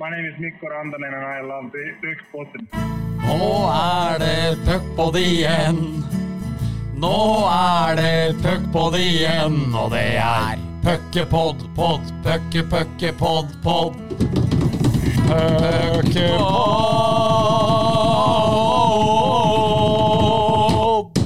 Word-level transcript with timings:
My 0.00 0.10
name 0.10 0.26
is 0.26 0.38
Mikko 0.38 0.68
Rantanen 0.68 1.12
and 1.12 1.24
I 1.26 1.40
love 1.40 1.72
the 1.72 1.84
Puckpodden. 2.00 2.68
Nå 3.18 3.46
er 3.66 4.18
det 4.22 4.58
puckpod 4.62 5.16
igjen. 5.18 5.80
Nå 7.02 7.14
er 7.50 7.98
det 7.98 8.36
puckpod 8.44 8.94
igjen, 8.94 9.56
og 9.74 9.90
det 9.96 10.04
er 10.22 10.62
puckepod, 10.86 11.64
pod, 11.74 12.06
pucke, 12.22 12.62
pucke, 12.70 13.10
pod, 13.18 13.50
pod. 13.66 13.98
Puckepod. 19.98 21.18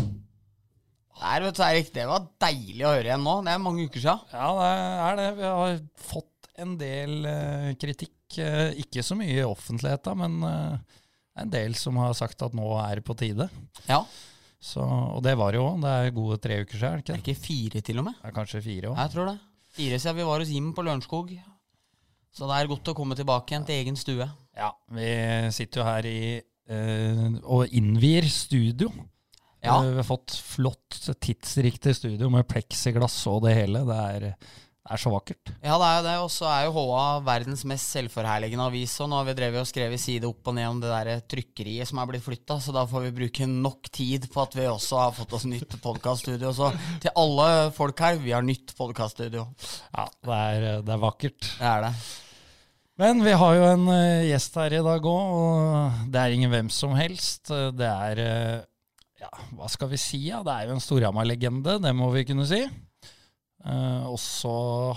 Der, 1.21 1.45
vet 1.45 1.57
du, 1.61 1.63
Erik. 1.69 1.93
Det 1.93 2.09
var 2.09 2.25
deilig 2.49 2.89
å 2.89 2.97
høre 2.97 3.13
igjen 3.13 3.29
nå. 3.29 3.37
Det 3.45 3.53
er 3.53 3.63
mange 3.69 3.85
uker 3.85 4.01
siden. 4.01 4.25
Ja, 4.33 4.49
det 4.57 4.73
er 5.05 5.21
det. 5.21 5.31
Vi 5.37 5.49
har 5.61 5.79
fått 6.09 6.53
en 6.65 6.77
del 6.81 7.21
eh, 7.29 7.71
kritikk. 7.77 8.17
Eh, 8.41 8.73
ikke 8.83 9.05
så 9.05 9.17
mye 9.19 9.39
i 9.41 9.47
offentligheten, 9.47 10.19
men 10.19 10.41
det 10.43 11.41
er 11.41 11.47
en 11.47 11.53
del 11.53 11.75
som 11.79 11.97
har 12.01 12.13
sagt 12.17 12.43
at 12.45 12.55
nå 12.57 12.69
er 12.83 13.01
det 13.01 13.05
på 13.07 13.17
tide. 13.19 13.49
Ja. 13.89 14.03
Så, 14.63 14.83
og 14.85 15.23
det 15.27 15.35
var 15.41 15.51
det 15.53 15.59
jo 15.59 15.65
òg. 15.73 15.81
Det 15.83 15.93
er 15.93 16.15
gode 16.15 16.37
tre 16.43 16.61
uker 16.63 16.79
siden. 16.79 17.01
Ikke? 17.03 17.13
det 17.13 17.19
er 17.19 17.25
Ikke? 17.25 17.47
fire, 17.47 17.81
til 17.83 17.99
og 17.99 18.07
med. 18.07 18.19
Det 18.21 18.31
er 18.31 18.37
kanskje 18.37 18.63
fire 18.63 18.93
også. 18.93 19.01
Jeg 19.03 19.15
tror 19.17 19.31
det. 19.33 19.39
Fire 19.73 19.99
siden 19.99 20.19
vi 20.21 20.27
var 20.29 20.45
hos 20.45 20.53
Jim 20.53 20.69
på 20.77 20.85
Lørenskog. 20.87 21.33
Så 22.33 22.49
det 22.49 22.57
er 22.57 22.71
godt 22.71 22.91
å 22.93 22.95
komme 22.97 23.17
tilbake 23.19 23.53
igjen 23.53 23.65
til 23.69 23.81
egen 23.81 23.99
stue. 23.99 24.29
Ja, 24.57 24.71
vi 24.95 25.09
sitter 25.53 25.83
jo 25.83 25.89
her 25.89 26.09
i 26.09 26.21
øh, 26.73 27.25
og 27.43 27.75
innvier 27.75 28.29
studio. 28.31 28.93
Ja. 29.63 29.81
Eh, 29.81 29.91
vi 29.91 29.99
har 30.01 30.07
fått 30.07 30.37
flott, 30.45 31.01
tidsriktig 31.21 31.97
studio 31.99 32.31
med 32.33 32.47
pleksiglass 32.49 33.19
og 33.33 33.43
det 33.47 33.57
hele. 33.59 33.83
Det 33.89 33.99
er, 34.15 34.29
det 34.83 34.97
er 34.97 34.99
så 34.99 35.13
vakkert. 35.13 35.51
Ja, 35.63 35.77
det 35.79 35.87
er 35.87 35.95
jo 35.95 36.03
det. 36.09 36.15
Og 36.25 36.31
så 36.35 36.47
er 36.51 36.65
jo 36.67 36.73
HA 36.75 37.03
verdens 37.23 37.61
mest 37.71 37.93
selvforherligende 37.95 38.65
avis. 38.67 38.97
Og 39.05 39.13
nå 39.13 39.21
har 39.21 39.29
vi 39.29 39.35
drevet 39.39 39.63
og 39.63 39.69
skrevet 39.71 40.03
side 40.03 40.27
opp 40.27 40.51
og 40.51 40.57
ned 40.59 40.67
om 40.73 40.81
det 40.83 40.91
der 40.91 41.21
trykkeriet 41.31 41.87
som 41.87 42.01
er 42.03 42.11
blitt 42.11 42.25
flytta, 42.25 42.57
så 42.59 42.75
da 42.75 42.83
får 42.91 43.07
vi 43.07 43.13
bruke 43.21 43.47
nok 43.47 43.93
tid 43.95 44.27
på 44.35 44.43
at 44.43 44.59
vi 44.59 44.67
også 44.67 44.99
har 45.05 45.15
fått 45.15 45.37
oss 45.39 45.47
nytt 45.47 45.79
podkaststudio. 45.85 46.51
Så 46.59 46.73
til 47.05 47.15
alle 47.15 47.49
folk 47.79 48.03
her, 48.03 48.19
vi 48.27 48.35
har 48.35 48.43
nytt 48.43 48.75
podkaststudio. 48.79 49.47
Ja, 49.95 50.11
det 50.27 50.43
er, 50.59 50.69
det 50.83 50.97
er 50.99 51.07
vakkert. 51.07 51.41
Det 51.47 51.73
er 51.77 51.87
det. 51.87 51.95
Men 52.99 53.23
vi 53.25 53.39
har 53.39 53.57
jo 53.57 53.65
en 53.71 53.89
eh, 53.95 54.29
gjest 54.33 54.59
her 54.61 54.81
i 54.83 54.85
dag 54.85 55.11
òg, 55.15 55.35
og 55.39 56.07
det 56.13 56.27
er 56.27 56.35
ingen 56.35 56.51
hvem 56.53 56.75
som 56.75 56.99
helst. 56.99 57.55
Det 57.55 57.89
er 57.89 58.27
eh, 58.27 58.61
Ja, 59.23 59.31
hva 59.55 59.71
skal 59.71 59.95
vi 59.95 60.03
si? 60.03 60.27
Ja? 60.27 60.43
Det 60.43 60.53
er 60.59 60.67
jo 60.67 60.75
en 60.75 60.83
Storhamar-legende, 60.83 61.79
det 61.79 61.95
må 61.95 62.11
vi 62.11 62.27
kunne 62.27 62.51
si. 62.51 62.67
Eh, 63.63 64.07
og 64.11 64.19
så 64.21 64.55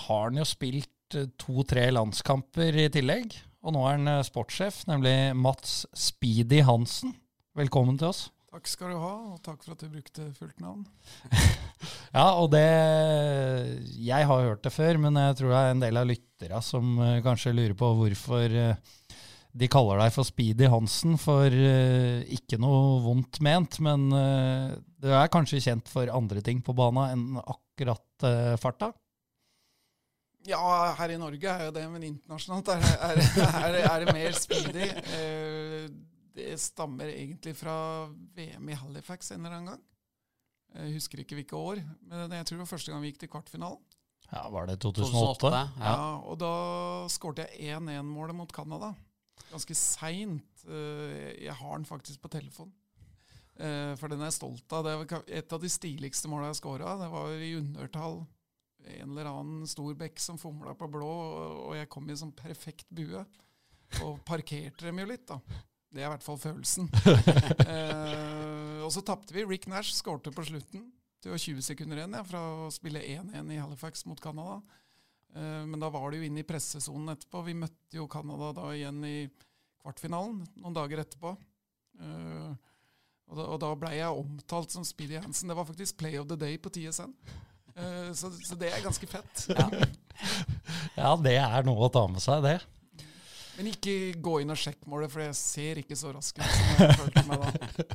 har 0.08 0.30
han 0.30 0.39
jo 0.41 0.45
spilt 0.47 1.17
eh, 1.17 1.30
to-tre 1.41 1.88
landskamper 1.94 2.80
i 2.85 2.88
tillegg. 2.94 3.35
Og 3.66 3.75
nå 3.75 3.83
er 3.85 3.99
han 3.99 4.13
eh, 4.16 4.23
sportssjef, 4.25 4.83
nemlig 4.89 5.16
Mats 5.38 5.83
Speedy 5.97 6.63
Hansen. 6.66 7.13
Velkommen 7.58 7.99
til 8.02 8.11
oss. 8.11 8.25
Takk 8.55 8.69
skal 8.71 8.93
du 8.93 9.02
ha, 9.02 9.13
og 9.33 9.39
takk 9.43 9.66
for 9.66 9.75
at 9.75 9.83
du 9.83 9.91
brukte 9.91 10.30
fullt 10.38 10.61
navn. 10.63 10.86
Ja, 12.16 12.39
og 12.39 12.47
det 12.53 12.63
Jeg 13.99 14.25
har 14.25 14.45
hørt 14.45 14.61
det 14.63 14.71
før, 14.71 14.95
men 15.03 15.17
jeg 15.19 15.36
tror 15.36 15.52
det 15.52 15.58
er 15.59 15.73
en 15.73 15.81
del 15.83 15.97
av 15.99 16.08
lytterne 16.08 16.61
som 16.63 16.93
kanskje 17.25 17.52
lurer 17.52 17.75
på 17.77 17.89
hvorfor 17.99 18.55
de 18.55 19.69
kaller 19.69 19.99
deg 19.99 20.13
for 20.16 20.25
Speedy 20.25 20.69
Hansen, 20.71 21.17
for 21.19 21.52
ikke 21.52 22.58
noe 22.63 23.02
vondt 23.03 23.41
ment, 23.43 23.77
men 23.83 24.08
du 24.08 25.11
er 25.11 25.33
kanskje 25.33 25.59
kjent 25.67 25.91
for 25.91 26.09
andre 26.16 26.39
ting 26.47 26.63
på 26.63 26.73
bana 26.80 27.09
enn 27.11 27.36
akkurat 27.43 28.05
eh, 28.23 28.55
farta? 28.61 28.91
Ja, 30.45 30.94
her 30.99 31.09
i 31.09 31.17
Norge 31.17 31.49
er 31.49 31.66
jo 31.66 31.71
det, 31.73 31.83
men 31.89 32.03
internasjonalt 32.05 32.67
er, 32.75 32.83
er, 33.09 33.21
er, 33.66 33.77
er 33.89 34.03
det 34.05 34.13
mer 34.13 34.35
speedy. 34.38 34.85
Eh, 35.17 35.88
det 36.36 36.59
stammer 36.61 37.09
egentlig 37.09 37.55
fra 37.58 37.73
VM 38.36 38.69
i 38.69 38.77
Halifax 38.77 39.31
en 39.31 39.39
eller 39.45 39.55
annen 39.58 39.71
gang. 39.73 39.83
Jeg 40.76 40.93
husker 40.98 41.21
ikke 41.23 41.37
hvilke 41.39 41.55
år, 41.58 41.80
men 42.11 42.33
jeg 42.36 42.45
tror 42.45 42.58
det 42.58 42.64
var 42.65 42.71
første 42.73 42.92
gang 42.92 43.02
vi 43.02 43.09
gikk 43.14 43.21
til 43.23 43.31
kvartfinalen. 43.31 43.80
Ja, 44.32 44.42
Var 44.52 44.65
det 44.67 44.76
2008. 44.83 45.11
2008? 45.14 45.59
Ja. 45.80 45.92
Ja, 45.95 46.08
og 46.27 46.37
da 46.42 46.52
skårte 47.14 47.45
jeg 47.45 47.77
1-1-målet 47.80 48.36
mot 48.36 48.52
Canada. 48.53 48.92
Ganske 49.52 49.76
seint. 49.77 50.65
Eh, 50.67 51.30
Jeg 51.45 51.53
har 51.55 51.77
den 51.77 51.86
faktisk 51.87 52.21
på 52.21 52.32
telefon. 52.33 52.71
Eh, 53.60 53.93
For 53.95 54.11
den 54.11 54.21
er 54.21 54.30
jeg 54.32 54.39
stolt 54.39 54.73
av. 54.76 54.83
Det 54.86 54.95
var 54.99 55.23
et 55.27 55.54
av 55.55 55.61
de 55.61 55.70
stiligste 55.71 56.27
måla 56.32 56.49
jeg 56.52 56.60
skåra. 56.61 56.98
Det 56.99 57.10
var 57.11 57.30
i 57.39 57.54
undertall. 57.60 58.26
En 58.86 59.10
eller 59.16 59.26
annen 59.32 59.66
stor 59.67 59.95
bekk 59.98 60.20
som 60.21 60.38
fomla 60.38 60.76
på 60.77 60.89
blå, 60.92 61.08
og- 61.70 61.76
jeg 61.76 61.89
kom 61.89 62.10
i 62.10 62.14
sånn 62.20 62.36
perfekt 62.36 62.86
bue. 62.94 63.26
Og 64.04 64.20
parkerte 64.26 64.86
dem 64.86 64.99
jo 64.99 65.05
litt, 65.05 65.26
da. 65.27 65.39
Det 65.92 66.04
er 66.04 66.08
i 66.10 66.11
hvert 66.17 66.23
fall 66.26 66.38
følelsen. 66.38 66.89
eh, 67.71 68.82
og 68.83 68.92
så 68.92 69.02
tapte 69.05 69.33
vi. 69.33 69.45
Rick 69.48 69.67
Nash 69.71 69.94
skårte 69.95 70.33
på 70.36 70.44
slutten. 70.45 70.92
Det 71.23 71.32
var 71.32 71.38
20 71.42 71.61
sekunder 71.65 71.98
igjen 71.98 72.14
ja, 72.14 72.23
fra 72.27 72.42
å 72.65 72.71
spille 72.73 72.99
1-1 73.02 73.54
i 73.55 73.58
Halifax 73.61 74.05
mot 74.05 74.20
Canada. 74.21 74.60
Eh, 75.33 75.64
Men 75.65 75.80
da 75.80 75.89
var 75.89 76.11
det 76.11 76.20
jo 76.20 76.27
inne 76.27 76.44
i 76.44 76.48
pressesonen 76.48 77.15
etterpå. 77.15 77.45
Vi 77.48 77.55
møtte 77.58 77.98
jo 77.98 78.08
Canada 78.11 78.52
da 78.54 78.67
igjen 78.76 78.99
i 79.08 79.30
kvartfinalen 79.82 80.44
noen 80.60 80.76
dager 80.76 81.02
etterpå. 81.05 81.36
Eh, 82.02 82.54
Og 83.31 83.39
da, 83.39 83.47
og 83.55 83.59
da 83.63 83.71
ble 83.81 83.91
jeg 83.95 84.21
omtalt 84.21 84.75
som 84.75 84.86
Speedy 84.86 85.17
Hansen. 85.17 85.49
Det 85.49 85.58
var 85.58 85.67
faktisk 85.67 85.97
Play 86.02 86.19
of 86.21 86.27
the 86.30 86.37
Day 86.39 86.59
på 86.61 86.69
TSN. 86.73 87.11
Uh, 87.75 88.11
Så, 88.15 88.30
så 88.45 88.55
det 88.59 88.69
er 88.71 88.83
ganske 88.86 89.08
fett. 89.09 89.47
Ja, 90.95 91.15
det 91.19 91.35
er 91.41 91.65
noe 91.67 91.87
å 91.87 91.91
ta 91.91 92.05
med 92.08 92.23
seg, 92.23 92.45
det. 92.45 92.59
Men 93.58 93.71
ikke 93.71 93.95
gå 94.23 94.37
inn 94.43 94.52
og 94.52 94.59
sjekk 94.59 94.81
målet, 94.91 95.11
for 95.11 95.23
jeg 95.25 95.35
ser 95.39 95.80
ikke 95.81 95.97
så 95.99 96.11
rask 96.15 96.37
ut 96.39 96.45
som 96.45 96.85
jeg 96.85 96.99
følte 96.99 97.23
meg 97.27 97.43
da. 97.43 97.85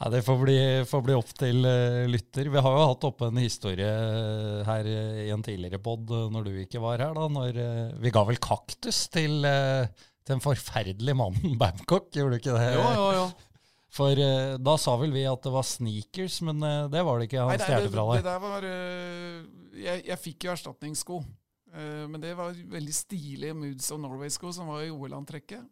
Ja, 0.00 0.08
Det 0.12 0.20
får 0.24 0.38
bli, 0.40 0.58
får 0.88 1.02
bli 1.04 1.16
opp 1.16 1.32
til 1.36 1.64
uh, 1.64 2.04
lytter. 2.08 2.48
Vi 2.52 2.62
har 2.64 2.76
jo 2.76 2.86
hatt 2.90 3.06
oppe 3.08 3.28
en 3.28 3.40
historie 3.40 3.88
eh, 3.88 4.60
her 4.68 4.88
eh, 4.88 5.18
i 5.26 5.30
en 5.32 5.44
tidligere 5.44 5.80
pod 5.84 6.08
når 6.32 6.46
du 6.48 6.54
ikke 6.62 6.80
var 6.80 7.00
her. 7.04 7.12
da, 7.16 7.26
når 7.32 7.60
uh, 7.60 7.98
Vi 8.00 8.12
ga 8.12 8.24
vel 8.28 8.40
kaktus 8.40 9.02
eh, 9.08 9.12
til 9.16 9.48
den 10.30 10.40
forferdelige 10.44 11.16
mannen 11.16 11.56
Babcock, 11.60 12.08
gjorde 12.16 12.36
du 12.36 12.40
ikke 12.40 12.56
det? 12.56 12.72
Jo, 12.78 12.86
jo, 12.96 13.06
jo. 13.18 13.26
For 13.90 14.14
uh, 14.14 14.56
da 14.62 14.76
sa 14.78 14.94
vel 15.00 15.14
vi 15.14 15.26
at 15.26 15.42
det 15.42 15.52
var 15.54 15.66
sneakers, 15.66 16.40
men 16.46 16.62
uh, 16.62 16.88
det 16.92 17.04
var 17.06 17.18
det 17.18 17.28
ikke. 17.30 17.46
Han 17.48 17.62
stjal 17.62 17.88
fra 17.90 18.06
deg. 18.10 18.20
det 18.20 18.28
der 18.28 18.42
var 18.44 18.66
uh, 18.66 19.38
jeg, 19.80 20.04
jeg 20.06 20.22
fikk 20.22 20.46
jo 20.46 20.56
erstatningssko. 20.56 21.22
men 21.70 22.18
det 22.18 22.32
var 22.34 22.50
veldig 22.50 22.92
stilige 22.92 23.54
Moods 23.54 23.92
of 23.94 24.00
Norway-sko 24.02 24.50
som 24.52 24.66
var 24.72 24.82
i 24.82 24.90
OL-antrekket. 24.90 25.62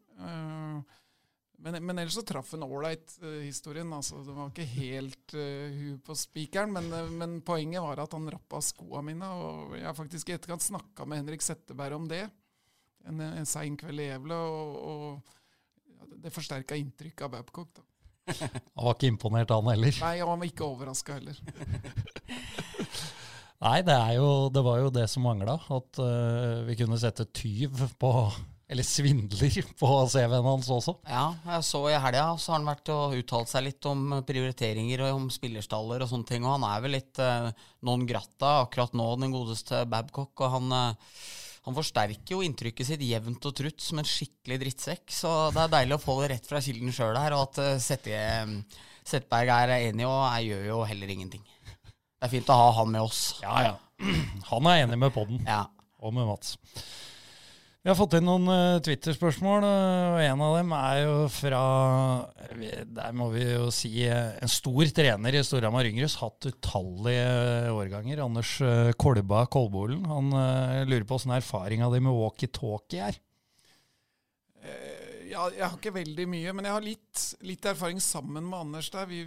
Men, 1.58 1.78
men 1.82 1.98
ellers 1.98 2.14
så 2.14 2.22
traff 2.22 2.52
en 2.54 2.62
ålreit 2.62 3.16
uh, 3.22 3.40
historien. 3.42 3.90
Altså, 3.92 4.20
det 4.22 4.34
var 4.34 4.52
ikke 4.52 4.66
helt 4.76 5.34
uh, 5.34 5.74
huet 5.74 6.04
på 6.06 6.14
spikeren, 6.14 6.70
men, 6.74 7.16
men 7.18 7.40
poenget 7.42 7.82
var 7.82 8.04
at 8.04 8.14
han 8.14 8.30
rappa 8.30 8.60
skoa 8.62 9.02
mine. 9.02 9.26
Og 9.26 9.74
jeg 9.74 9.88
har 9.88 9.98
faktisk 9.98 10.30
i 10.30 10.36
etterkant 10.36 10.62
snakka 10.68 11.06
med 11.08 11.24
Henrik 11.24 11.42
Setteberg 11.42 11.98
om 11.98 12.06
det 12.10 12.28
en, 13.08 13.20
en 13.20 13.48
sein 13.48 13.76
kveld 13.78 14.04
i 14.04 14.08
Gävle, 14.10 14.38
og, 14.38 14.78
og 14.92 16.14
det 16.22 16.32
forsterka 16.34 16.78
inntrykket 16.78 17.26
av 17.26 17.34
Babcock. 17.34 17.74
da. 17.74 17.87
Han 18.28 18.84
var 18.86 18.94
ikke 18.96 19.12
imponert, 19.12 19.54
han 19.54 19.70
heller. 19.72 20.02
Nei, 20.04 20.18
han 20.20 20.42
var 20.42 20.50
ikke 20.50 20.66
overraska 20.68 21.18
heller. 21.18 21.38
Nei, 23.58 23.80
det, 23.82 23.94
er 23.94 24.12
jo, 24.20 24.28
det 24.54 24.62
var 24.62 24.78
jo 24.84 24.92
det 24.94 25.08
som 25.10 25.24
mangla. 25.26 25.56
At 25.74 25.98
uh, 25.98 26.62
vi 26.68 26.76
kunne 26.78 26.98
sette 27.00 27.26
tyv 27.34 27.80
på 27.98 28.12
Eller 28.68 28.86
svindler 28.86 29.56
på 29.80 29.88
CV-en 30.12 30.46
hans 30.46 30.68
også. 30.70 30.98
Ja, 31.08 31.32
jeg 31.48 31.66
så 31.66 31.80
i 31.88 31.96
helga 31.98 32.26
så 32.38 32.52
har 32.52 32.60
han 32.60 32.68
vært 32.68 32.92
og 32.92 33.16
uttalt 33.16 33.50
seg 33.50 33.64
litt 33.64 33.88
om 33.88 34.20
prioriteringer 34.28 35.06
og 35.06 35.22
om 35.22 35.26
spillerstaller 35.32 36.04
og 36.04 36.10
sånne 36.10 36.28
ting. 36.28 36.46
Og 36.46 36.54
han 36.58 36.68
er 36.68 36.84
vel 36.84 36.94
litt 36.98 37.22
uh, 37.24 37.50
non 37.88 38.06
grata 38.06 38.60
akkurat 38.66 38.94
nå, 38.94 39.08
den 39.24 39.34
godeste 39.34 39.82
Babcock. 39.90 40.34
Og 40.38 40.54
han, 40.54 40.74
eh, 40.78 41.16
han 41.66 41.76
forsterker 41.76 42.34
jo 42.36 42.44
inntrykket 42.46 42.88
sitt 42.88 43.02
jevnt 43.04 43.44
og 43.48 43.56
trutt 43.58 43.82
som 43.84 44.00
en 44.00 44.08
skikkelig 44.08 44.60
drittsekk. 44.62 45.04
Så 45.12 45.32
det 45.54 45.64
er 45.64 45.74
deilig 45.74 45.98
å 45.98 46.02
få 46.02 46.18
det 46.22 46.30
rett 46.34 46.48
fra 46.48 46.62
kilden 46.64 46.94
sjøl 46.94 47.18
her, 47.18 47.36
og 47.36 47.48
at 47.48 47.60
eh, 47.64 47.82
Sette, 47.82 48.20
Setberg 49.08 49.52
er 49.52 49.74
enig, 49.78 50.06
og 50.08 50.22
jeg 50.38 50.52
gjør 50.52 50.70
jo 50.70 50.78
heller 50.88 51.14
ingenting. 51.14 51.44
Det 52.18 52.26
er 52.26 52.32
fint 52.32 52.48
å 52.50 52.58
ha 52.58 52.70
han 52.80 52.94
med 52.94 53.04
oss. 53.04 53.22
Ja, 53.44 53.58
ja. 53.68 53.76
Han 54.50 54.66
er 54.70 54.84
enig 54.84 54.98
med 54.98 55.14
podden. 55.14 55.42
Ja. 55.46 55.66
og 55.98 56.14
med 56.14 56.26
Mats. 56.28 56.56
Vi 57.78 57.90
har 57.92 57.94
fått 57.94 58.16
inn 58.18 58.26
noen 58.26 58.50
uh, 58.50 58.80
Twitter-spørsmål, 58.82 59.62
uh, 59.62 60.16
og 60.16 60.22
en 60.24 60.40
av 60.42 60.54
dem 60.58 60.72
er 60.74 60.96
jo 61.04 61.12
fra 61.30 61.60
Der 62.98 63.12
må 63.16 63.28
vi 63.30 63.44
jo 63.46 63.68
si 63.72 63.92
uh, 64.10 64.34
en 64.42 64.50
stor 64.50 64.90
trener 64.96 65.38
i 65.38 65.42
Storhamar 65.46 65.86
Yngres. 65.86 66.16
Hatt 66.18 66.48
utallige 66.50 67.70
årganger. 67.70 68.24
Anders 68.24 68.56
uh, 68.66 68.90
Kolba 68.98 69.44
Kolbolen. 69.46 70.02
Han 70.10 70.34
uh, 70.34 70.82
lurer 70.90 71.06
på 71.06 71.20
åssen 71.20 71.36
erfaringa 71.36 71.88
di 71.94 72.02
med 72.02 72.18
walkietalkie 72.18 73.12
er. 73.12 73.20
Eh, 74.64 75.06
Ja, 75.28 75.46
jeg 75.52 75.60
har 75.62 75.74
ikke 75.76 75.92
veldig 75.92 76.24
mye, 76.32 76.52
men 76.56 76.64
jeg 76.64 76.72
har 76.72 76.84
litt, 76.84 77.24
litt 77.44 77.66
erfaring 77.68 77.98
sammen 78.02 78.46
med 78.48 78.58
Anders 78.58 78.88
der. 78.90 79.06
Vi 79.10 79.22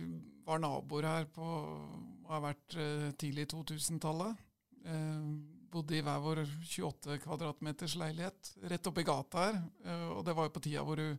var 0.47 0.59
naboer 0.59 1.05
her 1.05 1.27
på 1.29 1.45
og 1.45 2.31
har 2.33 2.41
vært 2.49 2.75
tidlig 3.21 3.45
tidlig 3.47 3.47
2000-tallet. 3.53 4.39
Eh, 4.85 5.27
bodde 5.71 5.97
i 5.97 6.01
hver 6.05 6.19
vår 6.23 6.43
28 6.45 7.17
kvadratmeters 7.23 7.95
leilighet 7.99 8.51
rett 8.71 8.87
oppi 8.91 9.03
gata 9.07 9.45
her. 9.47 9.61
Eh, 9.85 10.07
og 10.17 10.25
det 10.27 10.35
var 10.37 10.47
jo 10.49 10.53
på 10.57 10.63
tida 10.67 10.83
hvor 10.87 10.99
du, 10.99 11.15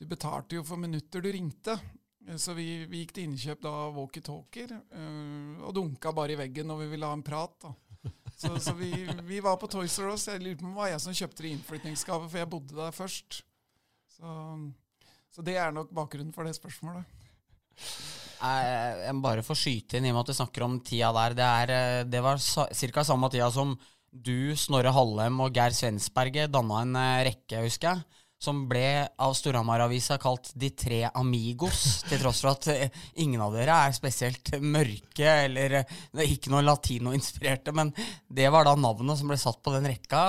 du 0.00 0.06
betalte 0.08 0.58
jo 0.58 0.64
for 0.66 0.80
minutter 0.80 1.24
du 1.24 1.30
ringte. 1.32 1.78
Eh, 2.28 2.36
Så 2.36 2.54
vi, 2.58 2.84
vi 2.90 3.02
gikk 3.04 3.14
til 3.16 3.28
innkjøp 3.30 3.62
da 3.64 3.72
walkietalkier 3.96 4.74
eh, 4.78 5.62
og 5.64 5.74
dunka 5.76 6.12
bare 6.16 6.36
i 6.36 6.40
veggen 6.40 6.68
når 6.70 6.84
vi 6.84 6.90
ville 6.94 7.08
ha 7.08 7.16
en 7.18 7.24
prat. 7.26 7.56
da. 7.64 7.74
Så, 8.40 8.54
så 8.64 8.72
vi, 8.72 8.88
vi 9.28 9.40
var 9.44 9.58
på 9.60 9.68
Toys 9.68 9.98
R 10.00 10.14
Us. 10.14 10.28
Jeg 10.30 10.40
lurer 10.40 10.56
på 10.56 10.64
om 10.64 10.72
det 10.72 10.80
var 10.80 10.88
jeg 10.94 11.00
som 11.04 11.16
kjøpte 11.16 11.42
det 11.44 11.50
i 11.50 11.56
innflytningsgave, 11.58 12.28
for 12.30 12.40
jeg 12.40 12.48
bodde 12.48 12.76
der 12.78 12.94
først. 12.96 13.42
Så, 14.16 14.30
så 15.34 15.44
det 15.44 15.58
er 15.60 15.74
nok 15.76 15.90
bakgrunnen 15.92 16.32
for 16.32 16.48
det 16.48 16.54
spørsmålet. 16.56 17.04
Eh, 18.40 19.06
Jeg 19.06 19.16
må 19.16 19.24
bare 19.24 19.44
få 19.44 19.56
skyte 19.58 19.98
inn 19.98 20.08
i 20.08 20.12
og 20.12 20.18
med 20.18 20.24
at 20.24 20.32
du 20.32 20.38
snakker 20.38 20.64
om 20.66 20.78
tida 20.84 21.12
der. 21.16 21.36
Det, 21.36 21.48
er, 21.64 21.74
eh, 21.76 22.04
det 22.08 22.22
var 22.24 22.40
ca. 22.40 23.04
samme 23.04 23.30
tida 23.32 23.50
som 23.52 23.74
du, 24.10 24.56
Snorre 24.58 24.92
Hallem 24.94 25.38
og 25.44 25.54
Geir 25.54 25.74
Svensberget 25.76 26.50
danna 26.52 26.80
en 26.82 26.96
eh, 26.98 27.24
rekke, 27.30 27.62
husker 27.66 27.92
jeg. 27.92 28.06
Som 28.40 28.62
ble 28.70 29.04
av 29.20 29.34
Storhamar-avisa 29.36 30.16
kalt 30.16 30.54
De 30.56 30.70
tre 30.72 31.02
amigos, 31.12 32.00
til 32.08 32.22
tross 32.22 32.40
for 32.40 32.54
at 32.54 32.70
eh, 32.72 33.02
ingen 33.20 33.42
av 33.44 33.52
dere 33.52 33.76
er 33.90 33.92
spesielt 33.92 34.54
mørke 34.64 35.28
eller 35.44 35.82
eh, 35.82 35.92
er 36.16 36.32
ikke 36.32 36.52
noe 36.54 36.64
latinoinspirerte. 36.64 37.76
Men 37.76 37.92
det 38.32 38.48
var 38.50 38.64
da 38.64 38.74
navnet 38.80 39.20
som 39.20 39.28
ble 39.28 39.36
satt 39.40 39.60
på 39.60 39.76
den 39.76 39.90
rekka. 39.92 40.24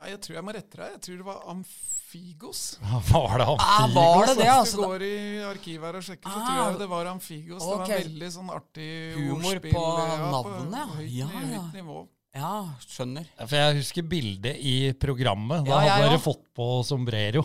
Nei, 0.00 0.10
jeg 0.14 0.20
tror 0.24 0.36
jeg 0.38 0.44
må 0.46 0.52
rette 0.56 0.78
deg. 0.80 0.92
Jeg 0.94 1.00
tror 1.04 1.16
det 1.20 1.26
var 1.26 1.40
Amfigos. 1.52 2.60
Var 3.10 3.34
det 3.42 3.46
Ah, 3.50 3.82
Ja, 3.84 3.88
var 3.94 4.26
det 4.26 4.36
det, 4.38 4.46
Hvis 4.46 4.54
altså? 4.54 4.76
du 4.80 4.86
går 4.88 5.02
i 5.06 5.16
arkivet 5.50 5.84
her 5.90 5.98
og 6.00 6.06
sjekker, 6.06 6.30
så 6.30 6.38
Ah, 6.40 6.46
tror 6.46 6.60
jeg 6.70 6.78
det 6.80 6.88
var 6.94 7.10
Amfigos. 7.10 7.60
Det 7.60 7.74
var 7.74 7.84
en 7.84 7.92
veldig 8.08 8.30
sånn 8.38 8.50
artig 8.54 8.88
Humor 9.18 9.50
ordspill, 9.52 9.74
på 9.76 9.84
ja, 9.84 10.16
navnet, 10.32 10.80
På 10.80 10.96
høyt, 11.02 11.12
ja, 11.18 11.28
ja. 11.28 11.60
høyt 11.60 11.76
nivå. 11.80 11.98
Ja, 12.40 12.50
skjønner. 12.86 13.26
For 13.42 13.56
jeg 13.58 13.76
husker 13.80 14.04
bildet 14.06 14.60
i 14.62 14.74
programmet. 15.02 15.64
Da 15.66 15.70
Ja, 15.70 15.80
jeg 15.82 15.92
hadde 15.96 16.10
dere 16.12 16.22
fått 16.22 16.44
på 16.54 16.66
sombrero. 16.86 17.42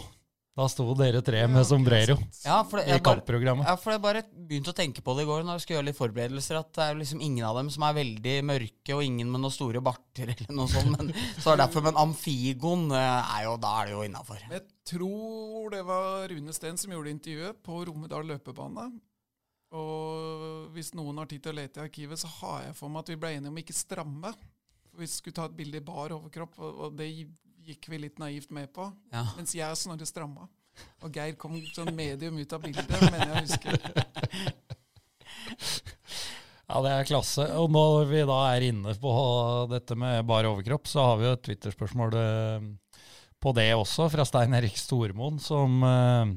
Da 0.55 0.69
sto 0.71 0.85
dere 0.95 1.19
tre 1.19 1.41
med 1.51 1.65
sombrero 1.67 2.15
Ja, 2.45 2.61
for 2.63 2.79
det, 2.79 2.87
i 2.95 3.01
kampprogrammet. 3.03 3.67
Ja, 3.67 3.75
for 3.75 3.91
jeg 3.91 4.01
bare 4.05 4.21
begynte 4.23 4.71
å 4.71 4.77
tenke 4.77 5.03
på 5.03 5.15
det 5.17 5.25
i 5.25 5.27
går 5.27 5.43
når 5.43 5.57
jeg 5.57 5.65
skulle 5.65 5.77
gjøre 5.81 5.87
litt 5.89 5.97
forberedelser, 5.97 6.59
at 6.61 6.69
det 6.77 6.85
er 6.85 6.99
liksom 7.01 7.23
ingen 7.25 7.43
av 7.43 7.59
dem 7.59 7.71
som 7.73 7.83
er 7.83 7.97
veldig 7.97 8.35
mørke, 8.47 8.95
og 8.95 9.03
ingen 9.03 9.33
med 9.33 9.43
noen 9.43 9.51
store 9.51 9.81
barter 9.83 10.31
eller 10.37 10.55
noe 10.55 10.71
sånt. 10.71 10.93
Men, 10.95 11.11
så 11.43 11.51
er 11.51 11.59
det 11.59 11.65
derfor, 11.65 11.83
men 11.89 11.99
Amfigon 11.99 12.87
eh, 12.95 13.35
er 13.35 13.43
jo, 13.49 13.57
da 13.67 13.73
er 13.81 13.89
det 13.89 13.97
jo 13.97 14.07
innafor. 14.07 14.47
Jeg 14.55 14.63
tror 14.87 15.75
det 15.75 15.83
var 15.91 16.31
Rune 16.31 16.55
Steen 16.55 16.79
som 16.79 16.95
gjorde 16.95 17.11
intervjuet 17.17 17.59
på 17.65 17.83
Romedal 17.91 18.31
løpebane. 18.31 18.89
Og 19.75 20.71
hvis 20.71 20.95
noen 20.95 21.19
har 21.19 21.27
tid 21.27 21.43
til 21.43 21.51
å 21.51 21.59
lete 21.59 21.81
i 21.81 21.89
arkivet, 21.89 22.21
så 22.21 22.31
har 22.39 22.69
jeg 22.69 22.77
for 22.79 22.93
meg 22.93 23.03
at 23.03 23.11
vi 23.11 23.19
ble 23.19 23.35
enige 23.35 23.51
om 23.51 23.59
ikke 23.59 23.75
stramme. 23.75 24.31
For 24.87 25.03
Vi 25.03 25.11
skulle 25.11 25.35
ta 25.35 25.49
et 25.49 25.57
bilde 25.57 25.83
i 25.83 25.83
bar 25.83 26.15
overkropp, 26.15 26.55
og 26.63 26.95
det 26.95 27.11
gikk 27.65 27.89
vi 27.91 28.01
litt 28.05 28.21
naivt 28.21 28.53
med 28.53 28.71
på. 28.75 28.87
Ja. 29.13 29.25
Mens 29.37 29.55
jeg 29.57 29.67
og 29.69 29.79
Snorre 29.79 30.07
stramma. 30.09 30.47
Og 31.05 31.15
Geir 31.15 31.37
kom 31.39 31.55
sånn 31.71 31.93
medium 31.95 32.37
ut 32.37 32.53
av 32.53 32.63
bildet, 32.65 32.89
mener 33.09 33.31
jeg 33.31 33.45
husker. 33.47 33.73
Ja, 36.65 36.79
det 36.81 36.91
er 36.91 37.05
klasse. 37.05 37.43
Og 37.61 37.69
når 37.69 38.07
vi 38.09 38.23
da 38.25 38.39
er 38.55 38.63
inne 38.71 38.95
på 38.97 39.11
dette 39.69 39.97
med 39.99 40.25
bar 40.25 40.47
overkropp, 40.49 40.89
så 40.89 41.03
har 41.11 41.19
vi 41.19 41.27
jo 41.27 41.33
et 41.35 41.43
Twitter-spørsmål 41.45 42.15
eh, 42.17 42.65
på 43.37 43.53
det 43.53 43.67
også, 43.77 44.07
fra 44.09 44.25
Stein 44.25 44.55
Erik 44.57 44.79
Stormoen, 44.81 45.37
som 45.37 45.77
eh, 45.85 46.33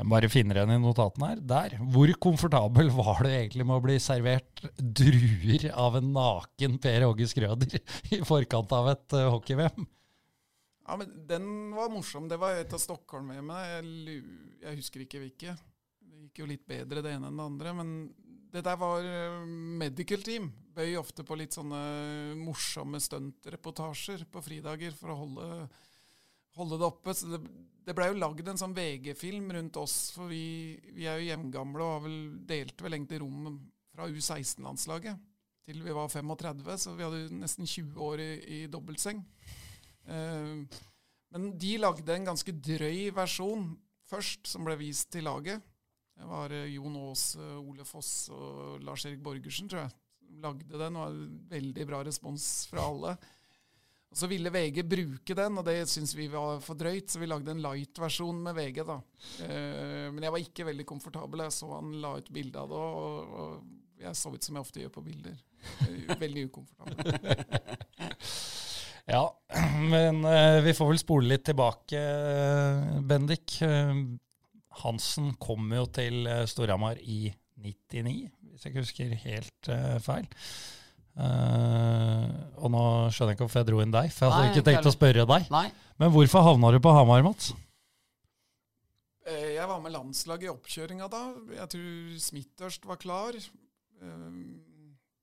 jeg 0.00 0.08
bare 0.10 0.32
finner 0.32 0.58
igjen 0.58 0.74
i 0.74 0.80
notatene 0.82 1.30
her. 1.30 1.44
Der. 1.52 1.78
Hvor 1.94 2.10
komfortabel 2.26 2.90
var 2.96 3.22
du 3.22 3.30
egentlig 3.30 3.66
med 3.68 3.78
å 3.78 3.84
bli 3.84 4.00
servert 4.02 4.64
druer 4.80 5.68
av 5.70 6.00
en 6.00 6.10
naken 6.18 6.78
Per 6.82 7.06
Åge 7.06 7.30
Skrøder 7.30 7.78
i 8.10 8.22
forkant 8.26 8.74
av 8.74 8.90
et 8.96 9.18
eh, 9.20 9.30
hockey-VM? 9.30 9.86
Ja, 10.86 10.96
men 10.96 11.26
Den 11.26 11.74
var 11.76 11.90
morsom. 11.92 12.28
Det 12.28 12.38
var 12.40 12.56
et 12.56 12.72
av 12.72 12.80
Stockholm-VM-ene. 12.82 13.60
Jeg, 13.74 14.22
jeg 14.62 14.80
husker 14.80 15.04
ikke 15.04 15.22
hvilke. 15.22 15.54
Det 16.00 16.24
gikk 16.26 16.42
jo 16.42 16.50
litt 16.50 16.66
bedre 16.68 17.04
det 17.04 17.14
ene 17.14 17.30
enn 17.30 17.40
det 17.40 17.48
andre. 17.52 17.74
Men 17.76 17.94
det 18.50 18.64
der 18.66 18.78
var 18.80 19.06
eh, 19.06 19.44
medical 19.82 20.24
team. 20.26 20.50
Bøy 20.74 20.96
ofte 20.98 21.26
på 21.26 21.38
litt 21.38 21.54
sånne 21.54 21.80
morsomme 22.40 23.00
stuntreportasjer 23.02 24.26
på 24.30 24.42
fridager 24.42 24.94
for 24.96 25.12
å 25.12 25.20
holde, 25.22 25.48
holde 26.58 26.80
det 26.80 26.88
oppe. 26.88 27.14
Så 27.14 27.30
det, 27.30 27.40
det 27.86 27.96
blei 27.96 28.10
jo 28.10 28.20
lagd 28.20 28.50
en 28.50 28.60
sånn 28.60 28.76
VG-film 28.76 29.50
rundt 29.56 29.78
oss, 29.80 29.98
for 30.16 30.30
vi, 30.32 30.78
vi 30.96 31.06
er 31.10 31.20
jo 31.20 31.30
hjemgamle 31.30 31.84
og 31.84 31.96
har 31.96 32.06
vel, 32.06 32.20
delte 32.48 32.86
vel 32.86 32.98
egentlig 32.98 33.22
rom 33.22 33.58
fra 33.90 34.08
U16-landslaget 34.10 35.26
til 35.70 35.82
vi 35.84 35.94
var 35.94 36.08
35, 36.10 36.78
så 36.80 36.94
vi 36.96 37.04
hadde 37.06 37.36
nesten 37.36 37.68
20 37.68 38.00
år 38.02 38.22
i, 38.24 38.30
i 38.56 38.58
dobbeltseng. 38.70 39.20
Eh, 40.10 40.78
men 41.30 41.50
de 41.58 41.74
lagde 41.78 42.14
en 42.14 42.30
ganske 42.32 42.54
drøy 42.54 43.10
versjon 43.14 43.70
først, 44.10 44.48
som 44.50 44.66
ble 44.66 44.78
vist 44.80 45.12
til 45.14 45.28
laget. 45.28 45.62
Det 46.18 46.28
var 46.28 46.52
eh, 46.54 46.70
Jon 46.74 46.98
Aas, 47.06 47.34
eh, 47.38 47.58
Ole 47.60 47.86
Foss 47.88 48.30
og 48.34 48.80
Lars-Erik 48.84 49.22
Borgersen, 49.24 49.70
tror 49.70 49.84
jeg, 49.84 49.94
som 50.24 50.40
lagde 50.48 50.80
den. 50.82 50.98
Og 51.00 51.20
veldig 51.52 51.86
bra 51.88 52.02
respons 52.06 52.48
fra 52.70 52.88
alle. 52.90 53.14
Og 54.10 54.18
Så 54.18 54.26
ville 54.26 54.50
VG 54.50 54.82
bruke 54.90 55.36
den, 55.38 55.60
og 55.60 55.68
det 55.68 55.84
syntes 55.86 56.16
vi 56.18 56.26
var 56.32 56.58
for 56.64 56.74
drøyt, 56.74 57.12
så 57.12 57.20
vi 57.22 57.28
lagde 57.30 57.52
en 57.52 57.62
light-versjon 57.62 58.40
med 58.42 58.56
VG. 58.56 58.80
da. 58.88 58.96
Men 60.10 60.24
jeg 60.26 60.34
var 60.34 60.42
ikke 60.42 60.66
veldig 60.66 60.86
komfortabel. 60.88 61.44
Jeg 61.44 61.54
så 61.54 61.68
han 61.76 61.92
la 62.02 62.16
ut 62.18 62.32
bilde 62.34 62.58
av 62.58 62.72
det, 62.72 62.80
og, 63.04 63.68
jeg 64.00 64.18
så 64.18 64.32
ut 64.34 64.42
som 64.42 64.58
jeg 64.58 64.66
ofte 64.66 64.82
gjør 64.82 64.92
på 64.96 65.04
bilder. 65.06 65.38
Veldig 66.18 66.48
ukomfortabel. 66.50 67.78
Vi 70.70 70.74
får 70.78 70.86
vel 70.92 70.98
spole 71.02 71.26
litt 71.32 71.42
tilbake, 71.48 72.00
Bendik. 73.10 73.56
Hansen 74.84 75.32
kom 75.42 75.72
jo 75.74 75.86
til 75.90 76.28
eh, 76.30 76.44
Storhamar 76.46 77.00
i 77.02 77.24
99, 77.58 78.12
hvis 78.52 78.62
jeg 78.62 78.70
ikke 78.70 78.84
husker 78.84 79.16
helt 79.24 79.70
eh, 79.74 79.96
feil. 80.04 80.28
Uh, 81.20 82.30
og 82.62 82.70
nå 82.70 82.82
skjønner 83.10 83.32
jeg 83.32 83.36
ikke 83.36 83.44
hvorfor 83.48 83.60
jeg 83.60 83.68
dro 83.68 83.80
inn 83.82 83.92
deg, 83.92 84.12
for 84.14 84.28
jeg 84.28 84.30
hadde 84.30 84.44
Nei, 84.46 84.52
ikke 84.54 84.66
tenkt 84.68 84.86
å 84.86 84.92
spørre 84.94 85.26
deg. 85.26 85.48
Nei. 85.52 85.64
Men 86.00 86.12
hvorfor 86.14 86.46
havna 86.46 86.70
du 86.72 86.78
på 86.80 86.92
Hamar, 86.94 87.24
Mats? 87.26 87.50
Eh, 89.26 89.50
Jeg 89.58 89.66
var 89.68 89.82
med 89.82 89.92
landslaget 89.92 90.46
i 90.46 90.52
oppkjøringa 90.54 91.10
da. 91.12 91.24
Jeg 91.58 91.72
tror 91.74 92.14
Smithørst 92.30 92.86
var 92.88 93.02
klar. 93.02 93.36
Eh, 93.36 94.30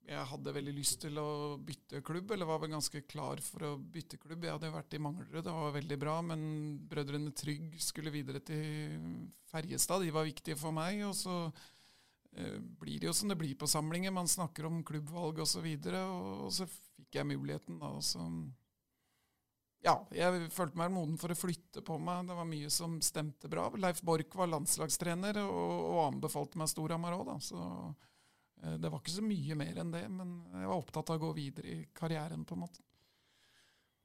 Jeg 0.07 0.23
hadde 0.29 0.53
veldig 0.55 0.71
lyst 0.71 1.01
til 1.03 1.17
å 1.19 1.29
bytte 1.59 1.99
klubb, 2.05 2.29
eller 2.31 2.47
var 2.47 2.61
vel 2.61 2.71
ganske 2.71 3.01
klar 3.11 3.41
for 3.43 3.65
å 3.67 3.71
bytte 3.77 4.19
klubb. 4.21 4.45
Jeg 4.45 4.55
hadde 4.55 4.69
vært 4.71 4.95
i 4.95 5.01
Manglerud, 5.03 5.41
det 5.43 5.55
var 5.55 5.73
veldig 5.75 5.97
bra, 5.99 6.13
men 6.29 6.45
brødrene 6.87 7.33
Trygg 7.35 7.75
skulle 7.83 8.13
videre 8.13 8.39
til 8.47 9.01
Ferjestad. 9.51 10.05
De 10.05 10.13
var 10.15 10.29
viktige 10.29 10.55
for 10.59 10.71
meg. 10.75 11.01
Og 11.09 11.11
så 11.17 11.35
eh, 11.43 12.55
blir 12.79 13.03
det 13.03 13.09
jo 13.09 13.17
som 13.19 13.33
det 13.33 13.39
blir 13.41 13.59
på 13.59 13.67
samlinger. 13.67 14.15
Man 14.15 14.31
snakker 14.31 14.69
om 14.69 14.79
klubbvalg 14.87 15.43
osv., 15.43 15.67
og, 15.67 15.91
så 15.91 16.07
og, 16.37 16.55
så 16.55 16.69
fikk 16.71 17.19
jeg 17.19 17.31
muligheten 17.33 17.83
da. 17.83 17.91
og 17.99 18.07
så 18.07 18.23
ja, 19.83 19.99
jeg 20.15 20.47
følte 20.55 20.79
meg 20.79 20.91
moden 20.91 21.19
for 21.19 21.31
å 21.31 21.37
flytte 21.37 21.83
på 21.85 21.99
meg. 21.99 22.31
Det 22.31 22.35
var 22.39 22.47
mye 22.47 22.71
som 22.73 22.95
stemte 23.03 23.51
bra. 23.51 23.67
Leif 23.75 23.99
Borch 24.07 24.39
var 24.39 24.49
landslagstrener 24.55 25.43
og, 25.43 25.73
og 25.91 26.05
anbefalte 26.07 26.59
meg 26.59 26.71
Storhamar 26.71 27.19
òg, 27.19 27.27
da. 27.27 27.41
Så 27.43 27.59
det 28.81 28.89
var 28.91 28.99
ikke 29.01 29.13
så 29.17 29.23
mye 29.25 29.55
mer 29.59 29.77
enn 29.83 29.91
det. 29.93 30.03
Men 30.09 30.35
jeg 30.53 30.67
var 30.71 30.77
opptatt 30.81 31.09
av 31.13 31.17
å 31.19 31.25
gå 31.27 31.33
videre 31.37 31.67
i 31.75 31.85
karrieren, 31.97 32.43
på 32.47 32.55
en 32.57 32.63
måte. 32.65 32.81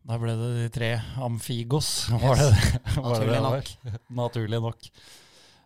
Da 0.03 0.17
ble 0.19 0.33
det 0.35 0.47
de 0.59 0.69
tre 0.75 0.93
Amfigos, 1.23 2.09
var 2.23 2.41
det 2.41 2.49
det? 2.51 2.81
Var 2.97 3.05
Naturlig 3.07 3.29
det 3.29 3.35
det 3.37 3.43
nok. 3.45 3.69
var? 3.85 3.99
Naturlig 4.23 4.61
nok. 4.65 4.89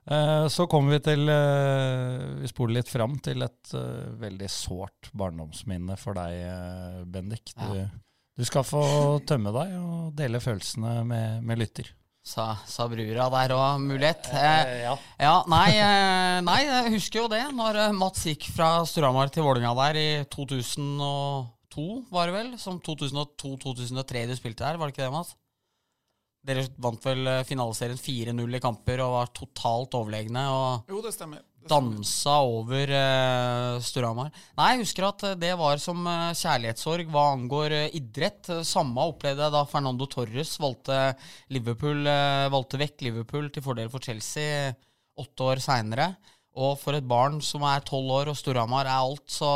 Eh, 0.07 0.47
Så 0.53 0.67
kommer 0.71 0.93
vi 0.95 1.01
til 1.03 1.29
eh, 1.33 2.25
Vi 2.43 2.51
spoler 2.53 2.77
litt 2.79 2.91
fram 2.93 3.17
til 3.25 3.43
et 3.43 3.73
eh, 3.75 4.11
veldig 4.21 4.51
sårt 4.53 5.09
barndomsminne 5.17 5.97
for 5.99 6.15
deg, 6.21 6.37
eh, 6.47 7.01
Bendik. 7.11 7.55
Du, 7.57 7.81
du 8.37 8.45
skal 8.47 8.67
få 8.69 8.83
tømme 9.27 9.51
deg 9.57 9.73
og 9.81 10.13
dele 10.21 10.39
følelsene 10.45 10.99
med, 11.09 11.41
med 11.49 11.59
lytter. 11.65 11.89
Sa, 12.27 12.57
sa 12.67 12.89
brura 12.91 13.29
der 13.31 13.53
òg, 13.55 13.83
mulighet. 13.85 14.27
Eh, 14.35 14.81
ja. 14.83 14.95
ja, 15.23 15.35
nei, 15.47 15.69
eh, 15.79 16.39
nei, 16.43 16.59
jeg 16.67 16.95
husker 16.97 17.23
jo 17.23 17.29
det. 17.31 17.45
Når 17.55 17.79
eh, 17.85 17.95
Mats 17.95 18.25
gikk 18.27 18.49
fra 18.51 18.71
Storhamar 18.89 19.31
til 19.31 19.47
Vålinga 19.47 19.71
der 19.79 19.99
i 20.01 20.09
2002, 20.35 21.87
var 22.11 22.27
det 22.27 22.35
vel? 22.35 22.51
Som 22.59 22.81
2002-2003 22.83 24.25
du 24.27 24.35
spilte 24.35 24.67
der, 24.67 24.81
var 24.81 24.91
det 24.91 24.97
ikke 24.97 25.05
det, 25.05 25.13
Mats? 25.15 25.37
Dere 26.47 26.67
vant 26.83 27.07
vel 27.07 27.31
eh, 27.31 27.45
finaleserien 27.47 28.03
4-0 28.03 28.59
i 28.59 28.63
kamper 28.63 29.05
og 29.07 29.15
var 29.21 29.31
totalt 29.35 29.95
overlegne. 29.99 30.49
og 30.51 30.91
Jo, 30.91 30.99
det 31.07 31.15
stemmer. 31.15 31.47
Dansa 31.71 32.37
over 32.47 32.93
uh, 32.93 33.81
Storhamar. 33.85 34.31
Nei, 34.59 34.69
jeg 34.73 34.85
husker 34.85 35.09
at 35.09 35.25
eh, 35.27 35.37
det 35.41 35.53
var 35.59 35.81
som 35.83 36.01
uh, 36.07 36.35
kjærlighetssorg 36.37 37.11
hva 37.13 37.25
angår 37.35 37.75
uh, 37.75 37.97
idrett. 37.97 38.49
Eh, 38.53 38.63
Samme 38.67 39.05
opplevde 39.11 39.45
jeg 39.47 39.55
da 39.55 39.65
Fernando 39.69 40.09
Torres 40.11 40.55
valgte, 40.63 41.01
Liverpool, 41.55 42.07
eh, 42.11 42.47
valgte 42.53 42.81
vekk 42.81 43.07
Liverpool 43.09 43.51
til 43.53 43.65
fordel 43.65 43.93
for 43.93 44.05
Chelsea 44.05 44.73
åtte 45.17 45.47
år 45.51 45.63
seinere. 45.65 46.11
Og 46.57 46.79
for 46.81 46.97
et 46.97 47.05
barn 47.05 47.37
som 47.45 47.65
er 47.69 47.83
tolv 47.85 48.15
år, 48.17 48.31
og 48.33 48.39
Storhamar 48.39 48.89
er 48.89 48.97
alt, 48.97 49.27
så 49.29 49.51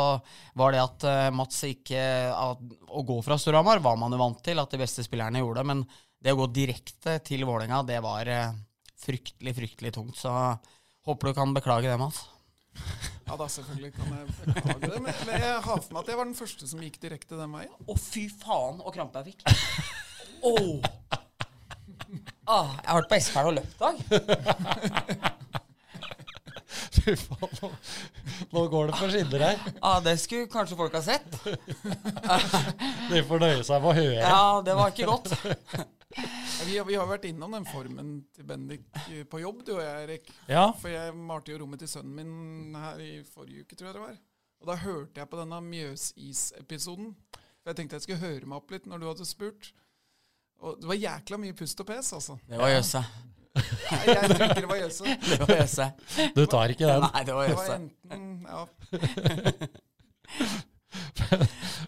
var 0.57 0.75
det 0.75 0.83
at 0.83 1.05
eh, 1.09 1.29
Mats 1.33 1.63
ikke 1.65 2.03
at, 2.29 2.61
Å 2.91 3.05
gå 3.07 3.17
fra 3.25 3.39
Storhamar 3.41 3.81
var 3.81 3.97
man 3.97 4.13
jo 4.13 4.19
vant 4.21 4.43
til, 4.45 4.61
at 4.61 4.69
de 4.69 4.81
beste 4.81 5.05
spillerne 5.07 5.41
gjorde 5.41 5.63
det. 5.63 5.69
Men 5.71 5.81
det 6.21 6.35
å 6.35 6.43
gå 6.43 6.51
direkte 6.53 7.17
til 7.25 7.47
Vålerenga, 7.49 7.81
det 7.89 7.97
var 8.05 8.29
eh, 8.29 8.53
fryktelig, 9.01 9.55
fryktelig 9.57 9.95
tungt. 9.95 10.19
Så 10.21 10.29
håper 11.07 11.31
du 11.31 11.33
kan 11.37 11.53
beklage 11.55 11.89
det, 11.89 11.97
Mats. 12.01 12.23
Ja 13.27 13.37
da, 13.39 13.47
selvfølgelig 13.47 13.93
kan 13.95 14.09
jeg 14.11 14.23
beklage 14.45 14.89
det. 14.91 15.01
Men 15.05 15.41
jeg 15.41 15.59
har 15.65 15.79
for 15.79 15.93
meg 15.95 16.01
at 16.03 16.09
jeg 16.11 16.19
var 16.19 16.27
den 16.27 16.35
første 16.37 16.67
som 16.67 16.81
gikk 16.83 16.97
direkte 17.03 17.39
den 17.39 17.53
veien. 17.55 17.75
Å, 17.87 17.95
fy 17.99 18.25
faen, 18.31 18.81
og 18.83 18.91
krampe 18.95 19.21
jeg 19.21 19.33
fikk. 19.33 19.41
Åh. 20.51 20.73
Ah, 22.49 22.73
jeg 22.81 22.89
har 22.89 22.97
vært 22.99 23.11
på 23.11 23.19
Espern 23.21 23.51
og 23.51 23.55
løpt 23.59 23.75
i 23.75 23.83
dag. 23.85 23.95
Fy 27.01 27.15
faen, 27.17 27.53
nå, 27.61 27.69
nå 28.51 28.61
går 28.73 28.91
det 28.91 28.97
for 28.99 29.13
skinner 29.13 29.43
her. 29.45 29.63
Ah, 29.79 29.99
det 30.03 30.17
skulle 30.21 30.49
kanskje 30.51 30.77
folk 30.79 30.93
ha 30.97 31.01
sett. 31.05 31.39
De 33.11 33.23
får 33.27 33.41
nøye 33.41 33.63
seg 33.63 33.79
med 33.81 33.89
å 33.89 33.95
høre. 33.95 34.19
Ja, 34.19 34.43
det 34.65 34.75
var 34.77 34.91
ikke 34.91 35.07
godt. 35.09 35.31
Vi, 36.15 36.77
har- 36.77 36.85
vi 36.85 36.95
har 36.99 37.07
vært 37.09 37.25
innom 37.29 37.51
den 37.55 37.65
formen 37.65 38.11
til 38.35 38.45
Bendik 38.49 38.83
eh, 39.09 39.23
på 39.29 39.39
jobb, 39.41 39.63
du 39.65 39.71
og 39.77 39.81
jeg, 39.83 40.03
Erik. 40.07 40.25
Ja, 40.49 40.67
For 40.81 40.89
jeg 40.93 41.13
malte 41.15 41.51
jo 41.53 41.57
rommet 41.63 41.79
til 41.83 41.89
sønnen 41.91 42.15
min 42.17 42.75
her 42.77 42.97
i 43.01 43.11
forrige 43.27 43.61
uke, 43.65 43.75
tror 43.79 43.87
jeg 43.91 43.95
det 43.97 44.03
var. 44.05 44.17
Og 44.61 44.65
da 44.69 44.75
hørte 44.83 45.17
jeg 45.23 45.29
på 45.31 45.39
denne 45.39 45.59
Mjøsis-episoden. 45.65 47.07
Jeg 47.65 47.75
tenkte 47.77 47.93
jeg 47.97 48.03
skulle 48.05 48.21
høre 48.21 48.45
meg 48.49 48.57
opp 48.61 48.69
litt 48.73 48.85
når 48.89 48.97
du 49.01 49.05
hadde 49.09 49.25
spurt. 49.29 49.63
Og 50.61 50.69
det 50.81 50.87
var 50.91 50.97
jækla 51.01 51.35
mye 51.41 51.55
pust 51.57 51.81
og 51.81 51.87
pes, 51.89 52.07
altså. 52.13 52.33
Det 52.49 52.57
var 52.61 52.69
Jøsse. 52.75 53.01
Nei, 53.51 54.03
jeg 54.07 54.29
tror 54.31 54.45
ikke 54.45 54.61
det 54.61 54.69
var 54.69 54.77
Jøse. 54.79 55.03
Det 55.27 55.37
var 55.41 55.49
Jøsse. 55.57 55.85
du 56.37 56.43
tar 56.45 56.67
ikke 56.75 56.87
den. 56.87 57.01
Nei, 57.07 57.23
det 57.27 57.33
var 57.35 57.43
Det 57.47 57.55
var 57.57 57.69
enten 57.75 58.45
Ja. 58.47 58.61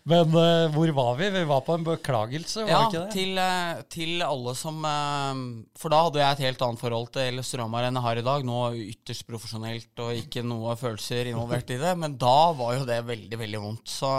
Men 0.03 0.33
uh, 0.36 0.67
hvor 0.74 0.89
var 0.91 1.13
vi? 1.15 1.29
Vi 1.31 1.43
var 1.48 1.62
på 1.63 1.77
en 1.77 1.83
beklagelse, 1.88 2.65
var 2.65 2.72
Ja, 2.72 2.79
det 2.81 2.88
ikke 2.89 3.03
det? 3.05 3.13
til, 3.13 3.38
eh, 3.39 3.83
til 3.95 4.24
alle 4.25 4.51
som 4.60 4.81
uh, 4.83 5.43
For 5.79 5.93
da 5.93 6.01
hadde 6.03 6.19
jeg 6.19 6.36
et 6.36 6.43
helt 6.43 6.63
annet 6.65 6.81
forhold 6.81 7.12
til 7.15 7.39
Storhamar 7.48 7.88
enn 7.88 8.00
jeg 8.00 8.05
har 8.07 8.19
i 8.19 8.25
dag. 8.27 8.43
Nå 8.43 8.57
ytterst 8.81 9.24
profesjonelt 9.29 10.03
og 10.03 10.19
ikke 10.19 10.43
noe 10.43 10.75
følelser 10.79 11.31
involvert 11.31 11.72
i 11.72 11.79
det. 11.79 11.93
Men 12.01 12.17
da 12.19 12.51
var 12.57 12.75
jo 12.81 12.88
det 12.89 13.00
veldig, 13.07 13.39
veldig 13.45 13.62
vondt. 13.63 13.93
Så 13.95 14.10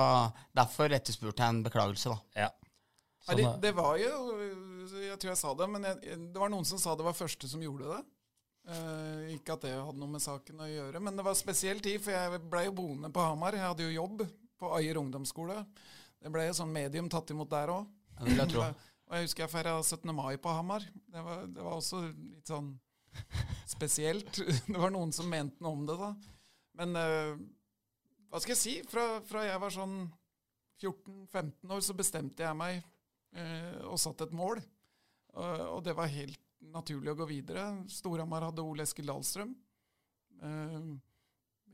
derfor 0.56 0.94
etterspurte 0.96 1.44
jeg 1.44 1.52
en 1.52 1.64
beklagelse, 1.66 2.14
da. 2.14 2.46
Ja. 2.46 2.48
Sånn 3.24 3.40
det, 3.40 3.52
det 3.64 3.72
var 3.76 3.96
jo 3.96 4.10
Jeg 5.00 5.16
tror 5.16 5.30
jeg 5.30 5.40
sa 5.40 5.52
det, 5.56 5.68
men 5.72 5.84
jeg, 5.88 6.16
det 6.32 6.40
var 6.40 6.52
noen 6.52 6.66
som 6.68 6.80
sa 6.80 6.96
det 6.96 7.04
var 7.04 7.16
første 7.16 7.50
som 7.50 7.60
gjorde 7.64 7.90
det. 7.92 8.00
Uh, 8.64 9.28
ikke 9.34 9.58
at 9.58 9.66
det 9.66 9.74
hadde 9.76 10.00
noe 10.00 10.14
med 10.14 10.24
saken 10.24 10.64
å 10.64 10.70
gjøre, 10.70 11.04
men 11.04 11.20
det 11.20 11.24
var 11.26 11.36
spesiell 11.36 11.84
tid, 11.84 12.00
for 12.00 12.16
jeg 12.16 12.40
blei 12.48 12.64
jo 12.70 12.72
boende 12.78 13.12
på 13.12 13.20
Hamar. 13.20 13.52
Jeg 13.52 13.66
hadde 13.66 13.84
jo 13.90 13.98
jobb 13.98 14.24
på 14.60 14.70
Ajer 14.76 14.98
ungdomsskole. 15.00 15.60
Det 16.20 16.32
ble 16.32 16.46
sånn 16.56 16.72
medium 16.72 17.10
tatt 17.12 17.30
imot 17.34 17.50
der 17.52 17.72
òg. 17.74 17.88
Ja. 18.38 18.70
Og 19.04 19.16
jeg 19.18 19.26
husker 19.26 19.44
jeg 19.44 19.52
feira 19.52 19.74
17. 19.82 20.12
mai 20.16 20.36
på 20.40 20.52
Hamar. 20.54 20.84
Det 21.12 21.24
var, 21.26 21.42
det 21.50 21.64
var 21.64 21.76
også 21.76 22.00
litt 22.08 22.48
sånn 22.48 22.72
spesielt. 23.74 24.40
Det 24.70 24.78
var 24.78 24.90
noen 24.94 25.12
som 25.14 25.28
mente 25.30 25.62
noe 25.62 25.76
om 25.76 25.84
det, 25.86 25.94
da. 26.00 26.08
Men 26.80 26.96
uh, 26.98 27.34
hva 28.30 28.40
skal 28.42 28.54
jeg 28.56 28.62
si? 28.62 28.74
Fra, 28.90 29.20
fra 29.26 29.44
jeg 29.46 29.60
var 29.62 29.74
sånn 29.74 29.98
14-15 30.82 31.76
år, 31.76 31.84
så 31.84 31.94
bestemte 31.94 32.42
jeg 32.42 32.58
meg 32.58 32.80
uh, 33.38 33.92
og 33.92 34.00
satte 34.02 34.26
et 34.26 34.34
mål. 34.34 34.62
Og, 35.34 35.62
og 35.76 35.84
det 35.86 35.94
var 35.98 36.10
helt 36.10 36.40
naturlig 36.72 37.12
å 37.12 37.18
gå 37.18 37.28
videre. 37.28 37.68
Storhamar 37.92 38.48
hadde 38.48 38.64
Ole 38.64 38.86
Eskil 38.86 39.08
Dahlstrøm. 39.10 39.52
Eh, 40.42 40.86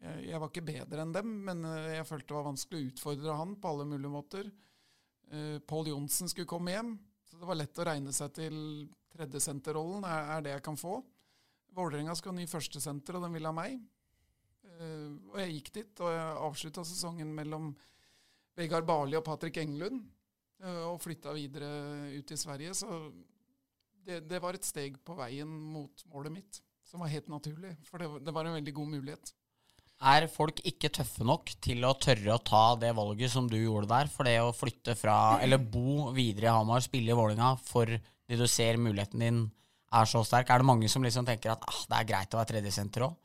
jeg, 0.00 0.24
jeg 0.30 0.40
var 0.40 0.50
ikke 0.50 0.66
bedre 0.66 1.04
enn 1.04 1.14
dem, 1.14 1.36
men 1.48 1.62
eh, 1.68 1.94
jeg 1.98 2.08
følte 2.08 2.30
det 2.32 2.38
var 2.38 2.48
vanskelig 2.48 2.80
å 2.80 2.90
utfordre 2.90 3.38
han 3.40 3.54
på 3.60 3.72
alle 3.72 3.86
mulige 3.88 4.12
måter. 4.12 4.50
Uh, 5.30 5.60
Pål 5.62 5.92
Johnsen 5.92 6.30
skulle 6.30 6.50
komme 6.50 6.72
hjem, 6.74 6.94
så 7.28 7.38
det 7.38 7.46
var 7.46 7.58
lett 7.60 7.78
å 7.78 7.86
regne 7.86 8.12
seg 8.14 8.32
til 8.34 8.56
tredjesenterrollen. 9.14 10.06
Er, 10.08 10.30
er 10.36 10.46
det 10.46 10.54
jeg 10.56 10.64
kan 10.66 10.78
få? 10.80 10.98
Vålerenga 11.76 12.16
skal 12.18 12.32
ha 12.32 12.40
ny 12.40 12.46
førstesenter, 12.50 13.16
og 13.16 13.26
den 13.26 13.36
vil 13.36 13.46
ha 13.46 13.52
meg. 13.54 13.76
Eh, 14.80 15.10
og 15.30 15.36
jeg 15.42 15.56
gikk 15.58 15.72
dit, 15.76 16.02
og 16.02 16.14
jeg 16.14 16.38
avslutta 16.46 16.86
sesongen 16.86 17.30
mellom 17.36 17.70
Vegard 18.58 18.88
Barli 18.88 19.18
og 19.18 19.24
Patrick 19.26 19.60
Englund, 19.62 20.02
eh, 20.62 20.82
og 20.88 21.00
flytta 21.04 21.34
videre 21.36 21.70
ut 22.16 22.32
i 22.34 22.40
Sverige. 22.40 22.74
Så 22.80 22.88
det, 24.06 24.22
det 24.28 24.40
var 24.42 24.56
et 24.56 24.66
steg 24.66 24.98
på 25.04 25.16
veien 25.18 25.50
mot 25.50 26.04
målet 26.10 26.34
mitt, 26.40 26.62
som 26.86 27.04
var 27.04 27.12
helt 27.12 27.30
naturlig. 27.30 27.76
For 27.86 28.02
det, 28.02 28.10
det 28.26 28.34
var 28.34 28.48
en 28.48 28.58
veldig 28.58 28.76
god 28.80 28.96
mulighet. 28.96 29.34
Er 30.00 30.24
folk 30.32 30.62
ikke 30.64 30.88
tøffe 30.96 31.26
nok 31.28 31.50
til 31.60 31.84
å 31.84 31.92
tørre 32.00 32.32
å 32.38 32.40
ta 32.40 32.62
det 32.80 32.94
valget 32.96 33.32
som 33.34 33.48
du 33.50 33.58
gjorde 33.58 33.90
der? 33.90 34.08
For 34.08 34.24
det 34.24 34.38
å 34.40 34.52
flytte 34.56 34.94
fra, 34.96 35.38
eller 35.44 35.60
bo 35.60 36.08
videre 36.16 36.48
i 36.48 36.54
Hamar, 36.54 36.80
spille 36.80 37.12
i 37.12 37.18
Vålinga 37.18 37.50
fordi 37.68 37.98
du 38.40 38.46
ser 38.48 38.78
muligheten 38.80 39.20
din 39.20 39.42
er 39.92 40.08
så 40.08 40.22
sterk? 40.24 40.48
Er 40.48 40.62
det 40.62 40.68
mange 40.70 40.88
som 40.88 41.04
liksom 41.04 41.26
tenker 41.28 41.52
at 41.52 41.66
ah, 41.68 41.82
det 41.90 41.98
er 41.98 42.08
greit 42.14 42.32
å 42.32 42.40
være 42.40 42.52
tredjesenter 42.54 43.04
òg? 43.10 43.18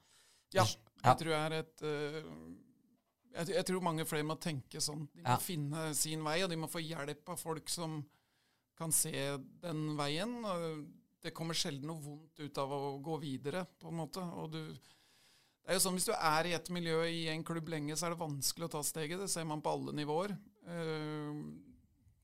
Ja, 0.55 0.65
Ja. 0.65 1.12
jeg 1.13 1.17
tror 1.22 1.32
jeg 1.32 1.46
er 1.46 1.60
et 1.62 1.82
uh 1.86 2.53
jeg, 3.36 3.65
tror 3.67 3.82
mange 3.84 4.05
flere 4.08 4.24
må 4.24 4.38
tenke 4.39 4.79
sånn. 4.79 5.10
De 5.13 5.22
må 5.22 5.34
Ja. 5.34 5.38
finne 5.44 5.94
sin 5.94 6.24
vei, 6.24 6.38
og 6.44 6.50
de 6.50 6.55
må 6.55 6.70
få 6.72 6.79
hjelp 6.79 7.27
av 7.29 7.38
folk 7.38 7.67
som 7.70 7.98
kan 8.77 8.91
se 8.96 9.12
den 9.62 9.98
veien. 9.98 10.38
Det 11.22 11.34
kommer 11.34 11.53
sjelden 11.53 11.88
noe 11.88 12.00
vondt 12.00 12.39
ut 12.39 12.58
av 12.58 12.72
å 12.72 13.01
gå 13.03 13.20
videre, 13.20 13.65
på 13.79 13.89
en 13.89 13.98
måte. 13.98 14.24
Og 14.39 14.51
du, 14.51 14.77
det 15.65 15.74
er 15.74 15.79
jo 15.79 15.81
sånn, 15.81 15.95
Hvis 15.98 16.05
du 16.05 16.13
er 16.13 16.45
i 16.45 16.53
et 16.53 16.67
miljø 16.69 17.00
i 17.10 17.24
en 17.34 17.43
klubb 17.45 17.72
lenge, 17.74 17.95
så 17.98 18.05
er 18.05 18.13
det 18.13 18.22
vanskelig 18.22 18.67
å 18.67 18.74
ta 18.75 18.84
steget. 18.86 19.17
Det 19.17 19.29
ser 19.34 19.48
man 19.50 19.63
på 19.65 19.72
alle 19.74 19.95
nivåer. 19.98 20.36
Eh, 20.69 21.31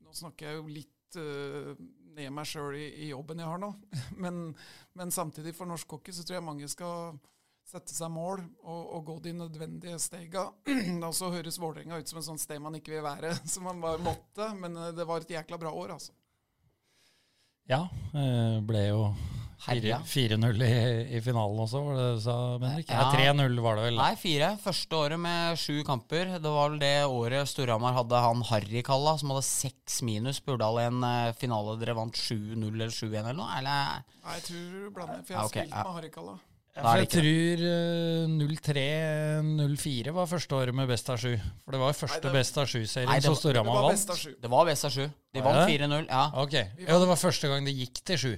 nå 0.06 0.14
snakker 0.14 0.46
jeg 0.46 0.60
jo 0.60 0.68
litt 0.70 1.18
eh, 1.18 1.72
ned 2.20 2.30
meg 2.36 2.46
sjøl 2.46 2.78
i, 2.78 3.10
jobben 3.10 3.42
jeg 3.42 3.50
har 3.50 3.64
nå. 3.64 3.72
men, 4.24 4.44
men 4.94 5.14
samtidig, 5.16 5.56
for 5.58 5.70
norsk 5.70 5.98
hockey, 5.98 6.14
så 6.14 6.22
tror 6.22 6.38
jeg 6.38 6.48
mange 6.52 6.70
skal 6.70 7.18
sette 7.72 7.96
seg 7.96 8.14
mål 8.14 8.44
og, 8.62 8.80
og 8.98 9.04
gå 9.10 9.18
de 9.26 9.36
nødvendige 9.40 9.98
stega. 10.06 10.46
Og 11.08 11.14
så 11.18 11.34
høres 11.34 11.60
Vålerenga 11.62 11.98
ut 11.98 12.14
som 12.14 12.22
et 12.22 12.30
sånt 12.30 12.44
sted 12.44 12.62
man 12.62 12.78
ikke 12.78 12.94
vil 12.94 13.06
være, 13.06 13.34
som 13.54 13.66
man 13.70 13.82
bare 13.82 14.02
måtte. 14.06 14.54
Men 14.62 14.78
eh, 14.78 14.94
det 14.98 15.08
var 15.10 15.26
et 15.26 15.38
jækla 15.40 15.62
bra 15.62 15.74
år, 15.74 15.98
altså. 15.98 16.14
Ja, 17.70 17.88
eh, 18.14 18.58
ble 18.68 18.90
jo. 18.90 19.06
4-0 19.62 20.64
i, 20.66 20.72
i 21.18 21.22
finalen 21.22 21.60
også, 21.62 21.82
var 21.86 21.98
det 22.00 22.06
du 22.18 22.22
sa, 22.24 22.36
Bendik? 22.62 22.90
Ja, 22.90 23.06
Ja. 23.06 23.34
3-0 23.34 23.60
var 23.62 23.78
det 23.78 23.84
vel. 23.86 24.00
Nei, 24.02 24.16
4. 24.18 24.52
Første 24.64 24.98
året 24.98 25.22
med 25.22 25.58
sju 25.62 25.84
kamper. 25.88 26.36
Det 26.42 26.54
var 26.58 26.70
vel 26.74 26.80
det 26.82 26.94
året 27.06 27.50
Storhamar 27.52 27.94
hadde 28.00 28.22
han 28.26 28.42
Harry 28.50 28.82
Kalla, 28.86 29.18
som 29.22 29.34
hadde 29.36 29.46
seks 29.46 30.02
minus. 30.08 30.42
Burdal 30.42 30.82
i 30.82 30.88
en 30.90 31.04
eh, 31.06 31.34
finale 31.38 31.78
dere 31.82 31.94
vant 31.98 32.18
7-0 32.18 32.58
eller 32.74 32.90
7-1 32.90 33.20
eller 33.22 33.38
noe? 33.38 33.52
Eller? 33.60 34.02
Nei, 34.26 34.38
jeg 34.40 34.48
tror 34.50 34.64
du 34.72 34.96
blander, 34.96 35.22
for 35.26 35.36
jeg 35.36 35.40
har 35.42 35.52
okay, 35.52 35.68
spilt 35.68 35.78
ja. 35.78 35.84
med 35.86 36.00
Harrikalla. 36.00 36.38
Ja, 36.72 36.80
er 36.80 36.86
for 36.88 37.02
jeg 37.04 37.10
tror 37.12 37.62
eh, 37.68 38.36
03-04 38.72 40.14
var 40.16 40.30
første 40.32 40.56
året 40.56 40.76
med 40.78 40.88
best 40.88 41.10
av 41.12 41.18
sju. 41.20 41.34
For 41.66 41.76
det 41.76 41.82
var 41.82 41.98
første 41.98 42.22
Nei, 42.22 42.30
det- 42.30 42.38
best 42.40 42.58
av 42.62 42.70
sju-serien 42.72 43.26
som 43.26 43.36
Storhamar 43.36 43.76
var 43.76 43.84
vant. 43.90 43.94
best 43.98 44.10
av 44.14 44.22
sju. 44.22 44.32
Det 44.42 44.52
var 44.54 44.66
best 44.70 44.86
av 44.88 44.92
sju. 44.96 45.10
De 45.36 45.44
vant 45.44 45.70
4-0. 45.70 46.08
Ja. 46.08 46.24
Ok, 46.42 46.54
ja, 46.54 47.00
det 47.00 47.10
var 47.12 47.20
første 47.20 47.52
gang 47.52 47.68
det 47.68 47.76
gikk 47.76 48.02
til 48.08 48.18
sju, 48.24 48.32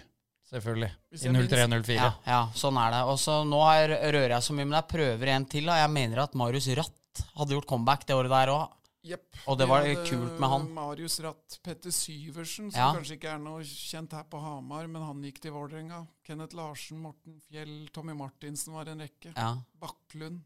selvfølgelig. 0.53 0.91
I 1.11 1.17
jeg 1.17 1.33
minst- 1.33 1.53
03-04. 1.53 1.95
Ja, 1.97 2.11
ja, 2.27 2.41
sånn 2.53 2.77
er 2.77 2.91
det. 2.95 3.01
Og 3.09 3.17
så 3.19 3.39
Nå 3.47 3.59
har- 3.65 3.89
rører 4.13 4.29
jeg 4.37 4.41
så 4.45 4.53
mye, 4.53 4.65
men 4.69 4.77
jeg 4.79 4.87
prøver 4.93 5.27
en 5.35 5.45
til. 5.45 5.65
Da. 5.65 5.75
Jeg 5.81 5.89
mener 5.91 6.19
at 6.23 6.33
Marius 6.35 6.67
Ratt 6.77 7.23
hadde 7.35 7.49
gjort 7.57 7.67
comeback 7.67 8.05
det 8.05 8.15
året 8.15 8.29
der 8.29 8.53
òg. 8.53 8.69
Yep. 9.05 9.35
Og 9.51 9.57
det 9.59 9.67
var 9.67 9.81
hadde 9.83 10.05
kult 10.07 10.39
med 10.39 10.49
han. 10.49 10.67
Marius 10.73 11.19
Ratt, 11.19 11.59
Petter 11.61 11.91
Syversen, 11.91 12.71
som 12.71 12.79
Ja. 12.79 12.93
kanskje 12.95 13.17
ikke 13.19 13.33
er 13.33 13.37
noe 13.37 13.59
kjent 13.61 14.11
her 14.13 14.23
på 14.23 14.39
Hamar, 14.39 14.87
men 14.87 15.01
han 15.03 15.21
gikk 15.21 15.41
til 15.41 15.51
Vålerenga. 15.51 16.07
Kenneth 16.23 16.55
Larsen, 16.55 17.01
Morten 17.01 17.41
Fjell, 17.51 17.89
Tommy 17.91 18.13
Martinsen 18.13 18.71
var 18.73 18.87
en 18.87 18.99
rekke. 18.99 19.33
Ja. 19.35 19.57
Bakklund. 19.81 20.39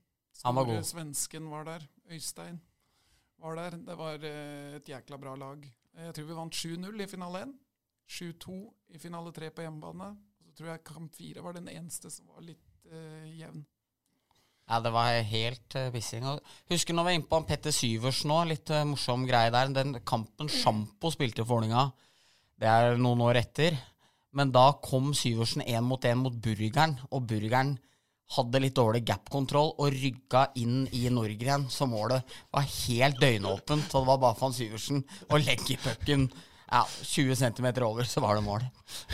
Han 0.43 0.55
var 0.55 0.65
god. 0.65 0.83
Svensken 0.83 1.49
var 1.51 1.65
der. 1.65 1.81
Øystein 2.09 2.59
var 3.39 3.55
der. 3.55 3.77
Det 3.77 3.95
var 3.97 4.15
eh, 4.23 4.75
et 4.77 4.85
jækla 4.85 5.19
bra 5.19 5.35
lag. 5.35 5.63
Jeg 5.95 6.13
tror 6.15 6.25
vi 6.27 6.33
vant 6.33 6.53
7-0 6.53 7.01
i 7.01 7.05
finale 7.05 7.41
1. 7.43 7.53
7-2 8.07 8.57
i 8.95 9.01
finale 9.01 9.33
3 9.35 9.51
på 9.53 9.65
hjemmebane. 9.65 10.13
Så 10.43 10.53
tror 10.57 10.71
jeg 10.73 10.85
kamp 10.87 11.17
4 11.17 11.43
var 11.43 11.57
den 11.57 11.67
eneste 11.71 12.11
som 12.13 12.29
var 12.31 12.45
litt 12.45 12.87
eh, 12.91 13.27
jevn. 13.39 13.65
Ja, 14.67 14.81
det 14.83 14.91
var 14.91 15.13
helt 15.23 15.75
uh. 15.79 16.31
Og 16.33 16.41
Husker 16.71 16.95
når 16.95 17.05
vi 17.05 17.07
var 17.07 17.15
inne 17.15 17.29
på 17.29 17.39
Petter 17.47 17.71
Syversen 17.71 18.33
nå, 18.33 18.41
litt 18.49 18.67
uh, 18.73 18.83
morsom 18.87 19.23
greie 19.27 19.51
der. 19.53 19.71
Den 19.71 20.01
kampen 20.03 20.51
Sjampo 20.51 21.11
spilte 21.13 21.45
for 21.45 21.61
Vålerenga, 21.61 21.85
det 22.59 22.67
er 22.67 22.99
noen 22.99 23.23
år 23.23 23.39
etter. 23.43 23.77
Men 24.35 24.51
da 24.51 24.73
kom 24.83 25.13
Syversen 25.15 25.63
én 25.63 25.85
mot 25.87 26.03
én 26.03 26.19
mot 26.19 26.35
Burgeren, 26.35 26.97
og 27.11 27.29
Burgeren 27.29 27.77
hadde 28.35 28.59
litt 28.59 28.75
dårlig 28.75 29.05
gap-kontroll 29.07 29.71
og 29.79 29.93
rygga 29.93 30.49
inn 30.59 30.83
i 30.91 31.05
Norgren, 31.13 31.69
så 31.71 31.87
målet 31.87 32.27
var 32.51 32.67
helt 32.67 33.21
døgnåpent. 33.21 33.87
Og 33.87 34.03
det 34.03 34.09
var 34.09 34.19
bare 34.23 34.35
for 34.35 34.49
han 34.49 34.57
Syversen 34.57 35.03
å 35.31 35.39
legge 35.39 35.79
pucken 35.79 36.27
ja, 36.67 36.81
20 37.01 37.36
cm 37.39 37.67
over, 37.88 38.07
så 38.07 38.24
var 38.24 38.38
det 38.38 38.45
mål. 38.45 38.65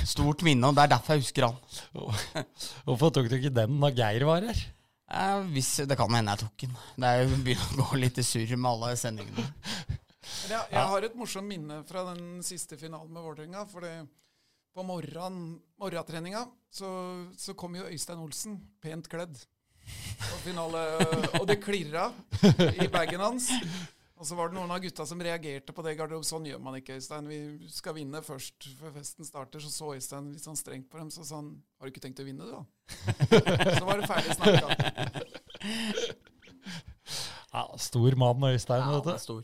Stort 0.10 0.43
minne, 0.45 0.69
og 0.69 0.77
det 0.77 0.86
er 0.86 0.93
derfor 0.95 1.17
jeg 1.17 1.25
husker 1.25 1.48
han. 1.48 2.48
Hvorfor 2.88 3.13
tok 3.13 3.29
du 3.29 3.38
ikke 3.38 3.53
den 3.53 3.77
da 3.81 3.91
Geir 3.93 4.25
var 4.29 4.48
her? 4.48 4.63
Eh, 5.13 5.45
hvis, 5.53 5.75
det 5.86 5.98
kan 6.00 6.13
hende 6.15 6.33
jeg 6.33 6.43
tok 6.45 6.65
den. 6.65 6.75
Det 6.98 7.12
er 7.12 7.24
jo 7.24 7.38
begynner 7.45 7.75
å 7.75 7.88
gå 7.91 8.01
litt 8.01 8.17
i 8.17 8.25
surr 8.25 8.55
med 8.57 8.72
alle 8.72 8.95
sendingene. 9.00 9.45
Jeg, 10.48 10.60
jeg 10.72 10.89
har 10.89 11.05
et 11.05 11.15
morsomt 11.19 11.48
minne 11.48 11.81
fra 11.88 12.05
den 12.10 12.41
siste 12.45 12.77
finalen 12.79 13.12
med 13.13 13.25
Vålerenga. 13.25 13.65
For 13.69 13.86
på 14.74 14.86
morgen, 14.88 15.41
morgentreninga 15.77 16.45
så, 16.74 16.89
så 17.38 17.53
kom 17.53 17.75
jo 17.77 17.86
Øystein 17.86 18.24
Olsen 18.24 18.57
pent 18.81 19.10
kledd. 19.12 19.38
på 20.24 20.38
finale, 20.45 20.81
og 21.41 21.48
det 21.48 21.60
klirra 21.62 22.07
i 22.79 22.88
bagen 22.88 23.19
hans. 23.19 23.50
Og 24.24 24.27
så 24.30 24.38
var 24.39 24.48
det 24.48 24.56
noen 24.56 24.72
av 24.72 24.80
gutta 24.80 25.03
som 25.03 25.20
reagerte 25.20 25.74
på 25.75 25.84
det. 25.84 25.98
Garderob. 26.00 26.24
Sånn 26.24 26.46
gjør 26.48 26.62
man 26.63 26.77
ikke, 26.80 26.96
Øystein. 26.96 27.25
Vi 27.27 27.68
skal 27.68 27.98
vinne 27.98 28.22
først 28.24 28.70
før 28.80 28.94
festen 28.96 29.27
starter. 29.27 29.60
Så 29.60 29.68
så 29.74 29.89
Øystein 29.98 30.30
litt 30.32 30.46
sånn 30.46 30.56
strengt 30.56 30.88
på 30.88 31.01
dem. 31.01 31.10
Så 31.12 31.25
sa 31.27 31.42
han 31.42 31.50
Har 31.75 31.89
du 31.89 31.92
ikke 31.92 32.06
tenkt 32.06 32.22
å 32.24 32.27
vinne, 32.30 32.48
du, 32.48 32.53
da? 32.56 32.63
Så 33.82 33.84
var 33.84 34.00
det 34.00 34.08
ferdig 34.08 34.38
snakka. 34.38 35.34
Ja, 37.51 37.65
stor 37.84 38.15
mann, 38.24 38.48
Øystein. 38.48 38.80
Ja, 38.80 38.96
vet 38.96 39.10
du. 39.10 39.12
er 39.12 39.22
stor. 39.25 39.44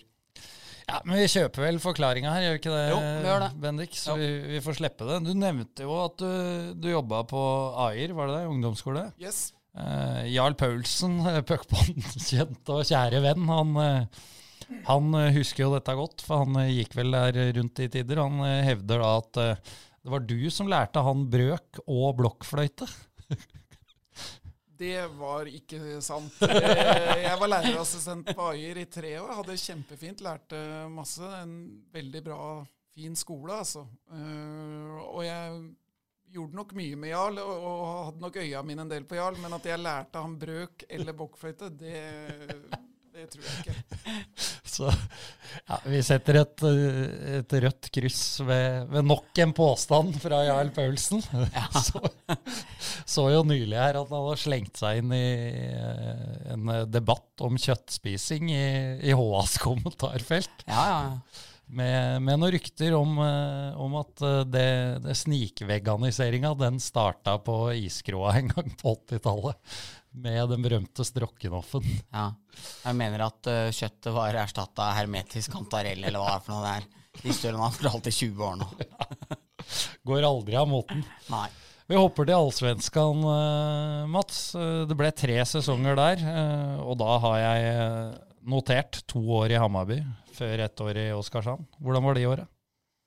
Ja, 0.90 1.04
Men 1.04 1.20
vi 1.20 1.28
kjøper 1.36 1.68
vel 1.68 1.84
forklaringa 1.84 2.32
her, 2.34 2.48
gjør 2.48 2.56
vi 2.56 2.60
ikke 2.64 2.72
det, 2.74 2.88
Jo, 2.90 3.04
vi 3.04 3.30
gjør 3.30 3.44
det. 3.44 3.52
Bendik? 3.68 4.00
Så 4.00 4.16
vi, 4.18 4.30
vi 4.56 4.62
får 4.64 4.80
slippe 4.80 5.12
det. 5.12 5.20
Du 5.28 5.36
nevnte 5.38 5.86
jo 5.86 6.00
at 6.08 6.16
du, 6.24 6.32
du 6.80 6.88
jobba 6.96 7.26
på 7.30 7.42
Ayer, 7.90 8.16
var 8.18 8.32
det 8.32 8.40
det? 8.40 8.48
Ungdomsskole? 8.56 9.10
Yes. 9.22 9.50
Eh, 9.76 10.24
Jarl 10.34 10.56
Paulsen, 10.58 11.20
puckbånd, 11.52 12.00
kjent 12.32 12.72
og 12.74 12.88
kjære 12.90 13.22
venn, 13.28 13.46
han, 13.52 13.76
eh, 13.84 14.26
han 14.88 15.14
eh, 15.18 15.32
husker 15.38 15.66
jo 15.66 15.74
dette 15.76 15.96
godt, 15.98 16.22
for 16.26 16.44
han 16.46 16.60
eh, 16.64 16.72
gikk 16.80 16.96
vel 17.00 17.12
der 17.16 17.40
rundt 17.60 17.80
i 17.84 17.90
tider. 17.92 18.22
Han 18.24 18.42
eh, 18.46 18.64
hevder 18.70 19.04
da 19.04 19.12
at 19.20 19.40
eh, 19.44 19.72
det 20.00 20.14
var 20.14 20.24
du 20.30 20.38
som 20.54 20.70
lærte 20.72 21.02
han 21.04 21.26
brøk 21.32 21.82
og 21.86 22.14
blokkfløyte. 22.22 22.88
Det 24.80 25.02
var 25.20 25.50
ikke 25.52 25.98
sant. 26.06 26.38
Eh, 26.46 27.26
Jeg 27.26 27.36
var 27.42 27.50
lærerassistent 27.52 28.30
på 28.36 28.46
Ayer 28.54 28.78
i 28.80 28.86
tre 28.88 29.10
år. 29.20 29.34
Hadde 29.42 29.58
kjempefint, 29.60 30.22
lærte 30.24 30.62
masse. 30.94 31.26
En 31.42 31.58
veldig 31.92 32.22
bra, 32.30 32.46
fin 32.96 33.18
skole, 33.20 33.58
altså. 33.60 33.84
Eh, 34.16 35.02
Og 35.10 35.20
jeg 35.28 35.60
gjorde 36.32 36.56
nok 36.62 36.72
mye 36.78 36.96
med 37.02 37.12
Jarl, 37.12 37.42
og 37.44 37.84
hadde 38.06 38.24
nok 38.24 38.36
øya 38.40 38.62
mine 38.64 38.86
en 38.86 38.92
del 38.92 39.04
på 39.10 39.18
Jarl, 39.20 39.36
men 39.44 39.58
at 39.58 39.66
jeg 39.68 39.82
lærte 39.84 40.22
han 40.24 40.38
brøk 40.40 40.86
eller 40.88 41.16
blokkfløyte, 41.18 41.72
det, 41.76 42.04
det 43.18 43.26
tror 43.34 43.48
jeg 43.50 43.64
ikke. 43.66 43.76
Så 44.80 44.88
ja, 45.68 45.80
vi 45.90 46.00
setter 46.06 46.40
et, 46.42 46.64
et 47.40 47.56
rødt 47.66 47.90
kryss 47.94 48.24
ved, 48.48 48.88
ved 48.94 49.08
nok 49.10 49.42
en 49.44 49.54
påstand 49.58 50.16
fra 50.24 50.44
Jarl 50.48 50.72
Paulsen. 50.76 51.24
Så, 51.90 52.02
så 53.10 53.26
jo 53.34 53.42
nylig 53.48 53.78
her 53.78 53.98
at 54.00 54.10
han 54.12 54.24
hadde 54.26 54.40
slengt 54.42 54.80
seg 54.80 55.02
inn 55.02 55.12
i 55.16 55.26
eh, 55.66 56.54
en 56.54 56.72
debatt 56.92 57.44
om 57.46 57.58
kjøttspising 57.60 58.52
i, 58.54 58.66
i 59.10 59.16
HAs 59.16 59.58
kommentarfelt. 59.64 60.66
Ja, 60.68 60.84
ja, 60.90 61.00
ja. 61.10 61.46
Med, 61.70 62.24
med 62.26 62.40
noen 62.42 62.56
rykter 62.56 62.96
om, 62.98 63.20
eh, 63.22 63.76
om 63.78 64.00
at 64.00 64.24
eh, 64.26 64.40
det, 64.50 64.70
det 65.06 65.16
snikveganiseringa 65.20 66.56
den 66.58 66.80
starta 66.82 67.36
på 67.46 67.60
iskroa 67.78 68.34
en 68.40 68.50
gang 68.56 68.72
på 68.80 68.96
80-tallet. 68.96 69.60
Med 70.12 70.50
den 70.50 70.64
berømte 70.66 71.06
Strokkenoffen. 71.06 71.86
ja. 72.12 72.32
Jeg 72.84 72.98
mener 72.98 73.24
at 73.28 73.50
uh, 73.50 73.70
kjøttet 73.70 74.14
var 74.16 74.38
erstatta 74.42 74.90
av 74.90 74.98
hermetisk 74.98 75.54
kantarell, 75.54 76.02
eller 76.04 76.20
hva 76.20 76.32
det 76.32 76.40
er 76.40 76.46
for 76.46 76.56
noe 76.56 76.64
det 76.66 76.74
er. 76.80 76.88
De 77.20 77.28
Historien 77.30 77.62
har 77.62 77.74
for 77.76 78.10
i 78.10 78.14
20 78.16 78.46
år 78.48 78.60
nå. 78.60 78.68
Går 80.10 80.26
aldri 80.26 80.58
av 80.58 80.70
moten. 80.70 81.04
Nei. 81.30 81.48
Vi 81.90 81.98
hopper 81.98 82.26
til 82.30 82.38
Allsvenskan, 82.38 83.24
uh, 83.26 84.10
Mats. 84.10 84.54
Eh, 84.58 84.84
Det 84.90 84.98
ble 84.98 85.10
tre 85.14 85.40
sesonger 85.50 85.98
der, 85.98 86.22
uh, 86.26 86.76
og 86.86 86.98
da 87.02 87.16
har 87.26 87.40
jeg 87.44 88.20
notert 88.50 89.02
to 89.10 89.22
år 89.40 89.54
i 89.54 89.62
Hammarby 89.62 90.00
før 90.38 90.66
ett 90.66 90.82
år 90.86 91.02
i 91.02 91.10
Oskarshamn. 91.18 91.66
Hvordan 91.82 92.06
var 92.06 92.18
de 92.18 92.28
året? 92.30 92.56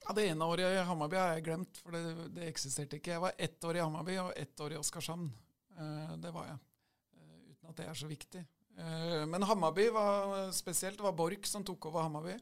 Ja, 0.03 0.13
Det 0.15 0.27
ene 0.29 0.45
året 0.51 0.67
i 0.67 0.83
Hammarby 0.87 1.17
har 1.17 1.37
jeg 1.37 1.47
glemt, 1.47 1.79
for 1.83 1.95
det, 1.95 2.35
det 2.35 2.49
eksisterte 2.51 2.99
ikke. 2.99 3.15
Jeg 3.15 3.23
var 3.23 3.39
ett 3.39 3.65
år 3.65 3.79
i 3.79 3.85
Hammarby 3.85 4.19
og 4.23 4.33
ett 4.37 4.61
år 4.61 4.75
i 4.75 4.81
Oskarshamn. 4.81 5.31
Eh, 5.79 6.15
det 6.23 6.33
var 6.35 6.51
jeg. 6.51 6.59
Uten 7.63 7.71
at 7.71 7.79
det 7.79 7.87
er 7.87 7.95
så 7.99 8.09
viktig. 8.11 8.43
Eh, 8.77 9.27
men 9.27 9.43
Hammarby 9.43 9.89
var 9.95 10.51
spesielt. 10.53 10.99
Det 10.99 11.05
var 11.05 11.15
Borch 11.15 11.47
som 11.47 11.65
tok 11.65 11.87
over 11.87 12.03
Hammarby. 12.03 12.35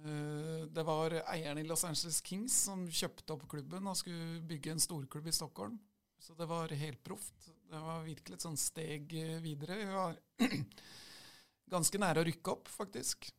Eh, 0.00 0.66
det 0.72 0.84
var 0.86 1.12
eieren 1.20 1.58
i 1.58 1.66
Los 1.68 1.84
Angeles 1.84 2.22
Kings 2.24 2.54
som 2.64 2.86
kjøpte 2.88 3.34
opp 3.34 3.48
klubben 3.48 3.86
og 3.86 3.98
skulle 3.98 4.40
bygge 4.40 4.72
en 4.72 4.80
storklubb 4.80 5.28
i 5.28 5.34
Stockholm. 5.34 5.78
Så 6.20 6.34
det 6.36 6.48
var 6.48 6.68
helt 6.68 7.02
proft. 7.04 7.50
Det 7.70 7.80
var 7.80 8.04
virkelig 8.04 8.36
et 8.36 8.46
sånt 8.46 8.60
steg 8.60 9.12
eh, 9.12 9.36
videre. 9.44 9.76
Vi 9.76 9.90
var 9.92 10.16
ganske 11.74 12.00
nære 12.00 12.22
å 12.24 12.30
rykke 12.30 12.56
opp, 12.56 12.72
faktisk. 12.72 13.30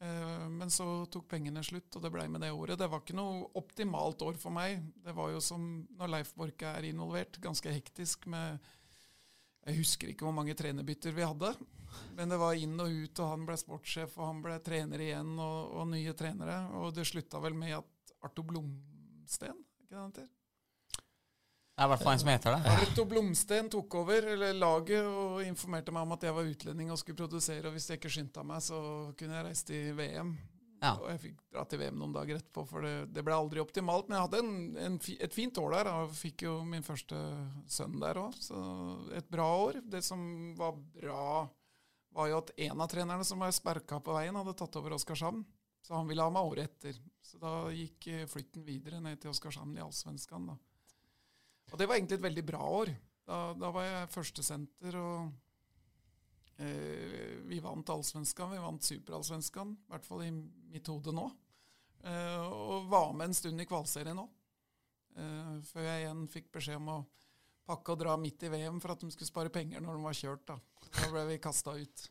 Men 0.00 0.70
så 0.72 0.84
tok 1.12 1.26
pengene 1.28 1.60
slutt, 1.60 1.92
og 1.92 2.00
det 2.00 2.08
blei 2.14 2.22
med 2.32 2.40
det 2.40 2.48
året. 2.56 2.78
Det 2.80 2.86
var 2.88 3.02
ikke 3.02 3.18
noe 3.18 3.50
optimalt 3.60 4.22
år 4.24 4.38
for 4.40 4.48
meg. 4.56 4.78
Det 5.04 5.12
var 5.12 5.28
jo 5.28 5.42
som 5.44 5.66
når 5.98 6.12
Leif 6.14 6.30
Borch 6.40 6.64
er 6.64 6.86
involvert, 6.88 7.36
ganske 7.44 7.68
hektisk 7.68 8.24
med 8.32 8.64
Jeg 9.66 9.76
husker 9.76 10.10
ikke 10.10 10.24
hvor 10.24 10.34
mange 10.34 10.56
trenerbytter 10.56 11.12
vi 11.14 11.26
hadde, 11.26 11.52
men 12.16 12.32
det 12.32 12.38
var 12.40 12.56
inn 12.56 12.78
og 12.80 12.88
ut, 12.88 13.20
og 13.20 13.32
han 13.34 13.46
ble 13.48 13.56
sportssjef, 13.60 14.16
og 14.18 14.30
han 14.30 14.42
ble 14.44 14.56
trener 14.64 15.02
igjen, 15.04 15.34
og, 15.36 15.72
og 15.76 15.88
nye 15.92 16.14
trenere. 16.16 16.62
Og 16.80 16.94
det 16.96 17.06
slutta 17.08 17.42
vel 17.42 17.56
med 17.58 17.76
at 17.76 18.14
Arto 18.24 18.44
Blomsten, 18.46 19.64
ikke 19.82 19.92
det 19.92 19.98
han 20.00 20.12
heter? 20.12 20.28
Det 21.80 21.84
er 21.84 21.88
i 21.88 21.92
hvert 21.94 22.02
fall 22.04 22.12
en 22.12 22.20
som 22.20 22.28
heter 22.28 22.56
det. 22.56 22.72
Arto 22.76 23.04
Blomsten 23.08 23.68
tok 23.72 23.94
over 24.02 24.26
eller 24.34 24.56
laget 24.56 25.06
og 25.06 25.38
informerte 25.46 25.94
meg 25.96 26.04
om 26.04 26.16
at 26.16 26.26
jeg 26.26 26.36
var 26.36 26.48
utlending 26.54 26.90
og 26.92 27.00
skulle 27.00 27.20
produsere, 27.22 27.66
og 27.68 27.76
hvis 27.76 27.88
jeg 27.88 28.00
ikke 28.00 28.12
skyndte 28.12 28.44
meg, 28.44 28.64
så 28.64 28.80
kunne 29.16 29.38
jeg 29.38 29.46
reise 29.48 29.68
til 29.70 29.94
VM. 29.96 30.34
Ja. 30.80 30.94
Og 30.96 31.10
jeg 31.12 31.20
fikk 31.26 31.40
dra 31.52 31.64
til 31.68 31.80
VM 31.82 31.98
noen 32.00 32.14
dager 32.14 32.38
etterpå, 32.38 32.64
for 32.68 32.86
det, 32.86 32.94
det 33.12 33.24
ble 33.24 33.36
aldri 33.36 33.60
optimalt. 33.60 34.08
Men 34.08 34.16
jeg 34.16 34.26
hadde 34.26 34.40
en, 34.40 34.52
en, 34.86 34.98
et 35.26 35.36
fint 35.36 35.60
år 35.60 35.74
der, 35.76 35.90
og 35.92 36.14
fikk 36.16 36.46
jo 36.46 36.54
min 36.66 36.86
første 36.86 37.18
sønn 37.68 37.98
der 38.00 38.20
òg. 38.22 38.36
Så 38.40 38.60
et 39.16 39.28
bra 39.32 39.48
år. 39.66 39.82
Det 39.84 40.00
som 40.06 40.22
var 40.58 40.78
bra, 40.96 41.24
var 42.16 42.30
jo 42.32 42.40
at 42.40 42.54
en 42.68 42.80
av 42.80 42.88
trenerne 42.90 43.26
som 43.28 43.44
var 43.44 43.52
sperka 43.54 44.00
på 44.00 44.16
veien, 44.16 44.40
hadde 44.40 44.56
tatt 44.56 44.80
over 44.80 44.96
Oskarshamn. 44.96 45.44
Så 45.84 45.96
han 45.96 46.08
ville 46.08 46.24
ha 46.24 46.32
meg 46.32 46.48
året 46.48 46.70
etter. 46.70 46.96
Så 47.24 47.38
da 47.40 47.52
gikk 47.72 48.08
eh, 48.12 48.26
flytten 48.28 48.64
videre 48.64 49.00
ned 49.04 49.20
til 49.20 49.32
Oskarshamn 49.32 49.76
i 49.78 49.84
Allsvenskan, 49.84 50.50
da. 50.52 50.56
Og 51.70 51.78
det 51.78 51.86
var 51.86 51.96
egentlig 51.96 52.18
et 52.18 52.26
veldig 52.26 52.44
bra 52.48 52.64
år. 52.80 52.90
Da, 53.28 53.38
da 53.54 53.70
var 53.72 53.86
jeg 53.86 54.10
førstesenter, 54.16 54.96
og 54.98 55.30
vi 56.60 57.60
vant 57.64 57.92
Allsvenskan, 57.92 58.50
vi 58.52 58.58
vant 58.60 58.84
Superallsvenskan, 58.84 59.72
i 59.72 59.92
hvert 59.92 60.06
fall 60.06 60.26
i 60.26 60.32
mitt 60.32 60.90
hode 60.92 61.14
nå. 61.16 61.24
Eh, 62.04 62.44
og 62.48 62.88
var 62.88 63.12
med 63.12 63.30
en 63.30 63.36
stund 63.36 63.60
i 63.60 63.68
kvalserien 63.68 64.20
òg. 64.20 64.28
Eh, 65.20 65.56
før 65.68 65.88
jeg 65.88 66.04
igjen 66.04 66.22
fikk 66.32 66.52
beskjed 66.54 66.80
om 66.80 66.92
å 66.94 67.00
pakke 67.70 67.94
og 67.94 68.00
dra 68.00 68.16
midt 68.18 68.46
i 68.46 68.52
VM 68.52 68.80
for 68.82 68.94
at 68.94 69.02
de 69.02 69.10
skulle 69.12 69.28
spare 69.28 69.52
penger 69.52 69.82
når 69.84 69.98
de 69.98 70.06
var 70.06 70.16
kjørt. 70.16 70.46
Da, 70.48 70.56
da 70.96 71.10
ble 71.12 71.26
vi 71.32 71.42
kasta 71.42 71.76
ut. 71.76 72.06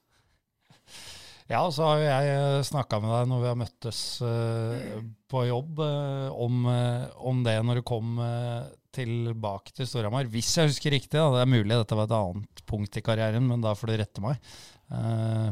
Ja, 1.49 1.63
så 1.73 1.87
har 1.87 2.03
jeg 2.03 2.65
snakka 2.69 2.99
med 3.01 3.09
deg 3.09 3.29
når 3.31 3.39
vi 3.41 3.49
har 3.49 3.57
møttes 3.57 3.99
eh, 4.21 4.99
på 5.31 5.47
jobb, 5.49 5.81
eh, 5.81 6.27
om, 6.45 6.59
eh, 6.69 7.39
det 7.47 7.55
når 7.65 7.81
du 7.81 7.85
kom 7.89 8.19
eh, 8.21 8.67
tilbake 8.95 9.73
til 9.75 9.87
Storhamar. 9.89 10.29
Hvis 10.31 10.51
jeg 10.57 10.71
husker 10.71 10.93
riktig, 10.95 11.15
da, 11.17 11.29
det 11.35 11.43
er 11.43 11.51
mulig 11.51 11.77
dette 11.77 11.97
var 11.97 12.09
et 12.09 12.17
annet 12.17 12.63
punkt 12.69 12.99
i 12.99 13.03
karrieren, 13.05 13.47
men 13.49 13.63
da 13.63 13.75
får 13.77 13.91
du 13.91 13.97
rette 14.01 14.23
meg. 14.23 14.51
Eh, 14.93 15.49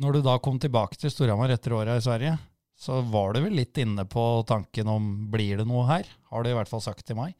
når 0.00 0.16
du 0.16 0.22
da 0.24 0.38
kom 0.42 0.58
tilbake 0.62 0.98
til 1.00 1.12
Storhamar 1.12 1.52
etter 1.54 1.76
åra 1.76 1.98
i 1.98 2.04
Sverige, 2.04 2.36
så 2.80 3.02
var 3.04 3.34
du 3.36 3.42
vel 3.44 3.58
litt 3.58 3.76
inne 3.82 4.06
på 4.08 4.24
tanken 4.48 4.88
om 4.88 5.10
blir 5.32 5.60
det 5.60 5.68
noe 5.68 5.84
her? 5.90 6.08
Har 6.32 6.42
du 6.42 6.50
i 6.50 6.56
hvert 6.56 6.70
fall 6.70 6.82
sagt 6.84 7.04
til 7.06 7.18
meg 7.18 7.36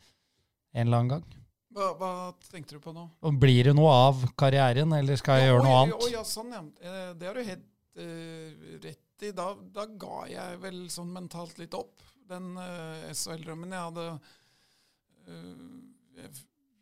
en 0.73 0.87
eller 0.87 0.96
annen 0.96 1.12
gang. 1.16 1.37
Hva, 1.75 1.90
hva 1.99 2.12
tenkte 2.51 2.77
du 2.77 2.83
på 2.83 2.92
nå? 2.94 3.07
Og 3.27 3.38
blir 3.40 3.70
det 3.70 3.75
noe 3.79 3.92
av 4.09 4.25
karrieren, 4.38 4.92
eller 4.96 5.18
skal 5.18 5.40
jeg 5.40 5.51
gjøre 5.51 5.64
noe 5.66 5.75
oi, 5.75 5.83
annet? 5.85 6.05
Oi, 6.07 6.11
ja, 6.16 6.25
sånn, 6.27 6.55
ja. 6.55 6.62
Eh, 6.83 7.12
Det 7.18 7.29
har 7.29 7.38
du 7.38 7.46
helt 7.46 7.66
uh, 8.01 8.68
rett 8.87 9.27
i. 9.27 9.33
Da, 9.37 9.46
da 9.79 9.87
ga 10.01 10.25
jeg 10.31 10.61
vel 10.64 10.81
sånn 10.92 11.12
mentalt 11.14 11.61
litt 11.62 11.77
opp. 11.79 12.03
Den 12.31 12.53
uh, 12.59 13.07
SHL-drømmen 13.11 13.75
jeg 13.75 13.87
hadde 13.88 14.07
eh, 14.12 14.35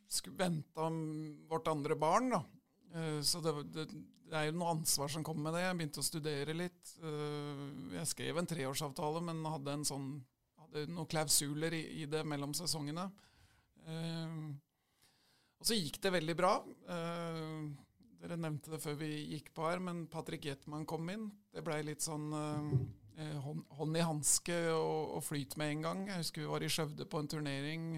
skulle 0.09 0.37
vente 0.37 0.81
om 0.81 1.47
vårt 1.49 1.69
andre 1.69 1.97
barn, 1.97 2.31
da. 2.33 2.45
Eh, 2.95 3.21
så 3.23 3.41
det, 3.45 3.55
det, 3.75 3.87
det 4.29 4.37
er 4.37 4.49
jo 4.49 4.59
noe 4.61 4.75
ansvar 4.77 5.13
som 5.13 5.25
kommer 5.27 5.49
med 5.49 5.59
det. 5.59 5.65
Jeg 5.67 5.79
begynte 5.81 6.03
å 6.03 6.09
studere 6.09 6.57
litt. 6.57 6.95
Eh, 7.03 7.65
jeg 7.99 8.13
skrev 8.13 8.41
en 8.41 8.49
treårsavtale, 8.49 9.25
men 9.29 9.45
hadde 9.49 9.81
sånn 9.89 10.13
hadde 10.63 10.89
noen 10.93 11.09
klausuler 11.09 11.77
i, 11.77 11.83
i 12.03 12.09
det 12.11 12.25
mellom 12.29 12.55
sesongene. 12.57 13.09
Eh, 13.89 14.41
og 15.59 15.67
så 15.67 15.77
gikk 15.77 16.01
det 16.05 16.15
veldig 16.15 16.37
bra. 16.39 16.55
Eh, 16.95 17.53
dere 18.19 18.39
nevnte 18.41 18.73
det 18.75 18.83
før 18.83 18.99
vi 19.01 19.11
gikk 19.35 19.53
på 19.55 19.67
her, 19.69 19.83
men 19.83 20.07
Patrick 20.11 20.49
Jetman 20.49 20.87
kom 20.89 21.09
inn. 21.13 21.29
Det 21.55 21.65
blei 21.67 21.81
litt 21.87 22.05
sånn 22.05 22.29
eh, 22.35 23.35
hånd, 23.45 23.65
hånd 23.79 23.99
i 23.99 24.07
hanske 24.07 24.59
og, 24.75 25.19
og 25.19 25.27
flyt 25.27 25.59
med 25.61 25.77
en 25.77 25.85
gang. 25.89 26.07
Jeg 26.11 26.25
husker 26.25 26.45
vi 26.45 26.53
var 26.53 26.65
i 26.65 26.71
Skjøvde 26.73 27.09
på 27.11 27.23
en 27.23 27.31
turnering 27.31 27.91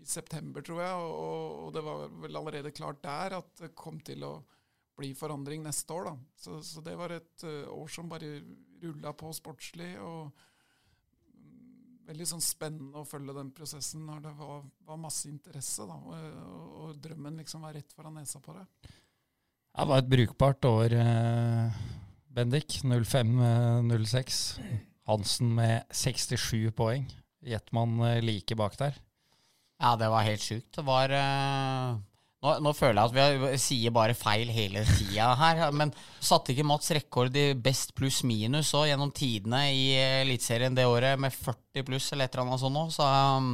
i 0.00 0.06
september, 0.06 0.64
tror 0.64 0.82
jeg. 0.82 1.06
Og, 1.06 1.64
og, 1.66 1.72
det 1.74 1.84
var 1.86 2.04
vel 2.24 2.40
allerede 2.40 2.74
klart 2.74 3.02
der 3.04 3.38
at 3.40 3.50
det 3.62 3.74
kom 3.78 4.00
til 4.04 4.24
å 4.26 4.34
bli 4.96 5.12
forandring 5.16 5.64
neste 5.64 5.92
år. 5.92 6.10
da. 6.10 6.16
Så, 6.40 6.60
så 6.64 6.82
det 6.84 6.96
var 6.98 7.14
et 7.14 7.46
uh, 7.46 7.68
år 7.74 7.88
som 7.92 8.10
bare 8.10 8.38
rulla 8.82 9.12
på 9.16 9.32
sportslig. 9.36 9.94
og 10.00 10.30
Veldig 12.06 12.28
sånn 12.30 12.44
spennende 12.44 13.02
å 13.02 13.08
følge 13.08 13.34
den 13.34 13.50
prosessen 13.54 14.04
når 14.06 14.20
det 14.28 14.32
var, 14.38 14.62
var 14.86 15.02
masse 15.02 15.26
interesse. 15.28 15.84
da, 15.88 15.96
og, 15.98 16.38
og, 16.84 16.94
drømmen 17.02 17.42
liksom 17.42 17.66
var 17.66 17.74
rett 17.76 17.92
foran 17.96 18.16
nesa 18.20 18.40
på 18.40 18.54
det. 18.56 18.66
Det 19.76 19.84
var 19.90 20.00
et 20.00 20.08
brukbart 20.08 20.64
år, 20.64 20.94
eh, 20.96 21.80
Bendik. 22.32 22.78
05-06. 22.86 24.38
Hansen 25.10 25.50
med 25.58 25.82
67 25.92 26.70
poeng. 26.78 27.04
Gjettmann 27.46 27.98
man 27.98 28.24
like 28.24 28.56
bak 28.58 28.78
der. 28.80 28.96
Ja, 29.82 29.96
det 30.00 30.08
var 30.08 30.24
helt 30.24 30.42
sjukt. 30.42 30.70
Det 30.72 30.84
var 30.86 31.12
uh, 31.12 31.96
nå, 32.44 32.52
nå, 32.64 32.72
føler 32.76 33.00
jeg 33.00 33.32
at 33.32 33.40
vi 33.42 33.58
sier 33.60 33.94
bare 33.94 34.16
feil 34.16 34.50
hele 34.52 34.84
tida 34.88 35.32
her. 35.40 35.64
Men 35.76 35.92
satte 36.22 36.54
ikke 36.54 36.66
Mats 36.68 36.92
rekord 36.96 37.36
i 37.36 37.50
best 37.58 37.94
pluss 37.96 38.22
minus 38.26 38.72
òg 38.76 38.90
gjennom 38.90 39.12
tidene 39.16 39.66
i 39.74 39.88
Eliteserien 40.22 40.76
det 40.76 40.86
året, 40.88 41.20
med 41.20 41.34
40 41.34 41.88
pluss 41.88 42.12
eller 42.12 42.28
et 42.28 42.36
eller 42.36 42.46
annet 42.46 42.62
sånt 42.62 42.80
òg, 42.82 42.94
Så 42.96 43.10
um, 43.10 43.50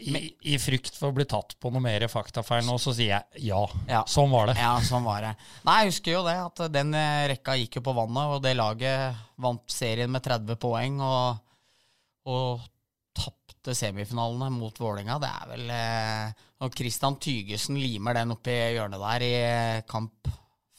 i, 0.00 0.30
I, 0.48 0.56
frykt 0.56 0.94
for 0.96 1.10
å 1.10 1.16
bli 1.18 1.26
tatt 1.28 1.58
på 1.60 1.68
noe 1.68 1.84
mer 1.84 2.06
faktafeil 2.08 2.64
nå, 2.64 2.78
så 2.80 2.94
sier 2.96 3.18
jeg 3.18 3.50
ja. 3.50 3.60
ja. 3.84 4.00
Sånn 4.08 4.32
var 4.32 4.48
det. 4.48 4.56
Ja, 4.56 4.72
sånn 4.80 5.04
var 5.04 5.26
det. 5.26 5.34
Nei, 5.68 5.74
jeg 5.82 5.92
husker 5.92 6.14
jo 6.14 6.22
det, 6.24 6.38
at 6.40 6.62
den 6.72 6.96
rekka 7.28 7.58
gikk 7.60 7.76
jo 7.76 7.84
på 7.84 7.96
vannet, 7.98 8.32
og 8.32 8.40
det 8.46 8.56
laget 8.56 9.20
vant 9.36 9.66
serien 9.68 10.08
med 10.08 10.24
30 10.24 10.56
poeng. 10.62 11.02
og, 11.04 11.42
og 12.32 12.69
tapte 13.60 13.74
semifinalene 13.74 14.50
mot 14.50 14.80
Vålerenga. 14.80 15.18
Det 15.20 15.28
er 15.28 15.48
vel 15.50 15.70
Og 16.60 16.66
Når 16.66 16.76
Christian 16.76 17.16
Tygesen 17.20 17.76
limer 17.76 18.14
den 18.14 18.32
oppi 18.32 18.52
hjørnet 18.74 19.00
der 19.00 19.22
i 19.24 19.32
eh, 19.40 19.82
kamp 19.88 20.28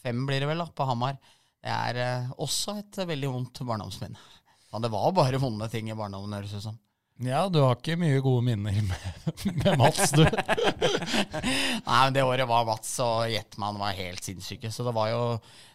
fem, 0.01 0.25
blir 0.25 0.39
det 0.41 0.47
vel, 0.49 0.61
da, 0.61 0.65
på 0.65 0.85
Hamar. 0.85 1.17
Det 1.61 1.69
er 1.69 1.99
eh, 2.01 2.31
også 2.37 2.79
et 2.79 2.97
veldig 2.97 3.29
vondt 3.29 3.61
barndomsminne. 3.65 4.17
Ja, 4.71 4.79
det 4.79 4.91
var 4.91 5.11
bare 5.11 5.37
vonde 5.41 5.67
ting 5.69 5.89
i 5.89 5.97
barndommen, 5.97 6.33
høres 6.33 6.51
det 6.51 6.61
ut 6.61 6.67
som. 6.69 6.77
Ja, 7.21 7.43
du 7.49 7.59
har 7.61 7.75
ikke 7.77 7.99
mye 8.01 8.21
gode 8.21 8.45
minner 8.47 8.77
med, 8.89 9.43
med 9.61 9.77
Mats, 9.77 10.13
du. 10.15 10.23
Nei, 11.85 11.97
men 11.97 12.15
det 12.15 12.25
året 12.25 12.49
var 12.49 12.65
Mats 12.65 12.95
og 13.03 13.27
Jetman 13.29 13.77
var 13.81 13.97
helt 13.97 14.25
sinnssyke. 14.25 14.71
Så 14.73 14.85
det 14.87 14.95
var, 14.97 15.11
jo, 15.13 15.25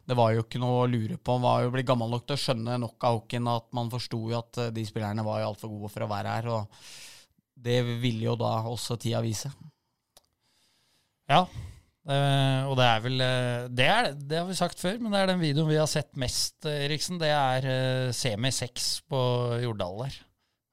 det 0.07 0.16
var 0.19 0.33
jo 0.35 0.45
ikke 0.45 0.61
noe 0.62 0.85
å 0.85 0.88
lure 0.90 1.19
på. 1.19 1.37
Han 1.37 1.45
var 1.45 1.64
jo 1.64 1.73
blitt 1.75 1.88
gammel 1.88 2.12
nok 2.12 2.27
til 2.27 2.37
å 2.37 2.42
skjønne 2.42 2.79
nok 2.83 3.07
av 3.09 3.21
hockeyen 3.21 3.51
at 3.51 3.69
man 3.77 3.90
forsto 3.90 4.21
jo 4.31 4.38
at 4.38 4.61
eh, 4.62 4.73
de 4.75 4.85
spillerne 4.87 5.25
var 5.27 5.42
jo 5.42 5.53
altfor 5.53 5.73
gode 5.73 5.92
for 5.95 6.07
å 6.07 6.11
være 6.11 6.35
her. 6.37 6.51
Og 6.55 7.64
det 7.66 7.81
ville 7.88 8.29
jo 8.29 8.37
da 8.38 8.59
også 8.71 8.99
tida 9.03 9.23
vise. 9.25 9.51
Ja, 11.27 11.47
Uh, 12.07 12.71
og 12.71 12.77
det 12.79 12.85
er 12.87 13.01
vel 13.03 13.16
uh, 13.19 13.62
det, 13.66 13.87
er, 13.90 14.12
det, 14.14 14.37
har 14.38 14.45
vi 14.47 14.55
sagt 14.55 14.79
før, 14.79 15.01
men 15.03 15.11
det 15.11 15.25
er 15.25 15.31
den 15.33 15.40
videoen 15.42 15.73
vi 15.73 15.79
har 15.81 15.88
sett 15.90 16.12
mest, 16.14 16.55
Eriksen. 16.71 17.19
Det 17.19 17.33
er 17.35 17.66
uh, 17.66 18.12
semi 18.14 18.53
6 18.55 18.85
på 19.11 19.23
Jordal 19.64 20.05
der. 20.05 20.21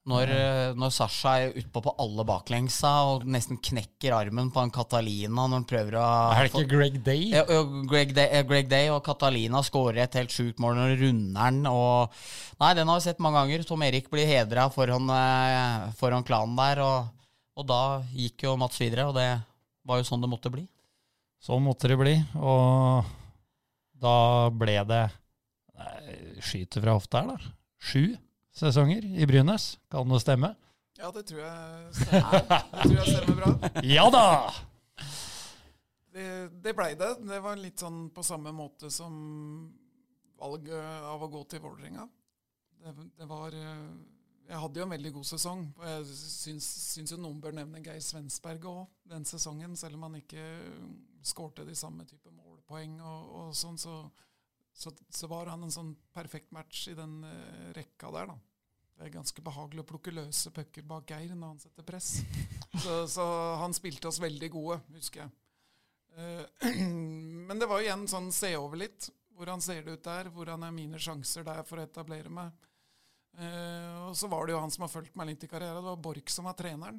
Når, 0.04 0.28
eh, 0.28 0.70
når 0.76 0.90
Sasha 0.92 1.30
er 1.40 1.54
utpå 1.56 1.80
på 1.86 1.92
alle 2.02 2.26
baklengsa 2.28 2.90
og 3.08 3.22
nesten 3.24 3.56
knekker 3.56 4.12
armen 4.12 4.50
på 4.52 4.60
en 4.60 4.72
Catalina 4.72 5.46
når 5.48 5.54
han 5.54 5.64
prøver 5.70 5.94
å 5.96 6.08
Er 6.34 6.44
det 6.44 6.50
ikke 6.50 6.72
Greg 6.74 6.98
Day? 7.06 7.30
Ja, 7.32 7.44
Greg 7.88 8.12
Day, 8.12 8.42
Greg 8.44 8.68
Day 8.68 8.90
og 8.92 9.00
Catalina 9.06 9.62
skårer 9.64 10.02
et 10.04 10.18
helt 10.20 10.34
sjukt 10.34 10.60
mål 10.60 10.76
når 10.76 10.92
runder 11.00 11.54
den. 11.54 11.64
Og, 11.70 12.12
nei, 12.60 12.74
den 12.76 12.92
har 12.92 13.00
vi 13.00 13.06
sett 13.06 13.22
mange 13.24 13.40
ganger. 13.40 13.64
Tom 13.64 13.86
Erik 13.86 14.10
blir 14.12 14.28
hedra 14.28 14.66
foran, 14.74 15.08
eh, 15.08 15.86
foran, 15.96 16.26
klanen 16.28 16.60
der. 16.60 16.82
Og, 16.84 17.24
og, 17.56 17.66
da 17.72 17.80
gikk 18.12 18.44
jo 18.44 18.58
Mats 18.60 18.82
videre, 18.82 19.08
og 19.08 19.16
det 19.16 19.30
var 19.88 20.02
jo 20.02 20.08
sånn 20.10 20.20
det 20.20 20.32
måtte 20.34 20.52
bli. 20.52 20.66
Sånn 21.40 21.64
måtte 21.64 21.88
det 21.88 21.96
bli. 22.00 22.18
Og 22.44 23.08
da 24.04 24.16
ble 24.52 24.76
det 24.92 25.04
Skyter 26.44 26.84
fra 26.84 26.98
hofta 26.98 27.24
her, 27.24 27.32
da. 27.32 27.54
Sju 27.80 28.04
sesonger 28.54 29.04
i 29.04 29.26
Brynes. 29.26 29.74
Kan 29.90 30.08
det 30.08 30.20
stemme? 30.22 30.54
Ja, 30.98 31.10
det 31.10 31.24
tror 31.26 31.40
jeg 31.42 31.94
stemmer. 31.98 32.38
Det 32.70 32.86
tror 32.86 32.98
jeg 33.00 33.16
stemmer 33.16 33.40
bra. 33.40 33.70
ja 33.82 34.04
da! 34.14 34.26
Det, 36.14 36.26
det 36.62 36.74
blei 36.78 36.92
det. 36.94 37.10
Det 37.26 37.40
var 37.42 37.58
litt 37.58 37.82
sånn 37.82 38.04
på 38.14 38.22
samme 38.22 38.52
måte 38.54 38.90
som 38.94 39.14
valget 40.38 41.06
av 41.10 41.22
å 41.24 41.30
gå 41.32 41.42
til 41.50 41.64
Vålerenga. 41.64 42.06
Det, 42.84 42.92
det, 43.18 43.26
var 43.26 43.56
eh, 43.58 43.88
Jeg 44.50 44.60
hadde 44.62 44.80
jo 44.80 44.86
en 44.86 44.94
veldig 44.94 45.12
god 45.16 45.26
sesong. 45.32 45.64
og 45.80 45.88
Jeg 45.88 46.06
syns, 46.20 46.68
syns 46.94 47.14
jo 47.16 47.18
noen 47.18 47.40
bør 47.42 47.56
nevne 47.58 47.82
Geir 47.82 48.02
Svensberg 48.04 48.68
òg 48.70 48.84
den 49.10 49.26
sesongen. 49.26 49.74
Selv 49.80 49.98
om 49.98 50.06
han 50.06 50.20
ikke 50.20 50.46
skårte 51.26 51.66
de 51.66 51.74
samme 51.74 52.06
type 52.06 52.30
målpoeng 52.30 53.00
og, 53.02 53.34
og 53.40 53.58
sånn, 53.58 53.80
så 53.80 54.04
så, 54.74 54.90
så, 55.08 55.26
var 55.30 55.46
han 55.52 55.62
en 55.62 55.72
sånn 55.72 55.94
perfekt 56.14 56.50
match 56.54 56.88
i 56.90 56.96
den 56.98 57.22
uh, 57.22 57.70
rekka 57.76 58.10
der, 58.14 58.32
da. 58.32 58.38
Det 58.94 59.06
er 59.06 59.14
ganske 59.14 59.42
behagelig 59.42 59.82
å 59.82 59.86
plukke 59.88 60.12
løse 60.14 60.50
pucker 60.54 60.84
bak 60.86 61.10
Geir 61.10 61.34
når 61.34 61.54
han 61.54 61.62
setter 61.62 61.86
press. 61.86 62.16
Så, 62.84 62.94
så 63.06 63.24
han 63.60 63.74
spilte 63.74 64.08
oss 64.10 64.18
veldig 64.18 64.48
gode, 64.50 64.80
husker 64.96 65.22
jeg. 65.22 65.30
Uh, 66.18 66.72
men 67.48 67.60
det 67.60 67.68
var 67.70 67.82
igjen 67.84 68.02
sånn 68.10 68.32
se 68.34 68.50
over 68.58 68.80
litt. 68.82 69.06
Hvordan 69.34 69.62
ser 69.62 69.82
det 69.86 69.94
ut 69.94 70.06
der? 70.06 70.30
Hvordan 70.34 70.66
er 70.66 70.74
mine 70.74 70.98
sjanser 70.98 71.46
der 71.46 71.62
for 71.66 71.78
å 71.78 71.84
etablere 71.86 72.32
meg? 72.34 72.50
Uh, 73.38 74.10
og 74.10 74.18
så 74.18 74.30
var 74.30 74.46
det 74.46 74.56
jo 74.56 74.62
han 74.62 74.74
som 74.74 74.86
har 74.86 74.90
fulgt 74.90 75.14
meg 75.18 75.30
litt 75.30 75.46
i 75.46 75.50
karrieren. 75.50 75.78
Det 75.78 75.86
var 75.86 76.02
Borch 76.02 76.34
som 76.34 76.50
var 76.50 76.58
treneren. 76.58 76.98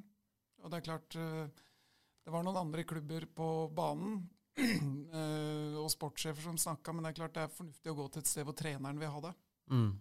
Og 0.63 0.71
det 0.71 0.79
er 0.79 0.87
klart 0.87 1.15
Det 1.15 2.31
var 2.33 2.43
noen 2.43 2.57
andre 2.57 2.87
klubber 2.87 3.27
på 3.35 3.49
banen 3.75 4.23
uh, 4.23 4.34
og 5.81 5.89
sportssjefer 5.91 6.47
som 6.47 6.57
snakka, 6.59 6.93
men 6.95 7.05
det 7.05 7.13
er 7.13 7.19
klart 7.19 7.35
det 7.35 7.45
er 7.45 7.53
fornuftig 7.53 7.91
å 7.91 7.97
gå 7.97 8.07
til 8.11 8.23
et 8.23 8.31
sted 8.31 8.47
hvor 8.47 8.57
treneren 8.57 9.01
vil 9.01 9.11
ha 9.11 9.23
det. 9.27 9.33
Mm. 9.73 9.91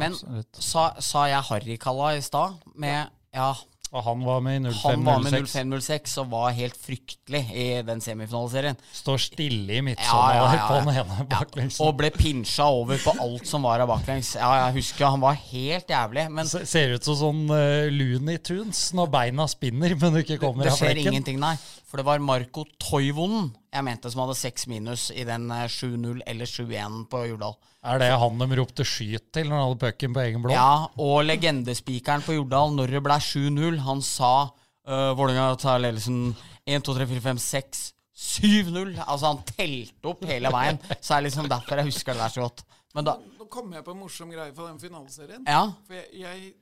Men 0.00 0.16
sa, 0.16 0.86
sa, 1.04 1.26
jeg 1.28 1.44
Harrykalla 1.50 2.14
i 2.16 2.22
stad? 2.24 2.62
Med 2.74 2.96
ja. 2.96 3.10
ja. 3.36 3.50
Og 3.92 4.00
han 4.06 4.22
var 4.24 4.38
med 4.40 4.54
i 4.56 4.70
05-06. 4.70 4.82
Han 4.88 5.02
var 5.04 5.18
med 5.20 5.34
i 5.36 5.40
05-06 5.44 6.14
og 6.22 6.28
var 6.32 6.54
helt 6.56 6.78
fryktelig 6.80 7.42
i 7.52 7.66
den 7.84 8.00
semifinaleserien. 8.00 8.78
Står 8.96 9.20
stille 9.20 9.76
i 9.76 9.82
midtsommer 9.84 10.38
ja, 10.38 10.46
ja, 10.56 10.62
på 10.70 10.78
den 10.78 11.00
ene 11.02 11.26
baklengs. 11.28 11.80
og 11.84 11.92
ble 12.00 12.08
pinsja 12.14 12.70
over 12.72 13.00
på 13.02 13.12
alt 13.20 13.44
som 13.50 13.68
var 13.68 13.84
av 13.84 13.92
baklengs. 13.92 14.32
Ja, 14.40 14.48
jeg 14.62 14.78
husker 14.80 15.12
han 15.12 15.20
var 15.20 15.36
helt 15.36 15.92
jævlig. 15.92 16.24
Men 16.32 16.48
Ser 16.48 16.96
ut 16.96 17.04
som 17.04 17.20
sånn 17.20 17.44
uh, 17.52 17.92
Looney 17.92 18.40
Tunes 18.40 18.80
når 18.96 19.12
beina 19.12 19.48
spinner, 19.50 19.96
men 20.00 20.16
du 20.16 20.22
ikke 20.24 20.40
kommer 20.40 20.72
av 20.72 20.80
flekken. 20.80 20.96
Det 20.96 21.04
skjer 21.04 21.12
ingenting, 21.12 21.42
nei. 21.42 21.58
For 21.84 22.00
det 22.00 22.08
var 22.08 22.24
Marco 22.24 22.64
Toivonen 22.80 23.52
jeg 23.72 23.84
mente 23.86 24.10
som 24.12 24.20
hadde 24.24 24.36
seks 24.36 24.66
minus 24.68 25.06
i 25.16 25.24
den 25.24 25.46
7-0 25.48 26.18
eh, 26.18 26.24
eller 26.28 26.48
7-1 26.48 26.98
på 27.12 27.22
Jordal. 27.30 27.56
Er 27.88 28.02
det 28.02 28.10
han 28.20 28.42
de 28.42 28.58
ropte 28.58 28.84
skyt 28.86 29.30
til 29.34 29.48
når 29.48 29.56
han 29.56 29.64
hadde 29.70 29.80
pucken 29.86 30.16
på 30.16 30.22
egen 30.26 30.44
blå? 30.44 30.52
Ja, 30.54 30.90
og 31.00 31.22
legendespikeren 31.24 32.24
på 32.26 32.36
Jordal, 32.36 32.76
når 32.76 32.92
det 32.96 33.02
ble 33.06 33.16
7-0, 33.16 33.80
han 33.86 34.04
sa 34.04 34.34
uh, 34.52 35.10
Vålerenga 35.16 35.56
tar 35.60 35.80
ledelsen 35.82 36.34
1, 36.68 36.84
2, 36.84 36.98
3, 37.00 37.08
4, 37.14 37.24
5, 37.30 37.42
6 37.48 37.82
7-0! 38.22 38.92
Altså, 39.06 39.32
han 39.32 39.42
telte 39.48 40.12
opp 40.12 40.28
hele 40.28 40.52
veien. 40.52 40.78
Så 41.00 41.16
er 41.16 41.22
det 41.22 41.30
liksom 41.30 41.48
derfor 41.50 41.80
jeg 41.80 41.88
husker 41.88 42.14
det 42.14 42.22
der 42.22 42.36
så 42.36 42.44
godt. 42.44 42.64
Men 42.92 43.08
da 43.08 43.16
Nå 43.38 43.48
kommer 43.50 43.80
jeg 43.80 43.86
på 43.88 43.96
en 43.96 44.02
morsom 44.04 44.30
greie 44.32 44.52
fra 44.54 44.68
den 44.68 44.78
finaleserien. 44.80 45.48
Ja. 45.48 45.64
For 45.88 45.96
jeg, 45.96 46.12
jeg, 46.20 46.52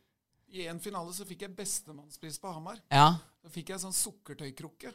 I 0.54 0.70
en 0.70 0.80
finale 0.82 1.12
så 1.14 1.26
fikk 1.26 1.44
jeg 1.48 1.58
bestemannspris 1.58 2.38
på 2.40 2.54
Hamar. 2.54 2.78
Ja. 2.88 3.12
Da 3.42 3.52
fikk 3.52 3.74
jeg 3.74 3.82
sånn 3.82 3.96
sukkertøykrukke. 3.96 4.94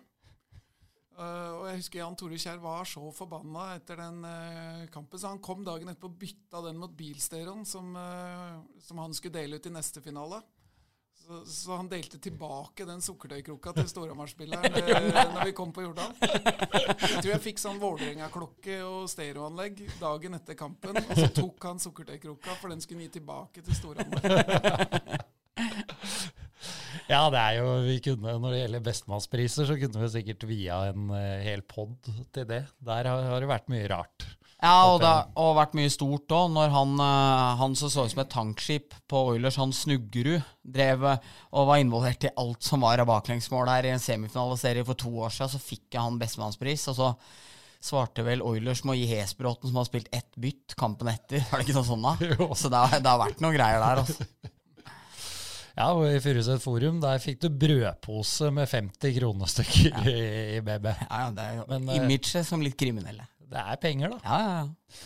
Uh, 1.15 1.51
og 1.62 1.62
jeg 1.69 1.80
husker 1.80 2.01
Jan 2.01 2.15
Tore 2.19 2.38
Kjær 2.39 2.58
var 2.60 2.88
så 2.91 2.99
forbanna 3.15 3.69
etter 3.78 4.01
den 4.01 4.17
uh, 4.28 4.82
kampen, 4.91 5.19
så 5.21 5.32
han 5.32 5.39
kom 5.43 5.62
dagen 5.63 5.88
etterpå 5.88 6.10
og 6.12 6.17
bytta 6.19 6.63
den 6.65 6.82
mot 6.82 6.91
bilstereoen 6.91 7.63
som, 7.67 7.93
uh, 7.95 8.60
som, 8.84 8.99
han 8.99 9.15
skulle 9.15 9.38
dele 9.38 9.56
ut 9.56 9.69
i 9.69 9.71
neste 9.71 10.04
finale. 10.04 10.41
Så, 11.25 11.39
så 11.49 11.78
han 11.80 11.88
delte 11.89 12.19
tilbake 12.21 12.86
den 12.86 12.99
sukkertøykrukka 13.01 13.71
til 13.78 13.88
Storhamar-spilleren 13.89 14.75
når 15.38 15.47
vi 15.47 15.56
kom 15.58 15.71
på 15.73 15.88
Jordal. 15.88 16.12
Jeg 16.19 17.23
tror 17.23 17.32
jeg 17.32 17.41
fikk 17.47 17.63
sånn 17.63 17.80
Vålerenga-klokke 17.82 18.82
og 18.86 19.08
stereoanlegg 19.10 19.86
dagen 20.01 20.38
etter 20.38 20.60
kampen, 20.60 20.99
og 20.99 21.15
så 21.15 21.32
tok 21.39 21.71
han 21.71 21.82
sukkertøykrukka, 21.82 22.60
for 22.60 22.75
den 22.75 22.84
skulle 22.84 23.06
han 23.06 23.08
gi 23.08 23.15
tilbake 23.21 23.63
til 23.65 23.80
Storhamar. 23.80 24.99
Ja, 27.06 27.28
det 27.30 27.41
er 27.41 27.60
jo, 27.60 27.68
vi 27.86 28.00
kunne, 28.02 28.34
når 28.41 28.54
det 28.54 28.62
gjelder 28.63 28.86
bestemannspriser, 28.88 29.68
så 29.70 29.78
kunne 29.78 30.02
vi 30.02 30.10
sikkert 30.15 30.48
via 30.50 30.80
en 30.89 31.12
uh, 31.13 31.20
hel 31.46 31.62
pod 31.70 31.94
til 32.34 32.48
det. 32.50 32.63
Der 32.82 33.10
har, 33.12 33.28
har, 33.30 33.44
det 33.44 33.52
vært 33.52 33.70
mye 33.70 33.86
rart. 33.91 34.26
Ja, 34.56 34.88
og 34.89 35.04
det 35.04 35.12
har 35.12 35.58
vært 35.60 35.76
mye 35.78 35.91
stort 35.94 36.34
òg. 36.34 36.50
Når 36.56 36.74
han, 36.74 36.96
uh, 36.98 37.54
han 37.62 37.78
som 37.78 37.91
så 37.94 38.08
ut 38.08 38.15
som 38.15 38.24
et 38.24 38.34
tankskip 38.34 38.98
på 39.12 39.22
Oilers, 39.36 39.60
han 39.62 39.76
Snuggerud, 39.76 40.41
drev 40.65 41.06
uh, 41.06 41.34
og 41.54 41.70
var 41.70 41.84
involvert 41.84 42.26
i 42.26 42.34
alt 42.41 42.65
som 42.65 42.82
var 42.88 43.04
av 43.04 43.12
baklengsmål 43.12 43.70
her 43.70 43.86
i 43.86 43.94
en 43.94 44.02
semifinaliserie 44.02 44.88
for 44.88 44.98
to 44.98 45.13
år 45.28 45.36
siden, 45.36 45.54
så 45.54 45.62
fikk 45.62 46.00
han 46.02 46.18
bestemannspris. 46.22 46.88
Og 46.89 46.98
så 46.98 47.13
svarte 47.86 48.26
vel 48.26 48.41
Oilers 48.41 48.82
med 48.82 48.96
å 48.96 48.98
gi 48.98 49.06
Hesbråten, 49.13 49.70
som 49.70 49.78
har 49.78 49.86
spilt 49.91 50.10
ett 50.15 50.34
bytt 50.41 50.74
kampen 50.80 51.13
etter. 51.13 51.46
Er 51.52 51.62
det 51.62 51.68
ikke 51.68 51.78
noe 51.78 51.89
sånt 51.91 52.10
da? 52.10 52.50
Så 52.63 52.74
det 52.74 52.82
har, 52.82 52.98
det 52.98 53.13
har 53.13 53.22
vært 53.28 53.46
noen 53.46 53.60
greier 53.60 53.84
der, 53.84 54.06
altså. 54.08 54.26
Ja, 55.76 55.90
og 55.92 56.06
i 56.08 56.20
Furuset 56.24 56.62
Forum 56.64 57.02
der 57.04 57.20
fikk 57.20 57.42
du 57.44 57.50
brødpose 57.52 58.48
med 58.56 58.70
50 58.72 59.18
kronestykker 59.18 60.08
i, 60.08 60.20
i 60.56 60.62
BB. 60.64 60.86
Ja, 61.04 61.26
ja, 61.26 61.32
det 61.36 61.44
er 61.50 61.58
jo 61.60 61.66
Men, 61.74 61.90
eh, 61.92 61.98
imaget 62.00 62.46
som 62.48 62.64
litt 62.64 62.78
kriminelle. 62.80 63.26
Det 63.46 63.60
er 63.62 63.76
penger, 63.84 64.16
da. 64.16 64.20
Ja, 64.24 64.40
ja, 64.40 64.56
ja. 64.64 65.04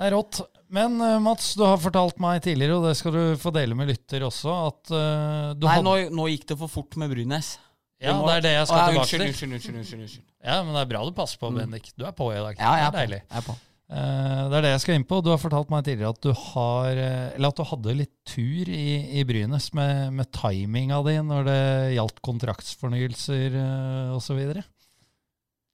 Det 0.00 0.06
er 0.08 0.14
rått. 0.16 0.38
Men 0.72 0.96
eh, 1.04 1.18
Mats, 1.20 1.50
du 1.60 1.64
har 1.66 1.76
fortalt 1.82 2.16
meg 2.24 2.40
tidligere, 2.46 2.78
og 2.80 2.86
det 2.88 2.94
skal 2.96 3.12
du 3.12 3.22
få 3.42 3.52
dele 3.52 3.76
med 3.76 3.90
lytter 3.92 4.24
også, 4.24 4.54
at 4.70 4.92
uh, 4.94 5.50
du 5.58 5.66
Nei, 5.66 5.74
hadde 5.76 5.84
nå, 5.84 5.96
nå 6.16 6.28
gikk 6.32 6.46
det 6.54 6.56
for 6.62 6.72
fort 6.72 6.96
med 7.00 7.12
Brunes. 7.12 7.52
Ja, 8.00 8.14
må- 8.16 8.30
det 8.30 8.38
er 8.38 8.46
det 8.48 8.52
jeg 8.56 8.68
skal 8.70 8.78
Å, 8.78 8.80
ja, 8.80 8.86
tilbake 8.94 9.02
unnskyld, 9.04 9.20
til. 9.20 9.28
Unnskyld, 9.28 9.52
unnskyld, 9.58 9.80
unnskyld, 9.82 10.04
unnskyld. 10.06 10.26
Ja, 10.40 10.54
men 10.64 10.72
det 10.72 10.86
er 10.86 10.88
bra 10.94 11.02
du 11.04 11.12
passer 11.18 11.42
på, 11.42 11.50
Bendik. 11.52 11.90
Du 12.00 12.06
er 12.08 12.14
på 12.16 12.30
i 12.32 12.38
dag. 12.40 12.54
Mm. 12.56 12.62
Ja, 12.64 12.70
jeg 12.80 12.80
det 12.80 12.80
er 12.80 12.86
er 12.86 12.94
på. 12.94 13.02
deilig. 13.02 13.20
Jeg 13.28 13.42
er 13.42 13.48
på. 13.50 13.56
Eh, 13.90 14.42
det 14.46 14.54
er 14.54 14.62
det 14.62 14.70
jeg 14.70 14.82
skal 14.84 14.98
inn 15.00 15.06
på. 15.08 15.18
Du 15.18 15.32
har 15.32 15.40
fortalt 15.42 15.70
meg 15.72 15.82
tidligere 15.82 16.14
at 16.14 16.22
du 16.22 16.30
har 16.30 16.98
eh, 17.02 17.46
at 17.48 17.58
du 17.58 17.64
hadde 17.66 17.96
litt 17.98 18.12
tur 18.28 18.68
i, 18.70 19.18
i 19.18 19.24
Brynes 19.26 19.72
med, 19.74 20.12
med 20.14 20.30
timinga 20.36 21.00
di 21.08 21.16
når 21.26 21.48
det 21.48 21.62
gjaldt 21.96 22.20
kontraktsfornyelser 22.22 23.56
uh, 23.58 24.14
osv. 24.14 24.38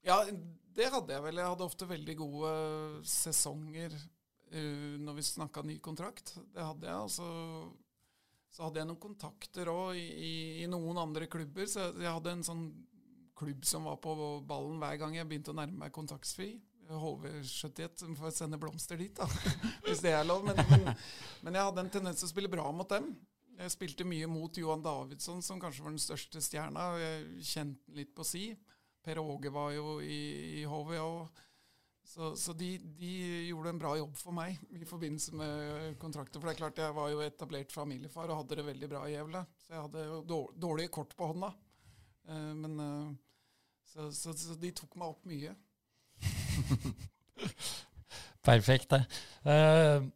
Ja, 0.07 0.23
det 0.79 0.89
hadde 0.95 1.13
jeg 1.13 1.25
vel. 1.27 1.41
Jeg 1.43 1.51
hadde 1.51 1.67
ofte 1.67 1.89
veldig 1.91 2.15
gode 2.17 2.53
sesonger 3.11 3.93
uh, 3.93 4.95
når 5.03 5.19
vi 5.19 5.27
snakka 5.29 5.67
ny 5.69 5.77
kontrakt. 5.85 6.39
Det 6.55 6.65
hadde 6.65 6.89
jeg. 6.89 6.97
Og 6.97 7.13
så, 7.13 8.63
hadde 8.63 8.81
jeg 8.81 8.89
noen 8.89 9.03
kontakter 9.03 9.69
òg 9.69 10.01
i, 10.01 10.07
i, 10.07 10.35
i 10.65 10.71
noen 10.73 11.03
andre 11.05 11.29
klubber. 11.29 11.69
Så 11.69 11.91
jeg 11.93 12.09
hadde 12.09 12.33
en 12.33 12.47
sånn 12.49 12.65
klubb 13.37 13.69
som 13.69 13.85
var 13.85 14.01
på 14.01 14.17
ballen 14.49 14.81
hver 14.81 14.97
gang 15.05 15.19
jeg 15.19 15.29
begynte 15.29 15.53
å 15.53 15.59
nærme 15.61 15.85
meg 15.85 15.93
kontaktsfri. 15.93 16.55
HV71, 16.91 17.97
som 18.03 18.17
får 18.19 18.35
sende 18.37 18.59
blomster 18.61 19.01
dit, 19.01 19.17
da, 19.17 19.27
hvis 19.87 20.03
det 20.05 20.13
er 20.15 20.27
lov. 20.27 20.45
Men, 20.47 20.61
men, 20.71 20.93
men 21.47 21.59
jeg 21.59 21.69
hadde 21.71 21.85
en 21.85 21.95
tendens 21.99 22.23
til 22.23 22.29
å 22.29 22.33
spille 22.33 22.53
bra 22.53 22.69
mot 22.75 22.89
dem. 22.91 23.11
Jeg 23.57 23.73
spilte 23.73 24.05
mye 24.05 24.29
mot 24.29 24.59
Johan 24.61 24.85
Davidsson, 24.85 25.41
som 25.43 25.61
kanskje 25.61 25.85
var 25.87 25.95
den 25.95 26.03
største 26.03 26.43
stjerna. 26.45 26.91
Jeg 27.01 27.49
kjente 27.55 27.97
litt 27.97 28.13
på 28.17 28.27
si. 28.27 28.51
Per 29.07 29.21
Åge 29.23 29.53
var 29.55 29.71
jo 29.73 29.99
i, 30.05 30.21
i 30.61 30.65
HV 30.69 30.97
òg. 31.01 31.43
Så, 32.07 32.37
så 32.39 32.53
de, 32.55 32.77
de 32.99 33.13
gjorde 33.49 33.73
en 33.73 33.79
bra 33.81 33.97
jobb 33.99 34.13
for 34.15 34.35
meg 34.37 34.61
i 34.71 34.87
forbindelse 34.87 35.35
med 35.35 35.97
kontrakter. 35.99 36.39
For 36.39 36.47
det 36.47 36.55
er 36.55 36.61
klart, 36.61 36.83
jeg 36.85 36.95
var 36.95 37.11
jo 37.11 37.23
etablert 37.25 37.75
familiefar 37.75 38.31
og 38.31 38.43
hadde 38.43 38.61
det 38.61 38.67
veldig 38.69 38.91
bra 38.93 39.01
i 39.09 39.17
Gjevle. 39.17 39.43
Så 39.65 39.75
jeg 39.75 39.87
hadde 39.89 40.05
jo 40.07 40.43
dårlige 40.55 40.93
kort 40.95 41.17
på 41.19 41.31
hånda. 41.33 41.51
Eh, 42.31 42.53
men 42.61 42.85
eh, 42.85 43.09
så, 43.91 44.11
så, 44.15 44.37
så 44.39 44.55
de 44.61 44.71
tok 44.77 44.95
meg 45.01 45.17
opp 45.17 45.27
mye. 45.27 45.57
Perfekt, 48.47 48.93
det. 48.93 49.03
Uh, 49.47 50.07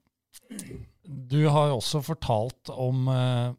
du 1.05 1.43
har 1.51 1.71
jo 1.71 1.79
også 1.81 2.03
fortalt 2.07 2.71
om 2.71 3.09
uh, 3.11 3.51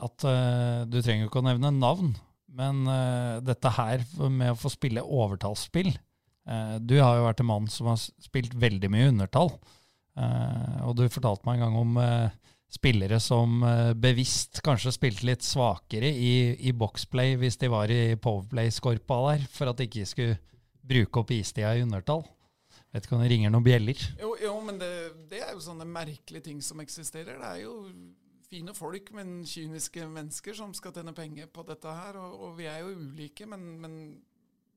at 0.00 0.26
uh, 0.26 0.82
du 0.90 0.98
trenger 1.00 1.24
jo 1.24 1.30
ikke 1.30 1.42
å 1.42 1.48
nevne 1.50 1.72
navn, 1.76 2.14
men 2.50 2.82
dette 3.46 3.70
her 3.76 4.02
med 4.26 4.50
å 4.50 4.58
få 4.58 4.72
spille 4.72 5.04
overtallsspill 5.06 5.92
Du 6.82 6.96
har 6.98 7.14
jo 7.14 7.26
vært 7.28 7.42
en 7.44 7.46
mann 7.46 7.68
som 7.70 7.86
har 7.86 8.00
spilt 8.02 8.56
veldig 8.58 8.88
mye 8.90 9.12
undertall. 9.12 9.52
Og 10.82 10.96
du 10.98 11.04
fortalte 11.06 11.46
meg 11.46 11.60
en 11.60 11.62
gang 11.62 11.76
om 11.78 12.00
spillere 12.74 13.20
som 13.22 13.62
bevisst 14.02 14.58
kanskje 14.66 14.96
spilte 14.96 15.28
litt 15.28 15.46
svakere 15.46 16.10
i, 16.10 16.34
i 16.58 16.74
boxplay 16.74 17.38
hvis 17.38 17.60
de 17.62 17.70
var 17.70 17.94
i 17.94 18.18
powerplay-skorpa 18.18 19.20
der, 19.28 19.46
for 19.54 19.70
at 19.70 19.78
de 19.78 19.86
ikke 19.86 20.10
skulle 20.10 20.40
bruke 20.90 21.22
opp 21.22 21.32
istida 21.34 21.72
i 21.76 21.84
undertall. 21.84 22.24
Vet 22.90 23.06
ikke 23.06 23.14
om 23.14 23.22
det 23.22 23.30
ringer 23.30 23.52
noen 23.52 23.66
bjeller. 23.66 24.00
Jo, 24.18 24.32
jo 24.42 24.56
men 24.66 24.80
det, 24.80 24.90
det 25.30 25.44
er 25.44 25.54
jo 25.54 25.62
sånne 25.62 25.86
merkelige 25.86 26.48
ting 26.48 26.62
som 26.64 26.82
eksisterer. 26.82 27.38
Det 27.38 27.50
er 27.50 27.62
jo 27.62 27.74
fine 28.50 28.74
folk, 28.74 29.12
men 29.14 29.44
kyniske 29.46 30.08
mennesker 30.10 30.56
som 30.58 30.74
skal 30.74 30.94
tjene 30.96 31.14
penger 31.14 31.50
på 31.54 31.62
dette 31.68 31.94
her. 31.94 32.18
Og, 32.18 32.34
og 32.48 32.58
vi 32.58 32.66
er 32.70 32.82
jo 32.82 32.96
ulike, 32.98 33.46
men, 33.50 33.68
men 33.82 33.94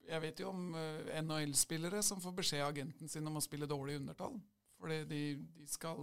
jeg 0.06 0.21
vet 0.28 0.43
jo 0.43 0.52
om 0.52 0.78
uh, 0.78 1.10
NHL-spillere 1.23 2.04
som 2.06 2.21
får 2.21 2.38
beskjed 2.38 2.62
av 2.62 2.73
agenten 2.73 3.10
sin 3.10 3.28
om 3.30 3.39
å 3.39 3.43
spille 3.43 3.69
dårlig 3.69 3.97
undertall. 4.04 4.38
Fordi 4.78 5.02
de, 5.10 5.23
de 5.58 5.67
skal 5.69 5.97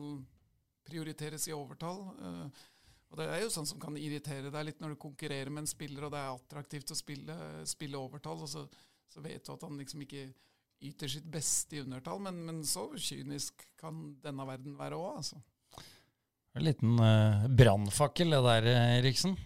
prioriteres 0.89 1.47
i 1.47 1.55
overtall. 1.55 2.09
Uh, 2.19 2.69
og 3.11 3.19
det 3.19 3.27
er 3.27 3.43
jo 3.43 3.55
sånn 3.55 3.67
som 3.67 3.79
kan 3.83 3.97
irritere 3.99 4.51
deg 4.55 4.67
litt 4.67 4.83
når 4.83 4.95
du 4.95 5.03
konkurrerer 5.03 5.51
med 5.51 5.65
en 5.65 5.71
spiller, 5.71 6.07
og 6.07 6.15
det 6.15 6.21
er 6.21 6.35
attraktivt 6.35 6.91
å 6.95 6.99
spille, 6.99 7.37
spille 7.67 7.99
overtall, 7.99 8.45
og 8.47 8.51
så, 8.51 8.63
så 9.11 9.23
vet 9.25 9.45
du 9.45 9.53
at 9.55 9.67
han 9.67 9.79
liksom 9.81 10.05
ikke 10.07 10.29
yter 10.81 11.11
sitt 11.13 11.27
beste 11.29 11.77
i 11.77 11.83
undertall, 11.85 12.21
men, 12.25 12.41
men 12.47 12.61
så 12.65 12.87
kynisk 12.97 13.67
kan 13.81 14.15
denne 14.23 14.47
verden 14.49 14.79
være 14.79 14.99
òg, 14.99 15.21
altså. 15.21 15.41
En 16.57 16.65
liten 16.67 16.97
uh, 16.99 17.47
brannfakkel 17.47 18.33
det 18.35 18.41
der, 18.47 18.69
Eriksen. 18.99 19.37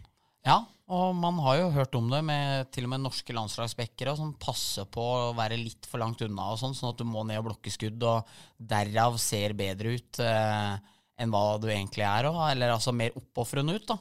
Ja, 0.45 0.63
og 0.93 1.15
man 1.17 1.39
har 1.41 1.59
jo 1.59 1.73
hørt 1.73 1.95
om 1.97 2.11
det 2.13 2.21
med 2.29 2.69
til 2.73 2.85
og 2.85 2.93
med 2.93 3.05
norske 3.05 3.33
landslagsbackere 3.33 4.13
som 4.19 4.35
passer 4.41 4.85
på 4.93 5.01
å 5.01 5.31
være 5.37 5.57
litt 5.57 5.89
for 5.89 6.03
langt 6.03 6.21
unna, 6.25 6.51
og 6.53 6.61
sånn, 6.61 6.77
sånn 6.77 6.93
at 6.93 7.01
du 7.01 7.07
må 7.09 7.25
ned 7.25 7.41
og 7.41 7.49
blokke 7.49 7.73
skudd, 7.73 8.05
og 8.05 8.29
derav 8.61 9.17
ser 9.21 9.57
bedre 9.57 9.95
ut 9.97 10.21
eh, 10.21 10.75
enn 11.21 11.33
hva 11.33 11.57
du 11.63 11.71
egentlig 11.73 12.05
er, 12.05 12.29
og, 12.29 12.43
eller 12.51 12.75
altså 12.75 12.93
mer 12.93 13.17
oppofrende 13.17 13.79
ut. 13.79 13.89
da. 13.89 13.97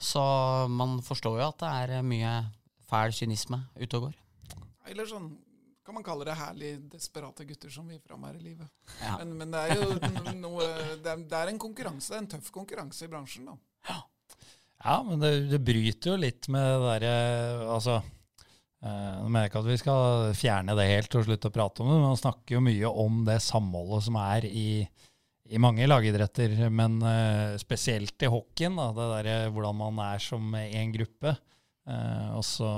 Så 0.00 0.22
man 0.70 1.00
forstår 1.04 1.40
jo 1.40 1.48
at 1.48 1.60
det 1.64 1.74
er 1.98 2.06
mye 2.06 2.34
fæl 2.90 3.14
kynisme 3.16 3.58
ute 3.80 3.90
og 3.98 4.08
går. 4.08 4.16
Eller 4.88 5.08
sånn 5.08 5.32
kan 5.84 5.96
man 5.96 6.04
kalle 6.06 6.26
det 6.28 6.36
herlig 6.38 6.70
desperate 6.92 7.44
gutter 7.48 7.72
som 7.72 7.88
vil 7.90 7.98
fram 8.04 8.22
her 8.28 8.36
i 8.38 8.44
livet. 8.44 8.68
Ja. 9.00 9.16
Men, 9.18 9.32
men 9.40 9.54
det 9.54 9.62
er 9.64 9.80
jo 9.80 10.36
noe 10.38 10.68
det 11.02 11.10
er, 11.10 11.24
det 11.26 11.38
er 11.40 11.50
en 11.50 11.60
konkurranse, 11.60 12.14
en 12.18 12.28
tøff 12.30 12.52
konkurranse 12.54 13.08
i 13.08 13.10
bransjen, 13.10 13.48
da. 13.50 13.56
Ja, 14.80 15.00
men 15.04 15.20
det, 15.20 15.32
det 15.50 15.60
bryter 15.64 16.14
jo 16.14 16.20
litt 16.20 16.48
med 16.52 16.64
det 16.64 16.86
derre 16.86 17.66
Altså, 17.74 17.98
eh, 18.80 19.10
nå 19.18 19.26
mener 19.26 19.44
jeg 19.44 19.52
ikke 19.52 19.60
at 19.64 19.68
vi 19.68 19.80
skal 19.82 20.30
fjerne 20.38 20.76
det 20.78 20.88
helt 20.88 21.18
og 21.18 21.26
slutte 21.26 21.50
å 21.50 21.56
prate 21.58 21.82
om 21.82 21.90
det, 21.90 21.98
men 21.98 22.08
man 22.12 22.22
snakker 22.22 22.56
jo 22.56 22.64
mye 22.64 22.94
om 23.04 23.20
det 23.26 23.40
samholdet 23.44 24.06
som 24.06 24.16
er 24.22 24.46
i, 24.48 24.70
i 25.50 25.60
mange 25.60 25.88
lagidretter, 25.88 26.56
men 26.72 26.96
eh, 27.02 27.58
spesielt 27.60 28.24
i 28.24 28.32
hockeyen. 28.32 28.78
Da, 28.80 28.88
det 28.96 29.12
derre 29.16 29.38
hvordan 29.52 29.80
man 29.82 30.02
er 30.06 30.24
som 30.24 30.54
én 30.54 30.96
gruppe. 30.96 31.36
Eh, 31.90 32.30
og 32.36 32.44
så, 32.44 32.70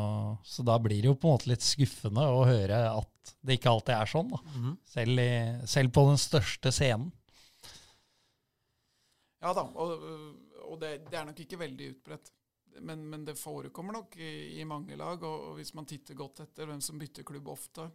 så 0.45 0.65
da 0.67 0.79
blir 0.81 1.03
det 1.03 1.11
jo 1.11 1.17
på 1.19 1.29
en 1.29 1.37
måte 1.37 1.51
litt 1.51 1.65
skuffende 1.65 2.25
å 2.25 2.45
høre 2.49 2.79
at 2.93 3.35
det 3.43 3.59
ikke 3.59 3.73
alltid 3.73 3.97
er 3.97 4.13
sånn. 4.13 4.31
Da. 4.33 4.41
Mhm. 4.53 4.77
Selv, 4.95 5.23
i, 5.23 5.33
selv 5.71 5.95
på 5.95 6.07
den 6.09 6.21
største 6.21 6.73
scenen. 6.75 7.11
Ja 9.43 9.51
da, 9.59 9.65
og, 9.67 10.05
og 10.69 10.79
det, 10.79 10.93
det 11.11 11.19
er 11.19 11.27
nok 11.27 11.43
ikke 11.43 11.59
veldig 11.65 11.91
utbredt. 11.97 12.31
Men, 12.81 13.03
men 13.11 13.25
det 13.27 13.35
forekommer 13.37 13.99
nok 13.99 14.15
i, 14.17 14.61
i 14.63 14.65
mange 14.65 14.97
lag, 14.97 15.21
og, 15.29 15.49
og 15.51 15.59
hvis 15.59 15.75
man 15.77 15.89
titter 15.89 16.17
godt 16.17 16.45
etter 16.47 16.71
hvem 16.71 16.81
som 16.81 17.01
bytter 17.01 17.27
klubb 17.29 17.51
ofte, 17.53 17.89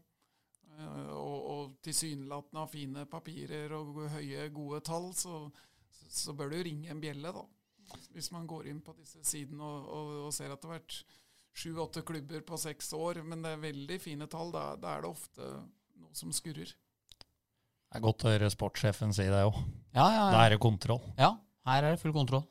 eh, 0.75 1.13
og, 1.15 1.37
og 1.53 1.77
tilsynelatende 1.87 2.61
har 2.61 2.69
fine 2.69 3.05
papirer 3.09 3.73
og 3.79 4.03
høye, 4.13 4.49
gode 4.53 4.83
tall, 4.85 5.09
så, 5.17 5.47
så, 5.89 6.11
så 6.19 6.35
bør 6.37 6.53
det 6.53 6.61
jo 6.61 6.67
ringe 6.69 6.91
en 6.93 7.01
bjelle, 7.01 7.33
da. 7.33 7.45
Hvis- 8.13 8.31
man 8.31 8.47
går 8.47 8.67
inn 8.71 8.81
på 8.81 8.95
disse 8.97 9.21
sidene 9.23 9.63
og, 9.63 9.87
og, 9.93 10.11
og 10.27 10.33
ser 10.33 10.51
at 10.51 10.61
det 10.61 10.69
har 10.69 10.79
vært 10.79 11.03
sju-åtte 11.57 12.03
klubber 12.05 12.41
på 12.45 12.57
seks 12.61 12.91
år, 12.93 13.23
men 13.25 13.41
det 13.41 13.51
er 13.55 13.61
veldig 13.63 13.99
fine 14.01 14.27
tall, 14.29 14.51
da, 14.53 14.75
da 14.77 14.95
er 14.97 15.01
det 15.05 15.09
ofte 15.09 15.47
noe 15.97 16.13
som 16.13 16.29
skurrer. 16.35 16.73
Det 17.87 17.95
er 17.97 18.03
godt 18.03 18.25
å 18.27 18.33
høre 18.33 18.49
sportssjefen 18.51 19.13
si 19.15 19.23
det 19.31 19.45
òg. 19.47 19.55
Ja, 19.95 20.05
ja, 20.11 20.25
Da 20.33 20.43
er 20.45 20.49
det 20.55 20.59
kontroll. 20.61 21.01
ja, 21.17 21.31
her 21.65 21.83
er 21.87 21.95
det 21.95 22.01
full 22.03 22.13
kontroll. 22.13 22.43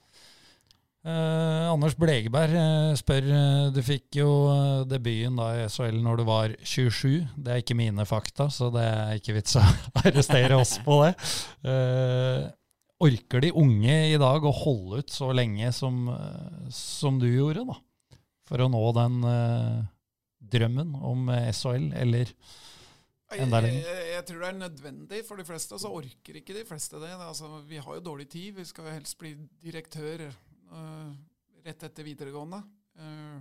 Eh, 1.07 1.67
Anders 1.71 1.95
Blegeberg 1.95 2.51
eh, 2.59 2.97
spør 2.99 3.29
eh, 3.31 3.69
Du 3.71 3.79
fikk 3.87 4.17
jo 4.19 4.31
eh, 4.51 4.81
debuten 4.91 5.37
da 5.39 5.53
i 5.55 5.69
SHL 5.71 6.01
når 6.03 6.19
du 6.19 6.25
var 6.27 6.55
27. 6.67 7.29
Det 7.37 7.53
er 7.53 7.61
ikke 7.63 7.77
mine 7.79 8.03
fakta, 8.11 8.49
så 8.51 8.73
det 8.75 8.83
er 8.83 9.13
ikke 9.21 9.37
vits 9.37 9.55
å 9.61 9.63
arrestere 10.03 10.59
oss 10.59 10.79
på 10.83 10.97
det. 11.05 11.13
Orker 13.05 13.45
de 13.45 13.51
unge 13.53 13.97
i 14.09 14.17
dag 14.21 14.45
å 14.47 14.55
holde 14.57 15.03
ut 15.03 15.13
så 15.13 15.29
lenge 15.37 15.69
som, 15.77 16.07
som 16.73 17.19
du 17.21 17.27
gjorde, 17.29 17.67
da? 17.69 17.77
For 18.47 18.63
å 18.63 18.71
nå 18.71 18.81
den 18.97 19.19
eh, 19.27 19.85
drømmen 20.55 20.95
om 21.05 21.29
eh, 21.35 21.51
SHL, 21.55 21.91
eller 21.99 22.33
Enda 23.35 23.59
lenger. 23.59 23.83
jeg, 23.83 24.03
jeg 24.13 24.25
tror 24.29 24.43
det 24.43 24.49
er 24.49 24.59
nødvendig 24.61 25.23
for 25.27 25.41
de 25.41 25.47
fleste, 25.49 25.75
og 25.75 25.83
så 25.83 25.91
orker 25.91 26.39
ikke 26.39 26.55
de 26.55 26.63
fleste 26.69 27.01
det. 27.03 27.11
Altså, 27.19 27.51
vi 27.67 27.81
har 27.83 27.99
jo 27.99 28.05
dårlig 28.07 28.29
tid. 28.31 28.53
Vi 28.55 28.67
skal 28.69 28.87
jo 28.87 28.95
helst 28.95 29.17
bli 29.19 29.33
direktør 29.65 30.29
uh, 30.31 31.11
rett 31.67 31.83
etter 31.89 32.07
videregående. 32.07 32.61
Uh, 32.95 33.41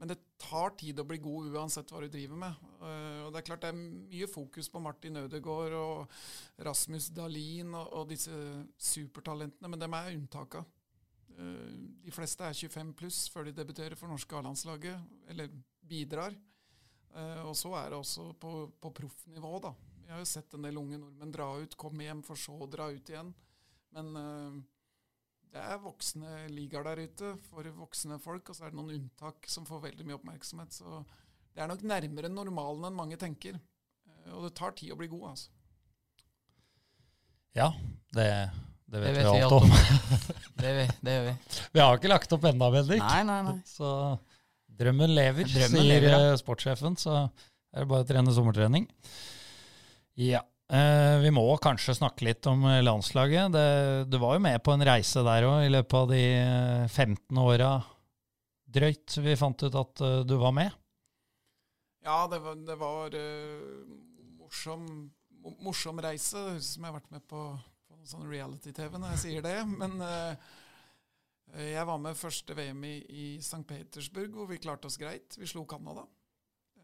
men 0.00 0.10
det 0.10 0.18
tar 0.42 0.74
tid 0.78 0.98
å 0.98 1.06
bli 1.06 1.20
god 1.22 1.54
uansett 1.54 1.92
hva 1.92 2.02
du 2.02 2.08
driver 2.10 2.40
med. 2.40 2.62
Uh, 2.80 3.26
og 3.26 3.34
Det 3.34 3.40
er 3.40 3.48
klart 3.50 3.66
det 3.66 3.72
er 3.72 3.82
mye 3.82 4.30
fokus 4.30 4.70
på 4.72 4.82
Martin 4.82 5.20
Ødegaard 5.22 5.76
og 5.78 6.16
Rasmus 6.66 7.10
Dahlin 7.14 7.74
og, 7.74 7.92
og 8.00 8.08
disse 8.10 8.38
supertalentene, 8.74 9.70
men 9.70 9.84
dem 9.84 9.98
er 9.98 10.14
unntaka. 10.16 10.64
Uh, 11.34 11.70
de 12.02 12.14
fleste 12.14 12.46
er 12.46 12.58
25 12.58 12.96
pluss 12.98 13.22
før 13.30 13.46
de 13.48 13.54
debuterer 13.54 13.98
for 13.98 14.10
norske 14.10 14.36
A-landslaget, 14.38 15.14
eller 15.30 15.54
bidrar. 15.88 16.34
Eh, 17.14 17.42
og 17.46 17.54
så 17.56 17.70
er 17.78 17.92
det 17.92 18.00
også 18.00 18.32
på, 18.42 18.52
på 18.82 18.90
proffnivå, 18.98 19.56
da. 19.62 19.74
Jeg 20.04 20.12
har 20.12 20.20
jo 20.20 20.28
sett 20.28 20.54
en 20.56 20.66
del 20.66 20.78
unge 20.80 20.98
nordmenn 21.00 21.32
dra 21.32 21.46
ut, 21.62 21.76
komme 21.80 22.06
hjem, 22.06 22.22
for 22.26 22.40
så 22.40 22.56
å 22.58 22.70
dra 22.70 22.90
ut 22.92 23.10
igjen. 23.12 23.30
Men 23.94 24.10
eh, 24.18 24.56
det 25.54 25.62
er 25.62 25.78
voksne 25.82 26.32
ligaer 26.50 26.82
der 26.88 27.00
ute 27.06 27.28
for 27.48 27.66
voksne 27.78 28.16
folk, 28.22 28.48
og 28.50 28.56
så 28.58 28.66
er 28.66 28.72
det 28.74 28.78
noen 28.80 28.94
unntak 28.96 29.46
som 29.50 29.66
får 29.68 29.84
veldig 29.88 30.06
mye 30.08 30.16
oppmerksomhet. 30.18 30.74
Så 30.74 31.04
det 31.54 31.62
er 31.62 31.70
nok 31.70 31.84
nærmere 31.86 32.30
normalen 32.32 32.88
enn 32.90 32.96
mange 32.98 33.18
tenker. 33.20 33.60
Eh, 34.10 34.32
og 34.34 34.48
det 34.48 34.54
tar 34.58 34.74
tid 34.74 34.90
å 34.94 34.98
bli 34.98 35.06
god, 35.12 35.28
altså. 35.34 35.50
Ja, 37.54 37.68
det, 38.16 38.26
det 38.90 39.00
vet 39.00 39.06
Det 39.06 39.12
vi 39.14 39.18
vet 39.20 39.26
vi 39.28 39.42
alt 39.44 39.44
alt 39.44 39.62
om. 39.62 39.74
Det, 40.64 40.70
vi- 40.78 40.96
det 41.06 41.12
gjør 41.14 41.24
vi. 41.28 41.34
Vi 41.74 41.82
har 41.82 41.98
ikke 41.98 42.10
lagt 42.10 42.32
opp 42.34 42.44
enda, 42.50 42.70
Bendik. 42.74 43.02
Nei, 43.02 43.22
nei, 43.28 43.38
nei. 43.46 43.54
Så 43.68 43.88
drømmen 44.80 45.12
lever, 45.14 45.46
Drømmen 45.50 45.76
sier 45.78 45.86
lever, 45.86 46.10
ja. 46.14 46.20
eh, 46.32 46.38
sportssjefen. 46.40 46.96
Så 46.98 47.14
er 47.20 47.84
det 47.84 47.88
bare 47.90 48.02
å 48.06 48.08
trene 48.08 48.34
sommertrening. 48.34 48.88
Ja. 50.18 50.40
Eh, 50.72 51.18
vi 51.20 51.30
må 51.34 51.44
kanskje 51.60 51.96
snakke 51.98 52.24
litt 52.24 52.46
om 52.48 52.64
eh, 52.64 52.80
landslaget. 52.84 53.52
Det, 53.52 53.66
du 54.08 54.16
var 54.22 54.38
jo 54.38 54.44
med 54.46 54.62
på 54.64 54.72
en 54.72 54.84
reise 54.86 55.20
der 55.26 55.44
òg, 55.44 55.66
i 55.66 55.72
løpet 55.72 55.98
av 55.98 56.08
de 56.08 56.22
eh, 56.24 56.86
15 56.88 57.42
åra 57.42 57.74
drøyt 58.74 59.18
vi 59.20 59.36
fant 59.36 59.66
ut 59.66 59.76
at 59.76 60.02
eh, 60.04 60.22
du 60.24 60.38
var 60.40 60.56
med. 60.56 60.72
Ja, 62.04 62.24
det 62.28 62.40
var, 62.44 62.56
det 62.60 62.74
var 62.76 63.14
uh, 63.16 63.84
morsom, 64.36 64.88
morsom 65.64 66.02
reise. 66.04 66.36
Det 66.36 66.50
høres 66.50 66.66
ut 66.66 66.72
som 66.74 66.84
jeg 66.84 66.92
har 66.92 66.98
vært 66.98 67.14
med 67.14 67.24
på, 67.30 67.44
på 67.88 68.00
sånn 68.10 68.26
reality-TV 68.28 68.98
når 69.00 69.14
jeg 69.14 69.22
sier 69.22 69.46
det. 69.46 69.54
Men 69.80 69.96
uh, 70.04 70.34
jeg 71.56 71.88
var 71.88 72.02
med 72.04 72.18
første 72.20 72.56
VM 72.58 72.84
i, 72.84 72.98
i 73.08 73.24
St. 73.40 73.62
Petersburg, 73.68 74.36
hvor 74.36 74.50
vi 74.52 74.60
klarte 74.60 74.90
oss 74.90 75.00
greit. 75.00 75.38
Vi 75.40 75.48
slo 75.48 75.64
Canada. 75.68 76.04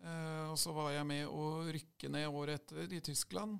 Eh, 0.01 0.47
og 0.49 0.57
så 0.61 0.73
var 0.77 0.95
jeg 0.95 1.09
med 1.09 1.29
å 1.29 1.67
rykke 1.69 2.11
ned 2.13 2.29
året 2.29 2.63
etter 2.63 2.97
i 2.97 3.03
Tyskland. 3.05 3.59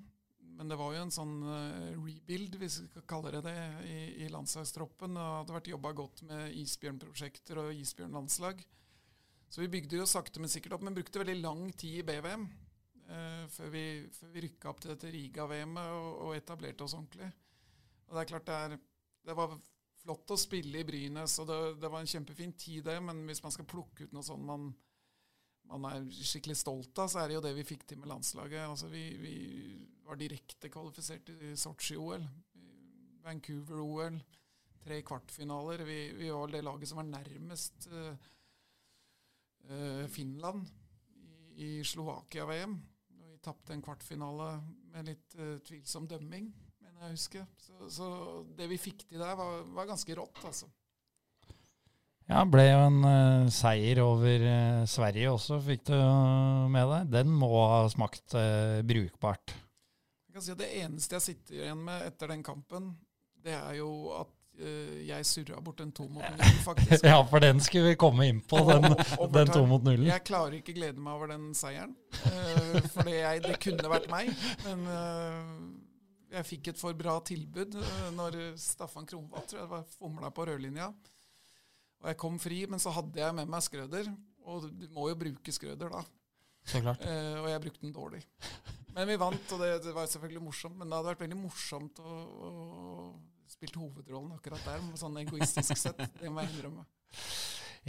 Men 0.57 0.69
det 0.69 0.77
var 0.77 0.93
jo 0.93 1.01
en 1.05 1.13
sånn 1.13 1.35
eh, 1.47 1.93
rebuild, 1.95 2.57
hvis 2.61 2.81
vi 2.83 2.89
skal 2.91 3.07
kalle 3.09 3.31
det 3.33 3.43
det, 3.47 3.55
i, 3.87 3.99
i 4.25 4.29
landslagstroppen. 4.33 5.17
Det 5.17 5.27
hadde 5.27 5.55
vært 5.57 5.71
jobba 5.71 5.93
godt 5.97 6.23
med 6.27 6.57
isbjørnprosjekter 6.61 7.61
og 7.63 7.73
isbjørnlandslag. 7.81 8.63
Så 9.51 9.63
vi 9.63 9.71
bygde 9.71 9.99
jo 9.99 10.07
sakte, 10.07 10.39
men 10.39 10.51
sikkert 10.51 10.77
opp, 10.77 10.85
men 10.87 10.95
brukte 10.95 11.23
veldig 11.23 11.41
lang 11.41 11.65
tid 11.75 11.99
i 11.99 12.05
BVM 12.07 12.45
eh, 13.11 13.41
før 13.51 13.73
vi, 13.73 13.85
før 14.15 14.31
vi 14.35 14.45
rykka 14.45 14.71
opp 14.71 14.79
til 14.83 14.93
dette 14.93 15.11
Riga-VM-et 15.11 15.95
og, 15.97 16.11
og 16.27 16.37
etablerte 16.37 16.85
oss 16.85 16.95
ordentlig. 16.95 17.27
Og 18.07 18.15
det 18.15 18.23
er 18.23 18.31
klart 18.31 18.47
det, 18.47 18.59
er, 18.67 18.77
det 19.27 19.35
var 19.37 19.57
flott 20.01 20.33
å 20.33 20.39
spille 20.39 20.81
i 20.81 20.87
Brynes, 20.87 21.35
og 21.43 21.49
det, 21.49 21.59
det 21.81 21.91
var 21.91 22.03
en 22.03 22.13
kjempefin 22.13 22.53
tid, 22.53 22.85
det. 22.87 22.97
Men 23.03 23.25
hvis 23.27 23.43
man 23.43 23.53
skal 23.55 23.67
plukke 23.69 24.07
ut 24.07 24.15
noe 24.15 24.25
sånn 24.25 24.47
man, 24.47 24.71
man 25.79 25.93
er 25.95 26.25
skikkelig 26.27 26.57
stolt 26.59 26.99
av, 26.99 27.07
så 27.11 27.21
er 27.21 27.29
det 27.29 27.37
jo 27.37 27.43
det 27.45 27.53
vi 27.55 27.67
fikk 27.67 27.85
til 27.87 28.01
med 28.01 28.11
landslaget. 28.11 28.65
Altså 28.65 28.89
vi, 28.91 29.03
vi 29.21 29.35
var 30.07 30.19
direkte 30.19 30.71
kvalifisert 30.71 31.23
til 31.29 31.53
Sotsji-OL, 31.59 32.25
Vancouver-OL, 33.23 34.17
tre 34.83 35.01
kvartfinaler. 35.07 35.85
Vi, 35.87 35.99
vi 36.17 36.31
var 36.33 36.51
det 36.51 36.63
laget 36.65 36.89
som 36.89 36.99
var 36.99 37.07
nærmest 37.07 37.87
uh, 37.91 38.15
Finland 40.11 40.67
i, 41.55 41.79
i 41.79 41.83
Slovakia-VM. 41.85 42.75
Og 43.21 43.31
Vi 43.31 43.39
tapte 43.45 43.73
en 43.77 43.85
kvartfinale 43.85 44.49
med 44.91 45.07
litt 45.13 45.39
uh, 45.39 45.59
tvilsom 45.67 46.09
dømming, 46.11 46.51
mener 46.81 47.05
jeg 47.05 47.07
å 47.07 47.15
huske. 47.15 47.47
Så, 47.61 47.89
så 48.01 48.11
det 48.57 48.67
vi 48.73 48.81
fikk 48.81 49.07
til 49.07 49.21
der, 49.21 49.37
var, 49.39 49.63
var 49.71 49.91
ganske 49.93 50.17
rått, 50.17 50.43
altså. 50.49 50.67
Ja, 52.29 52.43
ble 52.47 52.63
jo 52.63 52.81
en 52.85 52.99
uh, 53.03 53.47
seier 53.51 53.99
over 54.03 54.43
uh, 54.45 54.83
Sverige 54.89 55.31
også, 55.33 55.57
fikk 55.65 55.87
du 55.89 55.95
eh, 55.97 56.67
med 56.71 56.91
deg. 56.93 57.09
Den 57.17 57.31
må 57.35 57.49
ha 57.73 57.81
smakt 57.91 58.35
uh, 58.37 58.79
brukbart. 58.87 59.55
Jeg 60.29 60.37
kan 60.37 60.45
si 60.45 60.53
at 60.53 60.61
Det 60.61 60.69
eneste 60.79 61.17
jeg 61.17 61.25
sitter 61.25 61.57
igjen 61.57 61.81
med 61.89 62.05
etter 62.07 62.31
den 62.31 62.45
kampen, 62.45 62.93
det 63.41 63.57
er 63.57 63.81
jo 63.81 63.89
at 64.21 64.37
jeg 64.61 65.25
surra 65.25 65.57
bort 65.63 65.79
en 65.81 65.93
to 65.95 66.03
mot 66.11 66.21
null, 66.21 66.57
faktisk. 66.61 67.05
Ja, 67.07 67.15
for 67.25 67.41
den 67.41 67.57
skulle 67.63 67.93
vi 67.93 67.97
komme 67.97 68.27
inn 68.29 68.41
på, 68.45 68.59
den, 68.67 68.83
den 69.33 69.49
to 69.49 69.63
mot 69.65 69.81
nullen. 69.81 70.05
Jeg 70.05 70.21
klarer 70.27 70.57
ikke 70.59 70.75
glede 70.75 71.01
meg 71.01 71.15
over 71.15 71.31
den 71.31 71.47
seieren. 71.57 71.95
For 72.91 73.07
det, 73.07 73.55
kunne 73.63 73.89
vært 73.89 74.11
meg. 74.11 74.29
Men 74.67 74.83
jeg 76.35 76.45
fikk 76.51 76.69
et 76.73 76.83
for 76.83 76.99
bra 76.99 77.15
tilbud 77.25 77.79
når 78.19 78.37
Staffan 78.61 79.07
Kronvall 79.09 79.47
tror 79.49 79.63
jeg 79.63 79.71
var 79.71 79.87
fomla 79.95 80.29
på 80.35 80.45
rødlinja. 80.51 80.91
Og 82.01 82.09
jeg 82.09 82.17
kom 82.21 82.37
fri, 82.41 82.63
men 82.69 82.81
så 82.81 82.93
hadde 82.95 83.21
jeg 83.21 83.37
med 83.37 83.49
meg 83.49 83.63
Skrøder. 83.65 84.09
Og 84.49 84.67
du 84.73 84.87
må 84.95 85.09
jo 85.11 85.17
bruke 85.19 85.53
Skrøder, 85.53 85.91
da. 85.93 86.01
Så 86.67 86.81
klart. 86.81 87.03
Eh, 87.05 87.37
og 87.41 87.49
jeg 87.49 87.61
brukte 87.63 87.85
den 87.85 87.93
dårlig. 87.95 88.21
Men 88.95 89.07
vi 89.07 89.17
vant, 89.21 89.53
og 89.55 89.61
det, 89.61 89.69
det 89.85 89.93
var 89.95 90.09
selvfølgelig 90.09 90.43
morsomt. 90.43 90.77
Men 90.79 90.89
det 90.89 90.97
hadde 90.97 91.11
vært 91.13 91.23
veldig 91.25 91.39
morsomt 91.39 92.01
å, 92.01 92.17
å 92.49 92.51
spille 93.51 93.79
hovedrollen 93.79 94.33
akkurat 94.35 94.65
der, 94.65 94.83
sånn 94.99 95.21
egoistisk 95.21 95.77
sett. 95.79 96.01
Det 96.19 96.31
må 96.31 96.43
jeg 96.43 96.55
innrømme. 96.55 96.85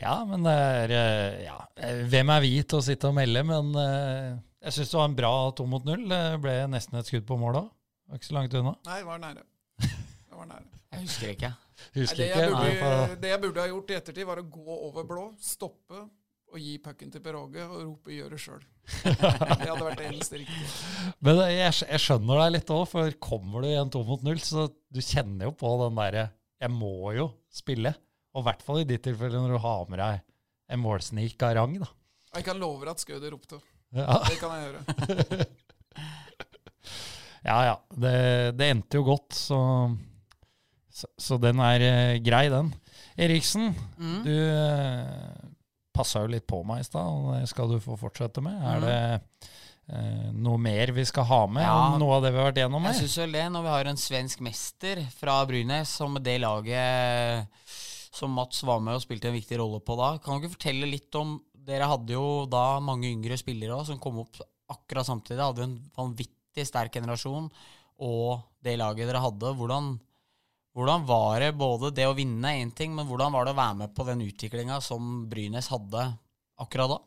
Ja, 0.00 0.14
men 0.24 0.46
det 0.46 0.54
er 0.56 0.94
eh, 0.96 1.42
ja. 1.44 1.58
Hvem 2.08 2.32
er 2.32 2.44
vi 2.44 2.54
til 2.64 2.80
å 2.80 2.84
sitte 2.84 3.10
og 3.10 3.16
melde? 3.18 3.42
Men 3.48 3.72
eh, 3.76 4.28
jeg 4.68 4.76
syns 4.78 4.92
det 4.94 5.00
var 5.00 5.10
en 5.10 5.18
bra 5.18 5.32
to 5.56 5.66
mot 5.68 5.84
null. 5.88 6.06
Det 6.08 6.22
ble 6.44 6.54
nesten 6.72 7.00
et 7.00 7.08
skudd 7.10 7.26
på 7.28 7.36
mål 7.40 7.64
òg. 7.64 7.72
Var 8.08 8.20
ikke 8.20 8.28
så 8.30 8.36
langt 8.38 8.56
unna. 8.60 8.76
Nei, 8.88 9.00
det 9.02 9.08
var 9.08 9.20
nære. 9.22 9.44
Det 9.82 10.38
var 10.38 10.48
nære. 10.48 10.68
Jeg 10.92 11.06
husker 11.06 11.34
ikke. 11.34 11.52
Husker 11.96 12.22
det, 12.22 12.26
ikke. 12.30 12.48
burde, 12.50 12.74
for- 12.80 13.14
det 13.22 13.30
jeg 13.32 13.40
burde 13.46 13.60
ha 13.64 13.70
gjort 13.72 13.90
i 13.90 13.96
ettertid, 14.00 14.26
var 14.28 14.42
å 14.42 14.48
gå 14.58 14.76
over 14.88 15.06
blå, 15.08 15.24
stoppe 15.42 16.02
og 16.52 16.60
gi 16.60 16.74
pucken 16.84 17.10
til 17.10 17.22
Per 17.24 17.36
Åge 17.38 17.64
og 17.64 17.78
rope 17.80 18.12
'gjør 18.12 18.34
det 18.34 18.40
sjøl'. 18.42 18.64
Det 19.08 19.68
hadde 19.70 19.84
vært 19.86 20.00
det 20.02 20.08
eneste 20.10 20.40
riktige. 20.42 21.12
Men 21.24 21.38
jeg, 21.48 21.72
jeg 21.88 22.00
skjønner 22.02 22.40
deg 22.42 22.52
litt 22.58 22.72
òg, 22.74 22.82
for 22.90 23.14
kommer 23.22 23.62
du 23.64 23.68
i 23.70 23.78
en 23.78 23.90
to 23.94 24.02
mot 24.04 24.22
null, 24.26 24.40
så 24.42 24.66
du 24.92 25.00
kjenner 25.00 25.48
jo 25.48 25.52
på 25.56 25.70
den 25.84 25.96
derre 25.96 26.24
Jeg 26.60 26.70
må 26.74 27.12
jo 27.16 27.30
spille. 27.50 27.94
Og 28.34 28.42
i 28.42 28.46
hvert 28.50 28.62
fall 28.64 28.80
i 28.82 28.84
ditt 28.88 29.02
tilfelle 29.04 29.40
når 29.40 29.54
du 29.56 29.58
har 29.64 29.88
med 29.88 29.98
deg 30.02 30.20
en 30.72 30.80
målsnik 30.80 31.40
av 31.42 31.54
rang, 31.58 31.78
da. 31.80 31.88
Jeg 32.36 32.44
kan 32.46 32.58
love 32.60 32.88
at 32.88 33.00
Skøder 33.02 33.30
ropte. 33.34 33.58
Ja, 33.92 34.20
Det 34.28 34.38
kan 34.40 34.52
jeg 34.56 34.72
gjøre. 34.72 35.46
ja. 37.48 37.56
ja. 37.66 37.74
Det, 37.92 38.14
det 38.56 38.68
endte 38.72 39.00
jo 39.00 39.04
godt, 39.08 39.34
så, 39.36 39.58
så, 40.92 41.08
så 41.18 41.38
den 41.40 41.60
er 41.64 41.80
eh, 41.86 42.18
grei, 42.24 42.48
den. 42.52 42.72
Eriksen, 43.18 43.72
Mm. 43.98 44.22
du 44.24 44.32
uh, 44.32 45.50
passa 45.92 46.22
jo 46.24 46.30
litt 46.32 46.46
på 46.48 46.62
meg 46.64 46.80
i 46.80 46.86
stad, 46.88 47.04
og 47.04 47.34
det 47.36 47.48
skal 47.50 47.68
du 47.72 47.78
få 47.80 47.98
fortsette 48.00 48.40
med. 48.44 48.56
Er 48.62 48.80
Mm. 48.80 48.86
det 48.86 49.48
eh, 49.92 50.28
noe 50.32 50.58
mer 50.62 50.92
vi 50.94 51.04
skal 51.04 51.24
ha 51.28 51.40
med 51.46 51.64
Ja. 51.66 51.98
noe 51.98 52.14
av 52.16 52.22
det 52.22 52.30
vi 52.32 52.38
har 52.38 52.52
vært 52.52 52.60
gjennom 52.62 52.84
Jeg 52.86 52.94
her? 52.94 53.00
syns 53.02 53.16
vel 53.18 53.32
det, 53.32 53.46
når 53.52 53.62
vi 53.66 53.68
har 53.74 53.84
en 53.90 53.96
svensk 54.00 54.40
mester 54.40 55.02
fra 55.18 55.44
Brynes, 55.46 55.88
som 55.88 56.14
det 56.14 56.40
laget 56.40 57.48
som 58.12 58.30
Mats 58.30 58.62
var 58.62 58.80
med 58.80 58.94
og 58.94 59.02
spilte 59.02 59.28
en 59.28 59.34
viktig 59.36 59.58
rolle 59.58 59.80
på 59.84 59.96
da. 59.96 60.18
Kan 60.18 60.38
du 60.40 60.46
ikke 60.46 60.56
fortelle 60.58 60.88
litt 60.90 61.14
om 61.18 61.40
Dere 61.62 61.86
hadde 61.86 62.10
jo 62.10 62.44
da 62.50 62.80
mange 62.82 63.06
yngre 63.06 63.36
spillere 63.38 63.70
også, 63.76 63.92
som 63.92 63.98
kom 64.02 64.16
opp 64.18 64.34
akkurat 64.68 65.06
samtidig. 65.06 65.38
Hadde 65.38 65.62
en 65.62 65.76
vanvittig 65.96 66.64
sterk 66.66 66.90
generasjon. 66.92 67.46
Og 68.02 68.42
det 68.64 68.74
laget 68.80 69.06
dere 69.06 69.20
hadde, 69.22 69.52
hvordan, 69.54 69.92
hvordan 70.72 71.04
var 71.04 71.42
det 71.42 71.52
både 71.60 71.90
det 71.92 72.06
å 72.08 72.16
vinne 72.16 72.54
én 72.62 72.70
ting, 72.72 72.94
men 72.96 73.08
hvordan 73.08 73.34
var 73.34 73.44
det 73.44 73.52
å 73.52 73.60
være 73.60 73.78
med 73.82 73.94
på 73.96 74.06
den 74.08 74.24
utviklinga 74.24 74.78
som 74.84 75.26
Brynes 75.28 75.68
hadde 75.72 76.06
akkurat 76.64 76.94
da? 76.94 77.00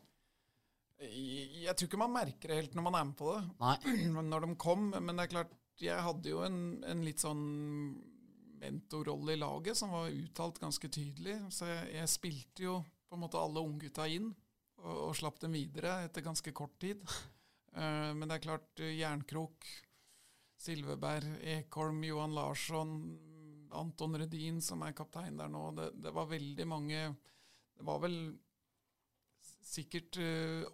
Jeg 1.06 1.74
tror 1.74 1.88
ikke 1.88 2.00
man 2.00 2.14
merker 2.14 2.52
det 2.52 2.60
helt 2.60 2.76
når 2.78 2.86
man 2.86 2.98
er 2.98 3.08
med 3.08 3.16
på 3.18 3.32
det. 3.34 3.40
Nei. 3.62 3.76
når 4.30 4.46
de 4.46 4.58
kom. 4.62 4.90
Men 4.94 5.16
det 5.16 5.26
er 5.26 5.32
klart, 5.34 5.56
jeg 5.82 6.04
hadde 6.06 6.30
jo 6.30 6.44
en, 6.46 6.60
en 6.86 7.02
litt 7.04 7.22
sånn 7.22 7.42
mentorrolle 8.60 9.34
i 9.34 9.40
laget 9.40 9.78
som 9.78 9.92
var 9.92 10.14
uttalt 10.14 10.60
ganske 10.62 10.88
tydelig. 10.88 11.40
Så 11.52 11.68
jeg, 11.68 11.88
jeg 11.98 12.12
spilte 12.12 12.68
jo 12.68 12.80
på 13.06 13.18
en 13.18 13.24
måte 13.26 13.40
alle 13.40 13.64
unggutta 13.66 14.06
inn, 14.10 14.30
og, 14.82 14.94
og 15.08 15.16
slapp 15.18 15.42
dem 15.42 15.58
videre 15.58 16.04
etter 16.06 16.24
ganske 16.26 16.54
kort 16.56 16.78
tid. 16.82 17.02
Eh, 17.76 18.12
men 18.16 18.24
det 18.24 18.38
er 18.38 18.40
klart, 18.40 18.80
Jernkrok, 18.80 19.66
Silveberg, 20.56 21.34
Ekholm, 21.58 21.98
Johan 22.08 22.32
Larsson, 22.32 22.94
Anton 23.76 24.18
Redin, 24.18 24.62
som 24.64 24.82
er 24.82 24.96
kaptein 24.96 25.38
der 25.38 25.52
nå, 25.52 25.68
det, 25.76 25.90
det 26.02 26.12
var 26.14 26.28
veldig 26.30 26.66
mange 26.68 27.06
Det 27.76 27.84
var 27.84 28.00
vel 28.02 28.18
sikkert 29.66 30.16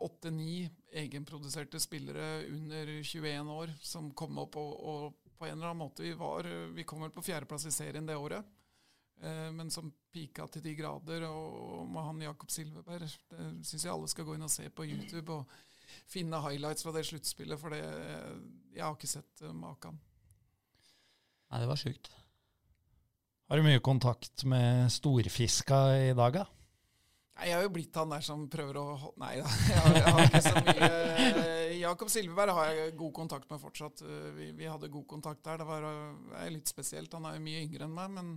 åtte-ni 0.04 0.68
egenproduserte 0.92 1.80
spillere 1.80 2.44
under 2.52 2.90
21 3.02 3.50
år 3.50 3.72
som 3.80 4.10
kom 4.14 4.38
opp, 4.42 4.58
og, 4.60 4.74
og 4.84 5.22
på 5.42 5.48
en 5.48 5.58
eller 5.58 5.66
annen 5.72 5.82
måte 5.82 6.02
Vi, 6.02 6.12
var, 6.12 6.44
eh, 6.44 6.70
vi 6.70 6.84
kom 6.84 7.02
vel 7.02 7.10
på 7.10 7.22
fjerdeplass 7.22 7.66
i 7.66 7.74
serien 7.74 8.06
det 8.06 8.14
året, 8.16 8.46
eh, 9.20 9.48
men 9.50 9.70
som 9.74 9.90
pika 10.12 10.46
til 10.46 10.62
de 10.62 10.76
grader. 10.78 11.26
Og 11.26 11.88
med 11.90 12.06
han 12.06 12.22
Jakob 12.28 12.52
Silveberg 12.54 13.08
Det 13.08 13.66
syns 13.66 13.88
jeg 13.88 13.90
alle 13.90 14.10
skal 14.12 14.28
gå 14.28 14.36
inn 14.36 14.46
og 14.46 14.52
se 14.54 14.68
på 14.70 14.86
YouTube 14.86 15.40
og 15.40 15.56
finne 16.08 16.38
highlights 16.44 16.86
fra 16.86 16.94
det 16.94 17.02
sluttspillet, 17.08 17.58
for 17.58 17.74
det 17.74 17.82
Jeg 17.82 18.84
har 18.84 18.94
ikke 18.94 19.10
sett 19.10 19.42
uh, 19.42 19.50
maken. 19.52 19.98
Nei, 21.50 21.60
det 21.60 21.68
var 21.68 21.80
sjukt. 21.80 22.12
Har 23.52 23.60
du 23.60 23.66
mye 23.66 23.80
kontakt 23.84 24.46
med 24.48 24.86
storfiska 24.88 25.78
i 26.08 26.12
dag, 26.16 26.38
da? 26.38 26.44
Nei, 27.36 27.50
Jeg 27.50 27.56
har 27.58 27.66
jo 27.66 27.72
blitt 27.74 27.98
han 28.00 28.14
der 28.14 28.22
som 28.24 28.46
prøver 28.48 28.78
å 28.80 28.84
Nei 29.20 29.34
da, 29.42 29.50
jeg 29.68 30.04
har, 30.06 30.20
ikke 30.24 30.40
så 30.46 30.52
mye 30.56 30.88
Jakob 31.82 32.08
Silveberg 32.14 32.54
har 32.56 32.70
jeg 32.72 32.94
god 32.96 33.12
kontakt 33.18 33.52
med 33.52 33.60
fortsatt. 33.60 34.00
Eh, 34.06 34.30
Vi, 34.38 34.46
vi 34.56 34.70
hadde 34.70 34.88
god 34.88 35.04
kontakt 35.10 35.44
der. 35.44 35.60
Det 35.60 35.66
var 35.68 35.84
eh, 35.84 36.32
er 36.46 36.54
litt 36.54 36.72
spesielt. 36.72 37.12
Han 37.12 37.28
er 37.28 37.36
jo 37.36 37.44
mye 37.44 37.60
yngre 37.66 37.84
enn 37.90 37.94
meg, 37.98 38.16
men 38.16 38.32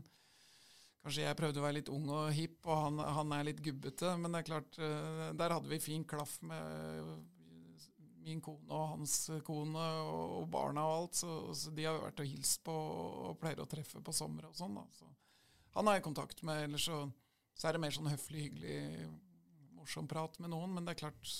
Kanskje 1.05 1.23
jeg 1.29 1.37
prøvde 1.39 1.61
å 1.61 1.63
være 1.63 1.77
litt 1.77 1.93
ung 1.93 2.11
og 2.11 2.27
hipp, 2.33 2.59
og 2.65 2.79
han, 2.81 2.99
han 3.21 3.33
er 3.37 3.47
litt 3.53 3.63
gubbete. 3.63 4.17
Men 4.19 4.35
det 4.35 4.41
er 4.41 4.49
klart, 4.51 4.79
eh, 4.83 5.27
der 5.39 5.55
hadde 5.55 5.71
vi 5.71 5.79
fin 5.79 6.03
klaff 6.03 6.35
med 6.43 7.15
min 8.25 8.41
kone 8.43 8.65
og 8.73 8.87
hans 8.95 9.15
kone 9.45 9.83
og, 10.09 10.47
barna 10.51 10.85
og 10.85 10.95
alt. 10.95 11.19
Så, 11.21 11.35
så, 11.57 11.73
de 11.75 11.85
har 11.85 11.97
jo 11.97 12.05
vært 12.07 12.23
og 12.23 12.31
hilst 12.31 12.63
på 12.65 12.75
og 12.75 13.37
pleier 13.41 13.61
å 13.61 13.69
treffe 13.69 14.01
på 14.03 14.15
sommer 14.15 14.49
og 14.49 14.57
sånn. 14.57 14.77
da. 14.77 14.85
Så 14.97 15.09
han 15.75 15.89
har 15.89 15.99
jeg 15.99 16.07
kontakt 16.07 16.41
med. 16.47 16.63
Ellers 16.67 16.87
så, 16.89 17.03
så, 17.53 17.67
er 17.67 17.77
det 17.77 17.83
mer 17.85 17.95
sånn 17.95 18.09
høflig, 18.11 18.47
hyggelig, 18.47 19.09
morsom 19.77 20.09
prat 20.09 20.39
med 20.41 20.53
noen. 20.53 20.73
Men 20.75 20.87
det 20.87 20.95
er 20.95 21.03
klart, 21.05 21.35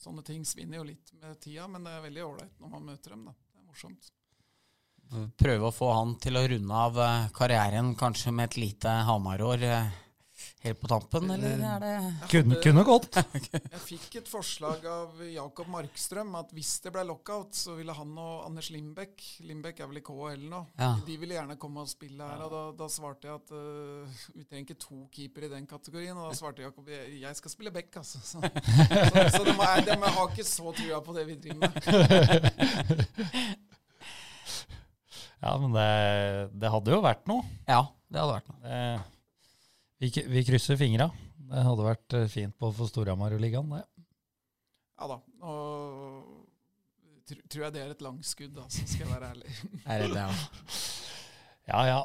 sånne 0.00 0.26
ting 0.26 0.44
svinner 0.48 0.80
jo 0.80 0.90
litt 0.90 1.14
med 1.20 1.38
tida. 1.44 1.68
Men 1.70 1.86
det 1.86 1.94
er 1.94 2.06
veldig 2.08 2.26
ålreit 2.26 2.60
når 2.62 2.76
man 2.76 2.92
møter 2.92 3.16
dem. 3.16 3.26
da. 3.30 3.36
Det 3.52 3.62
er 3.62 3.68
morsomt. 3.70 4.12
Prøve 5.38 5.68
å 5.68 5.74
få 5.74 5.90
han 5.92 6.16
til 6.22 6.40
å 6.40 6.46
runde 6.48 6.78
av 6.86 6.96
eh, 7.04 7.26
karrieren 7.36 7.92
kanskje 7.98 8.32
med 8.34 8.50
et 8.50 8.56
lite 8.62 8.94
Hamar-år. 9.06 9.66
Eh, 10.64 10.68
helt 10.68 10.80
på 10.80 10.88
tampen, 10.88 11.30
eller 11.30 11.58
er 11.60 11.80
det 11.82 11.94
Kunne, 12.30 12.56
kunne 12.64 12.82
gått. 12.86 13.16
jeg 13.52 13.80
fikk 13.84 14.14
et 14.22 14.28
forslag 14.30 14.86
av 14.88 15.22
Jakob 15.28 15.68
Markstrøm 15.72 16.34
at 16.40 16.52
hvis 16.56 16.80
det 16.84 16.90
ble 16.94 17.02
lockout, 17.08 17.54
så 17.56 17.74
ville 17.78 17.92
han 17.96 18.18
og 18.20 18.46
Anders 18.46 18.70
Lindbekk 18.72 19.22
Lindbekk 19.44 19.80
er 19.82 19.86
vel 19.90 19.98
i 20.00 20.02
KHL 20.04 20.44
nå. 20.48 20.60
Ja. 20.80 20.90
De 21.04 21.16
ville 21.20 21.34
gjerne 21.36 21.56
komme 21.60 21.80
og 21.84 21.90
spille 21.90 22.24
her. 22.24 22.40
og 22.46 22.50
Da, 22.54 22.62
da 22.84 22.88
svarte 22.92 23.28
jeg 23.28 23.34
at 23.40 23.48
uh, 23.52 23.58
vi 24.34 24.44
trenger 24.44 24.64
ikke 24.68 24.80
to 24.80 25.08
keepere 25.12 25.46
i 25.48 25.52
den 25.52 25.66
kategorien. 25.68 26.16
Og 26.16 26.30
da 26.30 26.34
svarte 26.38 26.62
Jakob 26.64 26.88
jeg 26.88 27.34
skal 27.38 27.50
spille 27.52 27.72
back, 27.74 27.96
altså. 28.00 28.18
Så, 28.24 28.38
så, 28.40 28.44
så 29.36 29.42
de, 29.44 29.52
må, 29.56 29.62
de 29.84 29.92
har 30.00 30.28
ikke 30.30 30.46
så 30.48 30.72
trua 30.76 30.98
på 31.04 31.12
det 31.16 31.24
vi 31.28 31.34
driver 31.46 31.68
med. 31.68 31.74
ja, 35.44 35.50
men 35.60 35.70
det, 35.76 35.90
det, 36.54 36.68
hadde 36.76 36.90
jo 36.96 37.00
vært 37.04 37.24
noe. 37.30 37.42
Ja, 37.68 37.82
det 38.08 38.18
hadde 38.22 38.36
vært 38.38 38.48
noe. 38.52 38.60
Det, 38.64 38.80
vi, 39.98 40.10
vi 40.26 40.44
krysser 40.46 40.78
fingra. 40.80 41.10
Det 41.44 41.64
hadde 41.66 41.86
vært 41.86 42.16
eh, 42.16 42.30
fint 42.30 42.56
på 42.58 42.70
for 42.74 42.90
Storhamar 42.90 43.36
og 43.36 43.42
ligaen, 43.42 43.70
det. 43.74 43.84
Ja 45.00 45.10
da. 45.10 45.20
Og 45.44 46.42
tr 47.28 47.38
tror 47.50 47.66
jeg 47.66 47.74
det 47.74 47.82
er 47.82 47.94
et 47.94 48.04
langskudd, 48.04 48.52
da, 48.56 48.66
så 48.70 48.84
skal 48.86 49.06
jeg 49.06 49.12
være 49.12 49.30
ærlig. 49.34 49.54
er 49.90 50.04
det 50.04 50.10
det, 50.12 50.24
ja. 50.24 50.82
ja 51.72 51.86
ja. 51.92 52.02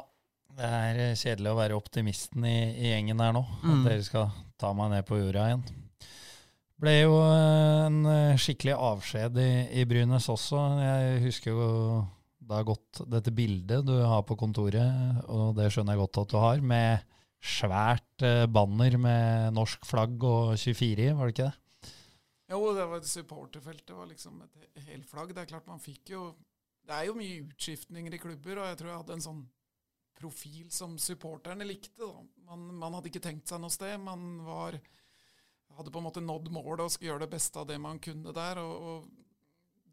Det 0.60 0.66
er 0.66 1.02
eh, 1.04 1.18
kjedelig 1.18 1.52
å 1.52 1.58
være 1.60 1.78
optimisten 1.78 2.46
i, 2.48 2.58
i 2.74 2.90
gjengen 2.90 3.22
her 3.22 3.36
nå. 3.36 3.44
Mm. 3.62 3.74
At 3.74 3.90
dere 3.90 4.06
skal 4.06 4.32
ta 4.60 4.72
meg 4.76 4.94
ned 4.94 5.06
på 5.08 5.20
jorda 5.20 5.46
igjen. 5.50 5.66
Ble 6.80 6.96
jo 6.96 7.20
eh, 7.26 7.84
en 7.86 8.00
skikkelig 8.40 8.74
avskjed 8.74 9.38
i, 9.40 9.50
i 9.80 9.86
Brynes 9.88 10.26
også. 10.32 10.64
Jeg 10.82 11.22
husker 11.26 11.54
jo 11.54 11.68
da 12.50 12.64
godt 12.66 13.04
dette 13.06 13.30
bildet 13.30 13.86
du 13.86 13.94
har 13.94 14.24
på 14.26 14.34
kontoret, 14.38 15.22
og 15.30 15.54
det 15.58 15.68
skjønner 15.70 15.94
jeg 15.94 16.02
godt 16.02 16.22
at 16.24 16.32
du 16.32 16.38
har, 16.42 16.62
med 16.72 17.06
svært 17.40 18.24
eh, 18.26 18.46
banner 18.50 18.96
med 19.00 19.56
norsk 19.56 19.86
flagg 19.88 20.22
og 20.26 20.54
24 20.60 21.06
i, 21.08 21.12
var 21.16 21.28
det 21.28 21.34
ikke 21.34 21.48
det? 21.48 21.92
Jo, 22.50 22.60
det 22.74 22.86
var 22.90 23.06
supporterfeltet 23.06 23.94
var 23.94 24.08
liksom 24.10 24.42
et 24.44 24.84
helflagg. 24.88 25.32
Det 25.34 25.44
er 25.44 25.52
klart 25.52 25.70
man 25.70 25.82
fikk 25.82 26.16
jo 26.16 26.30
Det 26.80 26.96
er 26.96 27.06
jo 27.06 27.14
mye 27.14 27.42
utskiftninger 27.44 28.14
i 28.16 28.18
klubber, 28.18 28.58
og 28.58 28.66
jeg 28.66 28.78
tror 28.80 28.88
jeg 28.90 29.00
hadde 29.02 29.14
en 29.14 29.22
sånn 29.22 29.42
profil 30.18 30.70
som 30.74 30.96
supporterne 30.98 31.64
likte. 31.64 32.08
Man, 32.48 32.64
man 32.80 32.96
hadde 32.96 33.12
ikke 33.12 33.22
tenkt 33.22 33.48
seg 33.48 33.60
noe 33.62 33.70
sted. 33.70 33.94
Man 34.02 34.40
var, 34.42 34.74
hadde 35.76 35.92
på 35.92 36.00
en 36.00 36.06
måte 36.08 36.24
nådd 36.24 36.50
målet 36.50 36.82
og 36.82 36.90
skulle 36.90 37.12
gjøre 37.12 37.28
det 37.28 37.34
beste 37.36 37.60
av 37.62 37.68
det 37.70 37.78
man 37.78 38.00
kunne 38.02 38.34
der. 38.34 38.58
og, 38.64 38.74
og 38.90 39.20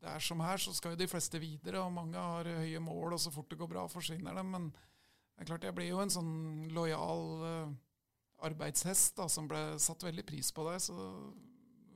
det 0.01 0.09
er 0.13 0.23
som 0.23 0.41
her, 0.41 0.57
så 0.61 0.73
skal 0.73 0.93
jo 0.93 0.99
de 0.99 1.09
fleste 1.09 1.39
videre, 1.41 1.81
og 1.81 1.93
mange 1.93 2.21
har 2.21 2.49
høye 2.59 2.81
mål, 2.83 3.15
og 3.15 3.21
så 3.21 3.31
fort 3.33 3.49
det 3.51 3.57
går 3.61 3.69
bra, 3.71 3.85
forsvinner 3.89 4.35
de. 4.37 4.43
Men 4.45 4.69
det 5.37 5.43
er 5.43 5.49
klart, 5.51 5.65
jeg 5.67 5.75
blir 5.77 5.91
jo 5.91 5.99
en 6.01 6.09
sånn 6.09 6.31
lojal 6.73 7.27
uh, 7.43 7.73
arbeidshest 8.47 9.19
da, 9.19 9.27
som 9.29 9.45
ble 9.45 9.59
satt 9.77 10.01
veldig 10.07 10.23
pris 10.25 10.49
på 10.49 10.65
det. 10.65 10.79
Så 10.81 10.95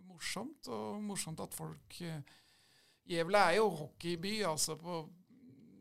morsomt, 0.06 0.70
og 0.70 1.00
morsomt 1.02 1.42
at 1.42 1.58
folk 1.58 1.98
uh, 2.06 2.20
Gjevle 3.10 3.40
er 3.50 3.56
jo 3.58 3.72
hockeyby. 3.80 4.36
altså 4.46 4.76
på, 4.78 5.00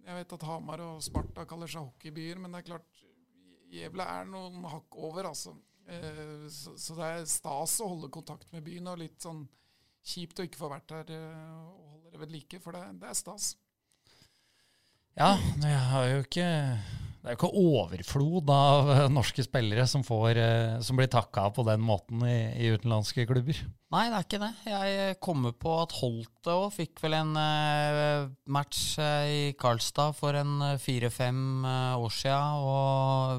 Jeg 0.06 0.16
vet 0.22 0.32
at 0.38 0.46
Hamar 0.48 0.80
og 0.86 1.02
Sparta 1.04 1.44
kaller 1.44 1.68
seg 1.68 1.84
hockeybyer, 1.84 2.40
men 2.40 2.56
det 2.56 2.62
er 2.62 2.68
klart 2.70 3.02
Gjevle 3.70 4.06
er 4.08 4.24
noen 4.32 4.64
hakk 4.64 4.96
over, 4.96 5.28
altså. 5.28 5.52
Eh, 5.84 6.48
så, 6.50 6.72
så, 6.80 6.96
det 6.96 7.10
er 7.10 7.28
stas 7.28 7.76
å 7.84 7.90
holde 7.92 8.08
kontakt 8.10 8.48
med 8.56 8.64
byen, 8.66 8.88
og 8.88 9.02
litt 9.02 9.20
sånn 9.20 9.44
kjipt 10.00 10.40
å 10.40 10.48
ikke 10.48 10.58
få 10.62 10.72
vært 10.72 10.96
her 10.96 11.12
og 11.12 11.92
holde 11.92 12.14
det 12.14 12.22
ved 12.24 12.34
like, 12.34 12.62
for 12.64 12.74
det, 12.74 12.82
det 13.04 13.12
er 13.12 13.20
stas. 13.20 13.52
Ja, 15.20 15.36
jeg 15.60 15.84
har 15.92 16.08
jo 16.08 16.24
ikke 16.24 16.48
det 17.20 17.28
er 17.28 17.34
jo 17.34 17.36
ikke 17.36 17.64
overflod 17.68 18.50
av 18.54 18.90
eh, 18.94 19.02
norske 19.12 19.44
spillere 19.44 19.84
som, 19.90 20.00
får, 20.06 20.38
eh, 20.40 20.78
som 20.80 20.96
blir 20.96 21.08
takka 21.12 21.50
på 21.52 21.66
den 21.68 21.82
måten 21.84 22.22
i, 22.24 22.38
i, 22.56 22.70
utenlandske 22.72 23.26
klubber. 23.28 23.58
Nei, 23.92 24.04
det 24.08 24.16
er 24.16 24.24
ikke 24.24 24.40
det. 24.40 24.48
Jeg 24.70 25.18
kommer 25.20 25.52
på 25.52 25.74
at 25.82 25.92
Holte 25.98 26.54
òg 26.54 26.70
fikk 26.72 27.02
vel 27.04 27.18
en 27.18 27.34
uh, 27.36 28.30
match 28.48 28.94
i 29.02 29.50
Karlstad 29.60 30.14
for 30.16 30.38
en 30.38 30.78
fire-fem 30.80 31.66
år 31.98 32.14
sia. 32.14 32.38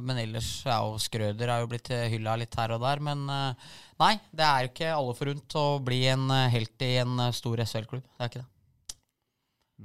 Men 0.03 0.19
ellers 0.27 0.49
er 0.67 0.83
jo 0.83 0.99
Skrøder 1.01 1.49
er 1.49 1.63
jo 1.63 1.69
blitt 1.71 1.89
hylla 2.11 2.35
litt 2.37 2.57
her 2.59 2.75
og 2.75 2.83
der. 2.83 3.01
Men 3.01 3.23
nei, 3.31 4.11
det 4.35 4.45
er 4.45 4.67
ikke 4.67 4.91
alle 4.91 5.15
forunt 5.17 5.55
å 5.57 5.65
bli 5.81 6.03
en 6.11 6.27
helt 6.51 6.85
i 6.85 6.97
en 7.01 7.31
stor 7.33 7.63
SL-klubb. 7.63 8.03
Det 8.03 8.27
er 8.27 8.33
ikke 8.33 8.43
det. 8.43 8.99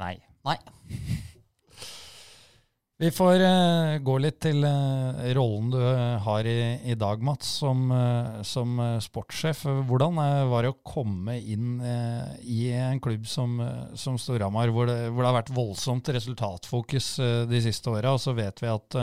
Nei. 0.02 0.16
Nei. 0.50 0.58
Vi 2.96 3.10
får 3.12 3.42
uh, 3.44 3.98
gå 4.00 4.14
litt 4.24 4.38
til 4.40 4.62
uh, 4.64 5.18
rollen 5.36 5.66
du 5.68 5.76
uh, 5.76 6.16
har 6.24 6.46
i, 6.48 6.60
i, 6.88 6.94
dag, 6.96 7.20
Mats, 7.20 7.50
som, 7.60 7.90
som 8.40 8.78
sportssjef. 9.04 9.66
Hvordan 9.84 10.16
var 10.48 10.64
det 10.64 10.70
å 10.72 10.78
komme 10.80 11.34
inn 11.36 11.82
i 12.40 12.70
en 12.72 13.00
klubb 13.04 13.26
som, 13.28 13.58
som 13.92 14.16
Storhamar, 14.20 14.72
hvor, 14.72 14.88
hvor, 14.88 15.20
det 15.20 15.28
har 15.28 15.36
vært 15.36 15.52
voldsomt 15.58 16.08
resultatfokus 16.16 17.10
de 17.50 17.60
siste 17.66 17.92
åra? 17.92 18.14
Og 18.16 18.22
så 18.22 18.32
vet 18.36 18.64
vi 18.64 18.72
at 18.72 18.96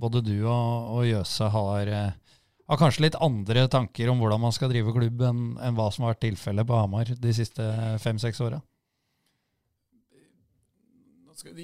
både 0.00 0.24
du 0.24 0.38
og, 0.38 0.96
og 0.96 1.04
Jøse 1.04 1.50
har, 1.52 1.92
har, 1.92 2.80
kanskje 2.80 3.04
litt 3.04 3.20
andre 3.20 3.66
tanker 3.72 4.12
om 4.12 4.24
hvordan 4.24 4.46
man 4.48 4.56
skal 4.56 4.72
drive 4.72 4.96
klubb, 4.96 5.20
enn, 5.28 5.44
enn 5.60 5.76
hva 5.76 5.90
som 5.92 6.06
har 6.06 6.16
vært 6.16 6.24
tilfellet 6.30 6.68
på 6.68 6.80
Hamar 6.80 7.12
de 7.20 7.36
siste 7.36 7.68
fem-seks 8.00 8.40
åra? 8.48 8.64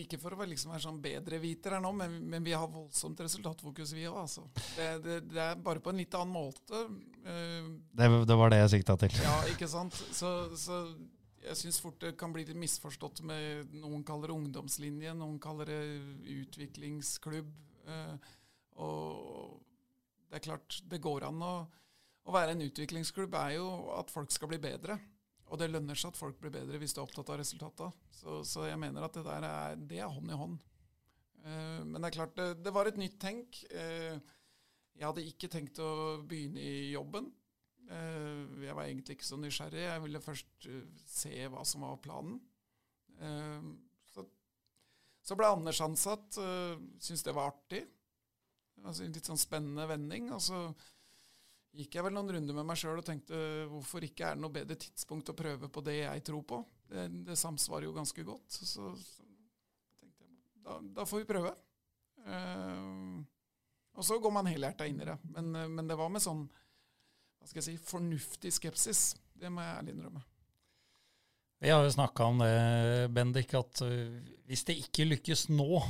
Ikke 0.02 0.18
for 0.20 0.34
å 0.34 0.46
liksom 0.48 0.72
være 0.72 0.84
sånn 0.84 1.00
her 1.04 1.80
nå, 1.82 1.92
men, 1.96 2.18
men, 2.30 2.44
vi 2.44 2.54
har 2.54 2.68
voldsomt 2.70 3.20
resultatfokus, 3.24 3.94
vi 3.96 4.06
òg. 4.08 4.20
Altså. 4.24 4.44
Det, 4.76 4.86
det, 5.04 5.18
det, 5.30 5.40
er 5.42 5.58
bare 5.62 5.82
på 5.82 5.92
en 5.92 6.00
litt 6.00 6.14
annen 6.18 6.34
måte. 6.34 6.84
Uh, 7.26 7.72
det, 7.92 8.08
det, 8.28 8.38
var 8.38 8.52
det 8.52 8.62
jeg 8.62 8.72
sikta 8.76 8.96
til. 9.00 9.18
Ja, 9.22 9.34
ikke 9.50 9.68
sant. 9.70 9.96
Så, 10.14 10.32
så 10.58 10.84
jeg 11.42 11.58
syns 11.58 11.80
fort 11.82 11.98
det 12.02 12.14
kan 12.20 12.32
bli 12.34 12.44
litt 12.46 12.58
misforstått 12.58 13.24
med 13.26 13.72
Noen 13.74 14.04
kaller 14.06 14.30
det 14.30 14.38
ungdomslinje, 14.38 15.14
noen 15.18 15.40
kaller 15.42 15.72
det 15.72 15.80
utviklingsklubb. 16.42 17.52
Uh, 17.88 18.32
og 18.82 19.60
det 20.30 20.38
er 20.40 20.46
klart, 20.46 20.82
det 20.88 21.02
går 21.02 21.26
an 21.28 21.42
å, 21.44 21.54
å 22.24 22.34
være 22.34 22.54
en 22.54 22.64
utviklingsklubb, 22.64 23.34
er 23.36 23.58
jo 23.58 23.66
at 23.98 24.12
folk 24.12 24.32
skal 24.32 24.48
bli 24.52 24.60
bedre. 24.62 24.96
Og 25.52 25.60
det 25.60 25.68
lønner 25.68 25.98
seg 25.98 26.14
at 26.14 26.18
folk 26.18 26.38
blir 26.40 26.54
bedre 26.54 26.80
hvis 26.80 26.94
du 26.96 27.02
er 27.02 27.04
opptatt 27.04 27.28
av 27.34 27.40
resultatene. 27.42 27.92
Så, 28.16 28.38
så, 28.48 28.64
jeg 28.70 28.80
mener 28.80 29.04
at 29.04 29.18
det 29.18 29.24
der 29.26 29.44
er, 29.44 29.76
det 29.76 29.98
er 30.00 30.12
hånd 30.12 30.32
i 30.32 30.38
hånd. 30.40 30.56
Uh, 31.42 31.82
men 31.84 31.98
det 31.98 32.08
er 32.08 32.16
klart, 32.16 32.34
det, 32.38 32.48
det 32.64 32.72
var 32.72 32.88
et 32.88 33.00
nytt 33.00 33.18
tenk. 33.20 33.60
Uh, 33.74 34.16
jeg 34.96 35.04
hadde 35.04 35.26
ikke 35.28 35.50
tenkt 35.52 35.80
å 35.82 35.92
begynne 36.28 36.62
i 36.62 36.92
jobben. 36.94 37.28
Uh, 37.90 38.62
jeg 38.64 38.78
var 38.78 38.86
egentlig 38.86 39.18
ikke 39.18 39.28
så 39.28 39.40
nysgjerrig. 39.42 39.84
Jeg 39.84 40.04
ville 40.06 40.24
først 40.24 40.68
se 41.12 41.34
hva 41.52 41.66
som 41.68 41.84
var 41.84 42.00
planen. 42.04 42.40
så, 44.14 44.24
så 45.22 45.36
ble 45.38 45.50
Anders 45.52 45.82
ansatt. 45.84 46.38
Syntes 46.96 47.26
det 47.26 47.36
var 47.36 47.52
artig. 47.52 47.84
Altså, 48.82 49.04
litt 49.04 49.28
sånn 49.28 49.40
spennende 49.40 49.84
vending. 49.90 50.30
og 50.30 50.38
Altså, 50.40 50.62
gikk 51.72 51.96
jeg 51.96 52.04
vel 52.04 52.14
noen 52.14 52.30
runder 52.36 52.56
med 52.56 52.68
meg 52.68 52.78
sjøl 52.78 53.00
og 53.00 53.06
tenkte 53.06 53.38
hvorfor 53.70 54.04
ikke 54.04 54.28
er 54.28 54.36
det 54.36 54.44
noe 54.44 54.52
bedre 54.52 54.76
tidspunkt 54.80 55.32
å 55.32 55.36
prøve 55.36 55.70
på 55.72 55.84
det 55.84 55.98
jeg 56.02 56.24
tror 56.28 56.42
på? 56.48 56.58
Det, 56.88 57.06
det 57.28 57.36
samsvarer 57.40 57.88
jo 57.88 57.94
ganske 57.96 58.24
godt. 58.26 58.58
Så, 58.58 58.90
så, 59.00 59.28
tenkte 60.00 60.26
jeg 60.26 60.64
da, 60.66 60.80
da, 61.00 61.06
får 61.08 61.22
vi 61.22 61.30
prøve. 61.30 61.54
Uh, 62.22 63.22
og 63.96 64.04
så 64.06 64.18
går 64.22 64.34
man 64.34 64.50
helhjerta 64.50 64.88
inn 64.88 65.00
i 65.00 65.08
det. 65.08 65.16
Men, 65.32 65.48
men, 65.72 65.88
det 65.88 65.96
var 65.98 66.12
med 66.12 66.24
sånn 66.24 66.44
hva 66.44 67.48
skal 67.48 67.58
jeg 67.62 67.66
si, 67.72 67.88
fornuftig 67.88 68.52
skepsis. 68.54 69.00
Det 69.34 69.50
må 69.50 69.64
jeg 69.64 69.80
ærlig 69.80 69.96
innrømme. 69.96 70.22
Vi 71.62 71.70
har 71.70 71.82
jo 71.82 71.94
snakka 71.94 72.26
om 72.26 72.40
det, 72.42 72.52
Bendik, 73.14 73.52
at 73.54 73.82
hvis 74.50 74.64
det 74.66 74.78
ikke 74.82 75.08
lykkes 75.08 75.48
nå, 75.50 75.80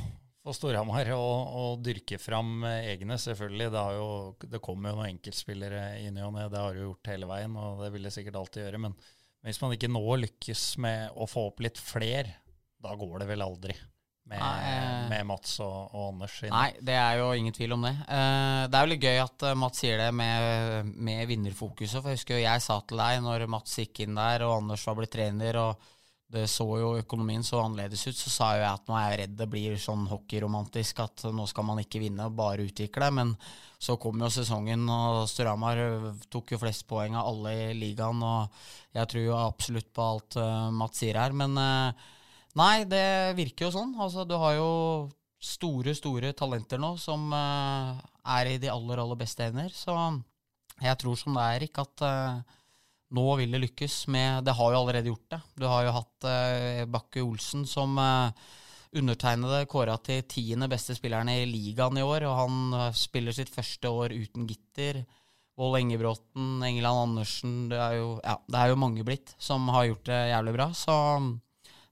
for 0.43 0.55
Storhamar 0.57 1.07
å, 1.15 1.23
å, 1.23 1.63
dyrke 1.79 2.19
fram 2.19 2.65
egne, 2.67 3.15
selvfølgelig. 3.21 3.69
Det, 3.71 3.83
jo, 3.95 4.07
det 4.43 4.61
kommer 4.63 4.91
jo 4.91 4.99
noen 4.99 5.13
enkeltspillere 5.13 5.83
i 6.03 6.09
ny 6.11 6.25
og 6.27 6.35
ne, 6.35 6.49
det 6.51 6.59
har 6.59 6.75
du 6.75 6.83
gjort 6.83 7.11
hele 7.13 7.29
veien, 7.29 7.55
og 7.55 7.83
det 7.85 7.93
vil 7.95 8.09
det 8.09 8.11
sikkert 8.15 8.41
alltid 8.41 8.65
gjøre. 8.65 8.81
Men 8.83 8.97
hvis 9.43 9.61
man 9.63 9.75
ikke 9.75 9.91
nå 9.91 10.03
lykkes 10.25 10.67
med 10.83 11.15
å 11.19 11.27
få 11.27 11.47
opp 11.49 11.63
litt 11.63 11.79
fler, 11.79 12.29
da 12.83 12.93
går 12.99 13.23
det 13.23 13.29
vel 13.31 13.43
aldri. 13.43 13.75
med, 14.23 14.39
Nei. 14.39 15.07
med 15.11 15.25
Mats 15.27 15.57
og, 15.63 15.95
og 15.95 16.13
Anders. 16.13 16.37
Inne. 16.43 16.55
Nei, 16.55 16.83
det 16.91 16.95
er 16.95 17.17
jo 17.19 17.31
ingen 17.35 17.55
tvil 17.55 17.75
om 17.75 17.83
det. 17.83 17.93
Uh, 18.07 18.67
det 18.67 18.77
er 18.79 18.85
jo 18.85 18.91
litt 18.93 19.07
gøy 19.07 19.19
at 19.23 19.47
eh, 19.49 19.57
Mats 19.59 19.83
sier 19.83 19.99
det 19.99 20.11
med, 20.15 20.93
med 20.95 21.25
vinnerfokuset. 21.27 21.99
For 21.99 22.11
jeg 22.11 22.21
husker 22.21 22.39
jo 22.39 22.45
jeg 22.45 22.63
sa 22.63 22.79
til 22.87 23.03
deg 23.03 23.19
når 23.25 23.47
Mats 23.51 23.75
gikk 23.79 24.05
inn 24.05 24.15
der 24.19 24.47
og 24.47 24.61
Anders 24.61 24.85
var 24.87 24.99
blitt 24.99 25.15
trener, 25.15 25.59
og 25.59 25.91
det 26.33 26.47
så 26.49 26.65
jo 26.79 26.95
økonomien 26.97 27.43
så 27.45 27.59
annerledes 27.61 28.07
ut, 28.07 28.17
så 28.17 28.31
sa 28.31 28.47
jo 28.55 28.63
jeg 28.63 28.71
at 28.71 28.87
nå 28.89 28.95
er 28.97 29.09
jeg 29.11 29.19
redd 29.21 29.35
det 29.37 29.47
blir 29.51 29.75
sånn 29.81 30.07
hockeyromantisk 30.09 31.03
at 31.03 31.25
nå 31.29 31.45
skal 31.49 31.67
man 31.67 31.81
ikke 31.83 32.01
vinne, 32.01 32.29
bare 32.33 32.65
utvikle. 32.65 33.09
Men 33.13 33.35
så 33.83 33.97
kom 34.01 34.21
jo 34.23 34.31
sesongen, 34.33 34.87
og 34.89 35.27
Storhamar 35.29 35.81
tok 36.33 36.55
jo 36.55 36.61
flest 36.61 36.87
poeng 36.89 37.17
av 37.19 37.29
alle 37.29 37.53
i 37.67 37.77
ligaen. 37.77 38.23
Og 38.23 38.97
jeg 38.97 39.11
tror 39.11 39.27
jo 39.27 39.37
absolutt 39.37 39.91
på 39.93 40.07
alt 40.07 40.39
uh, 40.41 40.71
Mats 40.73 41.03
sier 41.03 41.19
her. 41.21 41.35
Men 41.37 41.59
uh, 41.59 42.09
nei, 42.57 42.87
det 42.89 43.37
virker 43.37 43.67
jo 43.67 43.75
sånn. 43.77 43.93
Altså, 44.01 44.25
du 44.25 44.37
har 44.39 44.57
jo 44.57 44.71
store, 45.43 45.93
store 45.97 46.31
talenter 46.39 46.81
nå 46.81 46.95
som 47.01 47.27
uh, 47.35 47.99
er 48.37 48.55
i 48.55 48.59
de 48.63 48.71
aller, 48.71 49.03
aller 49.03 49.19
beste 49.19 49.45
hender. 49.45 49.69
Så 49.75 49.93
jeg 50.81 50.99
tror 50.99 51.19
som 51.19 51.37
det 51.37 51.43
er, 51.43 51.55
Erik, 51.61 51.79
at 51.79 52.03
eh, 52.07 52.59
nå 53.13 53.25
vil 53.39 53.53
det 53.53 53.61
lykkes 53.61 53.95
med 54.13 54.43
Det 54.47 54.55
har 54.57 54.73
jo 54.73 54.81
allerede 54.81 55.11
gjort 55.11 55.33
det. 55.35 55.41
Du 55.61 55.65
har 55.69 55.85
jo 55.85 55.95
hatt 55.99 56.27
eh, 56.29 56.83
Bakke 56.89 57.21
Olsen 57.21 57.65
som 57.69 57.97
eh, 58.01 58.45
undertegnede 58.97 59.65
kåra 59.69 59.97
til 60.01 60.23
tiende 60.29 60.69
beste 60.71 60.95
spilleren 60.97 61.29
i 61.29 61.43
ligaen 61.49 61.99
i 61.99 62.05
år, 62.05 62.25
og 62.29 62.39
han 62.41 62.77
eh, 62.79 62.95
spiller 62.97 63.35
sitt 63.35 63.53
første 63.53 63.89
år 63.89 64.15
uten 64.15 64.47
gitter. 64.49 65.03
Vold 65.59 65.77
Engebråten, 65.77 66.63
Engeland 66.65 67.03
Andersen 67.03 67.57
det 67.69 67.77
er, 67.77 67.99
jo, 67.99 68.15
ja, 68.23 68.39
det 68.49 68.61
er 68.61 68.71
jo 68.71 68.79
mange 68.81 69.05
blitt 69.05 69.35
som 69.37 69.67
har 69.75 69.85
gjort 69.91 70.07
det 70.09 70.21
jævlig 70.31 70.55
bra. 70.55 70.67
Så 70.73 70.95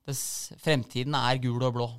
det, 0.07 0.17
fremtiden 0.63 1.17
er 1.19 1.43
gul 1.43 1.61
og 1.61 1.76
blå. 1.78 1.89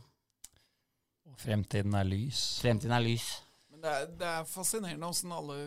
Fremtiden 1.42 1.94
er 1.98 2.06
lys. 2.06 2.42
Fremtiden 2.62 2.96
er 2.98 3.06
lys. 3.06 3.28
Men 3.70 3.84
det 3.84 3.94
er, 3.94 4.10
det 4.18 4.32
er 4.32 4.50
fascinerende 4.50 5.06
åssen 5.10 5.34
alle 5.34 5.60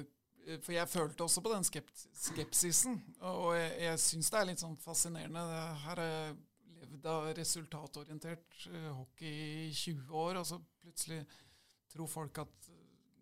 For 0.61 0.75
jeg 0.75 0.89
følte 0.91 1.25
også 1.25 1.41
på 1.41 1.53
den 1.53 1.65
skepsisen. 1.65 2.99
Og 3.25 3.55
jeg, 3.57 3.71
jeg 3.87 4.01
syns 4.03 4.29
det 4.29 4.39
er 4.39 4.49
litt 4.51 4.61
sånn 4.61 4.77
fascinerende. 4.81 5.41
Her 5.41 5.79
har 5.87 6.01
jeg 6.03 6.35
levd 6.81 7.09
av 7.09 7.29
resultatorientert 7.37 8.67
eh, 8.69 8.91
hockey 8.93 9.31
i 9.65 9.73
20 9.73 10.13
år, 10.13 10.39
og 10.41 10.47
så 10.47 10.59
plutselig 10.83 11.23
tror 11.91 12.11
folk 12.11 12.43
at 12.43 12.69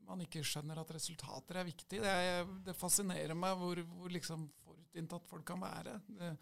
man 0.08 0.24
ikke 0.26 0.44
skjønner 0.46 0.82
at 0.82 0.92
resultater 0.96 1.60
er 1.60 1.68
viktig. 1.68 2.02
Det, 2.04 2.12
er, 2.12 2.44
det 2.66 2.76
fascinerer 2.78 3.38
meg 3.38 3.56
hvor, 3.60 3.80
hvor 3.96 4.12
liksom 4.12 4.50
forutinntatt 4.66 5.30
folk 5.30 5.46
kan 5.48 5.62
være. 5.64 5.96
Det, 6.18 6.34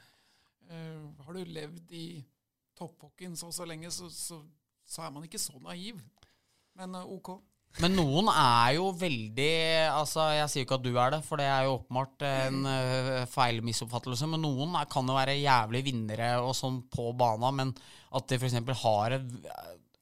uh, 0.71 1.05
har 1.25 1.37
du 1.37 1.53
levd 1.53 1.93
i 1.95 2.05
topphockeyen 2.77 3.37
så 3.37 3.51
og 3.51 3.55
så 3.55 3.67
lenge, 3.69 3.91
så, 3.93 4.09
så, 4.09 4.41
så 4.87 5.05
er 5.05 5.13
man 5.13 5.27
ikke 5.27 5.41
så 5.41 5.59
naiv. 5.61 6.01
Men 6.79 6.97
uh, 6.97 7.05
ok. 7.05 7.35
Men 7.79 7.93
noen 7.95 8.27
er 8.33 8.73
jo 8.75 8.89
veldig 8.99 9.51
Altså, 9.93 10.25
Jeg 10.35 10.51
sier 10.51 10.63
jo 10.63 10.67
ikke 10.67 10.79
at 10.79 10.87
du 10.87 10.91
er 10.91 11.13
det, 11.15 11.21
for 11.23 11.39
det 11.39 11.47
er 11.47 11.67
jo 11.67 11.77
åpenbart 11.77 12.25
en 12.27 12.65
uh, 12.67 13.21
feil 13.31 13.61
misoppfattelse. 13.65 14.27
Men 14.29 14.43
noen 14.43 14.75
er, 14.79 14.89
kan 14.91 15.07
jo 15.07 15.15
være 15.15 15.39
jævlig 15.39 15.85
vinnere 15.87 16.33
og 16.43 16.51
sånn 16.57 16.81
på 16.91 17.11
bana, 17.17 17.53
men 17.55 17.71
at 18.11 18.27
de 18.27 18.39
f.eks. 18.41 18.59
har 18.83 19.17
et, 19.17 19.31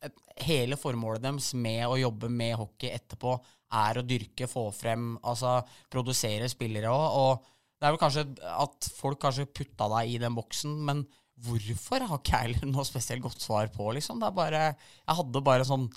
et, 0.07 0.25
Hele 0.39 0.79
formålet 0.79 1.21
deres 1.25 1.51
med 1.53 1.85
å 1.85 1.99
jobbe 1.99 2.31
med 2.31 2.57
hockey 2.57 2.93
etterpå 2.95 3.35
er 3.79 3.99
å 3.99 4.05
dyrke, 4.07 4.47
få 4.49 4.69
frem, 4.73 5.11
altså 5.21 5.59
produsere 5.93 6.49
spillere 6.49 6.89
òg. 6.89 7.17
Og 7.21 7.49
det 7.79 7.85
er 7.85 7.93
vel 7.93 8.01
kanskje 8.01 8.25
at 8.49 8.87
folk 8.97 9.19
kanskje 9.21 9.49
putta 9.51 9.89
deg 9.93 10.15
i 10.15 10.21
den 10.21 10.33
boksen, 10.35 10.73
men 10.87 11.03
hvorfor 11.45 12.03
har 12.07 12.19
ikke 12.19 12.39
jeg 12.47 12.69
noe 12.73 12.87
spesielt 12.87 13.23
godt 13.23 13.43
svar 13.43 13.69
på, 13.75 13.91
liksom. 13.95 14.19
Det 14.19 14.29
er 14.29 14.39
bare 14.39 14.63
Jeg 14.71 15.19
hadde 15.21 15.45
bare 15.45 15.67
sånn 15.67 15.87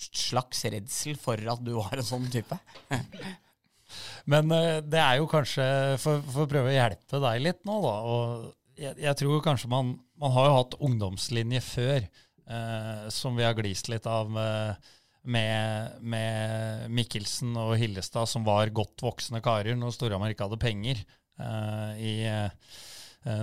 slags 0.00 0.64
redsel 0.72 1.18
for 1.20 1.40
at 1.52 1.62
du 1.64 1.74
var 1.78 1.98
en 2.00 2.06
sånn 2.06 2.28
type. 2.32 2.56
Men 4.30 4.50
eh, 4.54 4.78
det 4.86 5.00
er 5.02 5.18
jo 5.20 5.28
kanskje 5.30 5.66
for, 6.02 6.22
for 6.30 6.46
å 6.46 6.50
prøve 6.50 6.70
å 6.70 6.76
hjelpe 6.76 7.20
deg 7.24 7.42
litt 7.42 7.62
nå, 7.68 7.80
da. 7.84 7.94
Og 8.06 8.80
jeg, 8.80 8.94
jeg 9.02 9.18
tror 9.20 9.42
kanskje 9.44 9.70
man 9.72 9.96
Man 10.20 10.34
har 10.34 10.46
jo 10.50 10.56
hatt 10.58 10.74
ungdomslinje 10.84 11.60
før, 11.64 12.04
eh, 12.52 13.04
som 13.12 13.38
vi 13.38 13.46
har 13.46 13.54
glist 13.56 13.88
litt 13.88 14.04
av 14.10 14.28
med, 14.30 15.94
med 16.00 16.90
Mikkelsen 16.92 17.56
og 17.56 17.74
Hillestad, 17.80 18.28
som 18.28 18.44
var 18.44 18.68
godt 18.76 19.00
voksne 19.04 19.40
karer 19.44 19.76
når 19.80 19.94
Storhamar 19.96 20.34
ikke 20.34 20.44
hadde 20.48 20.60
penger. 20.60 21.00
Eh, 21.40 22.02
I 22.04 22.12
eh, 22.28 22.76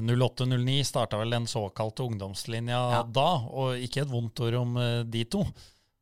08-09 0.06 0.78
starta 0.86 1.18
vel 1.22 1.34
den 1.34 1.50
såkalte 1.50 2.06
ungdomslinja 2.06 2.78
Ja. 2.94 3.02
da, 3.04 3.28
og 3.50 3.82
ikke 3.82 4.06
et 4.06 4.14
vondt 4.14 4.40
ord 4.46 4.58
om 4.62 4.78
eh, 4.82 5.02
de 5.06 5.26
to. 5.34 5.44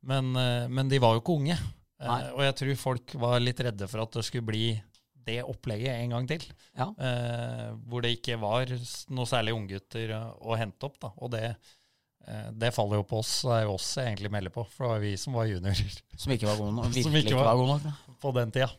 Men, 0.06 0.34
eh, 0.38 0.66
men 0.70 0.90
de 0.90 1.00
var 1.02 1.16
jo 1.16 1.22
ikke 1.22 1.36
unge. 1.40 1.56
Eh, 2.00 2.06
Nei. 2.10 2.20
og 2.34 2.42
jeg 2.44 2.56
tror 2.60 2.76
folk 2.80 3.16
var 3.22 3.40
litt 3.42 3.62
redde 3.64 3.88
for 3.90 4.04
at 4.04 4.18
det 4.18 4.26
skulle 4.26 4.46
bli 4.46 4.66
det 5.26 5.40
opplegget 5.42 5.96
en 5.98 6.12
gang 6.14 6.28
til. 6.30 6.44
Ja. 6.76 6.90
Eh, 6.94 7.70
hvor 7.88 8.04
det 8.04 8.14
ikke 8.18 8.38
var 8.38 8.70
noe 9.16 9.26
særlig 9.26 9.56
unggutter 9.56 10.12
å, 10.14 10.22
å 10.52 10.58
hente 10.58 10.86
opp. 10.86 11.00
Da. 11.02 11.10
Og 11.18 11.32
det, 11.34 11.44
eh, 12.26 12.50
det 12.54 12.70
faller 12.76 13.00
jo 13.00 13.08
på 13.10 13.20
oss. 13.24 13.32
Det 13.48 13.56
er 13.56 13.64
jo 13.66 13.74
oss 13.74 13.88
jeg 13.98 14.12
egentlig 14.12 14.30
melder 14.36 14.54
på, 14.54 14.66
for 14.70 14.86
det 14.86 14.92
var 14.94 15.06
vi 15.06 15.14
som 15.18 15.38
var 15.38 15.48
juniorer 15.50 15.96
Som 16.22 16.34
ikke 16.36 16.50
var 16.50 16.60
gode 16.60 16.76
nok. 16.78 16.90
Som 16.92 17.00
Virkelig 17.00 17.24
ikke 17.24 17.34
ikke 17.34 17.40
var- 17.42 17.50
var 17.50 17.62
gode 17.62 17.72
nok. 17.74 17.88
da. 17.88 18.18
på 18.22 18.34
den 18.38 18.54
tida. 18.54 18.70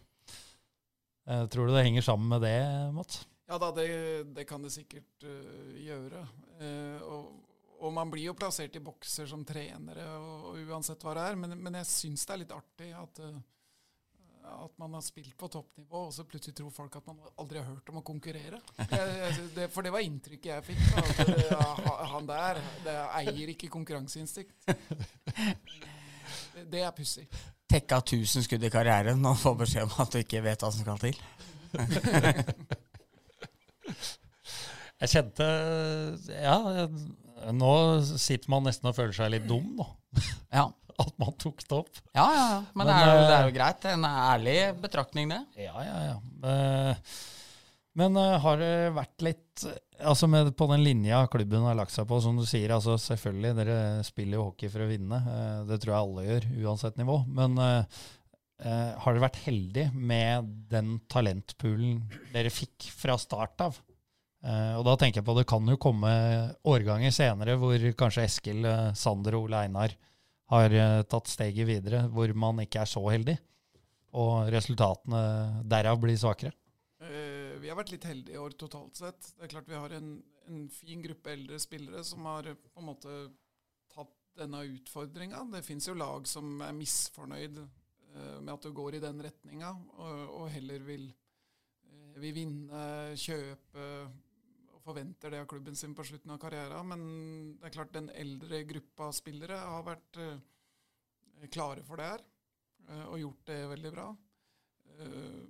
Eh, 1.27 1.43
tror 1.51 1.67
du 1.67 1.75
det 1.75 1.83
henger 1.83 2.07
sammen 2.07 2.31
med 2.31 2.47
det, 2.47 2.55
Mats? 2.95 3.25
Ja 3.47 3.57
da, 3.59 3.71
det, 3.75 3.87
det 4.35 4.43
kan 4.47 4.63
det 4.63 4.73
sikkert 4.73 5.23
uh, 5.23 5.75
gjøre. 5.79 6.23
Uh, 6.59 7.03
og, 7.07 7.27
og 7.79 7.93
man 7.93 8.09
blir 8.13 8.29
jo 8.29 8.33
plassert 8.37 8.75
i 8.75 8.81
bokser 8.83 9.27
som 9.29 9.43
trenere, 9.45 10.05
og, 10.17 10.49
og 10.51 10.57
uansett 10.71 11.03
hva 11.05 11.13
det 11.17 11.23
er. 11.29 11.35
Men, 11.43 11.53
men 11.61 11.77
jeg 11.81 11.87
syns 11.91 12.25
det 12.25 12.33
er 12.35 12.41
litt 12.41 12.53
artig 12.55 12.89
at, 12.97 13.19
øh, 13.27 13.37
at 14.47 14.73
man 14.81 14.95
har 14.97 15.03
spilt 15.05 15.35
på 15.37 15.49
toppnivå, 15.51 16.05
og 16.07 16.13
så 16.15 16.23
plutselig 16.27 16.55
tror 16.57 16.71
folk 16.73 16.95
at 17.01 17.07
man 17.11 17.19
aldri 17.37 17.59
har 17.61 17.67
hørt 17.67 17.91
om 17.91 17.99
å 17.99 18.05
konkurrere. 18.07 18.61
Jeg, 18.79 18.87
jeg, 19.19 19.49
det, 19.57 19.67
for 19.75 19.85
det 19.85 19.91
var 19.93 20.05
inntrykket 20.07 20.49
jeg 20.53 20.65
fikk. 20.71 20.81
Da, 20.95 21.03
at 21.25 21.29
ja, 21.51 21.97
han 22.13 22.29
der 22.29 22.61
det 22.87 22.97
eier 23.21 23.53
ikke 23.53 23.69
konkurranseinstinkt. 23.73 24.55
Det, 26.55 26.63
det 26.73 26.81
er 26.87 26.91
pussig. 26.97 27.27
Tekka 27.67 27.99
1000 27.99 28.45
skudd 28.47 28.63
i 28.63 28.71
karrieren 28.71 29.25
og 29.27 29.35
får 29.41 29.55
beskjed 29.65 29.83
om 29.89 29.97
at 30.05 30.13
du 30.15 30.21
ikke 30.23 30.39
vet 30.45 30.63
hva 30.63 30.69
som 30.71 30.81
skal 30.87 30.99
til. 31.03 31.17
Jeg 34.97 35.09
kjente 35.11 35.45
Ja, 36.33 36.55
jeg- 36.73 37.26
nå 37.53 37.71
sitter 38.17 38.49
man 38.51 38.65
nesten 38.67 38.89
og 38.89 38.95
føler 38.97 39.15
seg 39.17 39.31
litt 39.35 39.47
dum, 39.49 39.73
da. 39.79 39.87
Ja, 40.57 40.65
At 40.97 41.13
man 41.21 41.33
tok 41.37 41.59
det 41.63 41.75
opp. 41.77 41.99
ja, 42.15 42.25
ja. 42.33 42.45
ja. 42.55 42.59
Men, 42.73 42.85
Men, 42.85 42.87
det, 42.89 42.95
er 42.97 43.07
jo, 43.07 43.17
det 43.21 43.33
er 43.33 43.39
eh, 43.41 43.49
jo 43.49 43.55
greit. 43.59 43.87
En 43.93 44.05
ærlig 44.09 44.55
betraktning, 44.81 45.33
det. 45.33 45.41
Ja, 45.67 45.75
ja, 45.85 45.97
ja. 46.11 46.15
Eh, 46.51 47.11
Men 47.97 48.17
eh, 48.21 48.37
har 48.43 48.57
det 48.61 48.71
vært 48.97 49.23
litt 49.25 49.67
Altså 49.97 50.27
med, 50.29 50.51
På 50.53 50.67
den 50.69 50.83
linja 50.85 51.23
klubben 51.33 51.63
har 51.65 51.73
lagt 51.77 51.89
seg 51.95 52.05
på, 52.09 52.19
som 52.21 52.37
du 52.37 52.43
sier, 52.45 52.69
altså 52.75 52.93
selvfølgelig, 53.01 53.55
dere 53.57 53.77
spiller 54.05 54.37
jo 54.37 54.43
hockey 54.51 54.69
for 54.69 54.85
å 54.85 54.89
vinne. 54.91 55.17
eh, 55.17 55.63
Det 55.71 55.79
tror 55.81 55.93
jeg 55.95 56.03
alle 56.03 56.25
gjør, 56.27 56.45
uansett 56.67 56.99
nivå. 57.01 57.15
Men 57.39 57.57
eh, 57.57 58.03
eh, 58.61 58.91
har 59.01 59.13
dere 59.15 59.25
vært 59.25 59.39
heldig 59.47 59.87
med 59.97 60.51
den 60.69 60.99
talentpoolen 61.09 62.03
dere 62.35 62.53
fikk 62.53 62.89
fra 62.93 63.17
start 63.21 63.65
av? 63.65 63.79
Eh, 64.45 64.73
og 64.77 64.83
da 64.85 64.93
tenker 64.99 65.19
jeg 65.19 65.27
på 65.27 65.33
det 65.37 65.47
kan 65.49 65.65
jo 65.65 65.79
komme 65.81 66.11
årganger 66.67 67.13
senere 67.13 67.57
hvor 67.57 67.81
kanskje 67.97 68.27
Eskil, 68.27 68.61
eh, 68.69 68.91
Sander 68.97 69.37
og 69.37 69.47
Ole 69.47 69.63
Einar 69.65 69.95
har 70.53 70.73
eh, 70.73 71.01
tatt 71.09 71.31
steget 71.31 71.67
videre, 71.67 72.05
hvor 72.13 72.31
man 72.37 72.61
ikke 72.63 72.83
er 72.83 72.91
så 72.91 73.01
heldig. 73.09 73.37
Og 74.17 74.51
resultatene 74.53 75.63
derav 75.67 75.99
blir 76.01 76.17
svakere. 76.17 76.53
Vi 77.57 77.69
har 77.69 77.75
vært 77.75 77.91
litt 77.91 78.05
heldige 78.07 78.37
i 78.37 78.39
år 78.39 78.53
totalt 78.55 78.95
sett. 78.95 79.33
Det 79.35 79.43
er 79.43 79.51
klart 79.51 79.67
Vi 79.67 79.75
har 79.75 79.91
en, 79.97 80.13
en 80.47 80.61
fin 80.71 81.01
gruppe 81.03 81.33
eldre 81.33 81.57
spillere 81.59 82.03
som 82.07 82.23
har 82.29 82.47
på 82.53 82.79
en 82.79 82.87
måte 82.87 83.15
tatt 83.91 84.13
denne 84.39 84.61
utfordringa. 84.77 85.41
Det 85.51 85.63
fins 85.65 85.89
jo 85.89 85.97
lag 85.97 86.29
som 86.29 86.61
er 86.63 86.77
misfornøyd 86.77 87.59
med 88.39 88.53
at 88.53 88.63
du 88.63 88.71
går 88.73 88.97
i 88.97 89.01
den 89.03 89.19
retninga, 89.21 89.73
og, 89.99 90.21
og 90.39 90.47
heller 90.49 90.85
vil, 90.87 91.03
vil 92.23 92.33
vinne, 92.39 92.85
kjøpe 93.19 93.89
forventer 94.87 95.31
det 95.31 95.41
av 95.43 95.47
klubben 95.51 95.75
sin 95.75 95.95
på 95.95 96.03
slutten 96.07 96.31
av 96.31 96.39
karrieren. 96.41 96.87
Men 96.87 97.03
det 97.59 97.67
er 97.67 97.75
klart 97.75 97.95
den 97.95 98.09
eldre 98.15 98.61
gruppa 98.69 99.09
spillere 99.15 99.59
har 99.59 99.85
vært 99.87 100.19
eh, 100.23 101.47
klare 101.51 101.83
for 101.87 101.99
det 101.99 102.07
her, 102.11 102.23
eh, 102.87 103.05
og 103.09 103.21
gjort 103.21 103.43
det 103.51 103.59
veldig 103.73 103.93
bra. 103.97 104.07
Eh, 104.95 105.41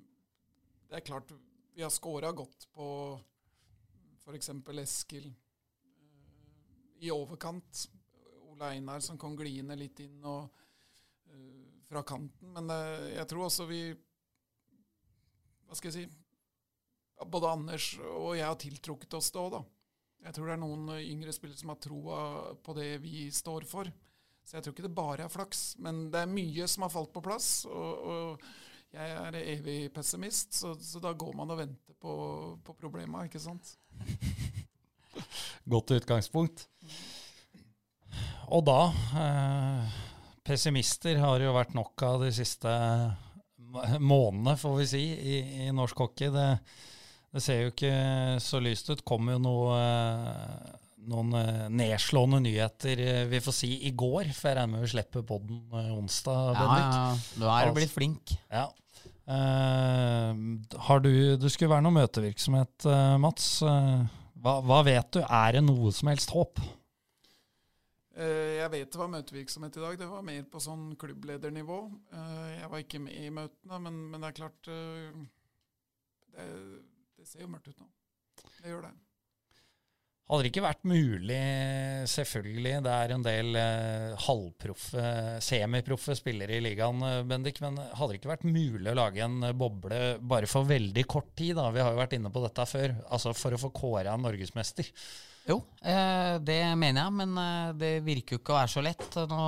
det 0.87 0.99
er 0.99 1.05
klart 1.05 1.33
vi 1.75 1.85
har 1.85 1.93
scora 1.93 2.31
godt 2.33 2.65
på 2.73 2.87
f.eks. 4.23 4.49
Eskil 4.81 5.29
i 7.05 7.13
overkant. 7.13 7.87
Ole 8.47 8.71
Einar 8.73 9.03
som 9.05 9.19
kan 9.21 9.35
gliende 9.37 9.77
litt 9.77 9.99
inn 10.01 10.23
og 10.25 10.47
fra 11.87 12.01
kanten. 12.07 12.55
Men 12.55 12.71
jeg 13.13 13.27
tror 13.29 13.45
også 13.45 13.67
vi 13.69 13.81
Hva 15.67 15.75
skal 15.77 15.91
jeg 15.91 16.07
si 16.07 16.26
Både 17.25 17.49
Anders 17.49 17.95
og 18.03 18.35
jeg 18.37 18.45
har 18.45 18.59
tiltrukket 18.61 19.17
oss 19.17 19.31
det 19.33 19.41
òg, 19.41 19.55
da. 19.57 19.63
Jeg 20.27 20.35
tror 20.35 20.49
det 20.49 20.55
er 20.57 20.61
noen 20.61 20.91
eh, 20.95 21.07
yngre 21.13 21.33
spillere 21.33 21.59
som 21.59 21.71
har 21.71 21.81
troa 21.81 22.19
på 22.63 22.75
det 22.77 22.91
vi 23.03 23.27
står 23.33 23.67
for. 23.69 23.89
Så 24.47 24.57
jeg 24.57 24.63
tror 24.63 24.73
ikke 24.75 24.85
det 24.87 24.95
bare 24.95 25.25
er 25.25 25.31
flaks, 25.31 25.75
men 25.83 26.07
det 26.13 26.23
er 26.23 26.31
mye 26.31 26.67
som 26.71 26.85
har 26.85 26.93
falt 26.93 27.11
på 27.15 27.23
plass. 27.23 27.49
Og, 27.67 28.07
og 28.07 28.95
jeg 28.95 29.11
er 29.11 29.37
evig 29.41 29.79
pessimist, 29.93 30.55
så, 30.55 30.71
så, 30.79 31.01
da 31.03 31.11
går 31.11 31.33
man 31.35 31.51
og 31.51 31.59
venter 31.59 31.97
på, 31.99 32.13
på 32.63 32.75
problema, 32.79 33.25
ikke 33.27 33.41
sant. 33.43 33.75
Godt 35.73 35.91
utgangspunkt. 35.97 36.67
Og 38.55 38.63
da 38.63 38.79
eh, 39.19 39.97
Pessimister 40.47 41.19
har 41.19 41.43
jo 41.43 41.55
vært 41.57 41.75
nok 41.75 42.07
av 42.07 42.21
de 42.23 42.31
siste 42.31 42.71
månedene, 43.99 44.55
får 44.55 44.77
vi 44.79 44.85
si, 44.87 45.03
i, 45.03 45.39
i 45.67 45.73
norsk 45.75 46.05
hockey. 46.05 46.31
Det, 46.31 46.47
det, 47.37 47.43
ser 47.45 47.61
jo 47.61 47.71
ikke 47.71 47.93
så 48.41 48.61
lyst 48.63 48.89
ut. 48.89 49.03
Kom 49.07 49.29
jo 49.29 49.37
noe, 49.41 49.77
noen 51.07 51.35
eh, 51.37 51.67
nedslående 51.73 52.41
nyheter, 52.43 53.01
eh, 53.03 53.21
vi 53.29 53.41
får 53.43 53.55
si, 53.55 53.71
i 53.87 53.93
går. 53.95 54.31
For 54.35 54.51
jeg 54.51 54.59
regner 54.59 54.73
med 54.73 54.85
vi 54.85 54.91
slipper 54.95 55.25
podden 55.27 55.61
eh, 55.69 55.93
onsdag, 55.95 56.57
Bendik. 56.57 56.87
Ja, 56.87 57.05
ja. 57.05 57.37
Du 57.37 57.47
er 57.53 57.73
blitt 57.77 57.93
flink. 57.93 58.35
Ja. 58.51 58.67
Uh, 59.27 60.31
har 60.87 61.01
du, 61.03 61.11
du 61.35 61.49
skulle 61.51 61.73
være 61.73 61.83
noe 61.83 61.97
møtevirksomhet, 61.97 62.87
Mats. 63.19 63.57
Hva, 63.61 64.53
hva, 64.63 64.81
vet 64.87 65.17
du? 65.17 65.21
Er 65.21 65.57
det 65.57 65.63
noe 65.67 65.91
som 65.95 66.07
helst 66.13 66.31
håp? 66.31 66.61
Jeg 68.17 68.71
vet 68.73 68.89
det 68.89 68.97
var 68.97 69.11
møtevirksomhet 69.11 69.75
i 69.77 69.83
dag. 69.83 69.97
Det 69.99 70.07
var 70.09 70.23
mer 70.25 70.45
på 70.49 70.61
sånn 70.63 70.93
klubbledernivå. 70.99 71.81
Jeg 72.55 72.71
var 72.71 72.81
ikke 72.81 73.03
med 73.03 73.19
i 73.19 73.33
møtene, 73.35 73.81
men, 73.83 73.99
men 74.13 74.23
det 74.23 74.31
er 74.31 74.39
klart 74.39 74.71
det, 74.71 74.79
det, 77.27 77.33
ser 77.35 77.43
jo 77.43 77.51
mørkt 77.51 77.67
ut 77.67 77.83
nå. 77.83 77.91
Det 78.61 78.71
gjør 78.71 78.87
det. 78.87 78.95
Hadde 80.27 80.43
det 80.43 80.49
ikke 80.51 80.63
vært 80.65 80.81
mulig, 80.91 81.43
selvfølgelig, 82.11 82.71
det 82.83 82.93
er 82.93 83.11
en 83.15 83.23
del 83.23 83.59
eh, 83.61 84.25
halvproffe, 84.25 85.03
semiproffe 85.43 86.17
spillere 86.19 86.57
i 86.57 86.63
ligaen, 86.65 86.99
Bendik, 87.29 87.61
men 87.63 87.79
hadde 87.79 88.09
det 88.11 88.19
ikke 88.19 88.33
vært 88.33 88.43
mulig 88.43 88.91
å 88.91 88.97
lage 88.99 89.23
en 89.23 89.47
boble 89.55 90.01
bare 90.19 90.49
for 90.51 90.67
veldig 90.67 91.05
kort 91.07 91.31
tid? 91.31 91.55
da? 91.55 91.69
Vi 91.71 91.79
har 91.79 91.95
jo 91.95 92.01
vært 92.01 92.17
inne 92.19 92.31
på 92.33 92.43
dette 92.43 92.67
før, 92.67 92.97
altså 93.07 93.31
for 93.39 93.55
å 93.55 93.61
få 93.61 93.71
kåra 93.75 94.17
norgesmester. 94.19 94.91
Jo, 95.47 95.61
eh, 95.79 96.35
det 96.43 96.59
mener 96.75 97.05
jeg, 97.05 97.17
men 97.21 97.39
eh, 97.45 97.73
det 97.79 97.93
virker 98.03 98.35
jo 98.35 98.43
ikke 98.43 98.55
å 98.55 98.59
være 98.59 98.73
så 98.75 98.83
lett. 98.83 99.19
Nå 99.31 99.43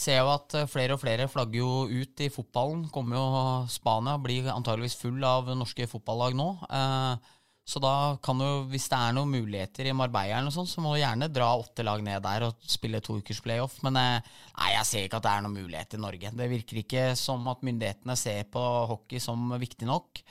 ser 0.00 0.22
jo 0.22 0.30
at 0.32 0.54
flere 0.70 0.96
og 0.96 1.02
flere 1.02 1.28
flagger 1.30 1.60
jo 1.60 2.00
ut 2.02 2.22
i 2.24 2.30
fotballen. 2.32 2.86
Kommer 2.92 3.18
jo 3.18 3.26
Spania 3.72 4.16
blir 4.20 4.48
antageligvis 4.52 4.98
full 5.00 5.20
av 5.26 5.50
norske 5.56 5.86
fotballag 5.90 6.36
nå. 6.38 6.48
Eh, 6.70 7.36
så 7.70 7.78
da 7.82 7.94
kan 8.24 8.40
du, 8.40 8.46
hvis 8.72 8.88
det 8.90 8.98
er 8.98 9.14
noen 9.14 9.30
muligheter 9.30 9.86
i 9.86 9.94
Marbella, 9.94 10.40
eller 10.40 10.48
noe 10.48 10.56
sånt, 10.56 10.72
så 10.72 10.82
må 10.82 10.94
du 10.94 11.02
gjerne 11.02 11.28
dra 11.30 11.52
åtte 11.60 11.84
lag 11.86 12.02
ned 12.02 12.24
der 12.24 12.48
og 12.48 12.64
spille 12.66 13.02
to 13.04 13.20
ukers 13.20 13.42
playoff. 13.44 13.76
Men 13.86 13.98
eh, 14.00 14.30
nei, 14.56 14.70
jeg 14.74 14.88
ser 14.88 15.06
ikke 15.06 15.20
at 15.20 15.28
det 15.28 15.34
er 15.34 15.44
noen 15.46 15.58
mulighet 15.60 15.98
i 15.98 16.02
Norge. 16.02 16.32
Det 16.40 16.48
virker 16.54 16.80
ikke 16.82 17.04
som 17.20 17.44
at 17.52 17.66
myndighetene 17.66 18.16
ser 18.18 18.48
på 18.50 18.64
hockey 18.94 19.22
som 19.22 19.52
viktig 19.60 19.88
nok 19.90 20.24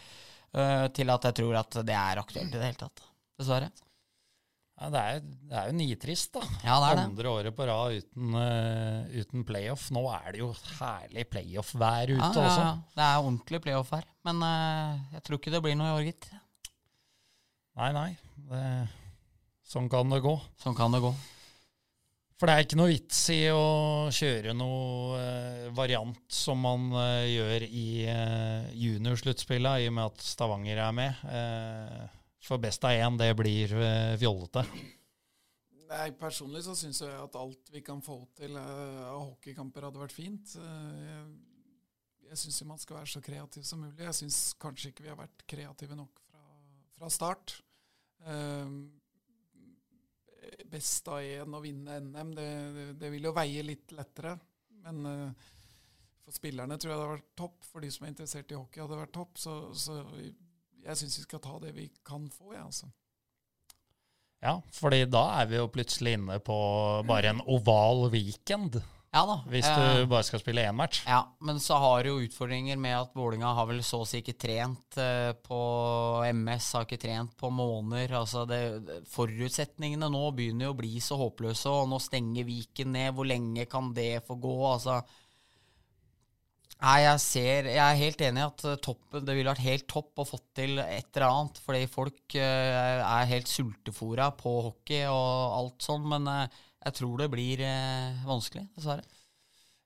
til 0.49 1.11
at 1.13 1.26
jeg 1.28 1.36
tror 1.38 1.59
at 1.59 1.76
det 1.86 1.93
er 1.93 2.17
aktuelt 2.17 2.49
i 2.49 2.57
det 2.57 2.63
hele 2.72 2.80
tatt. 2.80 3.03
Dessverre. 3.38 3.67
Ja, 4.80 4.88
det, 4.93 4.99
er, 4.99 5.23
det 5.49 5.55
er 5.59 5.65
jo 5.67 5.75
nitrist, 5.75 6.30
da. 6.38 6.41
Ja, 6.63 6.77
det 6.80 6.89
er 6.89 6.99
det. 7.01 7.07
Andre 7.09 7.32
året 7.34 7.55
på 7.55 7.65
rad 7.67 7.97
uten, 7.99 8.36
uh, 8.36 9.09
uten, 9.11 9.43
playoff. 9.47 9.89
Nå 9.95 10.05
er 10.13 10.30
det 10.32 10.39
jo 10.39 10.53
herlig 10.77 11.25
playoff-vær 11.34 12.13
ute 12.13 12.21
ja, 12.21 12.30
ja, 12.32 12.45
også. 12.45 12.69
Det 12.95 13.07
er 13.07 13.17
ordentlig 13.17 13.59
playoff 13.65 13.91
her. 13.97 14.07
Men 14.30 14.39
uh, 14.45 15.17
jeg 15.17 15.25
tror 15.25 15.41
ikke 15.41 15.53
det 15.57 15.61
blir 15.65 15.75
noe 15.80 15.89
i 15.89 15.97
år, 15.97 16.05
gitt. 16.07 16.30
Nei, 17.80 17.91
nei. 17.95 18.07
Det, 18.47 18.63
sånn 19.67 19.91
kan 19.91 20.15
det 20.15 20.23
gå. 20.23 20.38
Sånn 20.63 20.80
kan 20.80 20.95
det 20.95 21.03
gå. 21.03 21.11
For 22.39 22.47
det 22.47 22.53
er 22.55 22.63
ikke 22.63 22.77
noe 22.80 22.91
vits 22.93 23.17
i 23.36 23.41
å 23.51 24.07
kjøre 24.15 24.53
noe 24.55 25.17
eh, 25.19 25.65
variant 25.75 26.21
som 26.32 26.61
man 26.63 26.86
eh, 26.95 27.34
gjør 27.34 27.65
i 27.67 27.88
eh, 28.07 28.69
juniorsluttspillene, 28.80 29.84
i 29.84 29.89
og 29.91 29.97
med 29.97 30.05
at 30.07 30.23
Stavanger 30.23 30.80
er 30.86 30.93
med. 30.95 31.19
Eh, 31.27 32.05
for 32.43 32.61
best 32.61 32.83
av 32.87 32.95
én, 32.95 33.17
det 33.19 33.33
blir 33.37 33.73
eh, 33.75 34.15
fjollete. 34.19 34.63
Nei, 35.89 36.11
Personlig 36.19 36.61
så 36.67 36.75
syns 36.77 37.01
jeg 37.01 37.15
at 37.17 37.37
alt 37.39 37.71
vi 37.73 37.81
kan 37.85 38.01
få 38.05 38.21
til 38.37 38.57
eh, 38.59 39.03
av 39.09 39.23
hockeykamper, 39.31 39.87
hadde 39.89 40.03
vært 40.03 40.15
fint. 40.15 40.55
jeg 40.59 41.23
jeg 42.29 42.37
syns 42.37 42.59
man 42.69 42.77
skal 42.77 42.99
være 42.99 43.09
så 43.09 43.19
kreativ 43.25 43.63
som 43.65 43.79
mulig. 43.81 44.03
Jeg 44.05 44.13
syns 44.19 44.53
kanskje 44.61 44.91
ikke 44.91 45.01
vi 45.01 45.09
har 45.09 45.17
vært 45.17 45.47
kreative 45.49 45.95
nok 45.97 46.19
fra, 46.27 46.43
fra 46.93 47.09
start. 47.09 47.55
Best 50.69 51.09
av 51.09 51.25
én 51.25 51.55
å 51.57 51.61
vinne 51.63 51.95
NM, 52.05 52.35
det, 52.37 52.45
det, 52.75 52.85
det, 53.01 53.09
vil 53.15 53.25
jo 53.25 53.33
veie 53.33 53.63
litt 53.65 53.95
lettere. 53.97 54.35
Men 54.85 55.33
for 56.21 56.37
spillerne 56.37 56.77
tror 56.77 56.93
jeg 56.93 56.99
det 56.99 57.01
hadde 57.01 57.15
vært 57.15 57.33
topp. 57.41 57.65
For 57.65 57.81
de 57.81 57.89
som 57.89 58.05
er 58.05 58.13
interessert 58.13 58.53
i 58.53 58.59
hockey, 58.59 58.83
hadde 58.83 58.93
det 58.93 59.01
vært 59.01 59.15
topp. 59.17 59.41
Så, 59.41 59.55
så 59.73 59.97
jeg 60.89 61.03
syns 61.03 61.19
vi 61.19 61.27
skal 61.27 61.43
ta 61.43 61.57
det 61.63 61.75
vi 61.75 61.89
kan 62.05 62.25
få, 62.33 62.53
jeg, 62.53 62.61
ja, 62.61 62.65
altså. 62.65 62.89
Ja, 64.39 64.53
fordi 64.71 65.03
da 65.11 65.25
er 65.41 65.49
vi 65.51 65.59
jo 65.59 65.67
plutselig 65.71 66.15
inne 66.15 66.39
på 66.39 66.55
bare 67.07 67.33
en 67.33 67.43
oval 67.43 68.07
weekend. 68.13 68.79
Ja 69.09 69.23
da. 69.25 69.39
Hvis 69.49 69.65
du 69.65 69.81
eh, 69.81 70.05
bare 70.07 70.23
skal 70.23 70.41
spille 70.41 70.63
én 70.69 70.75
match. 70.77 71.01
Ja, 71.09 71.23
men 71.41 71.57
så 71.59 71.79
har 71.81 72.05
du 72.05 72.11
jo 72.11 72.27
utfordringer 72.27 72.77
med 72.77 72.93
at 72.93 73.15
Vålinga 73.17 73.55
har 73.57 73.65
vel 73.71 73.81
så 73.83 74.03
å 74.03 74.07
si 74.07 74.21
ikke 74.21 74.37
trent 74.37 74.99
eh, 75.01 75.31
på 75.33 75.59
MS, 76.29 76.67
har 76.77 76.85
ikke 76.85 77.01
trent 77.01 77.33
på 77.39 77.49
måneder. 77.49 78.13
Altså 78.21 78.45
det, 78.49 78.61
forutsetningene 79.09 80.11
nå 80.13 80.23
begynner 80.37 80.69
jo 80.69 80.75
å 80.75 80.79
bli 80.79 81.01
så 81.03 81.17
håpløse, 81.19 81.73
og 81.73 81.89
nå 81.89 81.99
stenger 82.03 82.47
Viken 82.47 82.93
ned. 82.95 83.15
Hvor 83.17 83.27
lenge 83.27 83.65
kan 83.71 83.89
det 83.97 84.21
få 84.29 84.37
gå? 84.39 84.55
Altså 84.69 85.01
Nei, 86.80 86.99
jeg 87.03 87.19
ser 87.19 87.67
Jeg 87.73 87.84
er 87.84 87.97
helt 87.99 88.21
enig 88.23 88.39
i 88.39 88.47
at 88.47 88.61
topp, 88.86 89.17
det 89.19 89.34
ville 89.36 89.51
vært 89.51 89.65
helt 89.65 89.88
topp 89.91 90.21
å 90.23 90.27
få 90.27 90.39
til 90.55 90.80
et 90.80 91.09
eller 91.11 91.27
annet. 91.27 91.59
Fordi 91.65 91.82
folk 91.91 92.38
uh, 92.39 93.03
er 93.03 93.32
helt 93.34 93.51
sultefora 93.51 94.30
på 94.39 94.53
hockey 94.69 95.03
og 95.11 95.57
alt 95.57 95.84
sånn. 95.84 96.07
Men 96.07 96.30
uh, 96.32 96.61
jeg 96.86 96.95
tror 97.01 97.19
det 97.19 97.27
blir 97.34 97.65
uh, 97.67 98.23
vanskelig, 98.30 98.69
dessverre. 98.77 99.03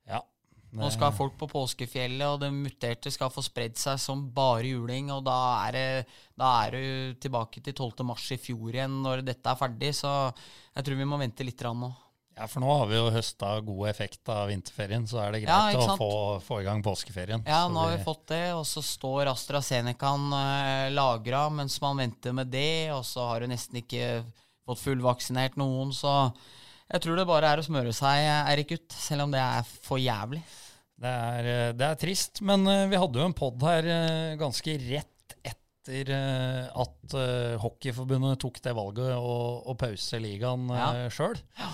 Ja. 0.06 0.22
Det... 0.22 0.78
Nå 0.84 0.92
skal 0.94 1.18
folk 1.18 1.34
på 1.42 1.50
påskefjellet, 1.50 2.28
og 2.30 2.40
det 2.46 2.52
muterte 2.54 3.14
skal 3.14 3.34
få 3.34 3.42
spredd 3.46 3.78
seg 3.82 3.98
som 4.02 4.28
bare 4.36 4.76
juling. 4.76 5.10
Og 5.18 5.26
da 5.26 5.40
er, 5.64 5.80
det, 5.80 6.16
da 6.38 6.54
er 6.62 6.78
du 6.78 7.20
tilbake 7.26 7.66
til 7.66 7.74
12. 7.74 8.06
mars 8.06 8.30
i 8.38 8.42
fjor 8.42 8.70
igjen 8.70 9.02
når 9.02 9.26
dette 9.26 9.50
er 9.50 9.58
ferdig. 9.58 9.96
Så 9.98 10.14
jeg 10.30 10.86
tror 10.86 11.02
vi 11.02 11.10
må 11.10 11.18
vente 11.26 11.50
litt 11.50 11.66
nå. 11.74 11.90
Ja, 12.34 12.48
for 12.50 12.64
nå 12.64 12.70
har 12.80 12.88
vi 12.90 12.98
jo 12.98 13.12
høsta 13.14 13.52
god 13.62 13.90
effekt 13.92 14.30
av 14.34 14.48
vinterferien, 14.50 15.06
så 15.10 15.20
er 15.22 15.36
det 15.36 15.44
greit 15.44 15.76
ja, 15.76 15.84
å 15.94 15.98
få, 16.00 16.14
få, 16.42 16.62
i 16.64 16.66
gang 16.66 16.82
påskeferien. 16.86 17.44
Ja, 17.46 17.68
nå 17.70 17.84
har 17.84 17.94
vi 17.94 18.06
fått 18.06 18.26
det, 18.32 18.48
og 18.58 18.66
så 18.66 18.82
står 18.86 19.30
AstraZenecaen 19.30 20.34
eh, 20.40 20.88
lagra 20.96 21.46
mens 21.54 21.78
man 21.84 22.02
venter 22.02 22.34
med 22.34 22.50
det, 22.54 22.90
og 22.96 23.06
så 23.06 23.28
har 23.30 23.44
du 23.44 23.52
nesten 23.54 23.84
ikke 23.84 24.24
fått 24.66 24.82
fullvaksinert 24.82 25.60
noen, 25.62 25.94
så 25.94 26.34
jeg 26.90 27.06
tror 27.06 27.22
det 27.22 27.30
bare 27.30 27.54
er 27.54 27.62
å 27.62 27.68
smøre 27.68 27.94
seg, 27.94 28.26
Eirik 28.50 28.74
ut, 28.80 28.98
selv 28.98 29.28
om 29.28 29.34
det 29.34 29.42
er 29.44 29.70
for 29.86 30.02
jævlig. 30.02 30.42
Det 31.04 31.16
er, 31.38 31.54
eh, 31.54 31.72
det 31.78 31.90
er 31.90 32.02
trist, 32.02 32.42
men 32.46 32.66
uh, 32.66 32.90
vi 32.90 32.98
hadde 32.98 33.22
jo 33.22 33.30
en 33.30 33.38
pod 33.38 33.62
her 33.70 33.94
uh, 33.94 34.36
ganske 34.42 34.80
rett 34.90 35.10
etter 35.44 36.14
at 36.16 37.14
Hockeyforbundet 37.60 38.40
tok 38.40 38.62
det 38.64 38.72
valget 38.72 39.18
å 39.20 39.74
pause 39.76 40.16
ligaen 40.24 40.70
uh, 40.72 40.78
ja. 40.80 41.10
sjøl. 41.12 41.36
Ja. 41.60 41.74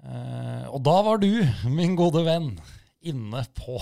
Uh, 0.00 0.66
og 0.72 0.80
da 0.86 0.96
var 1.04 1.20
du, 1.20 1.32
min 1.68 1.96
gode 1.98 2.22
venn, 2.24 2.54
inne 3.04 3.42
på 3.56 3.76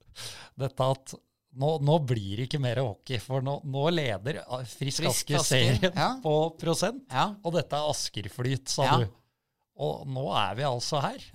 dette 0.62 0.88
at 0.94 1.14
nå, 1.52 1.72
nå 1.84 1.98
blir 2.08 2.40
det 2.40 2.46
ikke 2.48 2.60
mer 2.62 2.80
hockey, 2.82 3.20
for 3.22 3.44
nå, 3.44 3.58
nå 3.68 3.88
leder 3.92 4.40
Frisk, 4.64 5.02
Frisk 5.02 5.10
Asker 5.10 5.44
serien 5.44 5.90
ja. 5.92 6.14
på 6.22 6.36
prosent. 6.60 7.04
Ja. 7.12 7.32
Og 7.44 7.58
dette 7.58 7.76
er 7.76 7.90
Askerflyt, 7.92 8.72
sa 8.72 8.88
ja. 8.88 9.02
du. 9.02 9.18
Og 9.82 10.08
nå 10.08 10.24
er 10.36 10.56
vi 10.58 10.64
altså 10.68 11.02
her. 11.04 11.26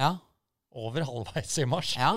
Over 0.77 1.05
halvveis 1.07 1.53
i 1.61 1.67
mars. 1.69 1.93
Ja. 1.97 2.15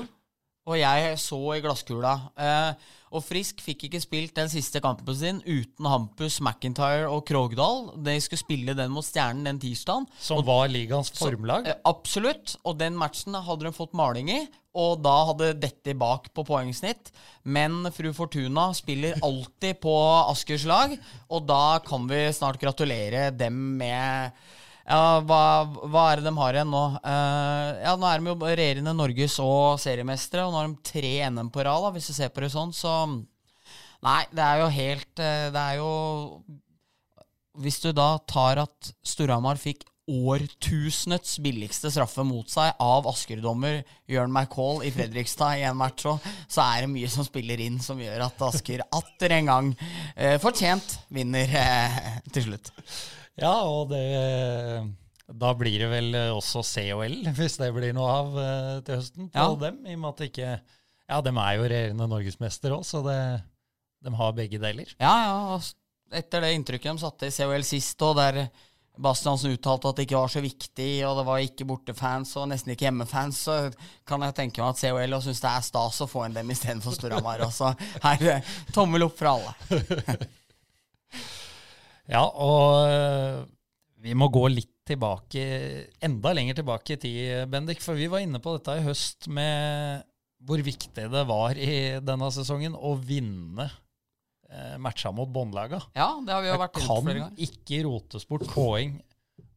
Og 0.68 0.76
jeg 0.78 1.14
så 1.20 1.40
i 1.56 1.60
glasskula. 1.64 2.14
Eh, 2.36 2.88
og 3.10 3.24
Frisk 3.26 3.58
fikk 3.64 3.88
ikke 3.88 4.00
spilt 4.02 4.36
den 4.38 4.50
siste 4.52 4.78
kampen 4.82 5.16
sin 5.18 5.40
uten 5.42 5.88
Hampus, 5.90 6.38
McIntyre 6.38 7.08
og 7.10 7.24
Krogdal. 7.26 7.88
De 7.98 8.14
skulle 8.22 8.38
spille 8.38 8.76
den 8.78 8.92
mot 8.94 9.06
Stjernen 9.06 9.48
den 9.48 9.58
tirsdagen. 9.62 10.06
Som 10.22 10.44
var 10.46 10.70
ligaens 10.70 11.10
formlag? 11.18 11.66
Så, 11.66 11.74
absolutt. 11.90 12.54
Og 12.62 12.78
den 12.78 12.94
matchen 12.98 13.34
hadde 13.34 13.66
de 13.66 13.74
fått 13.74 13.96
maling 13.98 14.30
i. 14.30 14.44
Og 14.78 15.00
da 15.02 15.16
hadde 15.32 15.56
dette 15.58 15.96
bak 15.98 16.28
på 16.36 16.44
poengsnitt. 16.46 17.10
Men 17.42 17.82
fru 17.90 18.12
Fortuna 18.14 18.68
spiller 18.78 19.18
alltid 19.26 19.82
på 19.82 19.96
Askers 20.30 20.68
lag, 20.70 20.94
og 21.26 21.48
da 21.50 21.80
kan 21.82 22.06
vi 22.06 22.22
snart 22.36 22.60
gratulere 22.62 23.32
dem 23.34 23.58
med 23.80 24.38
ja, 24.90 25.20
hva, 25.22 25.42
hva, 25.86 26.04
er 26.10 26.18
det 26.18 26.26
de 26.26 26.32
har 26.34 26.56
igjen 26.56 26.72
nå? 26.72 26.82
Uh, 27.04 27.68
ja, 27.78 27.92
Nå 27.94 28.08
er 28.08 28.18
de 28.18 28.32
jo 28.32 28.38
regjerende 28.42 28.94
norges- 28.98 29.38
og 29.42 29.78
seriemestere, 29.78 30.46
og 30.46 30.50
nå 30.50 30.58
har 30.58 30.72
de 30.72 30.90
tre 30.90 31.12
NM 31.30 31.52
på 31.54 31.62
rad, 31.66 31.86
hvis 31.94 32.10
du 32.10 32.16
ser 32.16 32.32
på 32.34 32.42
det 32.42 32.50
sånn. 32.54 32.74
Så 32.74 32.94
Nei, 34.00 34.24
det 34.32 34.42
er 34.42 34.62
jo 34.62 34.68
helt 34.72 35.20
uh, 35.20 35.46
Det 35.52 35.60
er 35.60 35.74
jo 35.76 35.90
Hvis 37.60 37.82
du 37.84 37.90
da 37.92 38.14
tar 38.24 38.62
at 38.62 38.92
Storhamar 39.04 39.60
fikk 39.60 39.84
årtusenets 40.10 41.36
billigste 41.44 41.90
straffe 41.92 42.24
mot 42.26 42.48
seg 42.50 42.72
av 42.82 43.06
Asker-dommer 43.06 43.84
Jørn 44.10 44.32
McCall 44.32 44.82
i 44.82 44.90
Fredrikstad 44.90 45.60
i 45.60 45.66
en 45.68 45.78
match, 45.78 46.08
så 46.50 46.64
er 46.64 46.82
det 46.82 46.90
mye 46.90 47.10
som 47.12 47.22
spiller 47.28 47.62
inn 47.62 47.78
som 47.84 48.00
gjør 48.00 48.24
at 48.26 48.42
Asker 48.48 48.82
atter 48.88 49.36
en 49.36 49.52
gang 49.52 49.70
eh, 50.16 50.34
fortjent 50.42 50.96
vinner 51.14 51.54
eh, 51.62 52.00
til 52.34 52.48
slutt. 52.48 52.72
Ja, 53.40 53.54
og 53.64 53.88
det 53.92 54.02
Da 55.40 55.52
blir 55.54 55.78
det 55.84 55.88
vel 55.92 56.14
også 56.34 56.62
COL, 56.66 57.18
hvis 57.38 57.58
det 57.60 57.70
blir 57.76 57.92
noe 57.96 58.10
av 58.20 58.38
eh, 58.42 58.80
til 58.86 58.98
høsten, 59.00 59.28
på 59.30 59.38
Ja. 59.38 59.50
dem. 59.66 59.82
I 59.86 59.94
og 59.94 60.02
med 60.02 60.08
at 60.14 60.22
det 60.24 60.30
ikke 60.32 60.50
Ja, 61.10 61.20
de 61.26 61.30
er 61.34 61.54
jo 61.58 61.68
regjerende 61.70 62.06
norgesmester 62.10 62.74
òg, 62.76 62.84
så 62.86 63.00
det, 63.06 63.18
de 64.04 64.12
har 64.14 64.32
begge 64.36 64.58
deler. 64.62 64.90
Ja, 65.00 65.14
ja. 65.26 65.60
Etter 66.12 66.42
det 66.42 66.52
inntrykket 66.56 66.90
de 66.96 67.02
satte 67.02 67.26
i 67.30 67.34
COL 67.34 67.62
sist, 67.66 68.02
og 68.02 68.16
der 68.18 68.48
Bastiansen 69.00 69.54
uttalte 69.54 69.88
at 69.88 69.96
det 69.96 70.04
ikke 70.08 70.18
var 70.18 70.28
så 70.28 70.40
viktig, 70.44 70.88
og 71.08 71.16
det 71.20 71.24
var 71.24 71.38
ikke 71.40 71.64
bortefans 71.64 72.34
og 72.36 72.48
nesten 72.50 72.74
ikke 72.74 72.84
hjemmefans, 72.88 73.38
så 73.46 73.54
kan 74.04 74.20
jeg 74.26 74.34
tenke 74.36 74.60
meg 74.60 74.74
at 74.74 74.82
COL 74.82 75.14
syns 75.24 75.40
det 75.40 75.50
er 75.54 75.64
stas 75.64 76.00
å 76.04 76.08
få 76.10 76.26
inn 76.26 76.34
dem 76.36 76.50
istedenfor 76.52 76.92
Storhamar. 76.98 77.46
Så 77.54 77.70
her 78.04 78.42
tommel 78.74 79.06
opp 79.06 79.16
for 79.16 79.30
alle. 79.32 79.54
Ja, 82.10 82.24
og 82.26 82.90
øh, 82.90 83.42
vi 84.02 84.16
må 84.18 84.30
gå 84.32 84.46
litt 84.50 84.74
tilbake, 84.90 85.42
enda 86.02 86.32
lenger 86.34 86.58
tilbake 86.58 86.96
i 86.96 87.00
tid, 87.00 87.50
Bendik. 87.52 87.82
For 87.84 87.98
vi 87.98 88.08
var 88.10 88.24
inne 88.24 88.40
på 88.42 88.56
dette 88.56 88.80
i 88.80 88.86
høst 88.86 89.28
med 89.30 90.06
hvor 90.46 90.62
viktig 90.64 91.04
det 91.12 91.22
var 91.28 91.58
i 91.60 92.00
denne 92.02 92.30
sesongen 92.32 92.74
å 92.74 92.94
vinne 92.96 93.66
eh, 94.48 94.76
matcha 94.80 95.12
mot 95.14 95.28
båndlaga. 95.30 95.82
Ja, 95.96 96.14
det 96.24 96.34
har 96.34 96.44
vi 96.44 96.50
jo 96.50 96.56
vært 96.62 96.80
flere 96.80 96.88
kan 96.88 97.10
ganger. 97.10 97.36
ikke 97.46 97.82
rotes 97.86 98.26
bort 98.28 98.46
poeng 98.54 98.96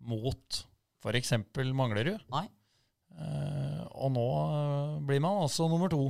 mot 0.03 0.59
f.eks. 1.03 1.33
Manglerud. 1.71 2.27
Nei. 2.33 2.45
Eh, 3.13 3.81
og 3.95 4.13
nå 4.15 4.27
eh, 4.43 4.93
blir 5.07 5.23
man 5.23 5.43
altså 5.45 5.69
nummer 5.71 5.91
to 5.91 6.05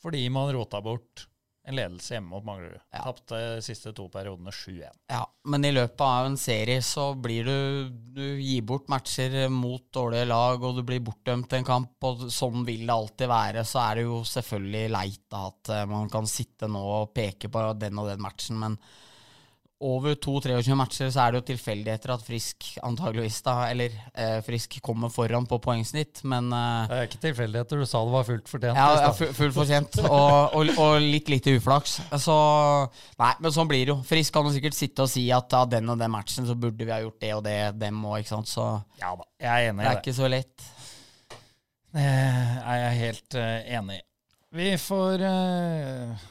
fordi 0.00 0.22
man 0.32 0.48
rota 0.56 0.80
bort 0.84 1.26
en 1.70 1.78
ledelse 1.78 2.14
hjemme 2.14 2.32
mot 2.34 2.44
Manglerud. 2.46 2.80
Ja. 2.92 3.02
Tapte 3.06 3.38
de 3.38 3.64
siste 3.64 3.92
to 3.96 4.06
periodene 4.12 4.52
7-1. 4.54 4.98
Ja, 5.10 5.22
men 5.50 5.66
i 5.66 5.72
løpet 5.74 6.04
av 6.06 6.28
en 6.28 6.38
serie 6.40 6.82
så 6.84 7.10
blir 7.14 7.48
du 7.48 7.58
Du 8.10 8.24
gir 8.42 8.64
bort 8.66 8.88
matcher 8.90 9.48
mot 9.52 9.86
dårlige 9.94 10.26
lag, 10.28 10.62
og 10.62 10.76
du 10.76 10.82
blir 10.86 11.02
bortdømt 11.04 11.54
en 11.56 11.66
kamp, 11.66 11.94
og 12.04 12.26
sånn 12.34 12.64
vil 12.66 12.82
det 12.84 12.96
alltid 12.96 13.30
være. 13.30 13.64
Så 13.66 13.80
er 13.82 14.00
det 14.00 14.08
jo 14.08 14.22
selvfølgelig 14.26 14.90
leit 14.92 15.38
at 15.38 15.70
eh, 15.74 15.86
man 15.88 16.10
kan 16.12 16.28
sitte 16.28 16.68
nå 16.70 16.82
og 17.00 17.14
peke 17.16 17.48
på 17.52 17.64
den 17.80 18.02
og 18.02 18.10
den 18.10 18.22
matchen, 18.24 18.58
men 18.60 18.76
over 19.80 20.14
to 20.20 20.34
23 20.44 20.74
matcher 20.76 21.08
så 21.12 21.22
er 21.22 21.32
det 21.32 21.40
jo 21.40 21.46
tilfeldigheter 21.50 22.12
at 22.12 22.24
Frisk 22.24 22.66
antageligvis 22.84 23.38
da, 23.46 23.54
eller 23.72 23.94
eh, 24.12 24.38
Frisk 24.44 24.76
kommer 24.84 25.08
foran 25.12 25.46
på 25.48 25.56
poengsnitt, 25.64 26.20
men 26.28 26.50
eh, 26.52 26.90
Det 26.90 26.98
er 26.98 27.08
ikke 27.08 27.22
tilfeldigheter. 27.22 27.80
Du 27.80 27.88
sa 27.88 28.02
det 28.04 28.12
var 28.12 28.26
fullt 28.28 28.50
fortjent. 28.52 28.76
ja, 28.76 28.88
ja 29.06 29.12
fullt 29.14 29.56
fortjent. 29.56 30.00
Og, 30.04 30.56
og, 30.58 30.72
og 30.76 30.96
litt 31.00 31.30
lite 31.32 31.56
uflaks. 31.56 31.96
Så 32.20 32.36
Nei, 33.20 33.32
men 33.40 33.54
sånn 33.54 33.70
blir 33.70 33.86
det 33.86 33.94
jo. 33.94 33.98
Frisk 34.06 34.36
kan 34.36 34.48
jo 34.48 34.52
sikkert 34.52 34.76
sitte 34.76 35.06
og 35.06 35.12
si 35.12 35.24
at 35.32 35.56
av 35.56 35.70
den 35.72 35.88
og 35.88 36.00
den 36.00 36.12
matchen 36.12 36.48
så 36.48 36.58
burde 36.58 36.84
vi 36.84 36.92
ha 36.92 37.00
gjort 37.00 37.20
det 37.24 37.32
og 37.38 37.42
det, 37.48 37.56
dem 37.80 38.04
òg, 38.04 38.20
ikke 38.20 38.34
sant. 38.34 38.52
Så 38.52 38.66
ja 39.00 39.14
da, 39.16 39.26
jeg 39.40 39.50
er 39.50 39.72
enig 39.72 39.80
i 39.80 39.86
det 39.86 39.88
Det 39.88 39.96
er 39.96 40.04
ikke 40.04 40.18
så 40.20 40.30
lett. 40.30 40.68
Det 41.90 42.04
er 42.04 42.76
jeg 42.84 43.00
helt 43.00 43.40
eh, 43.40 43.72
enig 43.78 43.96
i. 43.96 44.04
Vi 44.60 44.68
får 44.82 45.22
eh, 45.22 46.28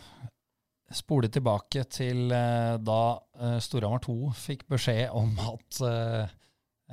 spole 0.95 1.29
tilbake 1.31 1.83
til 1.91 2.31
eh, 2.33 2.75
da 2.81 3.01
uh, 3.19 3.57
Storhamar 3.61 4.01
2 4.05 4.17
fikk 4.37 4.67
beskjed 4.71 5.09
om 5.15 5.31
at 5.43 5.81
eh, 5.85 6.35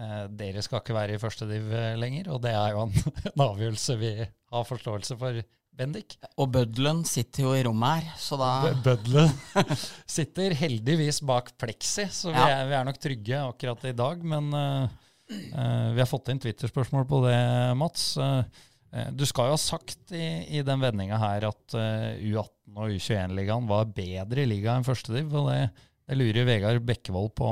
eh, 0.00 0.24
dere 0.36 0.64
skal 0.64 0.82
ikke 0.82 0.96
være 0.96 1.16
i 1.16 1.22
første 1.22 1.48
div 1.50 1.70
eh, 1.72 1.94
lenger, 2.00 2.32
og 2.34 2.42
det 2.44 2.52
er 2.56 2.74
jo 2.76 2.86
en, 2.86 2.96
en 3.32 3.46
avgjørelse 3.48 3.98
vi 4.02 4.12
har 4.24 4.68
forståelse 4.68 5.18
for, 5.20 5.40
Bendik. 5.76 6.14
Og 6.40 6.48
bøddelen 6.54 7.02
sitter 7.04 7.44
jo 7.44 7.50
i 7.52 7.62
rommet 7.66 7.98
her, 8.00 8.14
så 8.20 8.38
da 8.40 8.50
Bøddelen 8.84 9.28
sitter 10.16 10.54
heldigvis 10.56 11.20
bak 11.26 11.52
pleksi, 11.60 12.06
så 12.08 12.32
vi, 12.32 12.38
Ja. 12.38 12.62
er, 12.62 12.70
vi 12.70 12.78
er 12.78 12.86
nok 12.88 13.00
trygge 13.02 13.42
akkurat 13.44 13.84
i 13.84 13.92
dag. 13.96 14.24
Men 14.24 14.48
uh, 14.56 14.86
eh, 15.28 15.90
vi 15.92 16.00
har 16.00 16.08
fått 16.08 16.32
inn 16.32 16.40
Twitter-spørsmål 16.40 17.04
på 17.10 17.20
det, 17.26 17.36
Mats. 17.76 18.08
Eh, 18.16 18.38
eh, 18.38 18.65
du 19.12 19.24
skal 19.26 19.50
jo 19.50 19.56
ha 19.56 19.60
sagt 19.60 20.12
i, 20.14 20.26
i 20.56 20.62
den 20.64 20.80
vendinga 20.80 21.18
her 21.20 21.48
at 21.48 21.74
eh, 21.76 22.22
U18 22.30 22.76
og 22.76 22.92
U21-ligaen 22.94 23.68
var 23.68 23.90
bedre 23.92 24.44
i 24.44 24.48
liga 24.48 24.76
enn 24.76 24.86
førstediv. 24.86 25.32
Og 25.36 25.50
det, 25.50 25.58
det 26.06 26.18
lurer 26.18 26.48
Vegard 26.48 26.84
Bekkevold 26.86 27.32
på 27.36 27.50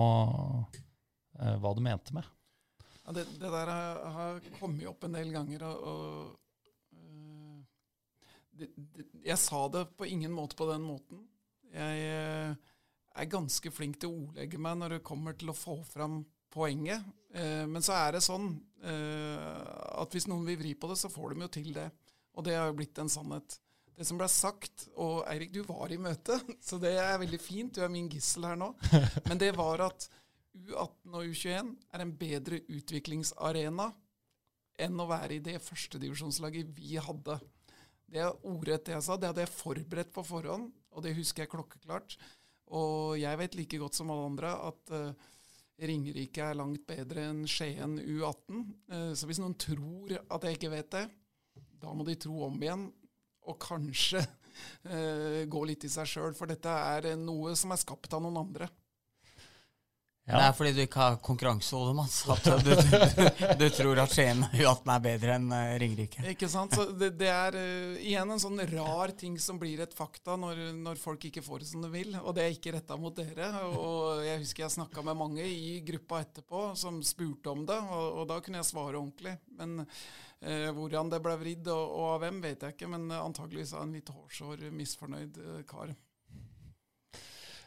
eh, 1.40 1.56
hva 1.60 1.74
du 1.74 1.82
mente 1.84 2.14
med. 2.16 2.28
Ja, 3.04 3.16
det, 3.16 3.26
det 3.36 3.50
der 3.52 3.72
har, 4.16 4.40
kommet 4.60 4.86
opp 4.88 5.04
en 5.04 5.18
del 5.18 5.32
ganger, 5.34 5.66
og, 5.68 5.88
og 5.90 6.96
øh, 6.96 7.58
det, 8.56 8.70
Jeg 9.26 9.40
sa 9.42 9.66
det 9.74 9.88
på 9.98 10.08
ingen 10.08 10.32
måte 10.32 10.56
på 10.56 10.70
den 10.70 10.86
måten. 10.86 11.26
Jeg 11.74 12.54
er 13.14 13.30
ganske 13.30 13.70
flink 13.74 13.98
til 14.00 14.12
å 14.12 14.22
ordlegge 14.28 14.60
meg 14.62 14.78
når 14.78 14.96
det 14.96 15.06
kommer 15.06 15.34
til 15.38 15.50
å 15.50 15.58
få 15.58 15.80
fram 15.88 16.22
poenget. 16.54 17.04
Eh, 17.34 17.64
men 17.66 17.82
så 17.84 17.96
er 17.98 18.16
det 18.16 18.24
sånn 18.24 18.52
eh, 18.86 19.60
at 19.98 20.14
hvis 20.14 20.28
noen 20.30 20.46
vil 20.46 20.60
vri 20.60 20.74
på 20.78 20.90
det, 20.90 20.98
så 21.00 21.10
får 21.12 21.34
de 21.34 21.46
jo 21.46 21.52
til 21.58 21.70
det. 21.76 21.88
Og 22.34 22.46
det 22.46 22.56
har 22.58 22.70
jo 22.70 22.78
blitt 22.78 22.98
en 23.02 23.10
sannhet. 23.10 23.58
Det 23.94 24.06
som 24.06 24.18
ble 24.18 24.26
sagt, 24.30 24.88
og 24.98 25.22
Eirik, 25.30 25.52
du 25.54 25.62
var 25.66 25.92
i 25.94 26.00
møtet, 26.02 26.42
så 26.66 26.80
det 26.82 26.96
er 26.98 27.20
veldig 27.22 27.40
fint, 27.42 27.74
du 27.74 27.84
er 27.84 27.92
min 27.92 28.10
gissel 28.10 28.46
her 28.48 28.58
nå, 28.58 28.72
men 29.28 29.40
det 29.40 29.52
var 29.58 29.86
at 29.86 30.08
U18 30.54 31.14
og 31.18 31.26
U21 31.26 31.74
er 31.94 32.02
en 32.02 32.14
bedre 32.18 32.60
utviklingsarena 32.70 33.88
enn 34.84 35.02
å 35.02 35.06
være 35.10 35.36
i 35.36 35.42
det 35.42 35.60
førstedivisjonslaget 35.62 36.70
vi 36.74 36.96
hadde. 37.02 37.38
Det 38.10 38.22
er 38.22 38.46
ordrett 38.46 38.86
det 38.86 38.94
jeg 38.96 39.06
sa. 39.06 39.16
Det 39.18 39.30
hadde 39.30 39.44
jeg 39.44 39.54
forberedt 39.54 40.12
på 40.14 40.24
forhånd, 40.26 40.68
og 40.94 41.04
det 41.04 41.14
husker 41.18 41.44
jeg 41.44 41.52
klokkeklart. 41.54 42.16
Og 42.74 43.14
jeg 43.20 43.38
vet 43.40 43.56
like 43.58 43.80
godt 43.82 43.98
som 43.98 44.10
alle 44.10 44.28
andre 44.30 44.52
at 44.70 44.94
eh, 44.94 45.30
Ringerike 45.82 46.44
er 46.44 46.58
langt 46.58 46.84
bedre 46.86 47.26
enn 47.30 47.42
Skien 47.50 47.98
U18. 47.98 48.60
Eh, 48.92 49.12
så 49.18 49.26
hvis 49.28 49.40
noen 49.42 49.56
tror 49.58 50.14
at 50.22 50.46
jeg 50.46 50.58
ikke 50.58 50.72
vet 50.74 50.90
det, 50.94 51.04
da 51.82 51.92
må 51.92 52.06
de 52.06 52.14
tro 52.20 52.46
om 52.46 52.62
igjen, 52.62 52.86
og 53.44 53.58
kanskje 53.60 54.22
eh, 54.94 55.42
gå 55.50 55.64
litt 55.66 55.84
i 55.86 55.92
seg 55.92 56.08
sjøl. 56.08 56.36
For 56.38 56.50
dette 56.50 56.70
er 56.70 57.14
noe 57.20 57.56
som 57.58 57.74
er 57.74 57.82
skapt 57.82 58.14
av 58.14 58.22
noen 58.24 58.40
andre. 58.44 58.70
Det 60.24 60.40
er 60.40 60.54
fordi 60.56 60.70
du 60.72 60.78
ikke 60.86 61.00
har 61.02 61.16
konkurransehode, 61.20 61.90
Mats. 61.98 62.22
At 62.32 62.46
du, 62.64 62.70
du, 62.72 63.24
du 63.60 63.64
tror 63.76 63.98
at 64.00 64.12
Skien 64.14 64.40
U18 64.56 64.92
er 64.94 65.02
bedre 65.04 65.34
enn 65.36 65.50
eh, 65.52 65.74
Ringerike. 65.82 66.24
Ikke 66.30 66.48
sant? 66.48 66.72
Så 66.72 66.86
det, 66.96 67.10
det 67.20 67.28
er 67.28 67.58
uh, 67.58 67.98
igjen 68.00 68.32
en 68.32 68.40
sånn 68.40 68.62
rar 68.70 69.12
ting 69.20 69.36
som 69.42 69.60
blir 69.60 69.82
et 69.84 69.92
fakta 69.92 70.38
når, 70.40 70.62
når 70.78 71.02
folk 71.02 71.26
ikke 71.28 71.44
får 71.44 71.60
det 71.60 71.68
som 71.74 71.84
de 71.84 71.90
vil. 71.92 72.16
Og 72.22 72.32
det 72.38 72.46
er 72.46 72.56
ikke 72.56 72.72
retta 72.78 72.96
mot 73.00 73.12
dere. 73.16 73.50
Og 73.68 74.24
jeg 74.24 74.40
husker 74.46 74.64
jeg 74.64 74.76
snakka 74.78 75.04
med 75.04 75.20
mange 75.20 75.44
i 75.44 75.76
gruppa 75.84 76.22
etterpå 76.24 76.64
som 76.80 77.02
spurte 77.04 77.52
om 77.52 77.68
det, 77.68 77.76
og, 77.84 78.22
og 78.22 78.28
da 78.32 78.40
kunne 78.40 78.62
jeg 78.62 78.70
svare 78.70 78.96
ordentlig. 78.96 79.36
Men 79.60 79.82
uh, 79.84 80.70
hvordan 80.72 81.12
det 81.12 81.20
ble 81.26 81.36
vridd, 81.44 81.68
og, 81.68 81.84
og 82.00 82.10
av 82.14 82.24
hvem, 82.24 82.40
vet 82.48 82.64
jeg 82.64 82.78
ikke. 82.78 82.90
Men 82.96 83.12
antageligvis 83.20 83.76
av 83.76 83.84
en 83.84 83.94
litt 84.00 84.08
hårsår, 84.08 84.70
misfornøyd 84.72 85.42
kar. 85.68 85.92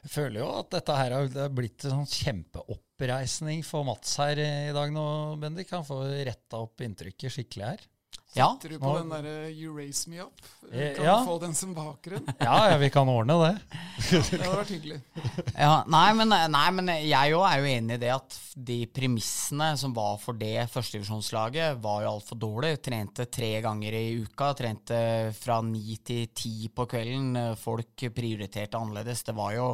Jeg 0.08 0.14
føler 0.14 0.39
jo 0.39 0.47
at 0.55 0.70
dette 0.72 0.93
her 0.95 1.14
har 1.18 1.49
blitt 1.51 1.84
en 1.84 1.97
sånn 1.97 2.08
kjempeoppreisning 2.08 3.60
for 3.68 3.84
Mats 3.84 4.14
her 4.22 4.39
i 4.39 4.72
dag 4.72 4.93
nå, 4.95 5.03
Bendik. 5.41 5.74
Han 5.76 5.84
får 5.84 6.14
retta 6.30 6.62
opp 6.64 6.80
inntrykket 6.86 7.34
skikkelig 7.34 7.66
her. 7.68 7.84
Ja. 8.38 8.47
Du 8.61 8.69
på 8.77 8.85
Nå- 8.85 8.97
den 8.99 9.09
derre 9.09 9.49
'You 9.51 9.73
raise 9.75 10.09
me 10.09 10.17
up'? 10.21 10.45
Eh, 10.71 10.93
Kan 10.95 11.05
ja. 11.05 11.15
du 11.19 11.25
få 11.25 11.39
den 11.41 11.53
som 11.55 11.73
bakgrunn? 11.73 12.25
Ja, 12.39 12.69
ja, 12.69 12.77
vi 12.77 12.89
kan 12.93 13.07
ordne 13.09 13.33
det. 13.41 13.61
Det 14.11 14.39
hadde 14.41 14.57
vært 14.59 14.73
hyggelig. 14.75 15.01
Ja, 15.57 15.83
nei, 15.88 16.13
men, 16.13 16.29
nei, 16.51 16.65
men 16.71 16.88
jeg 17.07 17.33
òg 17.33 17.45
er 17.49 17.59
jo 17.63 17.69
enig 17.71 17.95
i 17.97 18.01
det 18.03 18.11
at 18.13 18.38
de 18.55 18.85
premissene 18.85 19.71
som 19.79 19.93
var 19.95 20.17
for 20.21 20.33
det 20.38 20.67
førstedivisjonslaget, 20.69 21.79
var 21.81 22.03
jo 22.03 22.11
altfor 22.11 22.38
dårlige. 22.39 22.81
Trente 22.89 23.25
tre 23.31 23.61
ganger 23.61 23.93
i 23.97 24.21
uka, 24.21 24.51
trente 24.53 24.99
fra 25.39 25.61
ni 25.65 25.97
til 26.05 26.27
ti 26.35 26.67
på 26.69 26.85
kvelden. 26.85 27.55
Folk 27.57 27.95
prioriterte 28.13 28.77
annerledes. 28.77 29.23
Det 29.23 29.35
var 29.35 29.53
jo, 29.55 29.69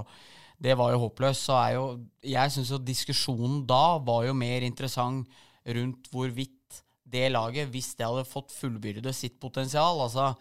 det 0.61 0.77
var 0.77 0.93
jo 0.93 1.01
håpløst. 1.07 1.47
Så 1.49 1.57
er 1.59 1.73
jo, 1.75 1.87
jeg 2.23 2.51
syns 2.55 2.71
jo 2.71 2.77
diskusjonen 2.79 3.65
da 3.67 3.97
var 3.99 4.25
jo 4.29 4.33
mer 4.37 4.61
interessant 4.63 5.27
rundt 5.65 6.09
hvorvidt 6.11 6.82
det 7.13 7.29
laget, 7.31 7.69
hvis 7.71 7.93
det 7.99 8.07
hadde 8.09 8.27
fått 8.27 8.53
fullbyrde 8.55 9.13
sitt 9.15 9.39
potensial, 9.41 10.01
altså 10.03 10.33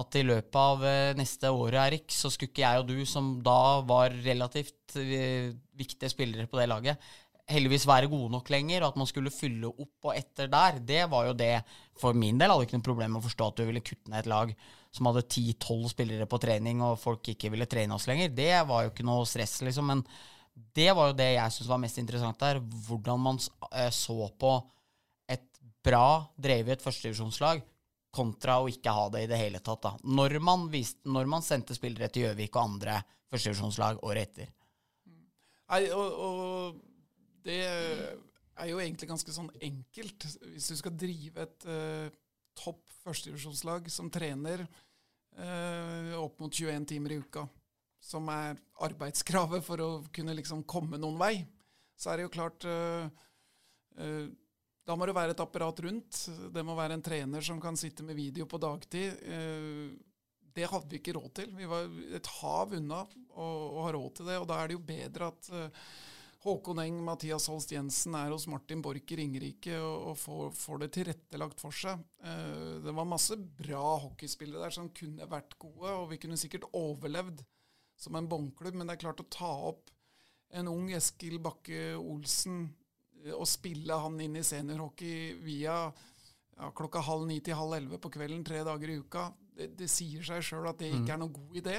at 0.00 0.16
i 0.16 0.22
løpet 0.22 0.58
av 0.60 0.84
eh, 0.86 1.14
neste 1.18 1.50
året, 1.50 1.80
Erik, 1.82 2.12
så 2.14 2.30
skulle 2.30 2.52
ikke 2.52 2.62
jeg 2.62 2.82
og 2.82 2.90
du, 2.92 3.00
som 3.08 3.32
da 3.44 3.80
var 3.86 4.14
relativt 4.24 4.94
eh, 5.00 5.50
viktige 5.78 6.12
spillere 6.12 6.46
på 6.50 6.60
det 6.60 6.68
laget, 6.70 7.10
heldigvis 7.50 7.86
være 7.88 8.10
gode 8.10 8.30
nok 8.32 8.50
lenger, 8.52 8.84
og 8.84 8.92
at 8.92 8.98
man 9.00 9.08
skulle 9.10 9.32
fylle 9.34 9.70
opp 9.70 10.10
og 10.10 10.14
etter 10.14 10.50
der, 10.50 10.78
det 10.86 11.04
var 11.10 11.30
jo 11.30 11.36
det 11.36 11.54
For 11.98 12.16
min 12.16 12.38
del 12.38 12.52
hadde 12.52 12.68
ikke 12.68 12.78
noe 12.78 12.86
problem 12.86 13.16
med 13.16 13.20
å 13.20 13.26
forstå 13.26 13.48
at 13.50 13.58
du 13.58 13.64
ville 13.66 13.82
kutte 13.84 14.12
ned 14.12 14.22
et 14.22 14.30
lag 14.30 14.52
som 14.94 15.06
hadde 15.10 15.26
10-12 15.26 15.90
spillere 15.92 16.26
på 16.30 16.38
trening, 16.42 16.80
og 16.82 16.98
folk 16.98 17.28
ikke 17.30 17.50
ville 17.52 17.68
trene 17.70 17.94
oss 17.94 18.08
lenger. 18.10 18.32
Det 18.34 18.54
var 18.66 18.84
jo 18.84 18.92
ikke 18.92 19.06
noe 19.06 19.26
stress, 19.28 19.60
liksom. 19.66 19.90
Men 19.92 20.00
det 20.74 20.88
var 20.96 21.10
jo 21.10 21.18
det 21.18 21.28
jeg 21.34 21.54
syntes 21.54 21.70
var 21.70 21.82
mest 21.82 22.00
interessant 22.02 22.40
der. 22.42 22.58
Hvordan 22.88 23.22
man 23.22 23.38
eh, 23.70 23.90
så 23.94 24.16
på 24.40 24.54
bra 25.84 26.06
drevet 26.36 26.82
førstedivisjonslag 26.84 27.62
kontra 28.10 28.58
å 28.60 28.68
ikke 28.70 28.92
ha 28.94 29.06
det 29.14 29.24
i 29.24 29.30
det 29.30 29.38
hele 29.38 29.60
tatt. 29.62 29.82
da. 29.84 29.92
Når 30.02 30.38
man, 30.42 30.66
viste, 30.72 31.02
når 31.08 31.30
man 31.30 31.44
sendte 31.46 31.76
spillere 31.76 32.10
til 32.10 32.26
Gjøvik 32.26 32.56
og 32.56 32.64
andre 32.64 32.98
førstedivisjonslag 33.30 34.02
året 34.06 34.30
etter. 34.30 34.50
Nei, 35.70 35.84
og, 35.94 36.16
og 36.18 36.80
det 37.46 37.60
er 37.62 38.70
jo 38.72 38.80
egentlig 38.82 39.08
ganske 39.12 39.34
sånn 39.34 39.50
enkelt. 39.62 40.26
Hvis 40.56 40.72
du 40.72 40.80
skal 40.80 40.96
drive 40.98 41.46
et 41.46 41.68
uh, 41.70 42.10
topp 42.58 42.82
førstedivisjonslag 43.04 43.86
som 43.92 44.10
trener 44.12 44.66
uh, 44.66 46.18
opp 46.18 46.42
mot 46.42 46.52
21 46.52 46.88
timer 46.90 47.14
i 47.14 47.20
uka, 47.22 47.46
som 48.02 48.26
er 48.32 48.58
arbeidskravet 48.82 49.62
for 49.64 49.84
å 49.84 49.90
kunne 50.12 50.34
liksom 50.34 50.64
komme 50.68 50.98
noen 50.98 51.20
vei, 51.20 51.34
så 51.94 52.10
er 52.10 52.18
det 52.18 52.26
jo 52.26 52.34
klart 52.34 52.66
uh, 52.66 53.06
Da 54.90 54.96
må 54.98 55.06
det 55.06 55.14
være 55.14 55.36
et 55.36 55.40
apparat 55.42 55.80
rundt. 55.86 56.16
Det 56.50 56.62
må 56.66 56.74
være 56.74 56.96
en 56.98 57.04
trener 57.04 57.44
som 57.46 57.60
kan 57.62 57.76
sitte 57.78 58.02
med 58.02 58.18
video 58.18 58.48
på 58.50 58.58
dagtid. 58.58 59.20
Eh, 59.22 59.90
det 60.50 60.66
hadde 60.66 60.90
vi 60.90 60.98
ikke 60.98 61.14
råd 61.14 61.28
til. 61.38 61.52
Vi 61.54 61.68
var 61.70 61.86
et 62.18 62.30
hav 62.40 62.74
unna 62.74 63.04
å, 63.38 63.50
ha 63.84 63.92
råd 63.94 64.16
til 64.18 64.30
det, 64.32 64.40
og 64.42 64.48
da 64.50 64.58
er 64.58 64.70
det 64.70 64.74
jo 64.74 64.88
bedre 64.88 65.28
at 65.30 65.50
eh, 65.54 65.84
Håkon 66.42 66.80
Eng, 66.82 66.98
Mathias 67.06 67.46
Holst 67.52 67.70
Jensen 67.70 68.16
er 68.18 68.32
hos 68.34 68.48
Martin 68.50 68.82
Borch 68.82 69.14
i 69.14 69.20
Ringerike 69.20 69.78
og, 69.78 70.16
får 70.18 70.82
det 70.82 70.90
tilrettelagt 70.96 71.62
for 71.62 71.76
seg. 71.76 72.02
Eh, 72.24 72.82
det 72.82 72.96
var 72.96 73.06
masse 73.06 73.38
bra 73.38 73.94
hockeyspillere 74.08 74.66
der 74.66 74.74
som 74.74 74.90
kunne 74.96 75.30
vært 75.30 75.54
gode, 75.60 75.94
og 76.00 76.10
vi 76.10 76.18
kunne 76.24 76.40
sikkert 76.40 76.66
overlevd 76.74 77.44
som 78.00 78.18
en 78.18 78.26
båndklubb, 78.26 78.74
men 78.74 78.90
det 78.90 78.98
er 78.98 79.04
klart 79.06 79.22
å 79.22 79.30
ta 79.30 79.54
opp 79.70 79.94
en 80.50 80.66
ung 80.66 80.90
Eskil 80.96 81.38
Bakke 81.38 81.92
Olsen 81.94 82.64
eh, 83.24 83.34
og 83.34 83.48
spille 83.48 83.98
han 84.04 84.18
inn 84.22 84.38
i 84.40 84.44
seniorhockey 84.46 85.34
via 85.44 85.76
ja, 85.86 86.70
klokka 86.76 87.02
halv 87.06 87.26
ni 87.28 87.40
til 87.44 87.58
halv 87.58 87.78
elleve 87.78 88.00
på 88.02 88.12
kvelden 88.12 88.44
tre 88.46 88.62
dager 88.66 88.92
i 88.92 88.98
uka, 89.00 89.30
det, 89.56 89.72
det 89.78 89.88
sier 89.90 90.24
seg 90.26 90.44
sjøl 90.44 90.68
at 90.70 90.80
det 90.80 90.92
ikke 90.94 91.14
er 91.14 91.22
noen 91.22 91.36
god 91.36 91.60
idé. 91.62 91.78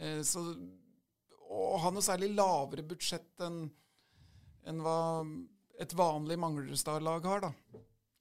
Eh, 0.00 0.20
så 0.26 0.44
å 1.50 1.76
ha 1.82 1.90
noe 1.90 2.04
særlig 2.04 2.30
lavere 2.34 2.86
budsjett 2.86 3.42
enn 3.46 3.64
en 4.70 4.82
hva 4.84 4.98
et 5.80 5.94
vanlig 5.96 6.36
Manglerudstad-lag 6.38 7.24
har, 7.24 7.46
da. 7.46 7.80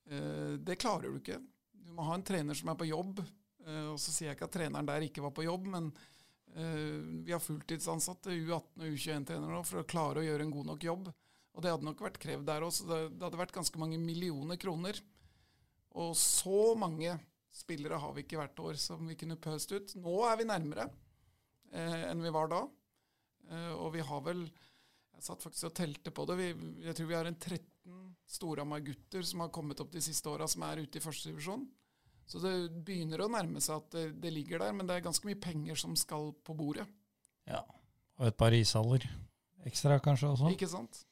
Eh, 0.09 0.53
det 0.63 0.79
klarer 0.79 1.11
du 1.11 1.19
ikke. 1.19 1.39
Du 1.71 1.91
må 1.93 2.05
ha 2.07 2.15
en 2.15 2.25
trener 2.25 2.57
som 2.57 2.71
er 2.71 2.79
på 2.79 2.87
jobb. 2.89 3.19
Eh, 3.65 3.85
og 3.91 3.99
så 4.01 4.13
sier 4.13 4.31
jeg 4.31 4.39
ikke 4.39 4.47
at 4.49 4.55
treneren 4.55 4.87
der 4.87 5.05
ikke 5.05 5.23
var 5.25 5.33
på 5.35 5.45
jobb, 5.45 5.67
men 5.75 5.89
eh, 6.55 6.99
vi 7.25 7.35
har 7.35 7.43
fulltidsansatte 7.43 8.33
U18 8.33 8.85
og 8.85 8.87
U21-trenere 8.87 9.51
nå 9.57 9.63
for 9.67 9.83
å 9.83 9.89
klare 9.89 10.23
å 10.23 10.25
gjøre 10.25 10.47
en 10.47 10.55
god 10.55 10.71
nok 10.71 10.87
jobb. 10.87 11.11
Og 11.60 11.64
det 11.66 11.74
hadde 11.74 11.84
nok 11.89 11.99
vært 11.99 12.22
krevd 12.24 12.45
der 12.47 12.64
også. 12.64 12.86
Det, 12.88 12.97
det 13.20 13.26
hadde 13.26 13.41
vært 13.41 13.51
ganske 13.57 13.80
mange 13.82 13.97
millioner 13.99 14.55
kroner. 14.55 14.95
Og 15.99 16.14
så 16.16 16.72
mange 16.80 17.18
spillere 17.51 17.97
har 17.99 18.14
vi 18.16 18.24
ikke 18.24 18.38
hvert 18.39 18.62
år 18.64 18.78
som 18.80 19.03
vi 19.10 19.18
kunne 19.20 19.36
pøst 19.41 19.74
ut. 19.76 19.91
Nå 19.99 20.22
er 20.24 20.38
vi 20.39 20.45
nærmere 20.47 20.86
eh, 21.74 22.05
enn 22.07 22.24
vi 22.24 22.32
var 22.32 22.47
da. 22.53 22.62
Eh, 23.49 23.74
og 23.76 23.91
vi 23.97 24.05
har 24.07 24.24
vel 24.24 24.45
Jeg 24.47 25.26
satt 25.26 25.43
faktisk 25.43 25.68
og 25.68 25.76
telte 25.76 26.14
på 26.16 26.24
det. 26.30 26.38
Vi, 26.39 26.47
jeg 26.86 26.95
tror 26.95 27.10
vi 27.10 27.18
har 27.18 27.28
en 27.28 27.36
13 27.36 27.66
Storhamar-gutter 28.39 29.28
som 29.28 29.43
har 29.43 29.51
kommet 29.51 29.84
opp 29.84 29.91
de 29.91 30.05
siste 30.05 30.32
åra, 30.32 30.47
som 30.47 30.64
er 30.64 30.86
ute 30.86 31.01
i 31.01 31.03
førstedivisjon. 31.03 31.68
Så 32.30 32.39
det 32.39 32.53
begynner 32.88 33.26
å 33.26 33.28
nærme 33.34 33.60
seg 33.60 33.82
at 33.82 33.91
det, 33.97 34.05
det 34.24 34.32
ligger 34.32 34.64
der, 34.64 34.72
men 34.78 34.88
det 34.88 34.95
er 34.95 35.03
ganske 35.10 35.28
mye 35.28 35.41
penger 35.43 35.76
som 35.84 35.97
skal 35.99 36.32
på 36.45 36.55
bordet. 36.55 36.88
Ja. 37.49 37.66
Og 38.22 38.30
et 38.30 38.39
par 38.39 38.55
ishaller 38.55 39.03
ekstra 39.68 39.99
kanskje 39.99 40.32
også. 40.32 40.53
Ikke 40.55 40.72
sant? 40.72 41.03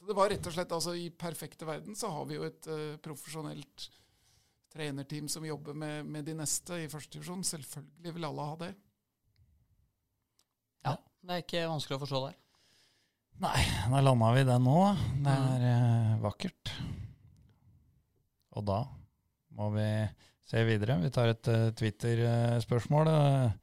Så 0.00 0.08
det 0.08 0.16
var 0.16 0.30
rett 0.32 0.46
og 0.48 0.54
slett 0.54 0.70
altså 0.72 0.94
I 0.96 1.10
perfekte 1.12 1.66
verden 1.68 1.96
så 1.98 2.08
har 2.08 2.28
vi 2.28 2.38
jo 2.38 2.46
et 2.48 2.68
uh, 2.72 2.96
profesjonelt 3.04 3.90
trenerteam 4.72 5.28
som 5.28 5.44
jobber 5.44 5.76
med, 5.76 6.06
med 6.08 6.24
de 6.24 6.36
neste 6.38 6.78
i 6.80 6.88
første 6.88 7.18
divisjon. 7.18 7.42
Selvfølgelig 7.44 8.14
vil 8.16 8.28
alle 8.30 8.46
ha 8.48 8.56
det. 8.62 8.70
Ja, 10.86 10.94
Det 10.96 11.34
er 11.34 11.44
ikke 11.44 11.66
vanskelig 11.68 11.98
å 11.98 12.04
forstå 12.06 12.22
der. 12.28 12.38
Nei, 13.40 13.60
da 13.92 14.00
landa 14.04 14.32
vi 14.36 14.46
den 14.48 14.64
nå. 14.64 14.78
Det 15.26 15.36
er 15.36 15.66
uh, 15.68 16.16
vakkert. 16.24 16.72
Og 18.56 18.64
da 18.68 18.80
må 19.56 19.68
vi 19.76 19.88
se 20.48 20.64
videre. 20.64 20.96
Vi 21.04 21.12
tar 21.12 21.34
et 21.34 21.52
uh, 21.52 21.68
Twitter-spørsmål. 21.76 23.12
Uh, 23.12 23.59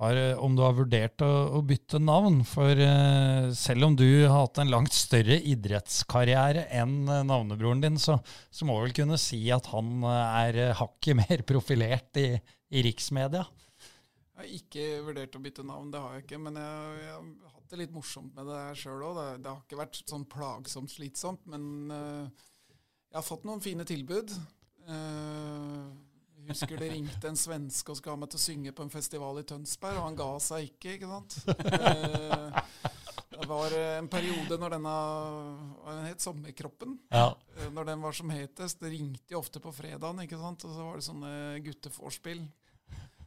har, 0.00 0.16
eh, 0.16 0.38
om 0.38 0.56
du 0.56 0.62
har 0.64 0.76
vurdert 0.76 1.22
å, 1.24 1.30
å 1.58 1.62
bytte 1.66 2.00
navn. 2.02 2.40
For 2.48 2.78
uh, 2.78 3.50
selv 3.56 3.88
om 3.88 3.96
du 3.98 4.06
har 4.24 4.34
hatt 4.34 4.62
en 4.62 4.72
langt 4.72 4.94
større 4.96 5.38
idrettskarriere 5.38 6.66
enn 6.80 7.02
eh, 7.06 7.24
navnebroren 7.28 7.82
din, 7.84 7.98
så, 8.00 8.18
så 8.50 8.68
må 8.68 8.78
vel 8.82 8.94
kunne 8.96 9.20
si 9.20 9.44
at 9.54 9.70
han 9.72 10.06
er 10.08 10.62
hakket 10.78 11.18
mer 11.22 11.44
profilert 11.48 12.22
i, 12.22 12.30
i 12.72 12.84
riksmedia. 12.88 13.44
Jeg 14.32 14.40
har 14.42 14.54
ikke 14.58 14.86
vurdert 15.06 15.36
å 15.38 15.42
bytte 15.42 15.66
navn, 15.66 15.90
det 15.92 16.00
har 16.02 16.16
jeg 16.16 16.26
ikke. 16.26 16.40
Men 16.48 16.56
jeg, 16.58 17.02
jeg 17.04 17.18
har 17.18 17.52
hatt 17.58 17.74
det 17.74 17.82
litt 17.84 17.92
morsomt 17.94 18.32
med 18.38 18.48
det 18.50 18.62
sjøl 18.80 19.04
òg. 19.10 19.18
Det, 19.20 19.28
det 19.44 19.52
har 19.52 19.60
ikke 19.60 19.82
vært 19.82 20.00
sånn 20.02 20.24
plagsomt 20.30 20.94
slitsomt. 20.94 21.44
Men 21.52 21.92
uh, 21.92 22.48
jeg 23.12 23.20
har 23.20 23.28
fått 23.28 23.46
noen 23.46 23.62
fine 23.62 23.86
tilbud. 23.86 24.34
Jeg 24.82 26.11
husker 26.48 26.80
det 26.80 26.88
ringte 26.92 27.28
en 27.30 27.38
svenske 27.38 27.92
og 27.92 27.98
skulle 27.98 28.16
ha 28.16 28.20
meg 28.22 28.30
til 28.32 28.40
å 28.40 28.44
synge 28.46 28.72
på 28.76 28.84
en 28.86 28.92
festival 28.92 29.38
i 29.40 29.44
Tønsberg, 29.48 29.98
og 30.00 30.06
han 30.08 30.18
ga 30.18 30.28
seg 30.42 30.70
ikke, 30.70 30.96
ikke 30.96 31.10
sant. 31.12 31.38
Eh, 31.72 32.62
det 33.32 33.48
var 33.48 33.74
en 33.74 34.08
periode 34.12 34.58
når 34.60 34.74
denne 34.76 34.94
den 35.88 36.04
het 36.06 36.22
Sommerkroppen. 36.22 36.96
Ja. 37.10 37.32
Eh, 37.58 37.70
Når 37.74 37.88
den 37.88 38.02
var 38.04 38.12
som 38.16 38.30
hetest. 38.30 38.80
Det 38.82 38.90
ringte 38.92 39.34
jo 39.34 39.40
ofte 39.40 39.60
på 39.62 39.72
fredagen, 39.74 40.20
ikke 40.24 40.38
sant? 40.40 40.64
og 40.68 40.74
så 40.76 40.84
var 40.86 40.98
det 41.00 41.06
sånne 41.08 41.32
guttevorspill. 41.64 42.42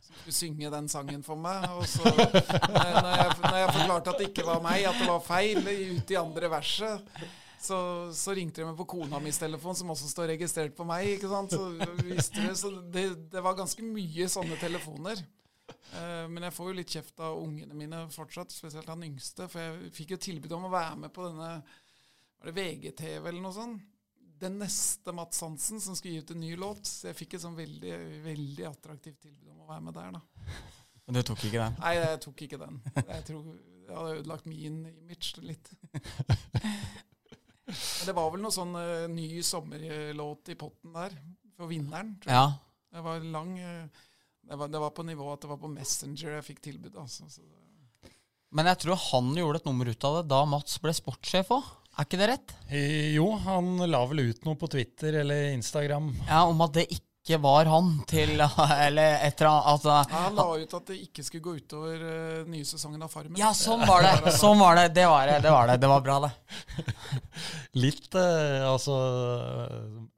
Som 0.06 0.20
skulle 0.22 0.38
synge 0.38 0.70
den 0.72 0.88
sangen 0.92 1.24
for 1.26 1.40
meg. 1.42 1.66
Og 1.76 1.88
så, 1.90 2.06
eh, 2.06 3.00
når 3.02 3.10
jeg, 3.18 3.34
når 3.42 3.58
jeg 3.60 3.74
forklarte 3.80 4.14
at 4.14 4.22
det 4.22 4.30
ikke 4.30 4.48
var 4.48 4.62
meg, 4.64 4.86
at 4.86 5.02
det 5.02 5.10
var 5.10 5.26
feil, 5.26 5.62
ute 5.66 6.16
i 6.16 6.22
andre 6.22 6.52
verset, 6.54 7.12
så, 7.66 7.78
så 8.16 8.36
ringte 8.38 8.62
de 8.62 8.68
meg 8.70 8.78
på 8.80 8.88
kona 8.96 9.20
mis 9.24 9.40
telefon, 9.42 9.78
som 9.78 9.90
også 9.94 10.10
står 10.12 10.32
registrert 10.36 10.76
på 10.78 10.86
meg. 10.88 11.16
ikke 11.16 11.32
sant? 11.32 11.56
Så, 11.56 11.72
visste 12.06 12.44
det, 12.44 12.54
så 12.60 12.72
det, 12.94 13.08
det 13.34 13.44
var 13.44 13.58
ganske 13.58 13.86
mye 13.86 14.30
sånne 14.32 14.60
telefoner. 14.62 15.24
Uh, 15.96 16.26
men 16.30 16.46
jeg 16.46 16.56
får 16.56 16.70
jo 16.70 16.78
litt 16.78 16.94
kjeft 16.98 17.26
av 17.26 17.40
ungene 17.42 17.78
mine 17.78 18.04
fortsatt, 18.14 18.54
spesielt 18.54 18.90
han 18.92 19.06
yngste. 19.08 19.50
For 19.52 19.64
jeg 19.64 19.92
fikk 19.98 20.16
jo 20.16 20.22
tilbud 20.28 20.56
om 20.58 20.70
å 20.70 20.74
være 20.74 21.02
med 21.06 21.14
på 21.16 21.26
denne 21.28 21.50
var 22.46 22.52
det 22.52 22.56
VGTV 22.62 23.28
eller 23.30 23.42
noe 23.42 23.56
sånt. 23.56 23.92
Den 24.36 24.58
neste 24.60 25.14
Mats 25.16 25.40
Hansen 25.42 25.80
som 25.82 25.96
skulle 25.96 26.18
gi 26.18 26.26
ut 26.26 26.34
en 26.36 26.42
ny 26.44 26.56
låt. 26.60 26.84
Så 26.86 27.10
jeg 27.10 27.18
fikk 27.22 27.38
et 27.38 27.46
sånn 27.46 27.56
veldig, 27.58 27.94
veldig 28.26 28.68
attraktivt 28.68 29.22
tilbud 29.24 29.54
om 29.54 29.64
å 29.64 29.70
være 29.70 29.86
med 29.88 29.96
der, 29.96 30.18
da. 30.18 30.52
Men 31.06 31.18
du 31.18 31.22
tok 31.26 31.46
ikke 31.48 31.62
den? 31.62 31.80
Nei, 31.80 31.94
jeg 31.96 32.20
tok 32.26 32.44
ikke 32.46 32.60
den. 32.60 32.82
Jeg 32.98 33.26
tror 33.30 33.48
jeg 33.86 33.96
hadde 33.96 34.14
ødelagt 34.20 34.48
min 34.50 34.80
image 34.90 35.44
litt. 35.46 35.70
Men 37.66 38.10
det 38.10 38.14
var 38.18 38.30
vel 38.34 38.44
noe 38.46 38.54
sånn 38.54 38.76
uh, 38.78 39.06
ny 39.10 39.42
sommerlåt 39.46 40.52
i 40.54 40.58
potten 40.60 40.94
der, 40.94 41.16
for 41.58 41.72
vinneren. 41.72 42.16
tror 42.22 42.32
jeg. 42.32 42.38
Ja. 42.38 42.92
Det 42.96 43.04
var 43.06 43.24
lang 43.34 43.56
uh, 43.60 44.04
det 44.46 44.58
var, 44.60 44.70
det 44.70 44.82
var 44.84 44.92
på 44.94 45.04
nivå 45.08 45.32
at 45.34 45.42
det 45.42 45.50
var 45.50 45.58
på 45.58 45.72
Messenger 45.74 46.36
jeg 46.38 46.46
fikk 46.46 46.62
tilbud. 46.68 46.94
Altså. 47.02 47.26
Så 47.32 47.42
det, 47.42 48.12
Men 48.54 48.70
jeg 48.70 48.84
tror 48.84 49.00
han 49.08 49.32
gjorde 49.40 49.64
et 49.64 49.66
nummer 49.66 49.90
ut 49.90 50.06
av 50.06 50.20
det 50.20 50.28
da 50.30 50.44
Mats 50.46 50.78
ble 50.84 50.94
sportssjef 50.94 51.50
òg. 51.56 51.72
Er 51.96 52.06
ikke 52.06 52.20
det 52.20 52.28
rett? 52.30 52.54
Eh, 52.70 53.16
Jo, 53.16 53.30
han 53.42 53.80
la 53.90 54.04
vel 54.06 54.28
ut 54.30 54.46
noe 54.46 54.60
på 54.60 54.70
Twitter 54.70 55.22
eller 55.24 55.50
Instagram. 55.56 56.12
Ja, 56.28 56.44
Om 56.52 56.62
at 56.68 56.76
det 56.78 56.86
ikke 56.92 57.02
var 57.42 57.66
han 57.66 57.88
til 58.08 58.38
Eller 58.86 59.18
et 59.26 59.42
eller 59.42 59.50
annet 59.50 59.70
altså, 59.72 59.96
han 60.12 60.38
la 60.38 60.46
ut 60.62 60.76
at 60.78 60.92
det 60.92 60.98
ikke 61.08 61.26
skulle 61.26 61.46
gå 61.46 61.56
utover 61.58 62.04
uh, 62.06 62.50
nye 62.50 62.66
sesongen 62.68 63.02
av 63.02 63.10
Farmen. 63.12 63.40
Ja, 63.40 63.50
sånn 63.58 63.82
var 63.88 64.06
det! 64.06 64.34
Sånn 64.38 64.62
var 64.62 64.78
det. 64.78 64.92
Det 64.96 65.08
var 65.10 65.26
det. 65.30 65.40
Det 65.42 65.54
var, 65.54 65.70
det. 65.72 65.78
Det 65.82 65.90
var 65.90 66.06
bra, 66.06 66.20
det. 66.28 66.32
Litt 67.86 68.14
uh, 68.14 68.70
Altså 68.70 68.96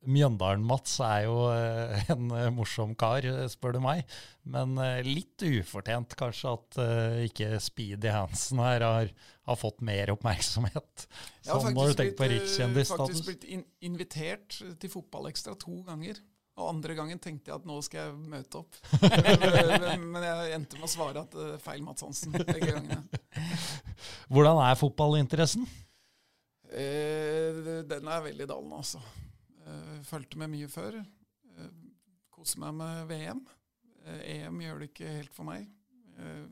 Mjøndalen-Mats 0.08 1.00
er 1.08 1.26
jo 1.30 1.40
uh, 1.48 2.12
en 2.12 2.36
morsom 2.56 2.94
kar, 3.00 3.26
spør 3.52 3.78
du 3.78 3.84
meg. 3.88 4.04
Men 4.48 4.78
litt 5.04 5.44
ufortjent 5.44 6.14
kanskje 6.16 6.52
at 6.54 6.78
ikke 7.26 7.58
Speedy 7.60 8.08
Hansen 8.16 8.62
her 8.64 8.86
har, 8.86 9.10
har 9.44 9.58
fått 9.60 9.84
mer 9.84 10.14
oppmerksomhet. 10.14 11.04
Jeg 11.44 11.52
har 11.52 11.66
Sånn 11.66 11.76
når 11.76 11.76
du 11.76 11.92
faktisk 11.92 12.00
tenker 12.00 12.16
på 12.16 12.30
blitt, 12.30 12.46
rikskjendisstatus. 12.46 13.02
faktisk 13.02 13.28
blitt 13.28 13.44
in 13.58 13.66
invitert 13.90 14.56
til 14.80 14.94
Fotballekstra 14.94 15.58
to 15.60 15.82
ganger. 15.90 16.22
Og 16.58 16.72
andre 16.72 16.96
gangen 16.98 17.20
tenkte 17.22 17.52
jeg 17.52 17.60
at 17.60 17.68
nå 17.70 17.76
skal 17.86 18.08
jeg 18.08 18.30
møte 18.32 18.64
opp. 18.64 18.80
men, 19.04 20.24
jeg 20.26 20.56
endte 20.56 20.80
med 20.80 20.88
å 20.88 20.90
svare 20.90 21.22
at 21.22 21.36
det 21.36 21.52
er 21.54 21.62
feil 21.62 21.84
Mats 21.86 22.06
Hansen 22.06 22.34
begge 22.34 22.72
gangene. 22.72 23.04
Hvordan 24.34 24.64
er 24.66 24.80
fotballinteressen? 24.80 25.68
Eh, 26.74 27.62
den 27.88 28.10
er 28.10 28.26
veldig 28.26 28.50
dalen, 28.50 28.74
altså. 28.74 29.04
Eh, 29.68 30.02
Fulgte 30.10 30.42
med 30.42 30.52
mye 30.56 30.72
før. 30.72 30.98
Eh, 30.98 31.70
Koser 32.34 32.66
meg 32.66 32.76
med 32.82 33.06
VM. 33.14 33.46
Eh, 34.08 34.26
EM 34.40 34.66
gjør 34.66 34.82
det 34.82 34.90
ikke 34.92 35.14
helt 35.14 35.38
for 35.38 35.48
meg. 35.48 35.70
Eh, 36.18 36.44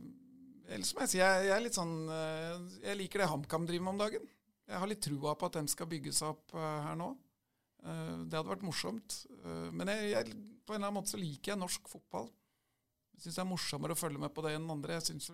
ellers 0.75 0.93
må 0.93 1.05
jeg 1.05 1.15
si 1.15 1.21
jeg, 1.21 1.49
jeg 1.49 1.55
er 1.55 1.61
litt 1.65 1.77
sånn 1.77 1.93
eh, 2.11 2.55
Jeg 2.83 2.97
liker 2.99 3.21
det 3.21 3.29
HamKam 3.31 3.65
driver 3.65 3.87
med 3.87 3.95
om 3.95 4.05
dagen. 4.05 4.33
Jeg 4.69 4.81
har 4.81 4.89
litt 4.89 5.03
trua 5.05 5.35
på 5.37 5.49
at 5.49 5.59
de 5.59 5.69
skal 5.69 5.89
bygge 5.89 6.13
seg 6.13 6.33
opp 6.33 6.53
eh, 6.57 6.81
her 6.87 6.97
nå. 7.01 7.11
Eh, 7.85 8.13
det 8.25 8.37
hadde 8.37 8.51
vært 8.51 8.65
morsomt. 8.65 9.19
Eh, 9.43 9.69
men 9.75 9.91
jeg, 9.93 10.11
jeg, 10.13 10.37
på 10.65 10.73
en 10.73 10.79
eller 10.79 10.89
annen 10.89 10.99
måte 10.99 11.13
så 11.13 11.21
liker 11.21 11.53
jeg 11.53 11.61
norsk 11.61 11.91
fotball. 11.91 12.29
Jeg 13.15 13.25
syns 13.25 13.37
det 13.37 13.43
er 13.45 13.51
morsommere 13.51 13.95
å 13.95 13.99
følge 13.99 14.21
med 14.21 14.33
på 14.35 14.43
det 14.45 14.55
enn 14.57 14.71
andre. 14.73 14.97
Jeg 14.99 15.07
syns 15.11 15.31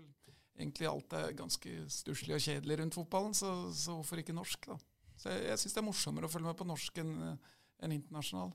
egentlig 0.60 0.90
alt 0.90 1.16
er 1.18 1.38
ganske 1.38 1.78
stusslig 1.90 2.36
og 2.38 2.44
kjedelig 2.44 2.82
rundt 2.82 2.98
fotballen, 2.98 3.38
så, 3.38 3.54
så 3.74 3.96
hvorfor 3.98 4.22
ikke 4.22 4.36
norsk, 4.38 4.68
da? 4.70 4.78
Så 5.18 5.32
jeg, 5.34 5.48
jeg 5.50 5.62
syns 5.62 5.78
det 5.78 5.82
er 5.82 5.88
morsommere 5.88 6.28
å 6.28 6.34
følge 6.34 6.50
med 6.50 6.60
på 6.60 6.68
norsk 6.68 7.00
enn 7.02 7.16
en 7.82 7.96
internasjonal. 7.96 8.52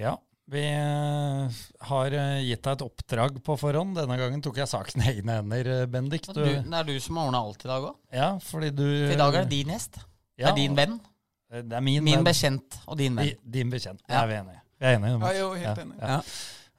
Ja, 0.00 0.14
vi 0.50 0.60
eh, 0.60 1.60
har 1.88 2.12
eh, 2.12 2.42
gitt 2.44 2.64
deg 2.66 2.74
et 2.74 2.84
oppdrag 2.84 3.38
på 3.44 3.56
forhånd. 3.56 3.96
Denne 3.96 4.16
gangen 4.20 4.42
tok 4.44 4.58
jeg 4.60 4.68
saken 4.68 5.00
i 5.00 5.12
egne 5.14 5.38
hender, 5.38 5.70
eh, 5.72 5.86
Bendik. 5.88 6.28
Du, 6.28 6.42
det 6.44 6.58
er 6.60 6.88
du 6.88 6.94
som 7.00 7.20
har 7.20 7.30
ordna 7.30 7.40
alt 7.46 7.64
i 7.64 7.70
dag 7.70 7.86
òg? 7.88 7.96
Ja, 8.12 8.30
fordi 8.44 8.70
du 8.76 8.84
I 8.84 9.16
dag 9.16 9.38
er 9.40 9.46
det 9.46 9.54
din 9.54 9.72
gjest. 9.72 10.02
Ja, 10.36 10.50
det 10.50 10.52
er 10.52 10.58
din 10.58 10.76
venn. 10.76 10.98
Det 11.62 11.72
er 11.78 11.80
min, 11.84 12.02
Min 12.04 12.24
bekjent 12.26 12.78
og 12.88 12.98
din 12.98 13.14
venn. 13.16 13.36
Din 13.44 13.70
bekjent. 13.70 14.02
Ja. 14.08 14.22
Er 14.22 14.26
vi 14.26 14.34
enige? 14.40 14.60
Vi 14.80 14.86
er 14.90 14.96
enige. 14.98 15.14
Ja, 15.14 15.30
jeg 15.30 15.36
er 15.36 15.40
jo 15.40 15.54
helt 15.54 15.64
Ja, 15.78 15.82
enig. 15.84 15.98
ja. 16.02 16.20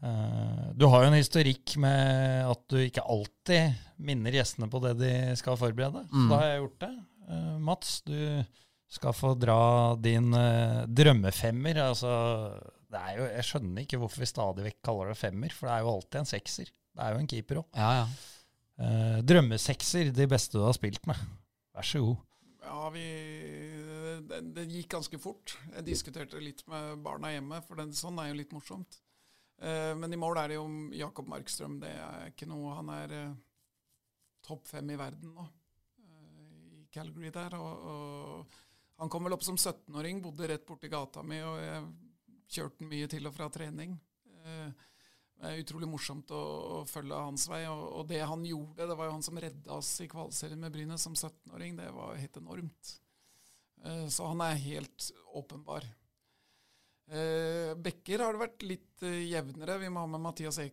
Eh, 0.06 0.66
du 0.76 0.86
har 0.92 1.04
jo 1.06 1.08
en 1.08 1.16
historikk 1.18 1.78
med 1.82 2.52
at 2.52 2.62
du 2.70 2.76
ikke 2.84 3.02
alltid 3.10 3.76
minner 3.98 4.32
gjestene 4.36 4.68
på 4.70 4.82
det 4.84 4.98
de 5.00 5.12
skal 5.40 5.56
forberede. 5.58 6.04
Så 6.12 6.16
Mm. 6.26 6.30
da 6.30 6.36
har 6.42 6.48
jeg 6.52 6.60
gjort 6.62 6.80
det. 6.80 6.94
Eh, 7.30 7.58
Mats, 7.60 8.02
du 8.06 8.46
skal 8.88 9.14
få 9.14 9.32
dra 9.40 9.96
din 9.96 10.34
eh, 10.34 10.86
drømmefemmer. 10.86 11.76
Altså, 11.88 12.12
det 12.92 13.00
er 13.02 13.18
jo, 13.18 13.24
jeg 13.34 13.44
skjønner 13.44 13.82
ikke 13.82 13.98
hvorfor 13.98 14.20
vi 14.20 14.26
stadig 14.30 14.64
vekk 14.68 14.82
kaller 14.84 15.08
det 15.08 15.18
femmer, 15.18 15.52
for 15.52 15.68
det 15.68 15.74
er 15.74 15.82
jo 15.82 15.94
alltid 15.96 16.20
en 16.20 16.26
sekser. 16.26 16.66
Det 16.96 17.02
er 17.04 17.12
jo 17.14 17.20
en 17.20 17.28
keeper 17.28 17.56
òg. 17.64 17.66
Ja, 17.76 17.92
ja. 18.04 18.08
drømmesekser, 19.24 20.12
de 20.14 20.28
beste 20.28 20.58
du 20.60 20.64
har 20.66 20.74
spilt 20.76 21.06
med. 21.08 21.16
Vær 21.76 21.82
så 21.88 22.00
god. 22.04 22.18
Ja, 22.66 22.90
vi, 22.92 23.06
det, 24.30 24.42
det 24.56 24.68
gikk 24.70 24.92
ganske 24.96 25.20
fort. 25.22 25.56
Jeg 25.74 25.88
diskuterte 25.88 26.42
litt 26.42 26.64
med 26.72 27.02
barna 27.06 27.32
hjemme, 27.34 27.62
for 27.68 27.80
den, 27.80 27.94
sånn 27.96 28.20
er 28.22 28.32
jo 28.32 28.40
litt 28.40 28.56
morsomt. 28.56 29.00
Eh, 29.62 29.94
men 29.96 30.14
i 30.14 30.20
mål 30.20 30.40
er 30.42 30.52
det 30.52 30.58
jo 30.58 30.66
Jakob 30.96 31.30
Markstrøm. 31.32 31.78
Det 31.84 31.92
er 31.92 32.32
ikke 32.32 32.50
noe 32.50 32.76
Han 32.80 32.92
er 32.96 33.14
eh, 33.16 33.36
topp 34.46 34.68
fem 34.70 34.90
i 34.92 34.98
verden 35.00 35.36
nå, 35.36 35.46
eh, 36.04 36.82
i 36.82 36.88
Calgary 36.94 37.32
der. 37.34 37.56
Og, 37.60 37.86
og 37.92 38.60
han 39.02 39.12
kom 39.12 39.28
vel 39.28 39.38
opp 39.38 39.46
som 39.46 39.60
17-åring, 39.60 40.22
bodde 40.24 40.50
rett 40.52 40.68
borti 40.68 40.92
gata 40.92 41.24
mi, 41.24 41.40
og 41.44 41.60
jeg 41.60 41.88
kjørte 42.58 42.84
han 42.84 42.92
mye 42.92 43.08
til 43.12 43.28
og 43.28 43.36
fra 43.36 43.50
trening. 43.52 43.96
Det 45.36 45.50
er 45.50 45.60
utrolig 45.60 45.88
morsomt 45.90 46.30
å, 46.32 46.42
å 46.78 46.78
følge 46.88 47.18
hans 47.18 47.48
vei. 47.52 47.66
Og, 47.68 47.82
og 48.00 48.06
det 48.08 48.22
han 48.24 48.46
gjorde, 48.48 48.88
det 48.88 48.96
var 48.96 49.10
jo 49.10 49.16
han 49.18 49.26
som 49.26 49.40
redda 49.42 49.74
oss 49.76 49.90
i 50.06 50.08
kvalserien 50.12 50.62
med 50.62 50.72
Bryne 50.72 51.00
som 51.02 51.18
17-åring. 51.18 51.76
Det 51.82 51.90
var 51.96 52.22
helt 52.22 52.40
enormt. 52.40 52.94
Eh, 53.96 54.08
så 54.12 54.28
han 54.34 54.44
er 54.46 54.60
helt 54.68 55.10
åpenbar. 55.36 55.88
Eh, 57.06 57.76
Bekker 57.78 58.24
har 58.24 58.34
det 58.34 58.42
vært 58.42 58.66
litt 58.66 59.04
eh, 59.06 59.26
jevnere. 59.30 59.78
Vi 59.82 59.92
må 59.94 60.06
ha 60.06 60.10
med 60.10 60.24
Mathias. 60.24 60.58
Eh, 60.62 60.72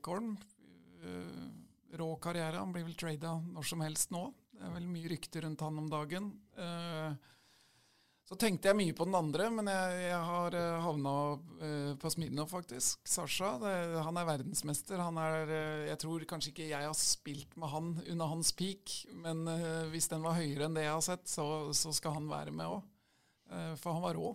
rå 1.98 2.08
karriere. 2.22 2.60
Han 2.62 2.72
blir 2.72 2.86
vel 2.86 2.96
trada 2.96 3.36
når 3.36 3.68
som 3.68 3.84
helst 3.84 4.14
nå. 4.14 4.30
Det 4.52 4.64
er 4.64 4.72
vel 4.78 4.88
mye 4.88 5.10
rykter 5.12 5.44
rundt 5.44 5.60
han 5.64 5.80
om 5.80 5.88
dagen. 5.90 6.30
Så 8.22 8.36
tenkte 8.38 8.70
jeg 8.70 8.78
mye 8.78 8.94
på 8.94 9.04
den 9.08 9.16
andre, 9.18 9.48
men 9.50 9.66
jeg, 9.66 9.96
jeg 10.04 10.20
har 10.28 10.54
havna 10.84 11.14
på 11.98 12.12
Smidnov, 12.14 12.46
faktisk. 12.52 13.02
Sasha. 13.02 13.50
Det, 13.58 13.72
han 14.06 14.20
er 14.20 14.28
verdensmester. 14.28 15.02
Han 15.02 15.18
er, 15.18 15.50
jeg 15.88 15.98
tror 16.04 16.24
kanskje 16.30 16.52
ikke 16.52 16.70
jeg 16.70 16.86
har 16.86 16.96
spilt 16.96 17.58
med 17.58 17.72
han 17.74 17.90
under 18.04 18.30
hans 18.30 18.54
peak, 18.54 18.94
men 19.24 19.42
hvis 19.90 20.08
den 20.12 20.22
var 20.22 20.38
høyere 20.38 20.68
enn 20.68 20.78
det 20.78 20.86
jeg 20.86 20.94
har 20.94 21.04
sett, 21.10 21.26
så, 21.28 21.48
så 21.74 21.92
skal 21.98 22.20
han 22.20 22.30
være 22.30 22.54
med 22.54 22.78
òg. 22.78 22.91
For 23.80 23.96
han 23.96 24.04
var 24.04 24.16
rå. 24.16 24.30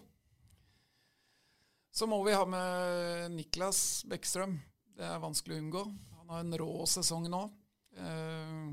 Så 1.97 2.05
må 2.05 2.19
vi 2.23 2.35
ha 2.35 2.43
med 2.45 3.31
Niklas 3.33 4.03
Bekkstrøm. 4.05 4.57
Det 4.97 5.05
er 5.05 5.21
vanskelig 5.21 5.55
å 5.55 5.61
unngå. 5.63 5.81
Han 6.19 6.29
har 6.29 6.43
en 6.43 6.57
rå 6.61 6.73
sesong 6.89 7.25
nå. 7.31 7.39
Eh, 7.97 8.67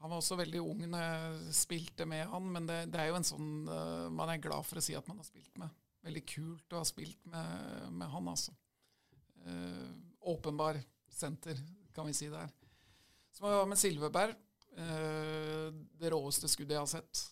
han 0.00 0.10
var 0.10 0.16
også 0.16 0.38
veldig 0.40 0.62
ung 0.64 0.80
når 0.88 1.04
jeg 1.04 1.54
spilte 1.58 2.06
med 2.08 2.24
han, 2.32 2.48
men 2.54 2.66
det, 2.66 2.80
det 2.90 3.02
er 3.02 3.10
jo 3.10 3.18
en 3.20 3.28
sånn 3.28 3.50
eh, 3.68 4.06
man 4.16 4.32
er 4.32 4.42
glad 4.42 4.66
for 4.66 4.80
å 4.80 4.84
si 4.84 4.96
at 4.98 5.06
man 5.10 5.20
har 5.20 5.28
spilt 5.28 5.52
med. 5.60 5.70
Veldig 6.08 6.22
kult 6.32 6.74
å 6.74 6.80
ha 6.80 6.88
spilt 6.88 7.20
med, 7.28 7.84
med 8.00 8.08
han, 8.08 8.30
altså. 8.32 8.54
Eh, 9.44 9.90
åpenbar 10.32 10.80
senter, 11.12 11.60
kan 11.94 12.08
vi 12.08 12.16
si 12.16 12.30
der. 12.32 12.48
Så 13.30 13.44
må 13.44 13.52
vi 13.52 13.60
ha 13.60 13.68
med 13.68 13.78
Silveberg. 13.78 14.34
Eh, 14.80 15.68
det 16.00 16.10
råeste 16.14 16.48
skuddet 16.48 16.78
jeg 16.78 16.82
har 16.82 16.94
sett 16.98 17.22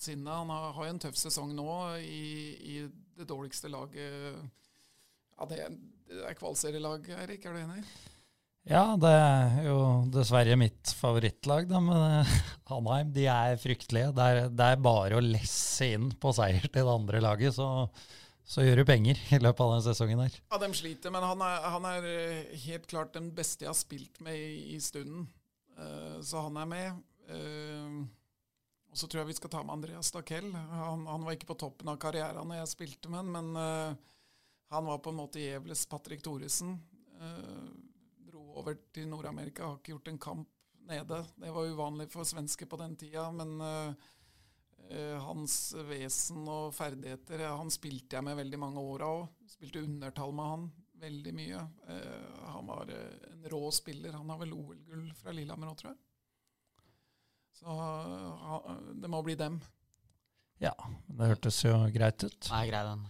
noensinne. 0.00 0.30
Han 0.30 0.50
har, 0.50 0.72
har 0.72 0.86
en 0.88 0.98
tøff 0.98 1.16
sesong 1.16 1.54
nå 1.54 1.98
i, 1.98 2.56
i 2.78 2.88
det 3.16 3.28
dårligste 3.28 3.68
laget 3.68 4.40
Ja, 5.36 5.46
det, 5.46 5.68
det 6.08 6.24
er 6.26 6.38
kvalserielag, 6.38 7.08
Eirik. 7.20 7.44
Er 7.44 7.54
du 7.54 7.60
enig? 7.60 7.84
Ja, 8.68 8.94
det 9.00 9.08
er 9.08 9.64
jo 9.64 10.04
dessverre 10.12 10.56
mitt 10.60 10.92
favorittlag, 10.92 11.66
da, 11.66 11.80
men 11.80 11.96
eh, 11.96 12.32
Hanheim 12.68 13.12
de 13.12 13.24
er 13.26 13.56
fryktelige. 13.56 14.12
Det 14.12 14.24
er, 14.24 14.48
det 14.52 14.66
er 14.66 14.82
bare 14.84 15.16
å 15.16 15.24
lesse 15.24 15.88
inn 15.94 16.10
på 16.12 16.32
seier 16.36 16.66
til 16.68 16.84
det 16.84 16.92
andre 16.92 17.22
laget, 17.24 17.56
så, 17.56 17.88
så 18.44 18.66
gjør 18.66 18.82
du 18.82 18.84
penger 18.90 19.16
i 19.32 19.40
løpet 19.40 19.64
av 19.64 19.74
den 19.78 19.86
sesongen 19.88 20.20
der. 20.20 20.36
Ja, 20.52 20.60
de 20.60 20.70
sliter, 20.76 21.12
men 21.14 21.24
han 21.24 21.40
er, 21.46 21.68
han 21.72 21.88
er 21.88 22.08
eh, 22.12 22.54
helt 22.66 22.86
klart 22.90 23.16
den 23.16 23.32
beste 23.32 23.64
jeg 23.64 23.72
har 23.72 23.80
spilt 23.80 24.20
med 24.24 24.36
i, 24.36 24.76
i 24.76 24.80
stunden. 24.84 25.24
Uh, 25.80 26.20
så 26.20 26.44
han 26.44 26.60
er 26.60 26.68
med. 26.68 27.04
Eh, 27.32 28.00
og 28.90 28.98
så 28.98 29.06
tror 29.06 29.22
jeg 29.22 29.30
vi 29.30 29.38
skal 29.38 29.52
ta 29.52 29.62
med 29.62 29.76
Andreas 29.76 30.10
Stakell. 30.10 30.50
Han, 30.54 31.06
han 31.06 31.24
var 31.26 31.36
ikke 31.36 31.52
på 31.52 31.58
toppen 31.62 31.92
av 31.92 31.98
karrieren 32.02 32.48
når 32.48 32.62
jeg 32.62 32.72
spilte 32.72 33.10
med 33.12 33.22
han, 33.22 33.30
men 33.36 33.50
uh, 33.54 34.16
han 34.74 34.88
var 34.88 34.98
på 35.02 35.12
en 35.12 35.20
måte 35.20 35.42
Gjebles 35.42 35.84
Patrick 35.90 36.24
Thoresen. 36.26 36.74
Uh, 37.20 37.68
dro 38.26 38.42
over 38.58 38.80
til 38.90 39.06
Nord-Amerika, 39.10 39.68
har 39.68 39.78
ikke 39.78 39.94
gjort 39.94 40.10
en 40.10 40.22
kamp 40.26 40.50
nede. 40.90 41.20
Det 41.38 41.54
var 41.54 41.70
uvanlig 41.70 42.08
for 42.10 42.26
svensker 42.26 42.66
på 42.66 42.80
den 42.82 42.98
tida, 42.98 43.28
men 43.30 43.54
uh, 43.62 44.10
hans 45.22 45.54
vesen 45.86 46.48
og 46.50 46.72
ferdigheter 46.74 47.44
Han 47.52 47.68
spilte 47.70 48.16
jeg 48.16 48.26
med 48.26 48.40
veldig 48.40 48.58
mange 48.58 48.82
år 48.82 49.04
òg. 49.06 49.20
Spilte 49.52 49.84
undertall 49.86 50.34
med 50.34 50.50
han 50.50 50.64
veldig 50.98 51.34
mye. 51.36 51.60
Han 52.56 52.66
var 52.66 52.90
en 52.90 53.44
rå 53.52 53.60
spiller. 53.70 54.16
Han 54.18 54.32
har 54.34 54.40
vel 54.40 54.56
OL-gull 54.56 55.04
fra 55.14 55.30
Lillehammer 55.36 55.70
òg, 55.70 55.78
tror 55.78 55.92
jeg. 55.92 56.09
Så 57.60 58.60
det 58.96 59.10
må 59.12 59.20
bli 59.24 59.36
dem. 59.38 59.60
Ja, 60.60 60.74
det 61.08 61.32
hørtes 61.32 61.62
jo 61.64 61.76
greit 61.92 62.24
ut. 62.24 62.50
Nei, 62.52 62.66
grei 62.68 62.84
den. 62.84 63.08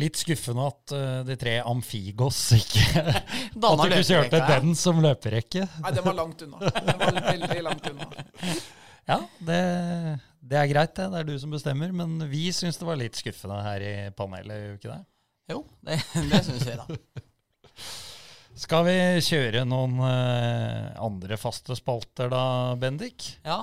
Litt 0.00 0.20
skuffende 0.20 0.64
at 0.70 0.92
uh, 0.94 1.20
de 1.26 1.34
tre 1.34 1.56
Amfigos 1.66 2.38
ikke 2.54 3.02
At 3.10 3.56
du 3.58 3.86
ikke 3.88 4.04
kjørte 4.06 4.42
den 4.46 4.76
som 4.78 5.00
løperekke. 5.02 5.64
Nei, 5.82 5.90
den 5.96 6.06
var 6.06 6.14
langt 6.14 6.44
unna. 6.46 6.60
Den 6.62 7.00
var 7.00 7.18
veldig 7.32 7.64
langt 7.66 7.90
unna. 7.94 8.10
Ja, 9.10 9.16
det, 9.42 9.56
det 10.38 10.58
er 10.60 10.68
greit, 10.70 10.92
det. 10.94 11.06
Det 11.10 11.18
er 11.18 11.24
du 11.26 11.32
som 11.42 11.50
bestemmer. 11.50 11.90
Men 11.96 12.20
vi 12.30 12.44
syns 12.54 12.78
det 12.78 12.86
var 12.86 13.00
litt 13.00 13.18
skuffende 13.18 13.56
her 13.64 13.82
i 13.82 13.94
panelet, 14.14 14.54
gjør 14.54 14.68
vi 14.68 14.78
ikke 14.78 14.92
det? 14.92 15.00
Jo, 15.50 15.64
det, 15.88 15.96
det 16.30 16.42
syns 16.46 16.68
vi, 16.68 16.76
da. 16.78 17.24
Skal 18.60 18.84
vi 18.84 18.96
kjøre 19.24 19.62
noen 19.64 19.94
uh, 20.04 20.90
andre 21.00 21.38
faste 21.40 21.72
spalter 21.78 22.28
da, 22.32 22.42
Bendik? 22.80 23.32
Ja, 23.46 23.62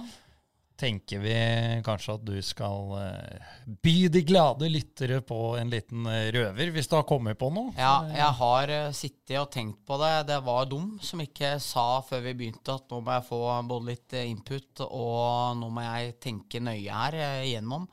Tenker 0.78 1.24
vi 1.24 1.34
kanskje 1.82 2.14
at 2.20 2.26
du 2.26 2.36
skal 2.46 2.92
uh, 2.94 3.54
by 3.82 3.96
de 4.14 4.22
glade 4.26 4.70
lyttere 4.70 5.24
på 5.26 5.56
en 5.58 5.72
liten 5.74 6.06
eh, 6.06 6.28
røver, 6.34 6.70
hvis 6.74 6.90
du 6.90 6.94
har 7.00 7.06
kommet 7.10 7.38
på 7.42 7.50
noe? 7.50 7.74
ja 7.78 7.96
jeg 8.14 8.36
har 8.42 8.74
uh, 8.74 8.92
sittet 8.94 9.40
og 9.42 9.50
tenkt 9.54 9.80
på 9.90 9.98
det. 10.02 10.12
Det 10.30 10.38
var 10.46 10.70
dum 10.70 10.92
som 11.02 11.22
ikke 11.22 11.56
sa 11.62 11.88
før 12.06 12.22
vi 12.28 12.36
begynte 12.44 12.78
at 12.78 12.94
nå 12.94 13.02
må 13.02 13.18
jeg 13.18 13.26
få 13.30 13.42
både 13.70 13.90
litt 13.90 14.18
input 14.22 14.86
og 14.88 15.58
nå 15.62 15.72
må 15.74 15.88
jeg 15.88 16.14
tenke 16.26 16.62
nøye 16.62 17.02
her 17.02 17.18
igjennom. 17.46 17.90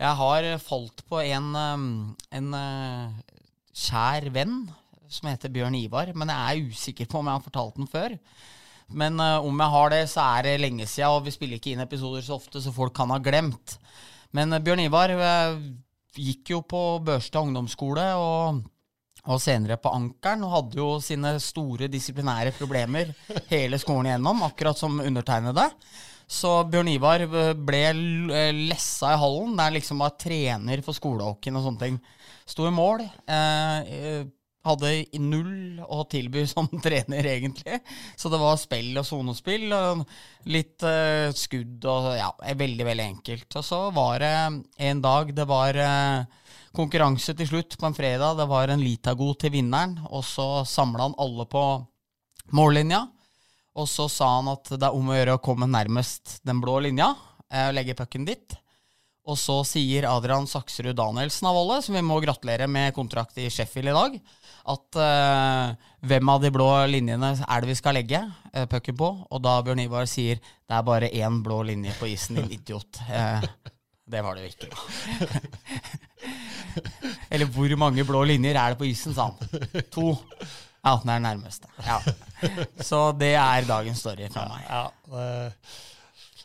Jeg 0.00 0.16
har 0.20 0.52
falt 0.64 1.04
på 1.08 1.20
en, 1.20 1.50
en 2.32 2.52
kjær 3.76 4.28
venn 4.32 4.62
som 5.10 5.28
heter 5.30 5.52
Bjørn 5.52 5.76
Ivar, 5.78 6.12
men 6.14 6.30
jeg 6.30 6.40
er 6.62 6.72
usikker 6.72 7.08
på 7.10 7.20
om 7.20 7.28
jeg 7.28 7.38
har 7.38 7.44
fortalt 7.44 7.78
den 7.78 7.90
før. 7.90 8.16
Men 8.90 9.20
uh, 9.22 9.38
om 9.46 9.62
jeg 9.62 9.74
har 9.74 9.92
det, 9.92 10.02
så 10.10 10.24
er 10.38 10.48
det 10.48 10.58
lenge 10.62 10.86
siden, 10.88 11.14
og 11.14 11.26
vi 11.26 11.34
spiller 11.34 11.60
ikke 11.60 11.74
inn 11.74 11.84
episoder 11.84 12.24
så 12.26 12.36
ofte, 12.38 12.62
så 12.62 12.74
folk 12.74 12.94
kan 12.96 13.12
ha 13.14 13.20
glemt. 13.22 13.76
Men 14.36 14.54
uh, 14.54 14.62
Bjørn 14.62 14.84
Ivar 14.86 15.14
uh, 15.14 15.62
gikk 16.18 16.54
jo 16.54 16.62
på 16.66 16.82
Børstad 17.06 17.46
ungdomsskole 17.46 18.06
og, 18.18 18.60
og 19.26 19.42
senere 19.42 19.78
på 19.82 19.92
Ankeren, 19.94 20.46
og 20.46 20.54
hadde 20.56 20.80
jo 20.82 20.92
sine 21.04 21.36
store 21.42 21.90
disiplinære 21.90 22.54
problemer 22.58 23.12
hele 23.52 23.78
skolen 23.82 24.10
igjennom, 24.10 24.46
akkurat 24.46 24.78
som 24.78 24.98
undertegnede. 25.02 25.68
Så 26.30 26.60
Bjørn 26.70 26.92
Ivar 26.92 27.24
ble 27.58 27.84
lessa 28.54 29.16
i 29.16 29.18
hallen, 29.18 29.56
der 29.58 29.74
liksom 29.74 30.02
var 30.02 30.14
trener 30.14 30.82
for 30.86 30.94
skolehockeyen 30.94 31.58
og 31.58 31.64
sånne 31.64 31.82
ting. 31.82 31.96
Sto 32.50 32.66
i 32.66 32.74
mål. 32.74 33.02
Eh, 33.30 34.20
hadde 34.66 35.20
null 35.22 35.80
å 35.86 36.02
tilby 36.10 36.44
som 36.50 36.68
trener, 36.82 37.26
egentlig. 37.26 37.80
Så 38.16 38.32
det 38.32 38.40
var 38.40 38.58
spill 38.60 38.92
og 39.00 39.06
sonespill. 39.08 39.70
Litt 40.50 40.86
uh, 40.86 41.30
skudd 41.36 41.86
og 41.88 42.10
ja, 42.18 42.30
veldig, 42.38 42.86
veldig 42.90 43.06
enkelt. 43.06 43.48
Og 43.60 43.66
så 43.66 43.80
var 43.96 44.20
det 44.24 44.34
en 44.90 45.04
dag 45.04 45.32
det 45.36 45.48
var 45.48 45.80
uh, 45.80 46.50
konkurranse 46.76 47.34
til 47.36 47.48
slutt 47.48 47.78
på 47.78 47.88
en 47.88 47.96
fredag. 47.96 48.38
Det 48.38 48.48
var 48.50 48.72
en 48.72 48.84
Litago 48.84 49.32
til 49.38 49.54
vinneren, 49.56 49.98
og 50.10 50.24
så 50.26 50.64
samla 50.68 51.08
han 51.08 51.18
alle 51.20 51.46
på 51.50 51.64
mållinja. 52.56 53.06
Og 53.78 53.86
så 53.88 54.08
sa 54.10 54.36
han 54.38 54.50
at 54.50 54.72
det 54.74 54.86
er 54.86 54.96
om 54.96 55.10
å 55.10 55.16
gjøre 55.16 55.36
å 55.38 55.42
komme 55.42 55.68
nærmest 55.70 56.40
den 56.46 56.60
blå 56.62 56.80
linja, 56.84 57.12
eh, 57.52 57.68
og 57.68 57.76
legge 57.76 57.96
pucken 57.98 58.26
dit. 58.26 58.56
Og 59.30 59.38
så 59.38 59.60
sier 59.68 60.08
Adrian 60.08 60.48
Sakserud 60.50 60.96
Danielsen 60.98 61.46
av 61.50 61.58
Volle, 61.58 61.78
som 61.84 61.94
vi 61.94 62.02
må 62.02 62.18
gratulere 62.24 62.66
med 62.70 62.94
kontrakt 62.96 63.38
i 63.38 63.50
Sheffield 63.52 63.92
i 63.92 63.96
dag, 63.96 64.16
at 64.68 64.98
uh, 65.00 65.72
hvem 66.06 66.32
av 66.32 66.42
de 66.42 66.50
blå 66.52 66.68
linjene 66.90 67.32
er 67.40 67.62
det 67.62 67.70
vi 67.70 67.76
skal 67.78 67.96
legge 67.96 68.20
uh, 68.20 68.64
pucken 68.70 68.96
på? 68.98 69.10
Og 69.30 69.42
da 69.44 69.56
Bjørn 69.64 69.82
Ivar 69.84 70.08
sier 70.10 70.40
det 70.40 70.76
er 70.76 70.86
bare 70.86 71.10
én 71.10 71.40
blå 71.44 71.62
linje 71.68 71.94
på 71.98 72.08
isen, 72.10 72.40
din 72.40 72.50
idiot. 72.58 73.02
Uh, 73.08 73.44
det 74.12 74.24
var 74.26 74.36
det 74.36 74.46
jo 74.46 74.52
ikke. 74.54 74.70
Eller 77.32 77.48
hvor 77.50 77.76
mange 77.80 78.04
blå 78.06 78.24
linjer 78.28 78.58
er 78.58 78.74
det 78.74 78.80
på 78.80 78.88
isen, 78.88 79.14
sa 79.16 79.30
han. 79.30 79.84
To. 79.94 80.14
Ja, 80.80 80.96
den 81.02 81.12
er 81.12 81.22
nærmeste. 81.22 81.68
Ja. 81.84 82.00
Så 82.80 83.10
det 83.20 83.34
er 83.36 83.68
dagens 83.68 84.00
story 84.02 84.28
fra 84.32 84.48
meg. 84.50 84.66
Ja, 84.68 84.84
det 85.12 85.54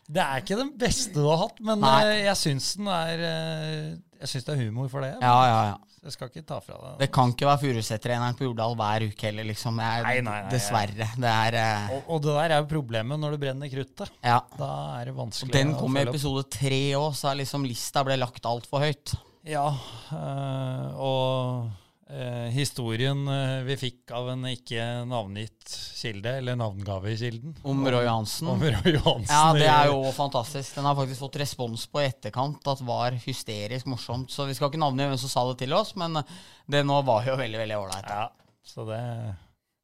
det 0.05 0.22
er 0.22 0.38
ikke 0.38 0.57
den 0.59 0.70
beste 0.78 1.18
du 1.18 1.24
har 1.26 1.39
hatt, 1.47 1.59
men 1.66 1.80
Nei. 1.82 2.28
jeg 2.28 2.38
syns 2.38 2.76
den 2.78 2.89
er 2.93 3.22
Jeg 3.26 4.30
syns 4.30 4.45
det 4.45 4.53
er 4.53 4.59
humor 4.68 4.89
for 4.91 5.01
det. 5.01 5.16
Ja, 5.18 5.38
ja, 5.49 5.61
ja. 5.72 5.94
Jeg 6.06 6.14
skal 6.14 6.30
ikke 6.30 6.45
ta 6.45 6.60
fra 6.62 6.76
deg 6.78 6.99
Det 7.01 7.08
kan 7.14 7.32
ikke 7.34 7.47
være 7.49 7.62
Furuset-treneren 7.64 8.36
på 8.38 8.45
Jordal 8.45 8.76
hver 8.78 9.06
uke 9.08 9.26
heller, 9.26 9.47
liksom. 9.49 9.80
Jeg, 9.82 10.03
Nei, 10.06 10.18
nei, 10.20 10.26
nei, 10.28 10.51
dessverre. 10.51 11.08
Det 11.18 11.32
er 11.32 11.58
eh, 11.62 11.95
og, 11.95 12.12
og 12.14 12.26
det 12.26 12.36
der 12.36 12.53
er 12.53 12.62
jo 12.62 12.68
problemet 12.76 13.22
når 13.22 13.34
du 13.34 13.39
brenner 13.41 13.72
kruttet. 13.72 14.12
Ja. 14.22 14.38
Da 14.60 14.70
er 14.99 15.10
det 15.10 15.16
vanskelig 15.18 15.56
Den 15.56 15.74
kom 15.80 15.97
i 15.97 16.03
episode 16.06 16.45
tre 16.53 16.84
òg, 16.99 17.10
så 17.18 17.32
er 17.32 17.41
liksom 17.41 17.66
lista 17.66 18.06
ble 18.06 18.20
lagt 18.22 18.45
altfor 18.45 18.86
høyt. 18.86 19.16
Ja, 19.49 19.66
øh, 20.14 21.01
og 21.10 21.84
eh, 22.10 22.49
historien 22.56 23.22
eh, 23.32 23.62
vi 23.68 23.78
fikk 23.80 24.14
av 24.16 24.30
en 24.34 24.45
ikke 24.49 24.84
navngitt 25.10 25.70
kilde, 25.99 26.36
eller 26.41 26.60
navngave 26.60 27.14
i 27.14 27.18
kilden 27.20 27.56
Om 27.66 27.86
Roy 27.95 28.06
Hansen. 28.06 28.51
Om 28.51 28.66
Roy 28.66 28.93
Johansen. 28.97 29.32
Ja, 29.32 29.53
det 29.58 29.70
er 29.72 29.93
jo 29.93 30.03
fantastisk. 30.16 30.76
Den 30.78 30.89
har 30.89 30.97
faktisk 30.99 31.24
fått 31.26 31.39
respons 31.41 31.88
på 31.89 32.03
i 32.03 32.10
etterkant 32.10 32.68
at 32.74 32.84
var 32.86 33.18
hysterisk 33.26 33.89
morsomt. 33.89 34.34
Så 34.34 34.45
vi 34.49 34.58
skal 34.58 34.70
ikke 34.70 34.84
navngi 34.84 35.10
hvem 35.10 35.18
som 35.24 35.34
sa 35.34 35.47
det 35.49 35.58
til 35.64 35.74
oss, 35.78 35.95
men 35.99 36.22
det 36.70 36.86
nå 36.86 37.01
var 37.08 37.26
jo 37.30 37.39
veldig, 37.41 37.64
veldig 37.64 37.82
ålreit. 37.82 38.14
Ja, 38.14 38.30
så 38.66 38.86
det 38.89 39.01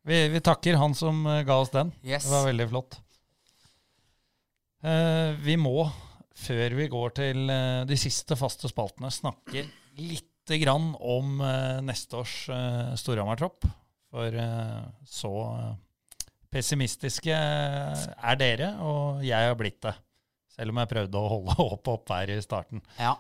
vi, 0.04 0.28
vi 0.30 0.42
takker 0.42 0.80
han 0.82 0.96
som 0.96 1.26
eh, 1.26 1.44
ga 1.46 1.60
oss 1.62 1.70
den. 1.70 1.92
Yes. 2.04 2.26
Det 2.26 2.34
var 2.34 2.48
veldig 2.48 2.68
flott. 2.70 2.98
Eh, 4.82 5.38
vi 5.46 5.58
må, 5.62 5.86
før 6.42 6.78
vi 6.80 6.90
går 6.90 7.14
til 7.22 7.54
eh, 7.54 7.84
de 7.90 7.98
siste 8.02 8.38
faste 8.40 8.72
spaltene, 8.72 9.14
snakke 9.14 9.68
lite 10.42 10.58
grann 10.64 10.96
om 11.00 11.42
eh, 11.42 11.82
neste 11.86 12.18
års 12.18 12.50
uh, 12.50 12.96
Storhamar-tropp. 12.96 13.66
For 14.12 14.28
eh, 14.36 14.80
så 15.08 15.32
pessimistiske 16.52 17.32
er 17.32 18.36
dere, 18.36 18.74
og 18.84 19.22
jeg 19.24 19.48
har 19.48 19.56
blitt 19.56 19.80
det. 19.86 19.94
Selv 20.52 20.74
om 20.74 20.82
jeg 20.82 20.89
prøvde 20.92 21.16
å 21.22 21.30
holde 21.32 21.56
opp 21.78 21.88
opp 21.94 22.12
her 22.12 22.34
i 22.34 22.42
starten. 22.44 22.82
Ja. 22.98 23.14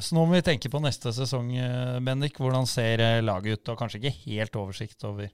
Så 0.00 0.16
nå 0.16 0.24
må 0.24 0.38
vi 0.38 0.46
tenke 0.46 0.70
på 0.72 0.80
neste 0.80 1.12
sesong, 1.12 1.50
Bendik. 2.00 2.40
Hvordan 2.40 2.64
ser 2.64 3.20
laget 3.20 3.58
ut? 3.58 3.74
Og 3.74 3.82
kanskje 3.82 4.00
ikke 4.00 4.14
helt 4.22 4.56
oversikt 4.56 5.04
over 5.04 5.28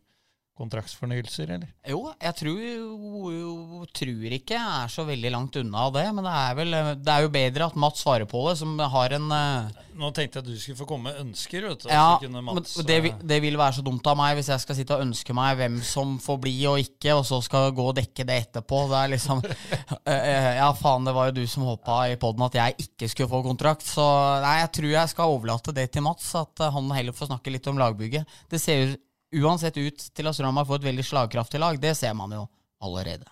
kontraktsfornyelser, 0.55 1.50
eller? 1.57 1.70
Jo, 1.90 1.98
jeg 2.22 2.36
tror, 2.38 2.59
jo, 2.62 3.86
tror 3.90 4.34
ikke 4.36 4.55
jeg 4.55 4.84
er 4.84 4.92
så 4.92 5.02
veldig 5.07 5.32
langt 5.34 5.57
unna 5.59 5.88
det. 5.94 6.05
Men 6.14 6.28
det 6.28 6.34
er, 6.34 6.52
vel, 6.61 6.76
det 7.00 7.14
er 7.14 7.24
jo 7.24 7.30
bedre 7.34 7.66
at 7.66 7.78
Mats 7.82 8.05
svarer 8.05 8.28
på 8.30 8.42
det, 8.46 8.55
som 8.61 8.76
har 8.78 9.16
en 9.18 9.26
eh, 9.34 9.80
Nå 9.94 10.09
tenkte 10.14 10.40
jeg 10.40 10.42
at 10.42 10.50
du 10.50 10.59
skulle 10.59 10.78
få 10.78 10.86
komme 10.90 11.11
med 11.11 11.20
ønsker, 11.22 11.66
vet 11.68 11.84
du. 11.84 11.88
Ja, 11.90 12.18
Mats, 12.46 12.76
det, 12.86 12.98
eh, 13.11 13.18
det 13.22 13.38
vil 13.42 13.59
være 13.59 13.76
så 13.78 13.84
dumt 13.86 14.07
av 14.11 14.18
meg 14.18 14.36
hvis 14.38 14.50
jeg 14.50 14.62
skal 14.62 14.78
sitte 14.78 14.96
og 14.96 15.02
ønske 15.05 15.34
meg 15.36 15.59
hvem 15.59 15.80
som 15.86 16.16
får 16.22 16.38
bli 16.46 16.55
og 16.70 16.82
ikke, 16.82 17.16
og 17.18 17.26
så 17.26 17.40
skal 17.42 17.74
gå 17.74 17.88
og 17.90 17.98
dekke 17.98 18.26
det 18.26 18.40
etterpå. 18.46 18.84
Det 18.92 19.00
er 19.00 19.14
liksom 19.16 19.42
eh, 20.14 20.50
Ja, 20.61 20.68
faen, 20.78 21.07
det 21.07 21.16
var 21.18 21.30
jo 21.30 21.38
du 21.40 21.48
som 21.50 21.66
håpa 21.66 22.05
i 22.12 22.18
poden 22.20 22.46
at 22.46 22.61
jeg 22.61 22.78
ikke 22.86 23.11
skulle 23.11 23.32
få 23.32 23.42
kontrakt. 23.46 23.86
Så 23.86 24.07
nei, 24.44 24.61
jeg 24.62 24.70
tror 24.78 24.94
jeg 24.94 25.14
skal 25.16 25.34
overlate 25.34 25.74
det 25.74 25.88
til 25.94 26.07
Mats, 26.07 26.30
at 26.38 26.68
han 26.74 26.94
heller 26.94 27.16
får 27.16 27.32
snakke 27.32 27.55
litt 27.55 27.66
om 27.70 27.82
lagbygget. 27.82 28.38
Det 28.50 28.62
ser 28.62 28.84
jo 28.84 28.94
uansett 29.43 29.76
ut 29.80 30.05
til 30.14 30.26
at 30.30 30.37
Storhamar 30.37 30.66
får 30.68 30.80
et 30.82 30.89
veldig 30.91 31.05
slagkraftig 31.07 31.61
lag. 31.62 31.78
Det 31.82 31.95
ser 31.99 32.14
man 32.14 32.32
jo 32.37 32.45
allerede. 32.85 33.26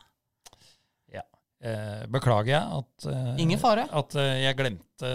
ja. 1.12 1.22
Eh, 1.62 2.06
Beklager 2.10 2.52
jeg 2.54 2.78
at, 2.80 3.06
eh, 3.12 3.36
Ingen 3.44 3.58
fare. 3.62 3.86
at 3.90 4.14
eh, 4.16 4.42
jeg 4.46 4.56
glemte 4.58 5.12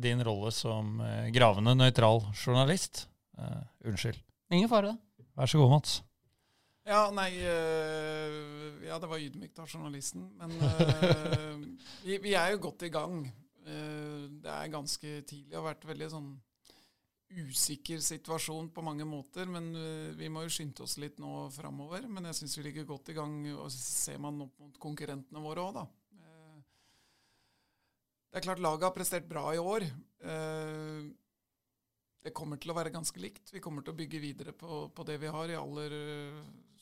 din 0.00 0.22
rolle 0.26 0.50
som 0.52 0.98
gravende 1.34 1.74
nøytral 1.78 2.22
journalist. 2.34 3.06
Eh, 3.38 3.62
unnskyld. 3.86 4.18
Ingen 4.50 4.68
fare. 4.68 4.96
Vær 5.36 5.46
så 5.50 5.58
god, 5.58 5.70
Mats. 5.70 6.02
Ja, 6.86 7.06
nei 7.16 7.30
øh, 7.40 8.84
Ja, 8.84 8.98
det 9.00 9.08
var 9.08 9.18
ydmykt 9.22 9.58
av 9.62 9.68
journalisten. 9.72 10.26
Men 10.38 10.50
øh, 10.60 11.62
vi, 12.06 12.18
vi 12.22 12.34
er 12.36 12.52
jo 12.54 12.58
godt 12.68 12.82
i 12.86 12.90
gang. 12.92 13.24
Eh, 13.64 14.26
det 14.44 14.50
er 14.52 14.68
ganske 14.72 15.14
tidlig. 15.26 15.56
og 15.58 15.64
vært 15.70 15.86
veldig 15.88 16.10
sånn 16.12 16.28
usikker 17.34 18.00
situasjon 18.04 18.70
på 18.74 18.84
mange 18.84 19.06
måter. 19.08 19.48
Men 19.50 19.70
øh, 19.76 20.12
vi 20.18 20.30
må 20.32 20.44
jo 20.44 20.52
skynde 20.52 20.84
oss 20.84 20.96
litt 21.02 21.20
nå 21.22 21.48
framover. 21.54 22.06
Men 22.10 22.30
jeg 22.30 22.40
syns 22.40 22.56
vi 22.58 22.66
ligger 22.68 22.88
godt 22.88 23.12
i 23.12 23.16
gang. 23.18 23.36
Og 23.56 23.68
ser 23.74 24.20
man 24.22 24.46
opp 24.46 24.56
mot 24.62 24.80
konkurrentene 24.82 25.42
våre 25.44 25.66
òg, 25.66 25.80
da. 25.80 25.84
Eh, 26.20 26.62
det 28.30 28.40
er 28.40 28.46
klart 28.48 28.64
laget 28.64 28.88
har 28.88 28.96
prestert 28.96 29.28
bra 29.30 29.46
i 29.54 29.62
år. 29.62 29.86
Eh, 30.24 31.10
det 32.24 32.32
kommer 32.36 32.60
til 32.60 32.72
å 32.72 32.78
være 32.78 32.94
ganske 32.94 33.20
likt. 33.20 33.52
Vi 33.52 33.60
kommer 33.60 33.84
til 33.84 33.92
å 33.92 33.98
bygge 33.98 34.22
videre 34.22 34.54
på, 34.56 34.86
på 34.94 35.04
det 35.04 35.18
vi 35.20 35.32
har 35.32 35.50
i 35.50 35.58
aller 35.60 35.98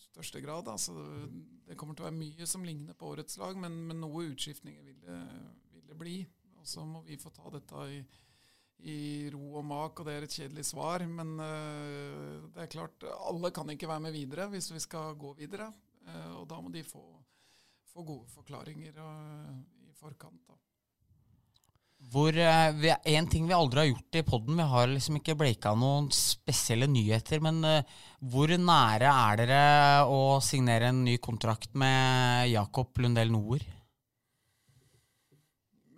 største 0.04 0.38
grad. 0.44 0.68
Altså, 0.70 0.94
det 1.66 1.74
kommer 1.80 1.98
til 1.98 2.04
å 2.04 2.10
være 2.10 2.20
mye 2.20 2.46
som 2.46 2.62
ligner 2.62 2.94
på 2.94 3.08
årets 3.10 3.40
lag, 3.42 3.58
men, 3.58 3.80
men 3.88 3.98
noe 4.04 4.28
utskiftninger 4.28 4.86
vil 4.86 5.02
vil 5.72 5.88
det 5.88 5.98
bli. 5.98 6.16
Og 6.60 6.68
så 6.68 6.84
må 6.86 7.02
vi 7.06 7.18
få 7.18 7.32
ta 7.34 7.50
dette 7.50 7.86
i, 7.90 8.02
i 8.88 9.30
ro 9.30 9.58
og 9.60 9.66
mak, 9.66 10.00
og 10.00 10.08
det 10.08 10.14
er 10.16 10.26
et 10.26 10.38
kjedelig 10.38 10.64
svar. 10.66 11.04
Men 11.06 11.36
uh, 11.38 12.48
det 12.54 12.64
er 12.64 12.72
klart, 12.72 13.06
alle 13.28 13.52
kan 13.54 13.70
ikke 13.70 13.90
være 13.90 14.06
med 14.08 14.16
videre 14.16 14.48
hvis 14.52 14.72
vi 14.74 14.82
skal 14.82 15.16
gå 15.18 15.34
videre. 15.38 15.70
Uh, 16.08 16.40
og 16.40 16.48
da 16.50 16.58
må 16.62 16.72
de 16.74 16.82
få, 16.86 17.04
få 17.92 18.04
gode 18.06 18.26
forklaringer 18.32 18.98
uh, 18.98 19.54
i 19.86 19.94
forkant. 19.98 20.40
da. 20.48 20.58
Hvor, 22.12 22.34
vi, 22.34 22.90
en 23.14 23.28
ting 23.30 23.44
vi 23.46 23.54
aldri 23.54 23.78
har 23.78 23.86
gjort 23.92 24.16
i 24.18 24.24
podden, 24.26 24.56
vi 24.58 24.64
har 24.72 24.88
liksom 24.90 25.20
ikke 25.20 25.36
bleika 25.38 25.70
noen 25.78 26.08
spesielle 26.12 26.88
nyheter, 26.90 27.38
men 27.40 27.62
hvor 28.18 28.50
nære 28.50 29.12
er 29.12 29.38
dere 29.38 29.60
å 30.10 30.40
signere 30.42 30.90
en 30.90 31.04
ny 31.06 31.14
kontrakt 31.22 31.78
med 31.78 32.50
Jakob 32.50 32.98
Lundell 32.98 33.30
Noer? 33.30 33.62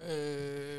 Er 0.04 0.73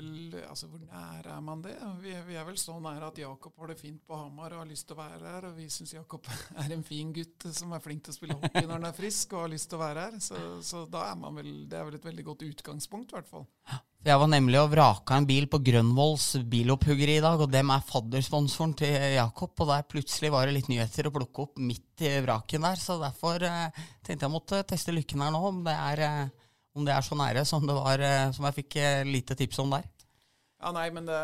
vel 0.00 0.38
Altså, 0.50 0.68
hvor 0.70 0.80
nær 0.82 1.28
er 1.30 1.42
man 1.44 1.62
det? 1.64 1.76
Vi, 2.02 2.14
vi 2.26 2.38
er 2.38 2.46
vel 2.48 2.58
så 2.60 2.76
nære 2.82 3.10
at 3.10 3.20
Jakob 3.20 3.54
har 3.60 3.70
det 3.70 3.78
fint 3.80 4.00
på 4.06 4.16
Hamar 4.16 4.56
og 4.56 4.64
har 4.64 4.70
lyst 4.70 4.88
til 4.88 4.96
å 4.96 5.02
være 5.02 5.34
her. 5.34 5.48
Og 5.50 5.58
vi 5.58 5.68
syns 5.72 5.94
Jakob 5.94 6.26
er 6.64 6.74
en 6.74 6.86
fin 6.86 7.12
gutt 7.14 7.46
som 7.56 7.76
er 7.76 7.84
flink 7.84 8.04
til 8.06 8.14
å 8.14 8.18
spille 8.18 8.38
hockey 8.40 8.66
når 8.66 8.76
han 8.78 8.90
er 8.90 8.96
frisk 8.96 9.36
og 9.36 9.44
har 9.44 9.54
lyst 9.54 9.70
til 9.70 9.78
å 9.78 9.84
være 9.84 10.08
her. 10.08 10.18
Så, 10.24 10.42
så 10.66 10.84
da 10.90 11.06
er 11.12 11.20
man 11.20 11.38
vel 11.38 11.52
Det 11.70 11.78
er 11.78 11.86
vel 11.86 12.00
et 12.00 12.10
veldig 12.10 12.26
godt 12.32 12.44
utgangspunkt, 12.48 13.12
i 13.12 13.18
hvert 13.18 13.30
fall. 13.30 13.46
Jeg 14.00 14.16
var 14.16 14.30
nemlig 14.32 14.56
og 14.56 14.70
vraka 14.72 15.18
en 15.20 15.26
bil 15.28 15.44
på 15.52 15.58
Grønvolls 15.60 16.30
bilopphuggeri 16.48 17.18
i 17.18 17.24
dag, 17.24 17.42
og 17.44 17.50
dem 17.52 17.68
er 17.74 17.82
faddersponsoren 17.84 18.72
til 18.80 18.94
Jakob. 19.12 19.52
Og 19.60 19.68
der 19.68 19.84
plutselig 19.84 20.30
var 20.32 20.48
det 20.48 20.56
litt 20.56 20.70
nyheter 20.72 21.10
å 21.10 21.12
plukke 21.12 21.44
opp 21.44 21.60
midt 21.60 22.06
i 22.08 22.14
vraken 22.24 22.64
der, 22.64 22.80
så 22.80 22.96
derfor 23.02 23.44
eh, 23.44 23.82
tenkte 24.06 24.24
jeg 24.24 24.32
måtte 24.32 24.62
teste 24.70 24.94
lykken 24.96 25.20
her 25.20 25.34
nå, 25.34 25.42
om 25.50 25.60
det 25.66 25.74
er, 25.76 26.04
eh, 26.06 26.48
om 26.76 26.86
det 26.86 26.94
er 26.94 27.04
så 27.06 27.18
nære 27.18 27.44
som 27.48 27.66
var, 27.66 28.02
eh, 28.04 28.28
som 28.36 28.46
jeg 28.48 28.60
fikk 28.62 28.76
eh, 28.80 29.02
lite 29.08 29.36
tips 29.38 29.58
om 29.62 29.74
der. 29.74 29.88
Ja, 30.60 30.74
nei, 30.76 30.90
men 30.92 31.06
det, 31.08 31.18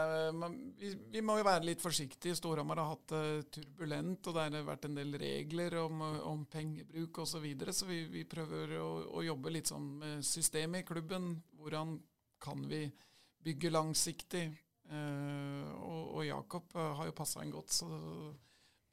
vi, 0.80 0.94
vi 1.12 1.20
må 1.20 1.34
jo 1.36 1.44
være 1.44 1.66
litt 1.68 1.82
forsiktige. 1.84 2.36
Storhamar 2.38 2.80
har 2.80 2.94
hatt 2.94 3.12
det 3.12 3.50
turbulent, 3.52 4.24
og 4.24 4.36
det 4.36 4.46
har 4.46 4.64
vært 4.64 4.86
en 4.88 4.96
del 4.96 5.12
regler 5.20 5.76
om, 5.82 6.00
om 6.32 6.46
pengebruk 6.48 7.20
osv. 7.20 7.34
Så, 7.34 7.42
videre, 7.44 7.74
så 7.76 7.88
vi, 7.88 8.00
vi 8.08 8.24
prøver 8.24 8.78
å, 8.80 8.88
å 9.20 9.24
jobbe 9.26 9.52
litt 9.52 9.68
sånn 9.68 9.90
med 10.00 10.24
systemet 10.24 10.86
i 10.86 10.88
klubben. 10.88 11.34
Hvordan 11.60 11.98
kan 12.40 12.64
vi 12.70 12.86
bygge 13.44 13.74
langsiktig? 13.76 14.46
Eh, 14.88 15.68
og, 15.82 16.16
og 16.16 16.24
Jakob 16.24 16.72
eh, 16.72 16.92
har 16.96 17.10
jo 17.10 17.18
passa 17.20 17.44
inn 17.44 17.52
godt, 17.52 17.76
så 17.76 17.90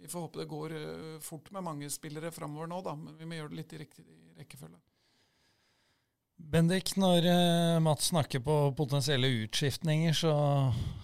vi 0.02 0.10
får 0.12 0.26
håpe 0.26 0.42
det 0.42 0.50
går 0.52 0.76
eh, 0.76 1.20
fort 1.24 1.54
med 1.56 1.64
mange 1.64 1.90
spillere 1.94 2.34
framover 2.36 2.68
nå, 2.68 2.82
da. 2.84 2.98
Men 3.00 3.16
vi 3.16 3.30
må 3.30 3.40
gjøre 3.40 3.54
det 3.54 3.62
litt 3.62 3.78
i 3.78 3.82
riktig 3.86 4.06
rekkefølge. 4.42 4.84
Bendik, 6.52 6.92
når 7.00 7.26
eh, 7.26 7.78
Mats 7.82 8.10
snakker 8.12 8.42
på 8.44 8.56
potensielle 8.78 9.30
utskiftninger, 9.44 10.14
så 10.14 10.34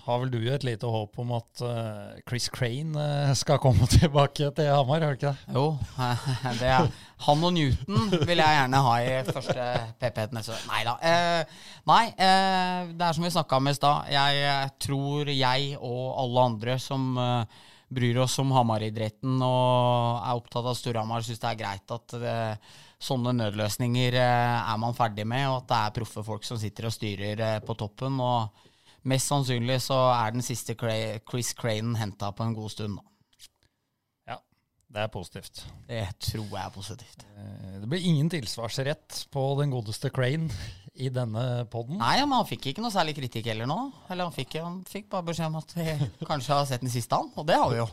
har 0.04 0.20
vel 0.22 0.34
du 0.34 0.40
et 0.52 0.66
lite 0.68 0.90
håp 0.90 1.16
om 1.24 1.32
at 1.38 1.64
eh, 1.66 2.20
Chris 2.28 2.50
Crane 2.54 3.00
eh, 3.00 3.32
skal 3.40 3.62
komme 3.64 3.88
tilbake 3.96 4.52
til 4.58 4.70
Hamar, 4.70 5.06
har 5.06 5.16
du 5.16 5.22
ikke 5.22 5.32
det? 5.32 5.56
Jo, 5.56 5.66
det 6.60 6.70
er 6.70 6.92
han 7.26 7.48
og 7.48 7.56
Newton 7.56 8.12
vil 8.28 8.44
jeg 8.44 8.60
gjerne 8.60 8.84
ha 8.86 8.98
i 9.00 9.16
første 9.32 9.70
PP-et 10.02 10.36
neste 10.38 10.54
år. 10.58 10.68
Nei 10.70 10.84
da. 10.88 10.94
Nei, 11.90 12.04
det 12.16 13.08
er 13.08 13.18
som 13.18 13.26
vi 13.26 13.34
snakka 13.34 13.60
om 13.60 13.68
i 13.72 13.76
stad. 13.76 14.14
Jeg 14.14 14.70
tror 14.86 15.34
jeg 15.34 15.74
og 15.80 16.06
alle 16.24 16.46
andre 16.54 16.78
som 16.80 17.18
bryr 17.90 18.20
oss 18.22 18.38
om 18.42 18.54
Hamar-idretten 18.54 19.40
og 19.42 20.22
er 20.22 20.38
opptatt 20.38 20.68
av 20.70 20.78
Storhamar, 20.78 21.26
syns 21.26 21.42
det 21.42 21.50
er 21.50 21.60
greit 21.60 21.94
at 21.96 22.16
eh, 22.20 22.78
sånne 23.00 23.32
nødløsninger 23.38 24.16
eh, 24.20 24.72
er 24.74 24.80
man 24.82 24.96
ferdig 24.98 25.26
med, 25.28 25.46
og 25.50 25.62
at 25.62 25.70
det 25.72 25.78
er 25.80 25.94
proffe 26.00 26.24
folk 26.28 26.44
som 26.48 26.60
sitter 26.60 26.90
og 26.90 26.96
styrer 26.96 27.40
eh, 27.46 27.60
på 27.64 27.76
toppen. 27.80 28.18
Og 28.20 28.50
mest 29.08 29.32
sannsynlig 29.32 29.78
så 29.86 30.00
er 30.18 30.36
den 30.36 30.44
siste 30.46 30.76
Chris 30.76 31.54
Crane 31.56 31.96
henta 32.02 32.34
på 32.36 32.44
en 32.48 32.58
god 32.58 32.74
stund. 32.74 33.00
da. 33.00 33.06
Ja, 34.34 34.38
det 34.92 35.06
er 35.06 35.14
positivt. 35.14 35.64
Det 35.88 36.04
tror 36.28 36.50
jeg 36.52 36.66
er 36.66 36.76
positivt. 36.76 37.24
Eh, 37.38 37.80
Det 37.80 37.88
blir 37.90 38.04
ingen 38.12 38.30
tilsvarsrett 38.30 39.24
på 39.32 39.46
den 39.62 39.72
godeste 39.72 40.12
Crane 40.12 40.52
i 41.00 41.08
denne 41.16 41.64
podden. 41.72 41.96
Nei, 42.02 42.18
men 42.26 42.36
han 42.42 42.48
fikk 42.50 42.74
ikke 42.74 42.84
noe 42.84 42.92
særlig 42.92 43.16
kritikk 43.16 43.46
heller 43.48 43.70
nå. 43.72 43.80
Eller 44.12 44.28
han 44.28 44.36
fikk, 44.36 44.58
han 44.60 44.82
fikk 44.84 45.08
bare 45.14 45.24
beskjed 45.32 45.48
om 45.48 45.56
at 45.62 45.72
vi 45.80 46.28
kanskje 46.28 46.52
har 46.58 46.68
sett 46.68 46.84
den 46.84 46.92
siste 46.92 47.16
han, 47.16 47.32
og 47.40 47.48
det 47.48 47.56
har 47.56 47.72
vi 47.72 47.80
jo. 47.80 47.88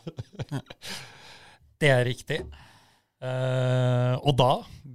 Det 1.78 1.90
er 1.92 2.06
riktig. 2.08 2.38
Eh, 3.16 4.14
og 4.28 4.34
da 4.36 4.50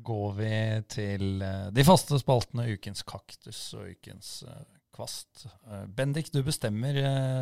går 0.06 0.36
vi 0.38 0.52
til 0.94 1.42
uh, 1.42 1.72
de 1.74 1.86
faste 1.86 2.20
spaltene 2.22 2.68
Ukens 2.76 3.02
kaktus 3.08 3.60
og 3.74 3.88
Ukens 3.96 4.30
uh, 4.46 4.62
kvast. 4.94 5.48
Bendik, 5.96 6.30
du 6.34 6.42
bestemmer 6.44 6.98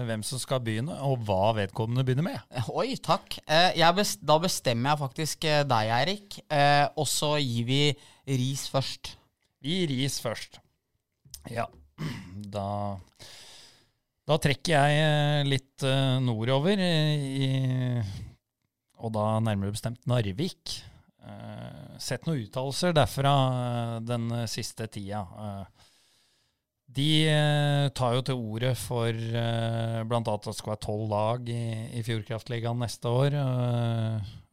hvem 0.06 0.22
som 0.24 0.40
skal 0.40 0.62
begynne, 0.64 0.94
og 1.02 1.26
hva 1.26 1.56
vedkommende 1.58 2.06
begynner 2.06 2.28
med. 2.28 2.60
Oi, 2.80 2.94
takk. 3.02 3.40
Eh, 3.42 3.80
jeg 3.82 3.98
bes 3.98 4.14
da 4.22 4.38
bestemmer 4.44 4.94
jeg 4.94 5.02
faktisk 5.02 5.48
deg, 5.72 5.92
Eirik. 5.98 6.38
Og 6.94 7.10
så 7.10 7.34
gir 7.42 7.66
vi 7.68 7.82
ris 8.30 8.68
først. 8.70 9.16
Vi 9.66 9.82
gir 9.82 9.92
ris 9.96 10.20
først. 10.22 10.62
Ja, 11.50 11.66
da 12.56 12.70
Da 14.30 14.38
trekker 14.38 14.76
jeg 14.78 15.50
litt 15.50 15.90
nordover, 16.22 16.78
i, 16.78 17.50
og 19.00 19.14
da 19.16 19.26
nærmere 19.44 19.76
bestemt 19.76 20.08
Narvik. 20.10 20.80
Eh, 21.20 21.98
sett 22.00 22.26
noen 22.28 22.46
uttalelser 22.46 22.96
derfra 22.96 23.34
eh, 23.60 23.96
den 24.08 24.32
siste 24.50 24.88
tida. 24.92 25.24
Eh, 25.24 25.86
de 26.90 27.10
tar 27.94 28.16
jo 28.16 28.22
til 28.26 28.40
orde 28.50 28.72
for 28.74 29.14
uh, 29.14 30.00
bl.a. 30.10 30.20
at 30.24 30.48
det 30.48 30.56
skal 30.58 30.72
være 30.72 30.82
tolv 30.82 31.04
lag 31.12 31.52
i, 31.54 31.66
i 32.00 32.02
Fjordkraftligaen 32.02 32.82
neste 32.82 33.12
år. 33.14 33.36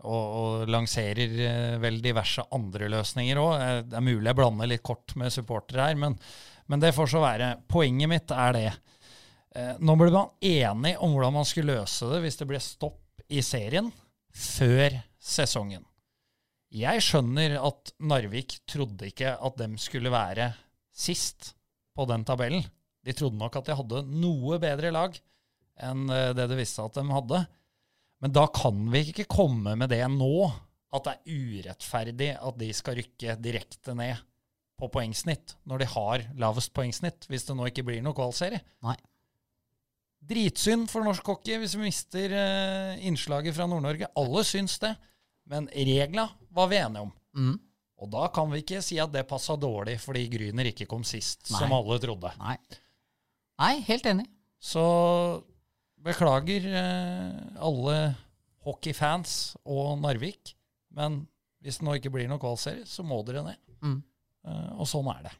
og, 0.05 0.27
og 0.43 0.69
lanserer 0.69 1.33
vel 1.81 1.97
diverse 2.05 2.45
andre 2.53 2.91
løsninger 2.93 3.41
òg. 3.41 3.65
Det 3.89 3.97
er 3.97 4.05
mulig 4.05 4.29
jeg 4.29 4.39
blander 4.43 4.69
litt 4.69 4.85
kort 4.85 5.17
med 5.17 5.33
supportere 5.33 5.89
her, 5.89 5.97
men, 5.97 6.19
men 6.69 6.85
det 6.85 6.93
får 6.93 7.15
så 7.15 7.25
være. 7.25 7.55
Poenget 7.73 8.13
mitt 8.13 8.37
er 8.37 8.53
det. 8.53 8.69
Nå 9.81 9.97
ble 9.97 10.13
man 10.13 10.35
enig 10.45 10.93
om 11.01 11.17
hvordan 11.17 11.39
man 11.41 11.49
skulle 11.49 11.81
løse 11.81 12.13
det 12.13 12.21
hvis 12.27 12.37
det 12.43 12.51
ble 12.53 12.61
stopp 12.61 13.25
i 13.33 13.41
serien 13.41 13.89
før 14.37 14.99
sesongen. 15.23 15.85
Jeg 16.77 17.03
skjønner 17.05 17.57
at 17.63 17.93
Narvik 18.05 18.59
trodde 18.69 19.09
ikke 19.09 19.33
at 19.35 19.59
dem 19.61 19.77
skulle 19.81 20.13
være 20.13 20.51
sist 20.97 21.55
på 21.97 22.05
den 22.11 22.27
tabellen. 22.27 22.65
De 23.07 23.15
trodde 23.17 23.39
nok 23.39 23.57
at 23.57 23.69
de 23.69 23.77
hadde 23.79 24.03
noe 24.11 24.59
bedre 24.61 24.93
lag 24.93 25.17
enn 25.87 26.09
eh, 26.11 26.33
det 26.37 26.49
det 26.51 26.59
viste 26.59 26.81
seg 26.81 26.91
at 26.91 26.99
de 26.99 27.15
hadde. 27.15 27.43
Men 28.25 28.33
da 28.35 28.47
kan 28.53 28.87
vi 28.93 29.05
ikke 29.13 29.29
komme 29.31 29.77
med 29.79 29.93
det 29.93 30.03
nå, 30.11 30.49
at 30.97 31.05
det 31.07 31.15
er 31.15 31.37
urettferdig 31.37 32.31
at 32.37 32.59
de 32.61 32.71
skal 32.77 32.97
rykke 32.99 33.37
direkte 33.45 33.95
ned 33.97 34.23
på 34.77 34.89
poengsnitt, 34.93 35.55
når 35.69 35.83
de 35.83 35.89
har 35.93 36.25
lavest 36.41 36.73
poengsnitt, 36.77 37.29
hvis 37.31 37.47
det 37.49 37.57
nå 37.57 37.69
ikke 37.71 37.85
blir 37.87 38.03
noe 38.05 38.17
kvalserie. 38.17 38.61
Nei. 38.85 38.97
Dritsynd 40.27 40.89
for 40.91 41.07
norsk 41.07 41.29
hockey 41.31 41.59
hvis 41.63 41.77
vi 41.77 41.87
mister 41.87 42.33
eh, 42.35 43.05
innslaget 43.07 43.55
fra 43.57 43.69
Nord-Norge. 43.71 44.09
Alle 44.19 44.43
syns 44.47 44.79
det, 44.83 44.93
men 45.51 45.69
regla 45.71 46.27
var 46.57 46.71
vi 46.73 46.81
enige 46.81 47.07
om. 47.07 47.13
Mm. 47.37 47.55
Og 48.03 48.11
da 48.13 48.27
kan 48.35 48.51
vi 48.53 48.61
ikke 48.65 48.83
si 48.85 48.99
at 49.01 49.13
det 49.15 49.27
passa 49.29 49.57
dårlig 49.61 49.97
fordi 50.03 50.27
Gryner 50.33 50.69
ikke 50.73 50.89
kom 50.91 51.05
sist, 51.07 51.47
Nei. 51.49 51.61
som 51.61 51.73
alle 51.77 52.01
trodde. 52.03 52.33
Nei. 52.43 52.57
Nei, 53.63 53.73
helt 53.87 54.09
enig. 54.11 54.27
Så 54.61 54.83
beklager 56.07 56.67
eh, 56.69 57.39
alle 57.63 57.97
hockeyfans 58.67 59.57
og 59.65 59.97
Narvik, 60.03 60.57
men 60.97 61.23
hvis 61.63 61.81
det 61.81 61.87
nå 61.87 61.97
ikke 61.99 62.13
blir 62.15 62.29
noen 62.31 62.43
kvalserie, 62.43 62.85
så 62.89 63.05
må 63.07 63.23
dere 63.27 63.45
ned. 63.47 63.63
Mm. 63.83 63.99
Eh, 64.47 64.71
og 64.77 64.89
sånn 64.91 65.09
er 65.15 65.29
det. 65.29 65.35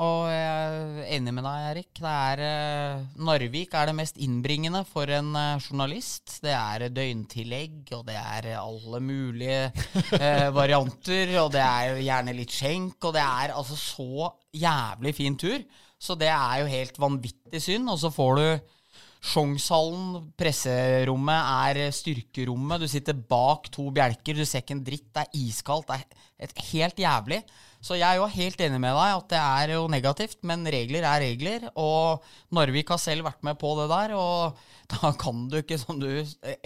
Og 0.00 0.30
jeg 0.32 0.76
er 1.04 1.08
enig 1.18 1.32
med 1.36 1.44
deg, 1.44 1.64
Erik. 1.70 1.90
Det 1.98 2.08
er, 2.10 2.40
eh, 2.46 3.02
Narvik 3.20 3.74
er 3.76 3.90
det 3.90 3.96
mest 3.98 4.16
innbringende 4.16 4.80
for 4.88 5.10
en 5.12 5.34
eh, 5.36 5.60
journalist. 5.60 6.38
Det 6.40 6.54
er 6.56 6.86
døgntillegg, 6.88 7.82
og 7.98 8.06
det 8.08 8.16
er 8.16 8.48
alle 8.56 9.02
mulige 9.04 9.68
eh, 10.16 10.48
varianter. 10.60 11.34
Og 11.42 11.52
det 11.52 11.60
er 11.66 12.00
gjerne 12.00 12.36
litt 12.38 12.56
skjenk, 12.56 12.96
og 13.04 13.16
det 13.18 13.26
er 13.26 13.52
altså 13.52 13.76
så 13.76 14.32
jævlig 14.56 15.14
fin 15.20 15.36
tur. 15.36 15.60
Så 16.00 16.16
det 16.16 16.32
er 16.32 16.62
jo 16.62 16.72
helt 16.72 17.00
vanvittig 17.02 17.60
synd. 17.60 17.92
Og 17.92 18.00
så 18.00 18.14
får 18.14 18.40
du 18.40 18.76
Sjongshallen, 19.20 20.30
presserommet, 20.32 21.76
er 21.76 21.92
styrkerommet. 21.92 22.80
Du 22.80 22.88
sitter 22.88 23.12
bak 23.12 23.68
to 23.68 23.90
bjelker, 23.92 24.32
du 24.32 24.48
ser 24.48 24.64
ikke 24.64 24.78
en 24.78 24.86
dritt. 24.86 25.10
Det 25.12 25.26
er 25.26 25.42
iskaldt. 25.42 25.92
Det 25.92 25.98
er 26.00 26.48
et 26.48 26.62
helt 26.70 27.02
jævlig. 27.04 27.42
Så 27.80 27.96
jeg 27.96 28.04
er 28.04 28.18
jo 28.20 28.28
helt 28.28 28.60
enig 28.60 28.80
med 28.82 28.92
deg 28.92 29.14
at 29.14 29.28
det 29.32 29.40
er 29.40 29.72
jo 29.74 29.86
negativt, 29.88 30.42
men 30.46 30.68
regler 30.68 31.06
er 31.08 31.22
regler. 31.24 31.64
Og 31.80 32.26
Narvik 32.52 32.92
har 32.92 33.00
selv 33.00 33.24
vært 33.24 33.40
med 33.46 33.56
på 33.60 33.72
det 33.78 33.88
der, 33.92 34.14
og 34.20 34.60
da 34.92 35.12
kan 35.20 35.46
du 35.48 35.60
ikke, 35.62 35.78
som 35.80 36.00
du 36.00 36.10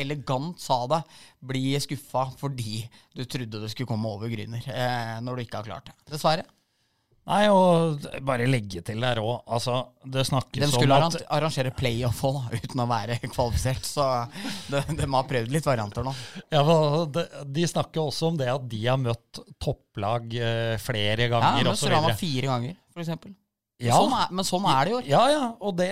elegant 0.01 0.59
sa 0.63 0.81
det, 0.91 1.05
bli 1.45 1.77
skuffa 1.83 2.27
fordi 2.41 2.83
du 3.15 3.23
trodde 3.25 3.63
du 3.63 3.69
skulle 3.71 3.91
komme 3.91 4.11
over 4.11 4.33
Gryner, 4.33 4.67
eh, 4.67 5.17
når 5.23 5.37
du 5.37 5.47
ikke 5.47 5.63
har 5.63 5.71
klart 5.71 5.91
det. 5.91 5.99
Dessverre. 6.17 6.49
Nei, 7.25 7.45
og 7.49 8.03
bare 8.29 8.45
legge 8.45 8.83
til 8.85 8.99
der 9.01 9.17
òg. 9.23 9.39
Altså, 9.49 9.79
det 10.05 10.27
snakkes 10.29 10.67
om 10.67 10.73
skulle 10.75 10.99
De 11.01 11.07
skulle 11.15 11.29
arrangere 11.39 11.71
playoff 11.73 12.19
òg, 12.29 12.41
uten 12.53 12.83
å 12.85 12.87
være 12.91 13.17
kvalifisert. 13.33 13.87
Så 13.89 14.05
de, 14.69 14.83
de 14.99 15.07
har 15.15 15.25
prøvd 15.31 15.55
litt 15.55 15.65
varianter 15.65 16.05
nå. 16.05 16.13
ja, 16.53 16.65
de, 17.17 17.25
de 17.57 17.65
snakker 17.71 18.03
også 18.05 18.29
om 18.33 18.37
det 18.43 18.51
at 18.53 18.67
de 18.69 18.83
har 18.85 19.01
møtt 19.01 19.41
topplag 19.63 20.37
eh, 20.37 20.75
flere 20.85 21.31
ganger 21.33 21.65
Ja, 21.65 21.73
Storhamar 21.81 22.13
videre. 22.13 22.21
fire 22.21 22.53
ganger, 22.53 22.77
eksempel. 23.01 23.33
Ja, 23.83 23.97
Sånn 23.99 24.13
er, 24.15 24.29
men 24.31 24.47
sånn 24.47 24.67
er 24.71 24.85
det 24.87 24.93
jo. 24.93 24.99
ja, 25.11 25.23
ja, 25.33 25.47
og 25.65 25.73
det, 25.81 25.89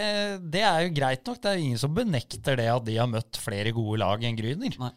det 0.54 0.60
er 0.68 0.84
jo 0.84 0.92
greit 1.00 1.26
nok. 1.26 1.40
Det 1.42 1.50
er 1.50 1.64
ingen 1.64 1.80
som 1.80 1.90
benekter 1.96 2.60
det 2.60 2.68
at 2.70 2.84
de 2.86 2.94
har 3.00 3.09
møtt 3.10 3.40
flere 3.42 3.72
gode 3.74 3.98
lag 4.04 4.22
enn 4.28 4.36
Gryner. 4.38 4.76
Nei. 4.84 4.92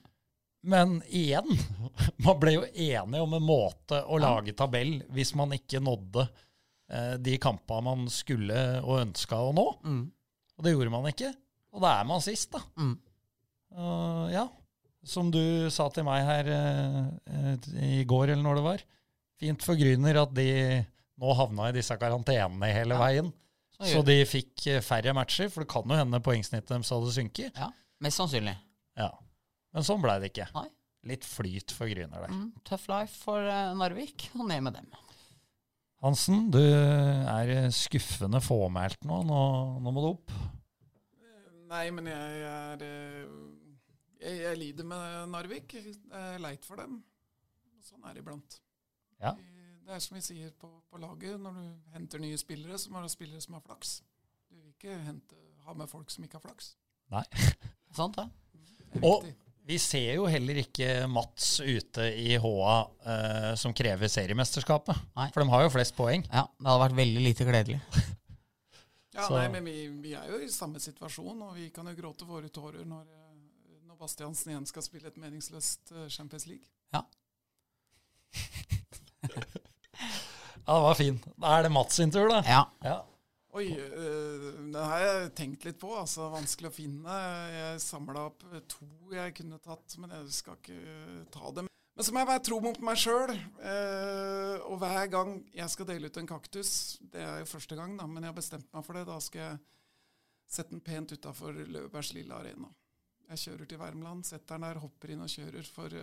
Men 0.66 0.98
igjen, 1.14 1.46
man 2.26 2.40
ble 2.42 2.56
jo 2.58 2.66
enige 2.66 3.22
om 3.22 3.38
en 3.38 3.46
måte 3.46 4.02
å 4.10 4.18
lage 4.22 4.56
tabell 4.58 4.98
hvis 5.14 5.36
man 5.38 5.54
ikke 5.54 5.82
nådde 5.84 6.26
eh, 6.26 7.16
de 7.22 7.38
kampene 7.42 7.86
man 7.86 8.06
skulle 8.14 8.58
og 8.82 9.04
ønska 9.04 9.40
å 9.46 9.54
nå. 9.56 9.66
Mm. 9.86 10.04
Og 10.56 10.66
det 10.66 10.74
gjorde 10.74 10.94
man 10.94 11.10
ikke. 11.12 11.32
Og 11.76 11.84
da 11.84 11.98
er 12.00 12.08
man 12.10 12.24
sist, 12.24 12.50
da. 12.56 12.62
Mm. 12.80 12.96
Uh, 13.76 14.26
ja, 14.32 14.46
som 15.06 15.30
du 15.34 15.68
sa 15.74 15.90
til 15.94 16.06
meg 16.08 16.24
her 16.26 16.50
eh, 16.56 17.72
i 17.84 18.04
går, 18.08 18.32
eller 18.32 18.44
når 18.46 18.60
det 18.60 18.66
var. 18.72 18.84
Fint 19.42 19.66
for 19.66 19.78
Gryner 19.78 20.22
at 20.24 20.32
de 20.34 20.48
nå 21.20 21.34
havna 21.36 21.70
i 21.70 21.76
disse 21.76 21.96
karantenene 22.00 22.72
hele 22.74 22.96
Ja. 22.96 23.02
veien. 23.04 23.34
Så 23.76 23.92
Så 23.92 24.06
de 24.08 24.16
fikk 24.24 24.68
eh, 24.72 24.82
færre 24.82 25.14
matcher, 25.14 25.50
for 25.52 25.64
det 25.64 25.70
kan 25.72 25.84
jo 25.84 26.00
hende 26.00 26.22
poengsnittet 26.24 26.72
deres 26.72 26.90
hadde 26.90 27.12
synket. 27.12 27.60
Ja, 27.60 27.70
mest 28.00 28.18
sannsynlig. 28.22 28.56
Ja. 28.96 29.12
Men 29.76 29.84
sånn 29.84 30.04
blei 30.04 30.16
det 30.24 30.32
ikke. 30.32 30.48
Nei. 30.56 30.70
Litt 31.06 31.26
flyt 31.28 31.74
for 31.76 31.92
Gryner 31.92 32.24
der. 32.24 32.32
Mm, 32.34 32.48
tough 32.66 32.88
life 32.90 33.20
for 33.26 33.44
eh, 33.44 33.74
Narvik, 33.78 34.30
og 34.40 34.48
ned 34.50 34.64
med 34.66 34.78
dem. 34.80 34.88
Hansen, 36.02 36.48
du 36.54 36.62
er 36.62 37.52
eh, 37.54 37.68
skuffende 37.76 38.40
fåmælt 38.42 39.06
nå. 39.06 39.20
nå. 39.28 39.42
Nå 39.84 39.94
må 39.94 40.04
du 40.06 40.10
opp. 40.14 40.34
Nei, 41.70 41.84
men 41.94 42.10
jeg 42.10 42.42
er 42.48 42.86
eh, 42.88 43.36
jeg, 44.24 44.40
jeg 44.48 44.62
lider 44.62 44.88
med 44.88 45.30
Narvik. 45.34 45.76
Det 45.76 46.24
er 46.24 46.42
leit 46.42 46.66
for 46.66 46.82
dem. 46.82 47.02
Sånn 47.86 48.08
er 48.08 48.16
det 48.16 48.24
iblant. 48.24 48.60
Ja. 49.22 49.36
Det 49.86 49.94
er 49.94 50.02
som 50.02 50.18
vi 50.18 50.24
sier 50.26 50.54
på, 50.58 50.72
på 50.90 50.98
laget, 51.04 51.38
når 51.42 51.60
du 51.60 51.92
henter 51.94 52.22
nye 52.24 52.38
spillere, 52.42 52.80
så 52.82 52.90
må 52.90 53.04
du 53.04 53.06
ha 53.06 53.14
spillere 53.14 53.44
som 53.44 53.60
har 53.60 53.66
flaks. 53.68 54.00
Du 54.50 54.58
vil 54.58 54.72
ikke 54.72 54.98
hente, 55.06 55.38
ha 55.68 55.76
med 55.78 55.92
folk 55.92 56.10
som 56.14 56.26
ikke 56.26 56.40
har 56.40 56.48
flaks. 56.48 56.74
Nei. 57.14 57.26
Sant 57.98 58.18
det? 58.18 58.26
Det 58.96 59.04
er 59.04 59.12
Og-. 59.12 59.34
Vi 59.66 59.80
ser 59.82 60.12
jo 60.20 60.28
heller 60.30 60.60
ikke 60.62 61.08
Mats 61.10 61.56
ute 61.66 62.04
i 62.22 62.36
HA 62.38 62.74
eh, 63.10 63.56
som 63.58 63.74
krever 63.74 64.12
seriemesterskapet. 64.14 65.00
Nei. 65.18 65.26
For 65.34 65.42
de 65.42 65.50
har 65.50 65.64
jo 65.66 65.72
flest 65.74 65.96
poeng. 65.98 66.22
Ja, 66.30 66.44
det 66.60 66.68
hadde 66.70 66.84
vært 66.84 66.98
veldig 67.00 67.24
lite 67.26 67.48
gledelig. 67.48 67.80
Ja, 69.16 69.26
Så- 69.26 69.38
nei, 69.40 69.48
men 69.50 69.64
vi, 69.66 69.74
vi 70.04 70.12
er 70.14 70.28
jo 70.30 70.38
i 70.44 70.50
samme 70.52 70.78
situasjon, 70.84 71.42
og 71.48 71.56
vi 71.56 71.70
kan 71.74 71.88
jo 71.90 71.96
gråte 71.98 72.28
våre 72.30 72.50
tårer 72.54 72.86
når, 72.86 73.06
eh, 73.10 73.80
når 73.88 73.98
Bastiansen 74.04 74.52
igjen 74.54 74.68
skal 74.70 74.84
spille 74.86 75.08
et 75.10 75.18
meningsløst 75.18 75.94
eh, 75.96 76.08
Champions 76.14 76.46
League. 76.52 76.68
Ja. 76.94 77.02
Ja, 80.66 80.74
det 80.74 80.82
var 80.82 80.96
fin. 80.98 81.18
Da 81.38 81.52
er 81.60 81.64
det 81.68 81.70
Mats 81.76 81.96
sin 82.00 82.10
tur, 82.12 82.26
da. 82.32 82.40
Ja. 82.50 82.64
Ja. 82.82 82.96
Oi, 83.56 83.70
øh, 83.72 84.48
det 84.74 84.82
har 84.84 85.00
jeg 85.00 85.28
tenkt 85.38 85.64
litt 85.64 85.78
på. 85.80 85.94
altså 85.96 86.28
Vanskelig 86.34 86.68
å 86.68 86.76
finne. 86.76 87.20
Jeg 87.54 87.84
samla 87.86 88.26
opp 88.28 88.44
to 88.68 88.88
jeg 89.16 89.36
kunne 89.38 89.60
tatt, 89.64 89.96
men 90.02 90.12
jeg 90.12 90.34
skal 90.36 90.58
ikke 90.60 90.76
øh, 90.76 91.22
ta 91.32 91.54
dem. 91.56 91.70
Men 91.96 92.04
så 92.04 92.12
må 92.12 92.20
jeg 92.20 92.30
være 92.34 92.44
tro 92.44 92.58
mot 92.60 92.82
meg 92.84 93.00
sjøl. 93.00 93.32
og 94.68 94.76
hver 94.82 95.08
gang 95.08 95.38
jeg 95.56 95.72
skal 95.72 95.88
dele 95.88 96.10
ut 96.12 96.18
en 96.20 96.28
kaktus 96.28 96.72
Det 97.00 97.22
er 97.24 97.38
jo 97.40 97.48
første 97.48 97.78
gang, 97.80 97.94
da, 97.96 98.04
men 98.04 98.26
jeg 98.26 98.34
har 98.34 98.36
bestemt 98.42 98.68
meg 98.76 98.84
for 98.84 99.00
det. 99.00 99.06
Da 99.08 99.16
skal 99.24 99.42
jeg 99.46 99.62
sette 100.58 100.76
den 100.76 100.84
pent 100.84 101.16
utafor 101.16 101.56
Løvbergs 101.56 102.12
lille 102.18 102.36
arena. 102.36 102.68
Jeg 103.30 103.46
kjører 103.46 103.72
til 103.72 103.80
Värmland, 103.80 104.28
setter 104.28 104.58
den 104.58 104.68
der, 104.68 104.82
hopper 104.84 105.16
inn 105.16 105.24
og 105.24 105.32
kjører 105.32 105.72
for 105.72 105.96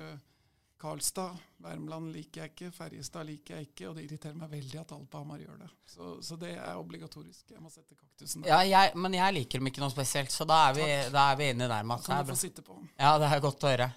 Karlstad. 0.82 1.38
Värmland 1.62 2.10
liker 2.10 2.42
jeg 2.42 2.52
ikke, 2.52 2.70
Ferjestad 2.74 3.28
liker 3.28 3.54
jeg 3.54 3.68
ikke, 3.68 3.86
og 3.88 3.96
det 3.96 4.06
irriterer 4.09 4.34
meg 4.34 4.50
veldig 4.50 4.80
at 4.80 4.94
alle 4.96 5.06
på 5.06 5.22
Hamar 5.22 5.38
gjør 5.38 5.60
det. 5.62 5.70
Så, 5.94 6.09
så 6.26 6.38
det 6.40 6.56
er 6.56 6.80
obligatorisk. 6.80 7.44
Jeg 7.54 7.62
må 7.62 7.70
sette 7.70 7.94
kaktusen 7.94 8.42
der. 8.42 8.50
Ja, 8.50 8.60
jeg, 8.66 8.96
men 8.98 9.14
jeg 9.14 9.36
liker 9.38 9.62
dem 9.62 9.70
ikke 9.70 9.84
noe 9.84 9.94
spesielt, 9.94 10.34
så 10.34 10.46
da 10.48 10.59
er 10.68 10.78
vi, 10.80 10.88
da 11.14 11.28
er 11.30 11.38
vi 11.38 11.50
inne 11.54 11.70
der, 11.70 11.86
Mats. 11.86 12.09
Da 12.09 12.18
kan 12.18 12.26
du 12.26 12.34
få 12.34 12.40
sitte 12.42 12.66
på. 12.66 12.80
Ja, 12.98 13.14
det 13.22 13.30
er 13.30 13.44
godt 13.46 13.62
å 13.62 13.70
høre. 13.70 13.88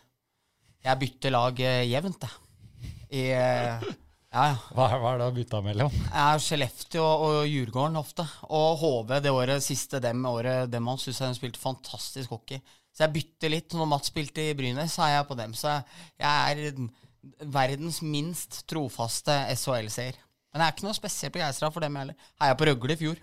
Jeg 0.85 1.01
bytter 1.01 1.33
lag 1.33 1.61
uh, 1.65 1.81
jevnt, 1.89 2.27
jeg. 2.29 2.93
I 3.15 3.27
uh, 3.33 3.93
Ja, 4.35 4.49
ja. 4.51 4.55
Hva, 4.75 4.85
hva 4.99 5.11
er 5.13 5.21
det 5.21 5.27
å 5.29 5.33
bytte 5.35 5.59
mellom? 5.63 5.93
Jeg 5.95 6.21
er 6.21 6.41
Skellefteå 6.43 7.03
og, 7.05 7.21
og 7.25 7.45
Djurgården 7.47 8.01
ofte. 8.01 8.25
Og 8.51 8.81
HV 8.81 9.13
det 9.23 9.31
året 9.31 9.63
siste 9.63 10.01
dem 10.03 10.25
året 10.27 10.67
dem 10.73 10.89
han 10.91 10.99
syns 10.99 11.21
jeg 11.23 11.37
spilte 11.37 11.61
fantastisk 11.61 12.33
hockey. 12.35 12.59
Så 12.95 13.03
jeg 13.03 13.15
bytter 13.17 13.51
litt. 13.51 13.75
Når 13.75 13.89
Mats 13.91 14.11
spilte 14.11 14.43
i 14.43 14.55
Brynes, 14.57 14.95
så 14.95 15.03
er 15.05 15.17
jeg 15.17 15.29
på 15.29 15.39
dem. 15.39 15.55
Så 15.57 15.73
jeg, 16.21 16.25
er 16.25 17.49
verdens 17.51 17.99
minst 18.05 18.61
trofaste 18.71 19.35
SHL-seier. 19.51 20.19
Men 20.53 20.63
jeg 20.63 20.71
er 20.71 20.77
ikke 20.77 20.87
noe 20.87 20.95
spesielt 20.95 21.35
begeistra 21.35 21.71
for 21.73 21.83
dem 21.83 21.97
heller. 21.99 22.29
Heia 22.39 22.55
på 22.55 22.69
Røgle 22.69 22.95
i 22.95 23.01
fjor. 23.01 23.19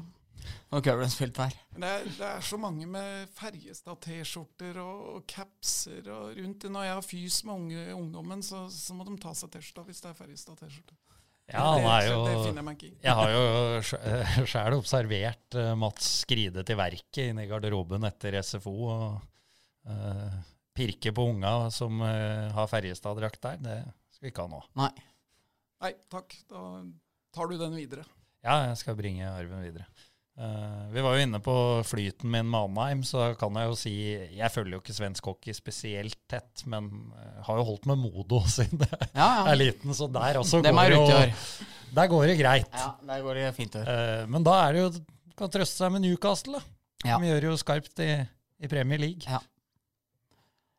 Når 0.72 0.82
Curran 0.84 1.12
spilte 1.12 1.44
der. 1.46 1.56
Men 1.72 1.84
det 1.84 1.92
er, 1.92 2.04
det 2.18 2.28
er 2.28 2.44
så 2.44 2.58
mange 2.60 2.86
med 2.88 3.32
Ferjestad-T-skjorter 3.36 4.80
og, 4.82 5.02
og 5.14 5.24
capser 5.28 6.08
og 6.12 6.36
rundt. 6.36 6.68
Når 6.72 6.86
jeg 6.88 6.96
har 6.96 7.06
fys 7.06 7.38
med 7.48 7.54
unge, 7.54 7.86
ungdommen, 7.96 8.44
så, 8.44 8.66
så 8.72 8.96
må 8.96 9.06
de 9.08 9.16
ta 9.20 9.32
seg 9.36 9.52
T-skjorta 9.52 9.86
hvis 9.88 10.04
det 10.04 10.12
er 10.12 10.20
Ferjestad-T-skjorte. 10.20 10.98
Ja, 11.52 11.66
er 11.76 12.06
jo. 12.06 12.20
Jeg 13.02 13.14
har 13.18 13.32
jo 13.32 14.46
sjæl 14.52 14.76
observert 14.76 15.56
eh, 15.58 15.72
Mats 15.76 16.06
skride 16.22 16.62
til 16.64 16.78
verket 16.78 17.32
inne 17.32 17.44
i 17.44 17.50
garderoben 17.50 18.06
etter 18.08 18.38
SFO. 18.40 18.76
og 18.88 19.31
eh, 19.88 20.38
Pirke 20.72 21.12
på 21.12 21.26
unga 21.28 21.70
som 21.74 22.00
uh, 22.00 22.48
har 22.56 22.70
Ferjestad-drakt 22.70 23.42
der. 23.44 23.58
Det 23.60 23.74
skal 24.14 24.24
vi 24.24 24.30
ikke 24.32 24.46
ha 24.46 24.52
nå. 24.54 24.62
Nei. 24.80 24.88
Nei, 25.84 25.90
takk. 26.08 26.32
Da 26.48 26.62
tar 27.34 27.50
du 27.50 27.58
den 27.60 27.76
videre. 27.76 28.06
Ja, 28.40 28.70
jeg 28.70 28.78
skal 28.80 28.96
bringe 28.96 29.28
arven 29.28 29.60
videre. 29.60 29.84
Uh, 30.32 30.88
vi 30.94 31.04
var 31.04 31.18
jo 31.18 31.26
inne 31.26 31.42
på 31.44 31.54
flyten 31.84 32.32
min 32.32 32.48
med 32.48 32.70
Anheim, 32.70 33.02
så 33.04 33.34
kan 33.36 33.52
jeg 33.60 33.68
jo 33.68 33.74
si 33.76 33.92
Jeg 34.32 34.48
følger 34.48 34.78
jo 34.78 34.80
ikke 34.80 34.96
svensk 34.96 35.28
hockey 35.28 35.52
spesielt 35.52 36.16
tett, 36.24 36.64
men 36.72 36.88
har 37.44 37.60
jo 37.60 37.66
holdt 37.68 37.84
med 37.90 38.00
Modo 38.00 38.40
siden 38.54 38.80
jeg 38.80 39.10
Ja, 39.12 39.28
er 39.44 39.60
liten, 39.60 39.92
så 39.92 40.08
der 40.08 40.40
også 40.40 40.62
Dem 40.64 40.80
går 40.80 40.96
det 40.96 41.28
jo. 41.28 41.68
Der 41.92 42.08
går 42.08 42.30
det 42.32 42.36
greit. 42.40 42.72
Ja, 42.72 42.94
der 43.08 43.24
går 43.24 43.40
det 43.40 43.48
fint 43.56 43.76
Uh. 43.76 43.82
Eh, 43.88 44.24
men 44.28 44.44
da 44.44 44.56
er 44.66 44.72
det 44.72 44.80
jo 44.82 44.90
Kan 45.36 45.52
trøste 45.52 45.80
seg 45.80 45.92
med 45.92 46.04
Newcastle, 46.04 46.60
da. 46.60 46.62
Ja. 47.08 47.18
De 47.18 47.28
gjør 47.28 47.50
jo 47.50 47.54
skarpt 47.58 48.00
i, 48.04 48.12
i 48.62 48.68
Premier 48.70 49.00
League. 49.00 49.24
Ja. 49.26 49.40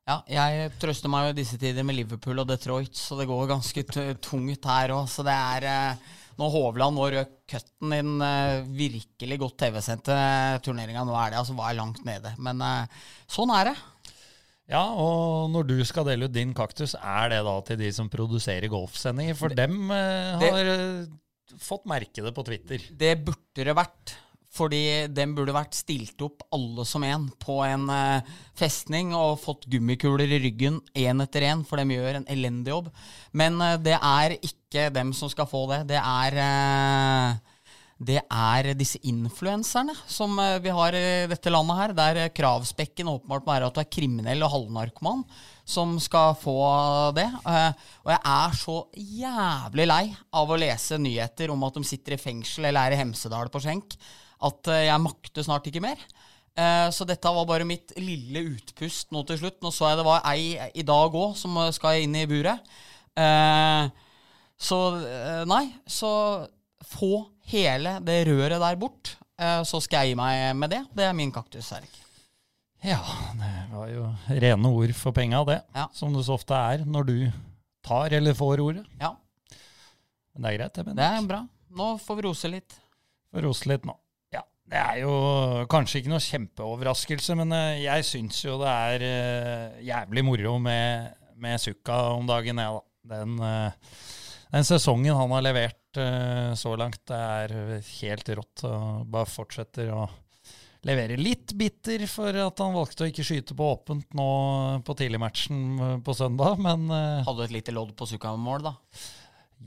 Ja, 0.03 0.17
jeg 0.27 0.71
trøster 0.81 1.07
meg 1.11 1.29
jo 1.29 1.31
i 1.31 1.37
disse 1.37 1.55
tider 1.59 1.85
med 1.87 1.95
Liverpool 1.95 2.41
og 2.43 2.49
Detroit, 2.49 2.91
så 2.99 3.15
det 3.15 3.27
går 3.29 3.45
ganske 3.53 3.83
tungt 4.19 4.67
her 4.67 4.91
òg. 4.97 5.05
Så 5.07 5.23
det 5.23 5.31
er 5.31 5.67
eh, 5.69 6.09
Når 6.41 6.51
Hovland 6.57 6.97
nå 6.97 7.05
røk 7.13 7.31
cutten 7.53 7.93
i 7.95 8.01
den 8.01 8.25
eh, 8.25 8.65
virkelig 8.75 9.37
godt 9.45 9.55
TV-sendte 9.63 10.17
turneringa 10.65 11.05
nå 11.07 11.15
er 11.15 11.31
det, 11.31 11.39
altså 11.39 11.55
var 11.55 11.71
jeg 11.71 11.79
langt 11.79 12.03
nede. 12.07 12.33
Men 12.43 12.59
eh, 12.67 12.99
sånn 13.31 13.53
er 13.55 13.71
det. 13.71 13.75
Ja, 14.73 14.81
og 14.91 15.49
når 15.53 15.69
du 15.71 15.75
skal 15.87 16.07
dele 16.07 16.27
ut 16.27 16.35
din 16.35 16.51
kaktus, 16.57 16.97
er 16.99 17.31
det 17.31 17.39
da 17.47 17.55
til 17.67 17.79
de 17.79 17.89
som 17.95 18.11
produserer 18.11 18.67
golfsendinger? 18.71 19.39
For 19.39 19.55
dem 19.55 19.87
eh, 19.87 20.35
det- 20.43 20.51
har 20.51 20.73
eh, 20.73 21.57
fått 21.63 21.87
merke 21.87 22.23
det 22.27 22.35
på 22.35 22.43
Twitter. 22.47 22.83
Det 22.91 23.15
burde 23.23 23.67
det 23.71 23.75
vært. 23.79 24.17
Fordi 24.53 25.07
den 25.09 25.33
burde 25.33 25.55
vært 25.55 25.73
stilt 25.73 26.19
opp 26.21 26.43
alle 26.53 26.85
som 26.85 27.03
en 27.07 27.25
på 27.41 27.57
en 27.65 27.87
eh, 27.89 28.33
festning 28.57 29.15
og 29.17 29.39
fått 29.41 29.65
gummikuler 29.71 30.29
i 30.29 30.41
ryggen 30.43 30.77
én 30.93 31.23
etter 31.25 31.47
én, 31.49 31.63
for 31.65 31.81
de 31.81 31.95
gjør 31.95 32.19
en 32.19 32.27
elendig 32.29 32.75
jobb. 32.75 32.91
Men 33.33 33.57
eh, 33.65 33.79
det 33.81 33.97
er 33.97 34.37
ikke 34.37 34.91
dem 34.93 35.09
som 35.17 35.31
skal 35.31 35.49
få 35.49 35.65
det. 35.71 35.81
Det 35.95 35.97
er 35.97 36.37
eh, 36.43 37.41
det 38.03 38.19
er 38.19 38.73
disse 38.75 38.99
influenserne 39.07 39.93
som 40.11 40.33
vi 40.59 40.71
har 40.75 40.95
i 40.97 41.03
dette 41.31 41.51
landet 41.53 41.77
her, 41.77 41.93
der 41.95 42.31
kravspekken 42.35 43.07
åpenbart 43.07 43.45
må 43.45 43.53
være 43.53 43.69
at 43.69 43.77
du 43.77 43.79
er 43.79 43.87
kriminell 43.95 44.43
og 44.43 44.51
halvnarkoman, 44.51 45.21
som 45.63 45.93
skal 46.03 46.33
få 46.35 46.57
det. 47.15 47.29
Og 47.45 48.11
jeg 48.11 48.19
er 48.33 48.57
så 48.59 48.75
jævlig 48.97 49.87
lei 49.87 50.01
av 50.35 50.51
å 50.51 50.59
lese 50.59 50.99
nyheter 50.99 51.53
om 51.53 51.63
at 51.69 51.79
de 51.79 51.85
sitter 51.87 52.17
i 52.17 52.19
fengsel 52.19 52.67
eller 52.67 52.89
er 52.89 52.97
i 52.97 52.99
Hemsedal 53.05 53.53
på 53.53 53.63
skjenk, 53.63 53.95
at 54.43 54.69
eh, 54.73 54.85
jeg 54.89 55.01
makter 55.03 55.45
snart 55.45 55.67
ikke 55.69 55.81
mer. 55.83 55.99
Eh, 56.55 56.87
Så 56.93 57.05
dette 57.09 57.31
var 57.33 57.47
bare 57.49 57.65
mitt 57.67 57.93
lille 57.97 58.43
utpust 58.53 59.11
nå 59.15 59.23
til 59.29 59.39
slutt. 59.41 59.61
Nå 59.63 59.71
så 59.73 59.89
jeg 59.91 60.01
det 60.01 60.05
var 60.07 60.25
ei 60.29 60.57
i 60.75 60.85
dag 60.85 61.15
òg 61.15 61.35
som 61.39 61.55
eh, 61.63 61.71
skal 61.75 62.01
inn 62.03 62.15
i 62.19 62.25
buret. 62.29 62.61
Så 64.63 64.77
nei, 65.49 65.65
så 65.89 66.09
få 66.87 67.09
hele 67.51 67.97
det 68.05 68.23
røret 68.29 68.61
der 68.61 68.77
bort. 68.79 69.15
Så 69.67 69.79
skal 69.83 70.05
jeg 70.05 70.13
gi 70.13 70.17
meg 70.19 70.53
med 70.55 70.71
det. 70.71 70.79
Det 70.95 71.05
er 71.09 71.15
min 71.17 71.31
kaktus, 71.35 71.71
Erik. 71.75 71.99
Ja, 72.83 72.99
det 73.39 73.49
var 73.73 73.89
jo 73.91 74.05
rene 74.43 74.71
ord 74.75 74.93
for 74.97 75.15
penga, 75.15 75.41
det. 75.47 75.59
Ja. 75.75 75.85
Som 75.95 76.15
det 76.15 76.23
så 76.27 76.35
ofte 76.37 76.55
er 76.57 76.83
når 76.87 77.07
du 77.09 77.15
tar 77.85 78.13
eller 78.15 78.35
får 78.37 78.59
ordet. 78.63 78.83
Ja, 79.01 79.13
Men 80.33 80.45
det 80.47 80.51
er 80.53 80.57
greit, 80.57 80.79
det. 80.79 80.95
det 80.97 81.05
er 81.09 81.27
bra. 81.29 81.41
Nå 81.77 81.89
får 82.01 82.17
vi 82.19 82.25
rose 82.27 82.49
litt. 82.51 82.75
Får 83.33 83.45
rose 83.47 83.69
litt 83.69 83.85
nå. 83.87 83.95
Det 84.63 84.79
er 84.79 85.01
jo 85.03 85.13
kanskje 85.71 85.99
ikke 85.99 86.11
noe 86.13 86.23
kjempeoverraskelse, 86.23 87.35
men 87.39 87.51
eh, 87.57 87.83
jeg 87.83 88.07
syns 88.07 88.39
jo 88.45 88.55
det 88.61 88.71
er 88.71 89.05
eh, 89.07 89.83
jævlig 89.89 90.23
moro 90.25 90.55
med, 90.63 91.11
med 91.43 91.61
Sukka 91.61 91.97
om 92.15 92.29
dagen, 92.29 92.61
jeg, 92.63 92.79
da. 92.79 92.83
Den, 93.13 93.35
eh, 93.43 93.97
den 94.53 94.67
sesongen 94.67 95.17
han 95.19 95.33
har 95.35 95.43
levert 95.43 95.79
så 96.57 96.71
langt, 96.73 97.03
det 97.05 97.17
er 97.19 97.51
helt 97.99 98.29
rått. 98.39 98.63
Og 98.65 99.03
bare 99.13 99.29
fortsetter 99.29 99.91
å 99.93 100.07
levere. 100.87 101.19
Litt 101.21 101.53
bitter 101.57 102.01
for 102.09 102.33
at 102.33 102.63
han 102.63 102.73
valgte 102.73 103.05
å 103.05 103.09
ikke 103.11 103.25
skyte 103.27 103.53
på 103.57 103.67
åpent 103.75 104.15
nå 104.17 104.25
på 104.87 104.95
tidligmatchen 104.97 106.01
på 106.05 106.15
søndag, 106.17 106.57
men 106.65 106.87
Hadde 106.89 107.35
du 107.43 107.45
et 107.45 107.53
lite 107.59 107.75
lodd 107.77 107.93
på 107.99 108.09
Sukka-mål, 108.09 108.65
da. 108.71 108.73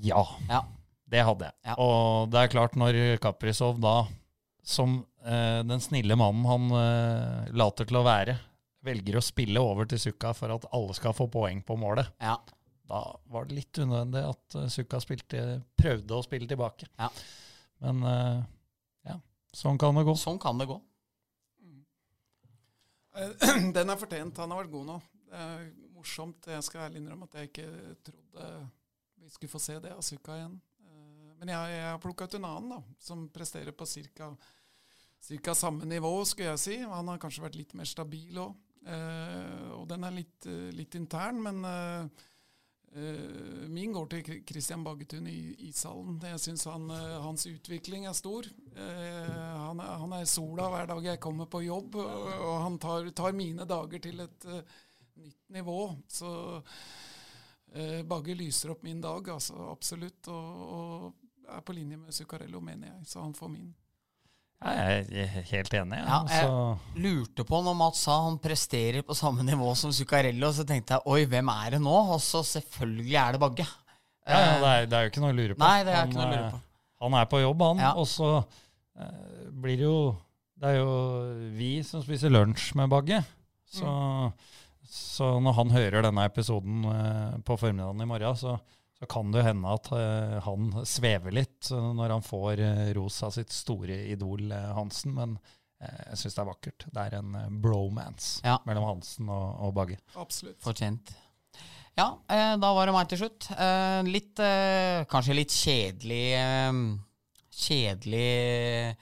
ja. 0.02 0.24
Ja. 0.50 0.64
Det 1.06 1.22
hadde 1.22 1.46
jeg. 1.46 1.54
Ja. 1.68 1.76
Og 1.78 2.32
det 2.32 2.40
er 2.42 2.50
klart, 2.56 2.74
når 2.74 2.98
Kaprizov 3.22 3.78
da, 3.78 4.00
som 4.66 4.96
eh, 5.22 5.60
den 5.62 5.80
snille 5.84 6.16
mannen 6.18 6.46
han 6.50 6.64
eh, 6.74 7.52
later 7.54 7.86
til 7.86 8.00
å 8.00 8.04
være, 8.06 8.34
velger 8.86 9.18
å 9.20 9.22
spille 9.24 9.62
over 9.62 9.86
til 9.90 10.00
Sukka 10.02 10.32
for 10.34 10.50
at 10.56 10.66
alle 10.74 10.94
skal 10.98 11.14
få 11.14 11.28
poeng 11.30 11.62
på 11.66 11.76
målet, 11.78 12.10
Ja. 12.22 12.34
da 12.90 13.00
var 13.30 13.46
det 13.46 13.56
litt 13.60 13.78
unødvendig 13.82 14.24
at 14.26 14.56
uh, 14.58 14.66
Sukka 14.70 15.00
spilte, 15.02 15.40
prøvde 15.78 16.14
å 16.18 16.22
spille 16.26 16.46
tilbake. 16.50 16.86
Ja. 16.98 17.08
Men 17.82 18.02
eh, 18.10 18.42
ja, 19.10 19.16
sånn 19.54 19.78
kan 19.78 19.94
det 19.98 20.04
gå. 20.06 20.14
Sånn 20.18 20.38
kan 20.42 20.58
det 20.58 20.68
gå. 20.70 20.80
Eh, 23.16 23.70
Den 23.76 23.90
er 23.90 23.98
fortjent. 24.00 24.38
Han 24.42 24.50
har 24.54 24.62
vært 24.64 24.74
god 24.74 24.88
nå. 24.90 24.98
Det 25.26 25.42
er 25.42 25.64
morsomt. 25.96 26.46
Jeg 26.52 26.62
skal 26.66 26.86
ærlig 26.86 27.02
innrømme 27.02 27.26
at 27.30 27.38
jeg 27.40 27.50
ikke 27.50 27.68
trodde 28.06 28.50
vi 29.16 29.32
skulle 29.34 29.50
få 29.50 29.60
se 29.62 29.78
det 29.82 29.90
av 29.96 30.02
Sukka 30.06 30.36
igjen. 30.38 30.58
Eh, 30.86 31.32
Men 31.40 31.50
jeg, 31.54 31.72
jeg 31.74 31.88
har 31.90 32.02
plukka 32.02 32.28
ut 32.28 32.36
en 32.38 32.46
annen 32.52 32.76
da, 32.76 32.80
som 33.02 33.26
presterer 33.34 33.74
på 33.76 33.88
ca. 34.14 34.30
samme 35.54 35.84
nivå, 35.84 36.24
skulle 36.24 36.54
jeg 36.54 36.62
si. 36.62 36.78
Han 36.82 37.08
har 37.08 37.18
kanskje 37.18 37.42
vært 37.42 37.58
litt 37.58 37.74
mer 37.74 37.84
stabil 37.84 38.38
òg. 38.38 38.54
og 39.74 39.88
den 39.90 40.04
er 40.04 40.12
litt, 40.14 40.46
eh, 40.46 40.70
litt 40.70 40.94
intern, 40.94 41.40
men 41.42 41.64
eh, 41.64 42.06
eh, 42.94 43.66
min 43.68 43.92
går 43.92 44.06
til 44.06 44.44
Christian 44.46 44.84
Baggetun 44.84 45.26
i 45.26 45.56
ishallen. 45.68 46.20
Jeg 46.22 46.38
syns 46.38 46.64
han, 46.70 46.88
eh, 46.90 47.16
hans 47.20 47.46
utvikling 47.50 48.06
er 48.06 48.14
stor. 48.14 48.46
Eh, 48.76 49.56
han, 49.66 49.80
er, 49.80 49.96
han 50.04 50.12
er 50.12 50.24
sola 50.30 50.68
hver 50.70 50.86
dag 50.86 51.04
jeg 51.04 51.20
kommer 51.20 51.50
på 51.50 51.64
jobb, 51.66 51.96
og, 51.96 52.28
og 52.46 52.62
han 52.62 52.78
tar, 52.78 53.10
tar 53.10 53.34
mine 53.36 53.66
dager 53.66 53.98
til 54.06 54.20
et, 54.20 54.46
eh, 54.46 54.62
nytt 55.16 55.50
nivå. 55.58 55.80
Så 56.08 56.30
eh, 57.74 58.02
Bagge 58.06 58.36
lyser 58.38 58.74
opp 58.74 58.86
min 58.86 59.00
dag, 59.00 59.28
altså 59.34 59.70
absolutt. 59.72 60.28
Og, 60.28 60.62
og 60.76 61.50
er 61.56 61.66
på 61.66 61.74
linje 61.76 61.98
med 61.98 62.14
Zuccarello, 62.14 62.60
mener 62.60 62.92
jeg. 62.92 63.10
Så 63.10 63.22
han 63.22 63.34
får 63.34 63.52
min. 63.52 63.74
Ja, 64.56 64.72
jeg 65.04 65.26
er 65.26 65.48
helt 65.50 65.74
enig. 65.76 65.98
Ja, 66.00 66.20
jeg 66.30 66.46
altså, 66.48 67.00
lurte 67.02 67.44
på 67.46 67.58
når 67.64 67.74
Mats 67.76 68.04
sa 68.06 68.16
han 68.24 68.38
presterer 68.40 69.04
på 69.04 69.14
samme 69.16 69.44
nivå 69.44 69.68
som 69.76 69.92
Zuccarello, 69.92 70.48
så 70.56 70.64
tenkte 70.66 70.96
jeg 70.96 71.12
oi, 71.12 71.26
hvem 71.28 71.50
er 71.52 71.76
det 71.76 71.80
nå? 71.84 71.96
Og 72.16 72.22
så 72.24 72.40
selvfølgelig 72.46 73.18
er 73.20 73.36
det 73.36 73.42
Bagge. 73.42 73.66
ja, 74.26 74.38
ja, 74.40 74.54
det, 74.62 74.70
er, 74.70 74.88
det 74.88 74.98
er 74.98 75.04
jo 75.04 75.12
ikke 75.12 75.24
noe 75.24 75.34
å 75.34 75.36
lure 75.36 75.56
på. 75.58 75.62
Nei, 75.62 75.76
det 75.84 75.92
er 75.92 76.00
Han, 76.00 76.08
ikke 76.08 76.20
noe 76.20 76.26
å 76.26 76.32
lure 76.32 76.46
eh, 76.46 76.54
på. 76.54 76.62
Han 77.04 77.18
er 77.20 77.28
på 77.34 77.42
jobb, 77.42 77.64
han. 77.68 77.82
Ja. 77.84 77.92
Og 78.00 78.08
så 78.08 78.30
uh, 78.40 79.50
blir 79.52 79.76
det 79.76 79.84
jo 79.84 79.98
Det 80.56 80.70
er 80.72 80.78
jo 80.80 80.92
vi 81.58 81.72
som 81.84 82.00
spiser 82.04 82.32
lunsj 82.32 82.70
med 82.80 82.88
Bagge. 82.88 83.20
Så, 83.68 83.90
så 84.88 85.34
når 85.42 85.58
han 85.58 85.74
hører 85.74 86.08
denne 86.08 86.24
episoden 86.30 86.86
uh, 86.88 87.36
på 87.44 87.58
formiddagen 87.60 88.00
i 88.00 88.08
morgen, 88.08 88.40
så, 88.40 88.56
så 88.96 89.06
kan 89.12 89.28
det 89.32 89.42
jo 89.42 89.46
hende 89.50 89.72
at 89.76 89.90
eh, 89.92 90.36
han 90.46 90.70
svever 90.88 91.34
litt 91.36 91.68
eh, 91.74 91.88
når 91.98 92.14
han 92.16 92.24
får 92.24 92.62
eh, 92.64 92.86
ros 92.96 93.18
av 93.26 93.34
sitt 93.36 93.52
store 93.52 93.98
idol 94.12 94.48
Hansen. 94.76 95.12
Men 95.16 95.34
jeg 95.76 96.16
syns 96.22 96.34
det 96.38 96.40
er 96.40 96.48
vakkert. 96.48 96.86
Det 96.88 97.02
er 97.02 97.18
en 97.18 97.34
bromance 97.60 98.40
Ja. 98.46 98.54
mellom 98.64 98.86
Hansen 98.88 99.28
og, 99.28 99.48
og 99.66 99.74
Bagge. 99.76 99.98
Absolutt. 100.16 100.56
Fortjent. 100.64 101.12
Ja, 101.96 102.10
eh, 102.32 102.54
da 102.60 102.70
var 102.76 102.88
det 102.88 102.94
meg 102.96 103.10
til 103.12 103.20
slutt. 103.24 103.50
Eh, 103.52 104.00
litt 104.08 104.40
Kanskje 105.12 105.36
litt 105.36 105.52
kjedelig 105.52 106.24
Kjedelig 107.56 108.96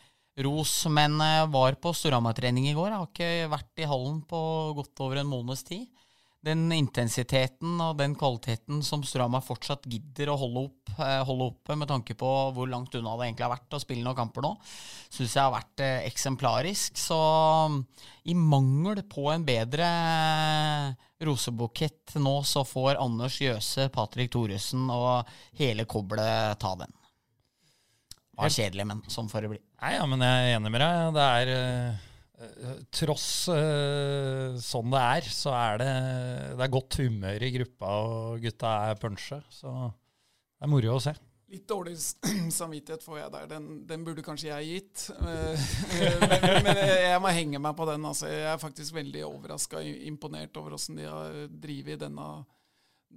ros, 0.45 0.73
men 0.91 1.17
var 1.51 1.75
på 1.83 1.91
Storhamar-trening 1.95 2.67
i 2.71 2.75
går. 2.75 2.91
Jeg 2.91 2.99
har 2.99 3.09
ikke 3.11 3.51
vært 3.53 3.83
i 3.83 3.89
hallen 3.91 4.21
på 4.31 4.41
godt 4.79 5.03
over 5.07 5.21
en 5.23 5.31
måneds 5.31 5.63
tid. 5.67 5.87
Den 6.45 6.67
intensiteten 6.77 7.79
og 7.81 7.97
den 7.97 8.13
kvaliteten 8.19 8.83
som 8.85 9.05
Storhamar 9.07 9.41
fortsatt 9.47 9.87
gidder 9.89 10.29
å 10.29 10.37
holde 10.37 10.65
opp, 10.67 10.91
eh, 10.99 11.23
holde 11.25 11.47
oppe 11.55 11.77
med 11.81 11.89
tanke 11.89 12.17
på 12.21 12.33
hvor 12.53 12.69
langt 12.69 12.95
unna 12.99 13.15
det 13.17 13.31
egentlig 13.31 13.47
har 13.47 13.55
vært 13.55 13.77
å 13.79 13.81
spille 13.81 14.05
noen 14.05 14.19
kamper 14.19 14.45
nå, 14.45 14.51
syns 15.09 15.39
jeg 15.39 15.41
har 15.41 15.55
vært 15.55 15.85
eh, 15.87 16.05
eksemplarisk. 16.11 17.01
Så 17.01 17.21
i 18.29 18.37
mangel 18.37 19.01
på 19.09 19.31
en 19.33 19.47
bedre 19.47 19.89
eh, 19.89 21.09
rosebukett 21.25 22.19
nå, 22.21 22.37
så 22.45 22.67
får 22.69 23.01
Anders 23.01 23.41
Jøse, 23.41 23.89
Patrick 23.95 24.35
Thoresen 24.35 24.85
og 24.93 25.31
hele 25.57 25.89
koblet 25.89 26.61
ta 26.61 26.75
den. 26.83 26.93
Det 28.35 28.43
var 28.43 28.53
kjedelig, 28.53 28.91
men 28.91 29.01
sånn 29.09 29.31
får 29.31 29.47
det 29.47 29.55
bli. 29.55 29.63
Nei, 29.81 29.95
ja, 29.97 30.05
men 30.11 30.27
jeg 30.27 30.51
er 30.51 30.59
enig 30.59 30.75
med 30.75 30.83
deg. 30.83 31.15
Det 31.15 31.31
er 31.31 32.13
Tross 32.95 33.29
eh, 33.53 34.57
sånn 34.63 34.91
det 34.93 35.03
er, 35.19 35.29
så 35.35 35.53
er 35.57 35.79
det, 35.83 35.93
det 36.59 36.67
er 36.67 36.73
godt 36.73 36.99
humør 37.03 37.45
i 37.47 37.53
gruppa, 37.59 37.93
og 38.07 38.43
gutta 38.45 38.75
er 38.91 38.99
punsje. 39.01 39.41
Så 39.53 39.71
det 39.71 40.67
er 40.67 40.73
moro 40.73 40.97
å 40.97 41.03
se. 41.03 41.15
Litt 41.55 41.67
dårlig 41.71 41.95
samvittighet 42.61 43.05
får 43.05 43.21
jeg 43.21 43.33
der. 43.35 43.51
Den, 43.53 43.69
den 43.89 44.07
burde 44.07 44.25
kanskje 44.27 44.51
jeg 44.51 44.71
gitt. 44.71 45.07
Eh, 45.15 45.69
men, 46.31 46.49
men 46.67 46.81
jeg 46.83 47.21
må 47.23 47.35
henge 47.37 47.61
meg 47.63 47.77
på 47.79 47.87
den. 47.91 48.09
Altså. 48.09 48.31
Jeg 48.33 48.49
er 48.53 48.63
faktisk 48.63 48.97
veldig 48.97 49.27
overraska 49.29 49.83
og 49.83 50.09
imponert 50.09 50.57
over 50.61 50.79
åssen 50.79 50.99
de 50.99 51.07
har 51.11 51.45
drevet 51.51 52.03
denne, 52.03 52.29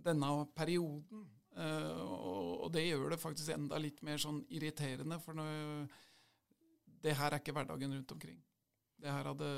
denne 0.06 0.34
perioden. 0.58 1.26
Eh, 1.58 2.02
og, 2.04 2.68
det 2.76 2.84
gjør 2.86 3.16
det 3.16 3.22
faktisk 3.22 3.56
enda 3.56 3.80
litt 3.82 4.04
mer 4.06 4.20
sånn 4.22 4.44
irriterende, 4.54 5.18
for 5.24 5.40
det 7.02 7.16
her 7.18 7.32
er 7.32 7.41
ikke 7.41 7.56
hverdagen 7.56 7.95
rundt 7.95 8.14
omkring. 8.14 8.38
Det 8.98 9.14
her 9.14 9.30
hadde 9.32 9.52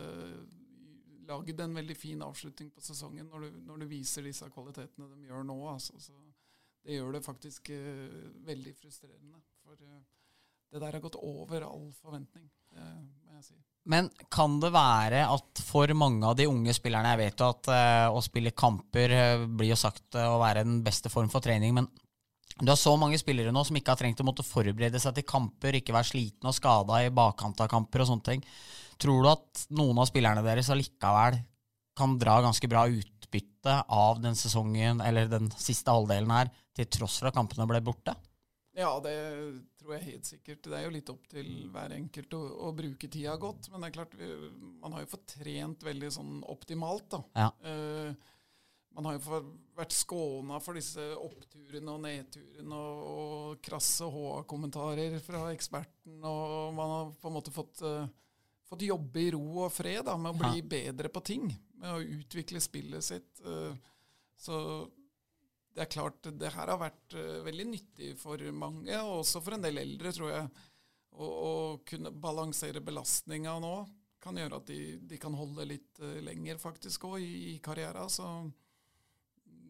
lagd 1.29 1.61
en 1.61 1.77
veldig 1.77 1.95
fin 1.97 2.21
avslutning 2.25 2.71
på 2.73 2.83
sesongen 2.83 3.27
når 3.29 3.45
du, 3.45 3.57
når 3.67 3.83
du 3.83 3.89
viser 3.91 4.25
disse 4.25 4.47
kvalitetene 4.53 5.09
de 5.13 5.29
gjør 5.29 5.45
nå. 5.47 5.57
Altså. 5.71 5.99
Så 6.01 6.15
det 6.85 6.97
gjør 6.97 7.17
det 7.17 7.25
faktisk 7.25 7.71
uh, 7.75 8.29
veldig 8.47 8.75
frustrerende. 8.79 9.41
For 9.63 9.77
uh, 9.77 9.99
det 10.69 10.83
der 10.83 10.95
har 10.97 11.03
gått 11.03 11.19
over 11.21 11.65
all 11.65 11.89
forventning, 11.97 12.49
det 12.73 12.87
må 13.25 13.37
jeg 13.39 13.51
si. 13.51 13.59
Men 13.89 14.09
kan 14.29 14.59
det 14.61 14.69
være 14.75 15.23
at 15.31 15.61
for 15.65 15.89
mange 15.97 16.27
av 16.27 16.35
de 16.37 16.45
unge 16.49 16.73
spillerne 16.75 17.13
Jeg 17.13 17.21
vet 17.23 17.41
jo 17.41 17.47
at 17.55 17.69
uh, 17.71 18.07
å 18.13 18.21
spille 18.21 18.53
kamper 18.53 19.15
eh, 19.15 19.45
blir 19.47 19.71
jo 19.71 19.79
sagt 19.79 20.17
eh, 20.19 20.27
å 20.29 20.37
være 20.41 20.65
den 20.67 20.81
beste 20.85 21.09
form 21.09 21.29
for 21.31 21.41
trening, 21.41 21.73
men 21.77 21.87
du 22.59 22.71
har 22.71 22.79
så 22.79 22.93
mange 22.99 23.19
spillere 23.21 23.53
nå 23.55 23.63
som 23.67 23.77
ikke 23.79 23.93
har 23.93 23.99
trengt 24.01 24.19
å 24.19 24.27
måtte 24.27 24.45
forberede 24.45 24.99
seg 24.99 25.15
til 25.15 25.27
kamper, 25.27 25.77
ikke 25.79 25.95
være 25.95 26.11
sliten 26.11 26.49
og 26.49 26.55
skada 26.57 27.01
i 27.05 27.11
bakkant 27.13 27.61
av 27.63 27.69
kamper 27.71 28.03
og 28.03 28.09
sånne 28.11 28.27
ting. 28.27 28.43
Tror 28.99 29.23
du 29.23 29.29
at 29.31 29.65
noen 29.71 30.01
av 30.01 30.09
spillerne 30.09 30.43
deres 30.43 30.71
allikevel 30.73 31.39
kan 31.99 32.15
dra 32.19 32.39
ganske 32.43 32.67
bra 32.71 32.85
utbytte 32.91 33.75
av 33.91 34.19
den 34.23 34.35
sesongen, 34.39 35.03
eller 35.03 35.29
den 35.31 35.47
siste 35.55 35.91
halvdelen 35.91 36.31
her, 36.35 36.51
til 36.75 36.87
tross 36.91 37.19
for 37.19 37.31
at 37.31 37.37
kampene 37.37 37.67
ble 37.69 37.81
borte? 37.83 38.15
Ja, 38.79 38.91
det 39.03 39.15
tror 39.79 39.95
jeg 39.97 40.05
helt 40.05 40.27
sikkert. 40.27 40.63
Det 40.63 40.77
er 40.77 40.85
jo 40.85 40.93
litt 40.93 41.09
opp 41.11 41.25
til 41.31 41.47
hver 41.73 41.95
enkelt 41.95 42.35
å, 42.37 42.41
å 42.69 42.73
bruke 42.75 43.09
tida 43.11 43.35
godt. 43.41 43.67
Men 43.71 43.83
det 43.83 43.89
er 43.89 43.95
klart, 43.97 44.15
vi, 44.19 44.29
man 44.79 44.95
har 44.95 45.03
jo 45.03 45.11
fått 45.15 45.33
trent 45.33 45.83
veldig 45.83 46.11
sånn 46.15 46.37
optimalt, 46.47 47.09
da. 47.11 47.21
Ja. 47.35 47.49
Eh, 47.67 48.35
man 48.99 49.07
har 49.07 49.15
jo 49.15 49.39
vært 49.79 49.93
skåna 49.95 50.57
for 50.59 50.75
disse 50.75 51.03
oppturene 51.15 51.93
og 51.93 52.01
nedturene 52.03 52.75
og, 52.75 53.03
og 53.07 53.61
krasse 53.63 54.03
HA-kommentarer 54.11 55.15
fra 55.23 55.45
eksperten, 55.53 56.17
og 56.27 56.73
man 56.75 56.91
har 56.91 57.13
på 57.15 57.29
en 57.29 57.37
måte 57.37 57.53
fått, 57.55 57.79
uh, 57.87 58.03
fått 58.67 58.83
jobbe 58.89 59.23
i 59.23 59.31
ro 59.37 59.63
og 59.63 59.71
fred 59.71 60.03
da, 60.09 60.17
med 60.19 60.35
å 60.35 60.41
bli 60.41 60.65
bedre 60.67 61.11
på 61.15 61.23
ting. 61.31 61.47
Med 61.79 61.95
å 61.95 62.19
utvikle 62.19 62.59
spillet 62.59 63.07
sitt. 63.07 63.39
Uh, 63.47 63.71
så 64.35 64.59
det 65.71 65.85
er 65.85 65.93
klart, 65.95 66.27
det 66.27 66.51
her 66.57 66.73
har 66.73 66.83
vært 66.83 67.15
uh, 67.15 67.39
veldig 67.47 67.71
nyttig 67.71 68.13
for 68.19 68.43
mange, 68.51 68.99
og 68.99 69.21
også 69.21 69.39
for 69.45 69.55
en 69.55 69.63
del 69.63 69.79
eldre, 69.79 70.11
tror 70.11 70.35
jeg. 70.35 70.67
Å, 71.15 71.25
å 71.25 71.53
kunne 71.87 72.11
balansere 72.11 72.83
belastninga 72.83 73.55
nå 73.63 73.77
kan 74.19 74.35
gjøre 74.35 74.59
at 74.59 74.67
de, 74.67 74.81
de 75.07 75.17
kan 75.19 75.31
holde 75.39 75.63
litt 75.71 76.01
lenger, 76.25 76.59
faktisk, 76.59 77.07
òg, 77.07 77.21
i, 77.23 77.53
i 77.53 77.61
karriera. 77.63 78.03
Så 78.11 78.27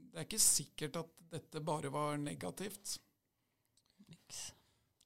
det 0.10 0.22
er 0.22 0.27
ikke 0.27 0.41
sikkert 0.41 0.99
at 1.03 1.14
dette 1.30 1.61
bare 1.64 1.91
var 1.94 2.18
negativt. 2.22 2.98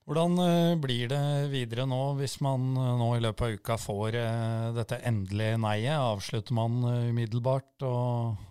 Hvordan 0.04 0.36
eh, 0.44 0.76
blir 0.84 1.08
det 1.12 1.26
videre 1.52 1.86
nå, 1.88 2.00
hvis 2.20 2.38
man 2.44 2.74
eh, 2.76 2.96
nå 3.00 3.10
i 3.16 3.22
løpet 3.24 3.46
av 3.46 3.60
uka 3.60 3.78
får 3.80 4.18
eh, 4.20 4.72
dette 4.76 5.00
endelige 5.08 5.60
neiet? 5.64 5.96
Avslutter 5.96 6.58
man 6.58 6.82
umiddelbart 6.84 7.86
og 7.88 8.42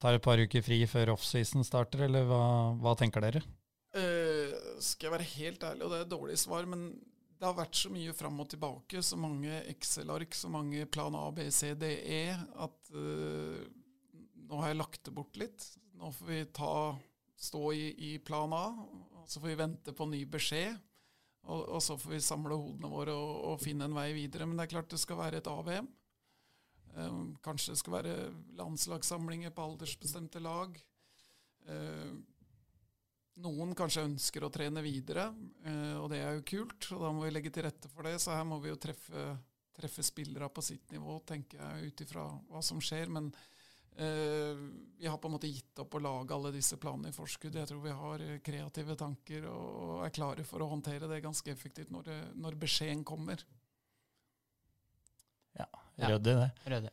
tar 0.00 0.16
et 0.16 0.24
par 0.24 0.40
uker 0.40 0.64
fri 0.64 0.80
før 0.88 1.12
offseason 1.14 1.66
starter, 1.66 2.06
eller 2.08 2.24
hva, 2.28 2.44
hva 2.80 2.94
tenker 2.98 3.24
dere? 3.24 3.44
Uh, 3.92 4.48
skal 4.80 5.10
jeg 5.10 5.12
være 5.12 5.30
helt 5.34 5.64
ærlig, 5.68 5.84
og 5.84 5.92
det 5.92 5.98
er 5.98 6.06
et 6.06 6.14
dårlig 6.14 6.38
svar, 6.40 6.64
men 6.66 6.88
det 7.36 7.44
har 7.44 7.58
vært 7.58 7.76
så 7.76 7.90
mye 7.92 8.14
fram 8.16 8.40
og 8.40 8.48
tilbake, 8.48 9.02
så 9.04 9.18
mange 9.20 9.60
Excel-ark, 9.68 10.32
så 10.34 10.48
mange 10.50 10.86
plan 10.90 11.14
A, 11.18 11.26
B, 11.34 11.44
C, 11.52 11.74
D, 11.78 11.92
E, 12.08 12.22
at 12.32 12.92
uh, 12.96 13.60
nå 14.48 14.62
har 14.62 14.72
jeg 14.72 14.80
lagt 14.80 15.04
det 15.06 15.14
bort 15.14 15.38
litt. 15.38 15.68
Nå 16.02 16.08
får 16.12 16.26
vi 16.26 16.44
ta, 16.50 16.98
stå 17.38 17.72
i, 17.78 17.82
i 18.10 18.18
plan 18.18 18.50
A, 18.56 18.64
og 19.22 19.28
så 19.30 19.38
får 19.38 19.52
vi 19.52 19.58
vente 19.60 19.92
på 19.94 20.06
ny 20.10 20.24
beskjed. 20.26 20.80
Og, 21.46 21.60
og 21.76 21.82
så 21.82 21.94
får 21.98 22.16
vi 22.16 22.18
samle 22.22 22.58
hodene 22.58 22.90
våre 22.90 23.14
og, 23.14 23.36
og 23.52 23.60
finne 23.62 23.86
en 23.86 23.94
vei 23.94 24.08
videre. 24.16 24.48
Men 24.48 24.58
det 24.58 24.66
er 24.66 24.72
klart 24.74 24.90
det 24.90 24.98
skal 24.98 25.20
være 25.20 25.38
et 25.38 25.50
AVM. 25.50 25.86
Um, 26.96 27.30
kanskje 27.44 27.76
det 27.76 27.80
skal 27.80 27.96
være 28.00 28.16
landslagssamlinger 28.58 29.54
på 29.54 29.68
aldersbestemte 29.70 30.42
lag. 30.42 30.74
Eh, 31.70 32.10
noen 33.46 33.78
kanskje 33.78 34.08
ønsker 34.08 34.42
å 34.42 34.50
trene 34.52 34.82
videre, 34.84 35.30
eh, 35.62 35.94
og 36.02 36.10
det 36.10 36.18
er 36.20 36.34
jo 36.36 36.46
kult. 36.50 36.90
Og 36.96 37.06
da 37.06 37.14
må 37.14 37.28
vi 37.28 37.32
legge 37.36 37.54
til 37.54 37.68
rette 37.68 37.94
for 37.94 38.10
det. 38.10 38.18
Så 38.18 38.34
her 38.34 38.44
må 38.48 38.58
vi 38.62 38.74
jo 38.74 38.82
treffe, 38.82 39.30
treffe 39.78 40.02
spillere 40.02 40.50
på 40.50 40.66
sitt 40.66 40.90
nivå, 40.90 41.20
tenker 41.30 41.62
jeg, 41.62 41.92
ut 41.92 42.06
ifra 42.08 42.26
hva 42.50 42.66
som 42.66 42.82
skjer. 42.82 43.06
Men 43.14 43.30
eh, 43.30 43.61
vi 43.96 45.06
har 45.10 45.18
på 45.20 45.28
en 45.28 45.34
måte 45.34 45.50
gitt 45.50 45.78
opp 45.82 45.94
å 45.98 46.00
lage 46.02 46.32
alle 46.34 46.52
disse 46.54 46.78
planene 46.80 47.10
i 47.12 47.16
forskudd. 47.16 47.54
Jeg 47.58 47.68
tror 47.68 47.82
vi 47.84 47.92
har 47.98 48.22
eh, 48.24 48.38
kreative 48.44 48.96
tanker 48.96 49.44
og 49.50 50.06
er 50.06 50.14
klare 50.16 50.44
for 50.48 50.64
å 50.64 50.70
håndtere 50.70 51.08
det 51.10 51.20
ganske 51.24 51.52
effektivt 51.52 51.90
når, 51.92 52.08
det, 52.08 52.18
når 52.40 52.56
beskjeden 52.62 53.04
kommer. 53.04 53.42
Ja, 55.58 55.66
Ja. 56.00 56.08
ryddig 56.08 56.34
det. 56.38 56.50
Rødde. 56.72 56.90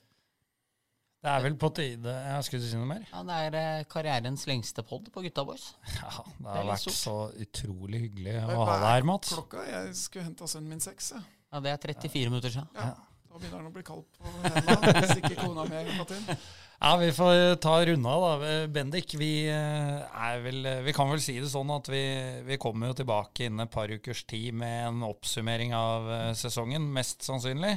Det 1.20 1.28
er 1.28 1.42
vel 1.44 1.56
på 1.60 1.68
tide 1.76 2.12
Jeg 2.16 2.44
skulle 2.48 2.64
du 2.64 2.68
si 2.70 2.78
noe 2.80 2.88
mer? 2.88 3.02
Ja, 3.12 3.22
det 3.28 3.38
er 3.46 3.56
eh, 3.60 3.84
karrierens 3.92 4.46
lengste 4.48 4.84
pod 4.88 5.10
på 5.12 5.24
Gutta 5.26 5.44
Boys. 5.48 5.74
Ja, 6.00 6.12
det 6.24 6.46
er 6.46 6.54
har 6.54 6.64
det 6.64 6.70
vært 6.74 6.96
så 6.96 7.16
utrolig 7.44 8.00
hyggelig 8.06 8.38
å 8.46 8.64
ha 8.64 8.78
deg 8.80 8.88
her, 8.94 9.08
Mats. 9.08 9.34
Klokka? 9.36 9.66
Jeg 9.68 9.96
skulle 10.00 10.28
henta 10.30 10.48
sønnen 10.48 10.72
min 10.76 10.84
seks. 10.84 11.12
Ja, 11.16 11.60
Det 11.60 11.74
er 11.74 11.84
34 11.88 12.32
minutter 12.32 12.54
siden. 12.56 12.70
Ja, 12.76 12.94
da 13.30 13.36
begynner 13.40 13.60
han 13.64 13.68
å 13.72 13.76
bli 13.76 13.84
kald 13.88 14.06
på 14.16 14.32
hendene, 14.46 14.94
hvis 15.02 15.18
ikke 15.20 15.36
kona 15.42 15.66
mi 15.68 15.76
har 15.80 15.90
hjulpet 15.92 16.14
til. 16.16 16.48
Ja, 16.80 16.94
vi 16.96 17.10
får 17.12 17.56
ta 17.60 17.74
runda, 17.86 18.14
da. 18.24 18.50
Bendik, 18.72 19.14
vi, 19.20 19.32
eh, 19.52 20.38
vel, 20.44 20.64
vi 20.86 20.94
kan 20.96 21.10
vel 21.12 21.20
si 21.20 21.36
det 21.42 21.50
sånn 21.52 21.72
at 21.76 21.90
vi, 21.92 22.04
vi 22.48 22.58
kommer 22.62 22.92
jo 22.94 23.00
tilbake 23.02 23.50
innen 23.50 23.66
et 23.66 23.74
par 23.74 23.92
ukers 23.92 24.22
tid 24.30 24.54
med 24.56 24.88
en 24.88 25.04
oppsummering 25.10 25.76
av 25.76 26.08
eh, 26.16 26.34
sesongen, 26.40 26.88
mest 26.96 27.28
sannsynlig. 27.28 27.76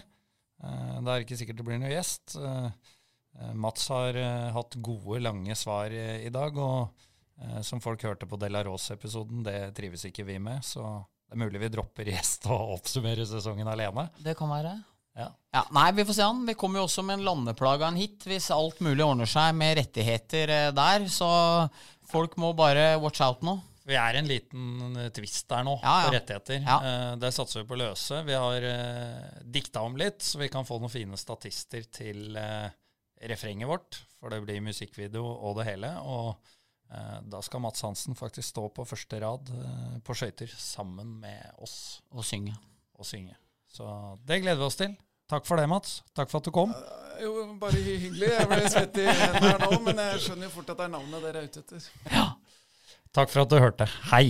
Eh, 0.63 0.99
Det 1.03 1.11
er 1.17 1.25
ikke 1.27 1.41
sikkert 1.41 1.59
det 1.59 1.67
blir 1.71 1.81
noen 1.83 1.97
gjest. 1.97 2.37
Eh, 2.39 2.69
Eh, 3.41 3.55
Mats 3.57 3.87
har 3.89 4.13
eh, 4.13 4.51
hatt 4.53 4.75
gode, 4.85 5.17
lange 5.25 5.55
svar 5.57 5.89
eh, 5.89 6.19
i 6.27 6.29
dag, 6.29 6.53
og 6.61 6.91
eh, 7.41 7.63
som 7.65 7.81
folk 7.81 8.03
hørte 8.05 8.27
på 8.29 8.37
Della 8.37 8.61
Rose-episoden, 8.67 9.41
det 9.47 9.71
trives 9.73 10.05
ikke 10.05 10.27
vi 10.29 10.37
med. 10.37 10.61
Så 10.61 10.83
det 10.85 11.39
er 11.39 11.41
mulig 11.41 11.63
vi 11.63 11.71
dropper 11.73 12.11
gjest 12.13 12.45
og 12.53 12.75
oppsummerer 12.75 13.25
sesongen 13.25 13.71
alene. 13.73 14.05
Det 14.21 14.35
kan 14.37 14.53
være. 14.53 14.75
Ja. 15.19 15.29
Ja, 15.53 15.67
nei, 15.77 15.91
vi 15.93 16.05
får 16.09 16.17
se 16.17 16.25
han. 16.25 16.47
Vi 16.49 16.55
kommer 16.57 16.81
jo 16.81 16.87
også 16.87 17.03
med 17.05 17.19
en 17.19 17.27
landeplage 17.27 17.83
av 17.85 17.91
en 17.93 17.99
hit 18.01 18.25
hvis 18.25 18.47
alt 18.55 18.79
mulig 18.81 19.05
ordner 19.05 19.29
seg 19.29 19.53
med 19.59 19.77
rettigheter 19.77 20.49
eh, 20.55 20.71
der. 20.73 21.05
Så 21.13 21.29
folk 22.09 22.39
må 22.41 22.55
bare 22.57 22.95
watch 23.03 23.21
out 23.25 23.43
nå. 23.45 23.59
Vi 23.85 23.97
er 23.99 24.15
en 24.21 24.29
liten 24.31 24.97
eh, 24.97 25.11
twist 25.13 25.45
der 25.51 25.67
nå, 25.67 25.75
Ja, 25.83 25.97
ja. 26.01 26.07
på 26.09 26.15
rettigheter. 26.17 26.63
Ja. 26.65 26.79
Det 27.21 27.33
satser 27.37 27.61
vi 27.61 27.69
på 27.69 27.77
å 27.77 27.83
løse. 27.83 28.23
Vi 28.25 28.39
har 28.39 28.69
eh, 28.71 29.43
dikta 29.53 29.83
om 29.85 29.99
litt, 30.01 30.23
så 30.25 30.41
vi 30.41 30.49
kan 30.55 30.65
få 30.69 30.79
noen 30.81 30.93
fine 30.95 31.19
statister 31.21 31.85
til 31.93 32.39
eh, 32.41 32.71
refrenget 33.29 33.69
vårt. 33.69 34.01
For 34.23 34.33
det 34.33 34.41
blir 34.47 34.63
musikkvideo 34.65 35.27
og 35.27 35.59
det 35.61 35.67
hele. 35.73 35.93
Og 36.07 36.33
eh, 36.95 37.19
da 37.29 37.43
skal 37.45 37.65
Mats 37.67 37.83
Hansen 37.85 38.17
faktisk 38.17 38.49
stå 38.55 38.69
på 38.79 38.87
første 38.89 39.21
rad 39.21 39.51
eh, 39.61 39.97
på 40.07 40.17
skøyter 40.17 40.57
sammen 40.57 41.19
med 41.21 41.61
oss 41.61 42.01
Og 42.15 42.25
synge. 42.25 42.57
og 42.97 43.05
synge. 43.13 43.37
Så 43.73 43.89
det 44.29 44.43
gleder 44.43 44.61
vi 44.61 44.69
oss 44.69 44.77
til. 44.77 44.93
Takk 45.33 45.47
for 45.49 45.57
det, 45.57 45.69
Mats. 45.71 46.03
Takk 46.17 46.29
for 46.29 46.43
at 46.43 46.49
du 46.49 46.53
kom. 46.55 46.75
Jo, 47.23 47.33
bare 47.61 47.79
hyggelig. 47.81 48.29
Jeg 48.35 48.49
ble 48.51 48.59
svett 48.69 48.99
i 49.01 49.07
hendene 49.09 49.53
her 49.55 49.63
nå, 49.63 49.79
men 49.87 50.01
jeg 50.03 50.25
skjønner 50.27 50.49
jo 50.49 50.55
fort 50.57 50.73
at 50.75 50.81
det 50.81 50.89
er 50.89 50.93
navnet 50.93 51.25
dere 51.25 51.41
er 51.41 51.49
ute 51.49 51.63
etter. 51.63 51.87
Ja. 52.13 52.27
Takk 53.17 53.33
for 53.33 53.45
at 53.45 53.53
du 53.53 53.57
hørte. 53.63 53.87
Hei. 54.11 54.25